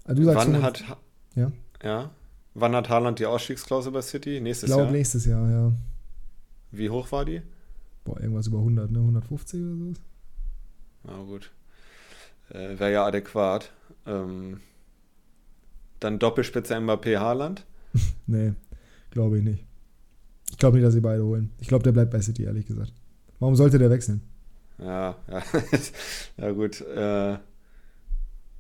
Also 0.04 0.22
du 0.22 0.26
sagst 0.26 0.48
Wann 0.48 0.54
25 0.56 0.90
hat. 0.90 0.90
Ha- 0.90 1.02
Ja. 1.36 1.52
Ja. 1.82 2.12
Wann 2.56 2.76
hat 2.76 2.90
Haaland 2.90 3.20
die 3.20 3.26
Ausstiegsklausel 3.26 3.94
bei 3.94 4.02
City? 4.02 4.36
ich 4.38 4.42
Nächstes 4.44 4.68
glaube 4.68 4.84
Jahr. 4.84 4.92
nächstes 4.92 5.26
Jahr, 5.26 5.50
ja. 5.50 5.72
Wie 6.72 6.90
hoch 6.90 7.10
war 7.14 7.24
die? 7.24 7.42
Boah, 8.04 8.20
irgendwas 8.20 8.48
über 8.48 8.58
100, 8.60 8.92
ne? 8.92 9.00
150 9.00 9.62
oder 9.62 9.76
so. 9.78 9.94
Na 11.06 11.24
gut. 11.24 11.52
Äh, 12.50 12.80
Wäre 12.80 12.92
ja 12.92 13.06
adäquat. 13.06 13.72
Ähm, 14.06 14.62
dann 16.00 16.20
Doppelspitze 16.20 16.76
Mbappé 16.76 17.18
Haaland. 17.20 17.66
Nee, 18.28 18.54
glaube 19.12 19.38
ich 19.38 19.44
nicht. 19.44 19.64
Ich 20.52 20.58
glaube 20.58 20.78
nicht, 20.78 20.86
dass 20.86 20.94
sie 20.94 21.02
beide 21.02 21.24
holen. 21.24 21.52
Ich 21.60 21.68
glaube, 21.68 21.84
der 21.84 21.92
bleibt 21.94 22.12
bei 22.12 22.22
City, 22.22 22.44
ehrlich 22.44 22.66
gesagt. 22.66 22.92
Warum 23.40 23.56
sollte 23.56 23.80
der 23.80 23.90
wechseln? 23.90 24.22
Ja, 24.80 25.16
ja. 25.32 25.44
ja 26.38 26.52
gut. 26.52 26.82
Äh, 26.82 27.32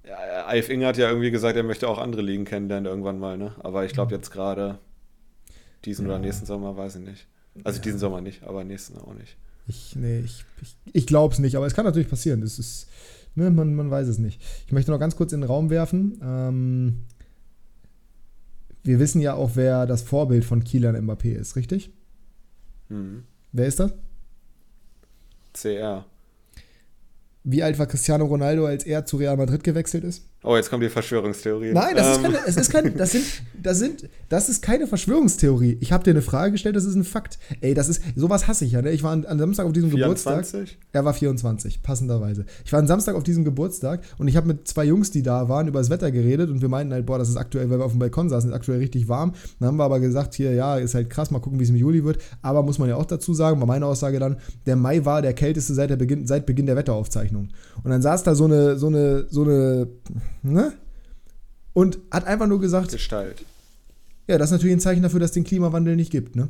ja, 0.07 0.45
Alf 0.45 0.69
Inge 0.69 0.87
hat 0.87 0.97
ja 0.97 1.09
irgendwie 1.09 1.31
gesagt, 1.31 1.57
er 1.57 1.63
möchte 1.63 1.87
auch 1.87 1.97
andere 1.97 2.21
Ligen 2.21 2.45
kennenlernen 2.45 2.85
irgendwann 2.89 3.19
mal, 3.19 3.37
ne? 3.37 3.53
Aber 3.59 3.83
ich 3.85 3.91
glaube 3.93 4.15
jetzt 4.15 4.31
gerade 4.31 4.79
diesen 5.85 6.05
Ja. 6.07 6.13
oder 6.13 6.19
nächsten 6.19 6.45
Sommer 6.45 6.75
weiß 6.77 6.95
ich 6.95 7.01
nicht. 7.03 7.27
Also 7.63 7.79
Ja. 7.79 7.83
diesen 7.83 7.99
Sommer 7.99 8.21
nicht, 8.21 8.43
aber 8.43 8.63
nächsten 8.63 8.97
auch 8.97 9.13
nicht. 9.13 9.35
Ich, 9.67 9.95
nee, 9.97 10.19
ich, 10.21 10.45
ich, 10.61 10.75
ich 10.93 11.07
glaube 11.07 11.33
es 11.33 11.39
nicht, 11.39 11.55
aber 11.57 11.65
es 11.67 11.73
kann 11.73 11.83
natürlich 11.85 12.09
passieren. 12.09 12.39
Das 12.41 12.57
ist, 12.57 12.87
ne, 13.37 13.51
man, 13.51 13.73
man 13.75 13.89
weiß 13.89 14.07
es 14.07 14.17
nicht. 14.17 14.41
Ich 14.65 14.73
möchte 14.73 14.91
noch 14.91 14.99
ganz 14.99 15.15
kurz 15.15 15.31
in 15.31 15.41
den 15.41 15.47
Raum 15.47 15.69
werfen. 15.69 16.19
Ähm, 16.21 17.05
wir 18.83 18.99
wissen 18.99 19.21
ja 19.21 19.35
auch, 19.35 19.51
wer 19.55 19.85
das 19.85 20.01
Vorbild 20.01 20.43
von 20.43 20.63
Kilian 20.63 20.95
Mbappé 20.95 21.35
ist, 21.35 21.55
richtig? 21.55 21.91
Mhm. 22.89 23.23
Wer 23.51 23.67
ist 23.67 23.79
das? 23.79 23.93
CR. 25.53 26.05
Wie 27.43 27.63
alt 27.63 27.79
war 27.79 27.85
Cristiano 27.85 28.25
Ronaldo, 28.25 28.65
als 28.65 28.85
er 28.85 29.05
zu 29.05 29.17
Real 29.17 29.37
Madrid 29.37 29.63
gewechselt 29.63 30.03
ist? 30.03 30.25
Oh, 30.43 30.55
jetzt 30.55 30.69
kommt 30.69 30.83
die 30.83 30.89
Verschwörungstheorie. 30.89 31.73
Nein, 31.73 31.95
das 31.95 32.05
ähm. 32.05 32.13
ist 32.13 32.21
keine, 32.21 32.47
es 32.47 32.57
ist 32.57 32.69
keine, 32.69 32.91
das 32.91 33.11
sind, 33.11 33.25
das 33.61 33.79
sind, 33.79 34.09
das 34.29 34.49
ist 34.49 34.61
keine 34.61 34.85
Verschwörungstheorie. 34.85 35.79
Ich 35.81 35.91
habe 35.91 36.03
dir 36.03 36.11
eine 36.11 36.21
Frage 36.21 36.51
gestellt, 36.51 36.75
das 36.75 36.85
ist 36.85 36.93
ein 36.93 37.03
Fakt. 37.03 37.39
Ey, 37.59 37.73
das 37.73 37.89
ist, 37.89 38.03
sowas 38.15 38.47
hasse 38.47 38.63
ich 38.63 38.73
ja. 38.73 38.83
Ne? 38.83 38.91
Ich 38.91 39.01
war 39.01 39.11
an, 39.11 39.25
an 39.25 39.39
Samstag 39.39 39.65
auf 39.65 39.73
diesem 39.73 39.89
24? 39.89 40.51
Geburtstag. 40.51 40.77
Er 40.91 41.05
war 41.05 41.13
24, 41.15 41.81
passenderweise. 41.81 42.45
Ich 42.63 42.71
war 42.71 42.79
am 42.79 42.85
Samstag 42.85 43.15
auf 43.15 43.23
diesem 43.23 43.45
Geburtstag 43.45 44.01
und 44.19 44.27
ich 44.27 44.37
habe 44.37 44.47
mit 44.47 44.67
zwei 44.67 44.85
Jungs, 44.85 45.09
die 45.09 45.23
da 45.23 45.49
waren, 45.49 45.67
über 45.67 45.79
das 45.79 45.89
Wetter 45.89 46.11
geredet 46.11 46.51
und 46.51 46.61
wir 46.61 46.69
meinten 46.69 46.93
halt, 46.93 47.07
boah, 47.07 47.17
das 47.17 47.29
ist 47.29 47.37
aktuell, 47.37 47.71
weil 47.71 47.79
wir 47.79 47.85
auf 47.85 47.93
dem 47.93 47.99
Balkon 47.99 48.29
saßen, 48.29 48.51
ist 48.51 48.55
aktuell 48.55 48.77
richtig 48.77 49.09
warm. 49.09 49.33
Dann 49.59 49.69
haben 49.69 49.77
wir 49.77 49.85
aber 49.85 49.99
gesagt, 49.99 50.35
hier, 50.35 50.53
ja, 50.53 50.77
ist 50.77 50.93
halt 50.93 51.09
krass, 51.09 51.31
mal 51.31 51.39
gucken, 51.39 51.59
wie 51.59 51.63
es 51.63 51.69
im 51.71 51.75
Juli 51.75 52.03
wird. 52.03 52.19
Aber 52.43 52.61
muss 52.61 52.77
man 52.77 52.87
ja 52.87 52.95
auch 52.95 53.05
dazu 53.05 53.33
sagen, 53.33 53.59
war 53.59 53.67
meine 53.67 53.87
Aussage 53.87 54.19
dann, 54.19 54.37
der 54.67 54.75
Mai 54.75 55.03
war 55.03 55.23
der 55.23 55.33
kälteste 55.33 55.73
seit, 55.73 55.89
der 55.89 55.95
Beginn, 55.95 56.27
seit 56.27 56.45
Beginn 56.45 56.67
der 56.67 56.75
Wetteraufzeichnung. 56.75 57.49
Und 57.83 57.89
dann 57.89 58.03
saß 58.03 58.21
da 58.21 58.35
so 58.35 58.45
eine, 58.45 58.77
so 58.77 58.87
eine, 58.87 59.25
so 59.29 59.43
eine, 59.43 59.87
ne? 60.43 60.73
und 61.77 61.99
hat 62.09 62.25
einfach 62.25 62.47
nur 62.47 62.59
gesagt. 62.59 62.89
Gestalt. 62.89 63.45
Ja, 64.27 64.39
das 64.39 64.47
ist 64.47 64.53
natürlich 64.53 64.75
ein 64.75 64.79
Zeichen 64.79 65.03
dafür, 65.03 65.19
dass 65.19 65.29
es 65.29 65.35
den 65.35 65.43
Klimawandel 65.43 65.95
nicht 65.95 66.11
gibt, 66.11 66.35
ne? 66.35 66.49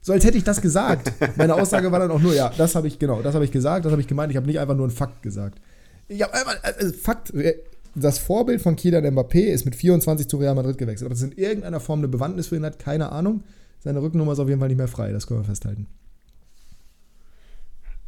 So 0.00 0.14
als 0.14 0.24
hätte 0.24 0.38
ich 0.38 0.44
das 0.44 0.62
gesagt. 0.62 1.12
Meine 1.36 1.54
Aussage 1.54 1.92
war 1.92 1.98
dann 1.98 2.10
auch 2.10 2.18
nur, 2.18 2.34
ja, 2.34 2.50
das 2.56 2.74
habe 2.74 2.88
ich, 2.88 2.98
genau, 2.98 3.20
das 3.20 3.34
habe 3.34 3.44
ich 3.44 3.50
gesagt, 3.50 3.84
das 3.84 3.92
habe 3.92 4.00
ich 4.00 4.08
gemeint, 4.08 4.30
ich 4.30 4.38
habe 4.38 4.46
nicht 4.46 4.58
einfach 4.58 4.74
nur 4.74 4.86
einen 4.86 4.96
Fakt 4.96 5.22
gesagt. 5.22 5.60
Ich 6.08 6.22
habe 6.22 6.32
einfach, 6.32 6.56
also 6.62 6.94
Fakt, 6.94 7.34
äh, 7.34 7.58
das 7.94 8.18
Vorbild 8.18 8.62
von 8.62 8.74
Kylian 8.74 9.04
Mbappé 9.04 9.48
ist 9.48 9.66
mit 9.66 9.76
24 9.76 10.26
zu 10.26 10.38
Real 10.38 10.54
Madrid 10.54 10.78
gewechselt. 10.78 11.10
Ob 11.10 11.12
das 11.12 11.20
in 11.20 11.32
irgendeiner 11.32 11.80
Form 11.80 12.00
eine 12.00 12.08
Bewandtnis 12.08 12.46
für 12.46 12.56
ihn 12.56 12.64
hat, 12.64 12.78
keine 12.78 13.12
Ahnung. 13.12 13.42
Seine 13.80 14.00
Rückennummer 14.00 14.32
ist 14.32 14.38
auf 14.38 14.48
jeden 14.48 14.60
Fall 14.60 14.68
nicht 14.68 14.78
mehr 14.78 14.88
frei, 14.88 15.12
das 15.12 15.26
können 15.26 15.40
wir 15.40 15.44
festhalten. 15.44 15.88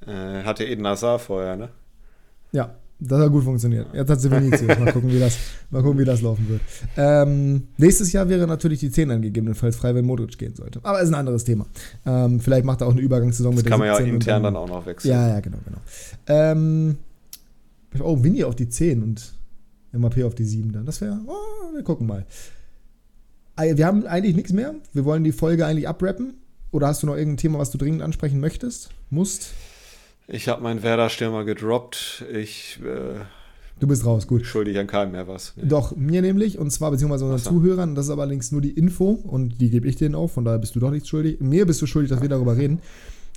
Äh, 0.07 0.43
hatte 0.45 0.65
Eden 0.65 0.87
Hazard 0.87 1.21
vorher, 1.21 1.57
ne? 1.57 1.69
Ja, 2.51 2.77
das 3.01 3.19
hat 3.19 3.33
gut 3.33 3.45
funktioniert. 3.45 3.87
Jetzt 3.95 4.11
hat 4.11 4.21
sie 4.21 4.31
Vinicius. 4.31 4.79
Mal 4.79 4.93
gucken, 4.93 5.11
wie 5.11 5.19
das, 5.19 5.39
mal 5.71 5.83
gucken, 5.83 5.99
wie 5.99 6.05
das 6.05 6.21
laufen 6.21 6.49
wird. 6.49 6.61
Ähm, 6.97 7.69
nächstes 7.79 8.13
Jahr 8.13 8.29
wäre 8.29 8.47
natürlich 8.47 8.81
die 8.81 8.91
10 8.91 9.11
angegebenenfalls 9.11 9.77
frei, 9.77 9.95
wenn 9.95 10.05
Modric 10.05 10.37
gehen 10.37 10.55
sollte. 10.55 10.81
Aber 10.83 11.01
ist 11.01 11.09
ein 11.09 11.15
anderes 11.15 11.45
Thema. 11.45 11.67
Ähm, 12.05 12.41
vielleicht 12.41 12.65
macht 12.65 12.83
er 12.83 12.89
auch 12.89 12.93
eine 12.93 13.01
Übergangssaison 13.01 13.53
das 13.53 13.59
mit 13.59 13.67
der 13.67 13.71
kann 13.71 13.81
man 13.81 13.89
ja 13.89 13.99
intern 13.99 14.43
dann, 14.43 14.55
dann, 14.55 14.63
auch 14.63 14.69
noch 14.69 14.87
wechseln. 14.87 15.13
Ja, 15.13 15.29
ja, 15.29 15.41
genau, 15.41 15.59
genau. 15.65 15.79
Ähm, 16.27 16.97
oh, 18.01 18.23
Vinny 18.23 18.45
auf 18.45 18.55
die 18.55 18.69
10 18.69 19.03
und 19.03 19.33
MAP 19.93 20.23
auf 20.25 20.35
die 20.35 20.45
7 20.45 20.73
dann. 20.73 20.85
Das 20.85 21.01
wäre, 21.01 21.19
oh, 21.27 21.75
wir 21.75 21.83
gucken 21.83 22.07
mal. 22.07 22.27
Wir 23.57 23.87
haben 23.87 24.07
eigentlich 24.07 24.37
nichts 24.37 24.53
mehr. 24.53 24.75
Wir 24.93 25.05
wollen 25.05 25.25
die 25.25 25.33
Folge 25.33 25.67
eigentlich 25.67 25.89
abrappen. 25.89 26.35
Oder 26.71 26.87
hast 26.87 27.03
du 27.03 27.07
noch 27.07 27.17
irgendein 27.17 27.39
Thema, 27.39 27.59
was 27.59 27.71
du 27.71 27.79
dringend 27.79 28.01
ansprechen 28.01 28.41
möchtest? 28.41 28.91
Musst? 29.11 29.53
Ich 30.33 30.49
habe 30.49 30.63
meinen 30.63 30.83
Werder-Stürmer 30.83 31.45
gedroppt. 31.45 32.25
Ich. 32.33 32.79
Äh, 32.85 33.21
du 33.81 33.87
bist 33.89 34.07
raus, 34.07 34.29
gut. 34.29 34.47
Schuldig 34.47 34.79
an 34.79 34.87
keinem 34.87 35.13
mehr 35.13 35.27
was. 35.27 35.55
Nee. 35.57 35.65
Doch, 35.67 35.97
mir 35.97 36.23
nämlich, 36.23 36.57
und 36.57 36.71
zwar 36.71 36.93
beziehungsweise 36.93 37.25
unseren 37.25 37.41
so. 37.41 37.51
Zuhörern. 37.51 37.97
Das 37.97 38.07
ist 38.07 38.11
aber 38.13 38.23
allerdings 38.23 38.53
nur 38.53 38.61
die 38.61 38.71
Info 38.71 39.11
und 39.11 39.61
die 39.61 39.71
gebe 39.71 39.89
ich 39.89 39.97
denen 39.97 40.15
auch. 40.15 40.31
Von 40.31 40.45
daher 40.45 40.61
bist 40.61 40.77
du 40.77 40.81
doch 40.81 40.93
nichts 40.93 41.09
schuldig. 41.09 41.41
Mir 41.41 41.67
bist 41.67 41.83
du 41.83 41.87
schuldig, 41.87 42.11
dass 42.11 42.23
wir 42.23 42.29
darüber 42.29 42.57
reden. 42.57 42.81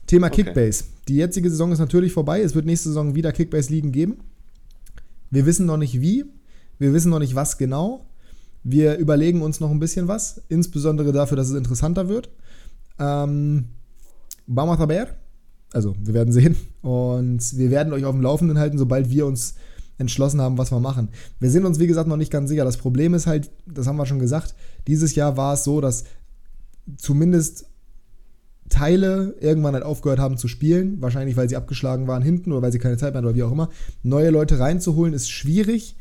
Thema 0.05 0.27
okay. 0.27 0.43
Kickbase. 0.43 0.83
Die 1.07 1.15
jetzige 1.15 1.49
Saison 1.49 1.71
ist 1.71 1.79
natürlich 1.79 2.13
vorbei. 2.13 2.41
Es 2.41 2.53
wird 2.53 2.67
nächste 2.67 2.89
Saison 2.89 3.15
wieder 3.15 3.31
Kickbase-Ligen 3.31 3.91
geben. 3.91 4.17
Wir 5.31 5.47
wissen 5.47 5.65
noch 5.65 5.77
nicht 5.77 5.99
wie. 5.99 6.25
Wir 6.77 6.93
wissen 6.93 7.09
noch 7.09 7.19
nicht 7.19 7.33
was 7.33 7.57
genau. 7.57 8.05
Wir 8.63 8.97
überlegen 8.97 9.41
uns 9.41 9.59
noch 9.59 9.71
ein 9.71 9.79
bisschen 9.79 10.07
was, 10.07 10.41
insbesondere 10.47 11.11
dafür, 11.11 11.37
dass 11.37 11.49
es 11.49 11.55
interessanter 11.55 12.07
wird. 12.07 12.29
Ähm, 12.99 13.65
vamos 14.47 14.79
a 14.79 14.87
ver. 14.87 15.22
Also, 15.73 15.95
wir 15.99 16.13
werden 16.13 16.31
sehen. 16.31 16.55
Und 16.81 17.57
wir 17.57 17.71
werden 17.71 17.91
euch 17.93 18.05
auf 18.05 18.13
dem 18.13 18.21
Laufenden 18.21 18.59
halten, 18.59 18.77
sobald 18.77 19.09
wir 19.09 19.25
uns 19.25 19.55
entschlossen 19.97 20.41
haben, 20.41 20.57
was 20.57 20.71
wir 20.71 20.79
machen. 20.79 21.09
Wir 21.39 21.49
sind 21.49 21.65
uns, 21.65 21.79
wie 21.79 21.87
gesagt, 21.87 22.07
noch 22.07 22.17
nicht 22.17 22.31
ganz 22.31 22.49
sicher. 22.49 22.65
Das 22.65 22.77
Problem 22.77 23.13
ist 23.13 23.27
halt, 23.27 23.51
das 23.65 23.87
haben 23.87 23.97
wir 23.97 24.05
schon 24.05 24.19
gesagt, 24.19 24.55
dieses 24.87 25.15
Jahr 25.15 25.37
war 25.37 25.53
es 25.53 25.63
so, 25.63 25.81
dass 25.81 26.05
zumindest 26.97 27.65
Teile 28.69 29.35
irgendwann 29.39 29.73
halt 29.73 29.83
aufgehört 29.83 30.19
haben 30.19 30.37
zu 30.37 30.47
spielen. 30.47 31.01
Wahrscheinlich, 31.01 31.37
weil 31.37 31.49
sie 31.49 31.55
abgeschlagen 31.55 32.07
waren 32.07 32.23
hinten 32.23 32.51
oder 32.51 32.61
weil 32.61 32.71
sie 32.71 32.79
keine 32.79 32.97
Zeit 32.97 33.13
mehr 33.13 33.19
hatten 33.19 33.27
oder 33.27 33.35
wie 33.35 33.43
auch 33.43 33.51
immer. 33.51 33.69
Neue 34.01 34.29
Leute 34.29 34.59
reinzuholen 34.59 35.13
ist 35.13 35.29
schwierig, 35.29 35.95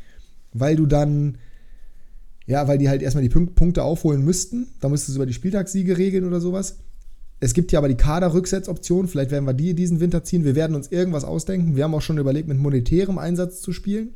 weil 0.53 0.75
du 0.75 0.85
dann, 0.85 1.37
ja, 2.45 2.67
weil 2.67 2.77
die 2.77 2.89
halt 2.89 3.01
erstmal 3.01 3.23
die 3.23 3.29
Punkte 3.29 3.83
aufholen 3.83 4.23
müssten. 4.23 4.67
Da 4.81 4.89
müsstest 4.89 5.15
du 5.15 5.19
über 5.19 5.25
die 5.25 5.33
Spieltagssiege 5.33 5.97
regeln 5.97 6.25
oder 6.25 6.41
sowas. 6.41 6.77
Es 7.43 7.53
gibt 7.53 7.73
ja 7.73 7.79
aber 7.79 7.89
die 7.89 7.97
Kader-Rücksetzoption. 7.97 9.09
Vielleicht 9.09 9.31
werden 9.31 9.43
wir 9.43 9.53
die 9.53 9.73
diesen 9.73 9.99
Winter 9.99 10.23
ziehen. 10.23 10.45
Wir 10.45 10.55
werden 10.55 10.77
uns 10.77 10.93
irgendwas 10.93 11.25
ausdenken. 11.25 11.75
Wir 11.75 11.83
haben 11.83 11.93
auch 11.93 12.01
schon 12.01 12.17
überlegt, 12.17 12.47
mit 12.47 12.57
monetärem 12.57 13.17
Einsatz 13.17 13.59
zu 13.59 13.73
spielen. 13.73 14.13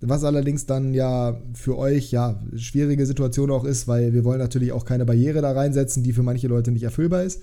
Was 0.00 0.24
allerdings 0.24 0.66
dann 0.66 0.92
ja 0.92 1.40
für 1.54 1.78
euch 1.78 2.10
ja 2.10 2.42
schwierige 2.56 3.06
Situation 3.06 3.52
auch 3.52 3.62
ist, 3.62 3.86
weil 3.86 4.12
wir 4.12 4.24
wollen 4.24 4.40
natürlich 4.40 4.72
auch 4.72 4.84
keine 4.84 5.04
Barriere 5.04 5.40
da 5.40 5.52
reinsetzen, 5.52 6.02
die 6.02 6.12
für 6.12 6.24
manche 6.24 6.48
Leute 6.48 6.72
nicht 6.72 6.82
erfüllbar 6.82 7.22
ist. 7.22 7.42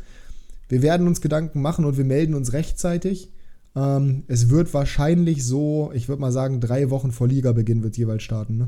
Wir 0.68 0.82
werden 0.82 1.08
uns 1.08 1.22
Gedanken 1.22 1.62
machen 1.62 1.86
und 1.86 1.96
wir 1.96 2.04
melden 2.04 2.34
uns 2.34 2.52
rechtzeitig. 2.52 3.32
Ähm, 3.74 4.24
es 4.28 4.50
wird 4.50 4.74
wahrscheinlich 4.74 5.46
so, 5.46 5.92
ich 5.94 6.10
würde 6.10 6.20
mal 6.20 6.34
sagen, 6.34 6.60
drei 6.60 6.90
Wochen 6.90 7.14
vor 7.14 7.30
Ligabeginn 7.30 7.84
wird 7.84 7.94
es 7.94 8.00
jeweils 8.00 8.24
starten. 8.24 8.58
Ne? 8.58 8.68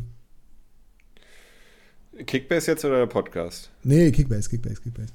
Kickbase 2.26 2.72
jetzt 2.72 2.86
oder 2.86 2.99
der 2.99 3.07
Podcast? 3.07 3.70
Nee, 3.84 4.11
Kickbase, 4.11 4.49
Kickbase, 4.49 4.82
Kickbase. 4.82 5.11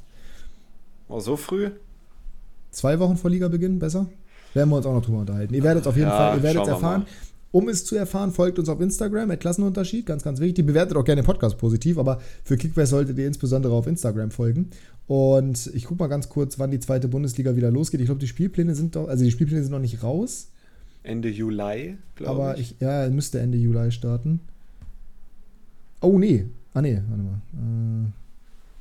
Oh, 1.08 1.20
so 1.20 1.36
früh? 1.36 1.70
Zwei 2.70 2.98
Wochen 2.98 3.16
vor 3.16 3.30
Ligabeginn, 3.30 3.78
besser? 3.78 4.06
Werden 4.54 4.70
wir 4.70 4.76
uns 4.76 4.86
auch 4.86 4.94
noch 4.94 5.04
drüber 5.04 5.20
unterhalten. 5.20 5.54
Ihr 5.54 5.62
werdet 5.62 5.82
es 5.82 5.86
auf 5.86 5.96
jeden 5.96 6.08
ja, 6.08 6.16
Fall, 6.16 6.36
ihr 6.36 6.42
werdet 6.42 6.62
es 6.62 6.68
erfahren. 6.68 7.06
Um 7.50 7.68
es 7.68 7.86
zu 7.86 7.96
erfahren, 7.96 8.30
folgt 8.30 8.58
uns 8.58 8.68
auf 8.68 8.78
Instagram, 8.80 9.30
at 9.30 9.40
Klassenunterschied, 9.40 10.04
ganz, 10.04 10.22
ganz 10.22 10.38
wichtig. 10.38 10.66
Bewertet 10.66 10.96
auch 10.98 11.04
gerne 11.04 11.22
den 11.22 11.26
Podcast 11.26 11.56
positiv, 11.56 11.96
aber 11.96 12.20
für 12.44 12.58
Kickbase 12.58 12.90
solltet 12.90 13.16
ihr 13.18 13.26
insbesondere 13.26 13.72
auf 13.72 13.86
Instagram 13.86 14.30
folgen. 14.30 14.70
Und 15.06 15.70
ich 15.72 15.84
gucke 15.86 16.02
mal 16.02 16.08
ganz 16.08 16.28
kurz, 16.28 16.58
wann 16.58 16.70
die 16.70 16.80
zweite 16.80 17.08
Bundesliga 17.08 17.56
wieder 17.56 17.70
losgeht. 17.70 18.00
Ich 18.00 18.06
glaube, 18.06 18.20
die 18.20 18.26
Spielpläne 18.26 18.74
sind 18.74 18.96
doch, 18.96 19.08
also 19.08 19.24
die 19.24 19.30
Spielpläne 19.30 19.62
sind 19.62 19.72
noch 19.72 19.78
nicht 19.78 20.02
raus. 20.02 20.48
Ende 21.02 21.30
Juli, 21.30 21.96
glaube 22.16 22.16
ich. 22.16 22.28
Aber 22.28 22.58
ich, 22.58 22.74
ja, 22.80 23.08
müsste 23.08 23.40
Ende 23.40 23.56
Juli 23.56 23.92
starten. 23.92 24.40
Oh, 26.02 26.18
nee. 26.18 26.44
Ah, 26.74 26.82
nee, 26.82 27.00
warte 27.08 27.22
mal. 27.22 27.40
Äh, 27.54 28.10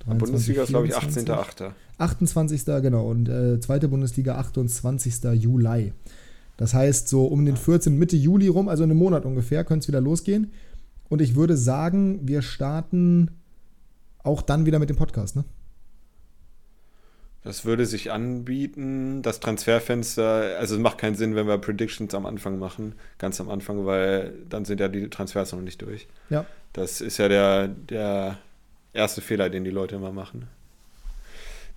23, 0.08 0.20
Bundesliga 0.20 0.64
ist, 0.64 0.70
glaube 0.70 0.88
ich, 0.88 0.96
18.8. 0.96 1.72
28. 1.98 2.66
genau. 2.82 3.08
Und 3.10 3.30
äh, 3.30 3.60
zweite 3.60 3.88
Bundesliga 3.88 4.36
28. 4.36 5.24
Juli. 5.34 5.94
Das 6.58 6.74
heißt, 6.74 7.08
so 7.08 7.26
um 7.26 7.46
den 7.46 7.56
14. 7.56 7.98
Mitte 7.98 8.16
Juli 8.16 8.48
rum, 8.48 8.68
also 8.68 8.84
in 8.84 8.92
einem 8.92 9.00
Monat 9.00 9.26
ungefähr, 9.26 9.64
könnte 9.64 9.84
es 9.84 9.88
wieder 9.88 10.02
losgehen. 10.02 10.52
Und 11.10 11.22
ich 11.22 11.36
würde 11.36 11.56
sagen, 11.56 12.28
wir 12.28 12.42
starten 12.42 13.32
auch 14.24 14.42
dann 14.42 14.66
wieder 14.66 14.80
mit 14.80 14.90
dem 14.90 14.98
Podcast, 14.98 15.36
ne? 15.36 15.46
Das 17.44 17.64
würde 17.64 17.86
sich 17.86 18.12
anbieten. 18.12 19.22
Das 19.22 19.40
Transferfenster, 19.40 20.58
also 20.60 20.76
es 20.76 20.82
macht 20.82 20.98
keinen 20.98 21.16
Sinn, 21.16 21.34
wenn 21.34 21.48
wir 21.48 21.58
Predictions 21.60 22.14
am 22.14 22.26
Anfang 22.26 22.60
machen, 22.60 22.96
ganz 23.20 23.40
am 23.40 23.50
Anfang, 23.50 23.86
weil 23.86 24.34
dann 24.50 24.66
sind 24.66 24.82
ja 24.82 24.90
die 24.90 25.10
Transfers 25.10 25.54
noch 25.54 25.62
nicht 25.62 25.82
durch. 25.82 26.08
Ja. 26.30 26.46
Das 26.74 27.00
ist 27.00 27.18
ja 27.20 27.30
der, 27.30 27.70
der 27.70 28.38
erste 28.98 29.22
Fehler, 29.22 29.50
den 29.50 29.64
die 29.64 29.72
Leute 29.72 29.96
immer 29.96 30.12
machen. 30.12 30.48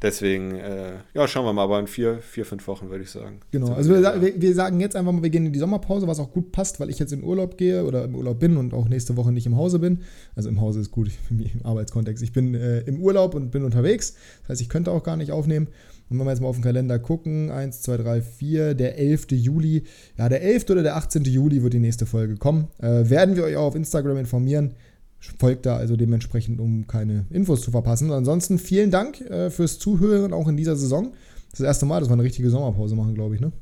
Deswegen, 0.02 0.54
äh, 0.54 0.92
ja, 1.12 1.28
schauen 1.28 1.44
wir 1.44 1.52
mal, 1.52 1.64
aber 1.64 1.78
in 1.78 1.86
vier, 1.86 2.20
vier 2.22 2.46
fünf 2.46 2.66
Wochen 2.68 2.88
würde 2.88 3.04
ich 3.04 3.10
sagen. 3.10 3.40
Genau, 3.50 3.74
also 3.74 3.90
wir, 3.90 4.22
wir, 4.22 4.40
wir, 4.40 4.54
sagen 4.54 4.80
jetzt 4.80 4.96
einfach 4.96 5.12
mal, 5.12 5.22
wir 5.22 5.28
gehen 5.28 5.44
in 5.44 5.52
die 5.52 5.58
Sommerpause, 5.58 6.06
was 6.06 6.18
auch 6.18 6.32
gut 6.32 6.52
passt, 6.52 6.80
weil 6.80 6.88
ich 6.88 6.98
jetzt 6.98 7.12
in 7.12 7.22
Urlaub 7.22 7.58
gehe 7.58 7.84
oder 7.84 8.04
im 8.04 8.14
Urlaub 8.14 8.40
bin 8.40 8.56
und 8.56 8.72
auch 8.72 8.88
nächste 8.88 9.18
Woche 9.18 9.30
nicht 9.30 9.44
im 9.44 9.56
Hause 9.56 9.78
bin. 9.78 10.00
Also 10.34 10.48
im 10.48 10.58
Hause 10.58 10.80
ist 10.80 10.90
gut 10.90 11.10
im 11.30 11.44
Arbeitskontext. 11.64 12.24
Ich 12.24 12.32
bin 12.32 12.54
äh, 12.54 12.80
im 12.80 13.02
Urlaub 13.02 13.34
und 13.34 13.50
bin 13.50 13.62
unterwegs. 13.62 14.14
Das 14.42 14.50
heißt, 14.50 14.62
ich 14.62 14.70
könnte 14.70 14.90
auch 14.90 15.02
gar 15.02 15.18
nicht 15.18 15.32
aufnehmen. 15.32 15.68
Und 16.08 16.18
wenn 16.18 16.26
wir 16.26 16.30
jetzt 16.30 16.40
mal 16.40 16.48
auf 16.48 16.56
den 16.56 16.64
Kalender 16.64 16.98
gucken, 16.98 17.50
1, 17.50 17.82
2, 17.82 17.96
3, 17.98 18.22
4, 18.22 18.74
der 18.74 18.98
11. 18.98 19.26
Juli. 19.32 19.84
Ja, 20.16 20.30
der 20.30 20.42
11. 20.42 20.70
oder 20.70 20.82
der 20.82 20.96
18. 20.96 21.24
Juli 21.24 21.62
wird 21.62 21.74
die 21.74 21.78
nächste 21.78 22.06
Folge 22.06 22.36
kommen. 22.36 22.68
Äh, 22.78 23.10
werden 23.10 23.36
wir 23.36 23.44
euch 23.44 23.56
auch 23.56 23.66
auf 23.66 23.74
Instagram 23.74 24.16
informieren 24.16 24.74
folgt 25.20 25.66
da 25.66 25.76
also 25.76 25.96
dementsprechend, 25.96 26.60
um 26.60 26.86
keine 26.86 27.26
Infos 27.30 27.60
zu 27.60 27.70
verpassen. 27.70 28.10
ansonsten 28.10 28.58
vielen 28.58 28.90
Dank 28.90 29.20
äh, 29.20 29.50
fürs 29.50 29.78
Zuhören 29.78 30.32
auch 30.32 30.48
in 30.48 30.56
dieser 30.56 30.76
Saison. 30.76 31.12
Das 31.50 31.60
erste 31.60 31.86
Mal, 31.86 32.00
dass 32.00 32.08
wir 32.08 32.14
eine 32.14 32.22
richtige 32.22 32.48
Sommerpause 32.50 32.94
machen, 32.96 33.14
glaube 33.14 33.34
ich, 33.34 33.40
ne? 33.40 33.52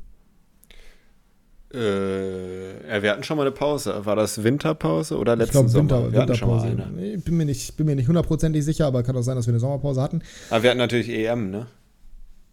Äh, 1.70 3.02
wir 3.02 3.10
hatten 3.10 3.22
schon 3.24 3.36
mal 3.36 3.42
eine 3.42 3.52
Pause. 3.52 4.06
War 4.06 4.16
das 4.16 4.42
Winterpause 4.42 5.18
oder 5.18 5.36
letzten 5.36 5.66
ich 5.66 5.72
glaub, 5.72 5.74
Winter, 5.74 5.96
Sommer? 5.96 6.12
Wir 6.12 6.20
Winterpause. 6.20 6.76
Ich 7.14 7.24
bin 7.24 7.36
mir, 7.36 7.44
nicht, 7.44 7.76
bin 7.76 7.86
mir 7.86 7.96
nicht 7.96 8.08
hundertprozentig 8.08 8.64
sicher, 8.64 8.86
aber 8.86 9.02
kann 9.02 9.16
auch 9.16 9.22
sein, 9.22 9.36
dass 9.36 9.46
wir 9.46 9.52
eine 9.52 9.60
Sommerpause 9.60 10.00
hatten. 10.00 10.22
Aber 10.48 10.62
wir 10.62 10.70
hatten 10.70 10.78
natürlich 10.78 11.10
EM, 11.10 11.50
ne? 11.50 11.66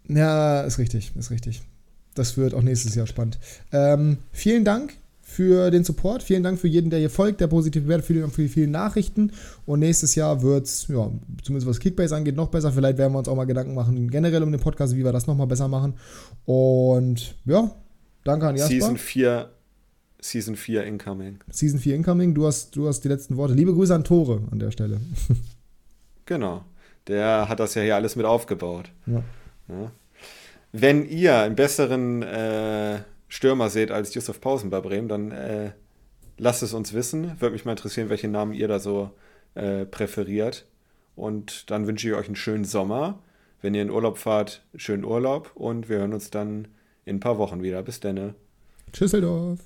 Ja, 0.07 0.61
ist 0.61 0.79
richtig, 0.79 1.13
ist 1.15 1.31
richtig. 1.31 1.61
Das 2.13 2.37
wird 2.37 2.53
auch 2.53 2.61
nächstes 2.61 2.95
Jahr 2.95 3.07
spannend. 3.07 3.39
Ähm, 3.71 4.17
vielen 4.31 4.65
Dank 4.65 4.95
für 5.27 5.71
den 5.71 5.83
Support. 5.83 6.21
Vielen 6.21 6.43
Dank 6.43 6.59
für 6.59 6.67
jeden, 6.67 6.91
der 6.91 6.99
hier 6.99 7.09
folgt, 7.09 7.41
der 7.41 7.47
positiv 7.47 7.83
bewertet, 7.83 8.05
vielen 8.05 8.21
Dank 8.21 8.33
für 8.33 8.43
die 8.43 8.47
vielen 8.47 8.69
Nachrichten. 8.69 9.31
Und 9.65 9.79
nächstes 9.79 10.13
Jahr 10.13 10.43
wird 10.43 10.67
es, 10.67 10.87
ja, 10.87 11.11
zumindest 11.43 11.67
was 11.67 11.79
Kickbase 11.79 12.15
angeht, 12.15 12.35
noch 12.35 12.49
besser. 12.49 12.71
Vielleicht 12.71 12.99
werden 12.99 13.11
wir 13.11 13.19
uns 13.19 13.27
auch 13.27 13.35
mal 13.35 13.45
Gedanken 13.45 13.73
machen, 13.73 14.09
generell 14.11 14.43
um 14.43 14.51
den 14.51 14.61
Podcast, 14.61 14.95
wie 14.95 15.03
wir 15.03 15.11
das 15.11 15.25
nochmal 15.25 15.47
besser 15.47 15.67
machen. 15.67 15.95
Und 16.45 17.35
ja, 17.45 17.71
danke 18.23 18.47
an 18.47 18.55
Jasper. 18.55 18.71
Season 18.71 18.97
4, 18.97 19.49
Season 20.21 20.55
4 20.55 20.83
incoming. 20.83 21.39
Season 21.49 21.79
4 21.79 21.95
incoming, 21.95 22.35
du 22.35 22.45
hast, 22.45 22.75
du 22.75 22.87
hast 22.87 23.01
die 23.01 23.07
letzten 23.07 23.35
Worte. 23.35 23.55
Liebe 23.55 23.73
Grüße 23.73 23.95
an 23.95 24.03
Tore 24.03 24.43
an 24.51 24.59
der 24.59 24.69
Stelle. 24.69 25.01
genau. 26.25 26.63
Der 27.07 27.49
hat 27.49 27.59
das 27.59 27.73
ja 27.73 27.81
hier 27.81 27.95
alles 27.95 28.15
mit 28.15 28.27
aufgebaut. 28.27 28.91
Ja. 29.07 29.23
Ja. 29.69 29.91
Wenn 30.71 31.09
ihr 31.09 31.35
einen 31.39 31.55
besseren 31.55 32.21
äh, 32.21 32.99
Stürmer 33.27 33.69
seht 33.69 33.91
als 33.91 34.13
Josef 34.13 34.39
Pausen 34.39 34.69
bei 34.69 34.81
Bremen, 34.81 35.07
dann 35.07 35.31
äh, 35.31 35.71
lasst 36.37 36.63
es 36.63 36.73
uns 36.73 36.93
wissen. 36.93 37.39
Würde 37.39 37.53
mich 37.53 37.65
mal 37.65 37.71
interessieren, 37.71 38.09
welchen 38.09 38.31
Namen 38.31 38.53
ihr 38.53 38.67
da 38.67 38.79
so 38.79 39.11
äh, 39.55 39.85
präferiert. 39.85 40.65
Und 41.15 41.71
dann 41.71 41.87
wünsche 41.87 42.07
ich 42.07 42.13
euch 42.13 42.27
einen 42.27 42.35
schönen 42.35 42.65
Sommer. 42.65 43.19
Wenn 43.61 43.73
ihr 43.73 43.81
in 43.81 43.89
Urlaub 43.89 44.17
fahrt, 44.17 44.63
schönen 44.75 45.05
Urlaub 45.05 45.51
und 45.55 45.89
wir 45.89 45.97
hören 45.97 46.13
uns 46.13 46.29
dann 46.29 46.67
in 47.05 47.17
ein 47.17 47.19
paar 47.19 47.37
Wochen 47.37 47.63
wieder. 47.63 47.81
Bis 47.81 47.99
dann. 47.99 48.35
Tschüsseldorf. 48.91 49.59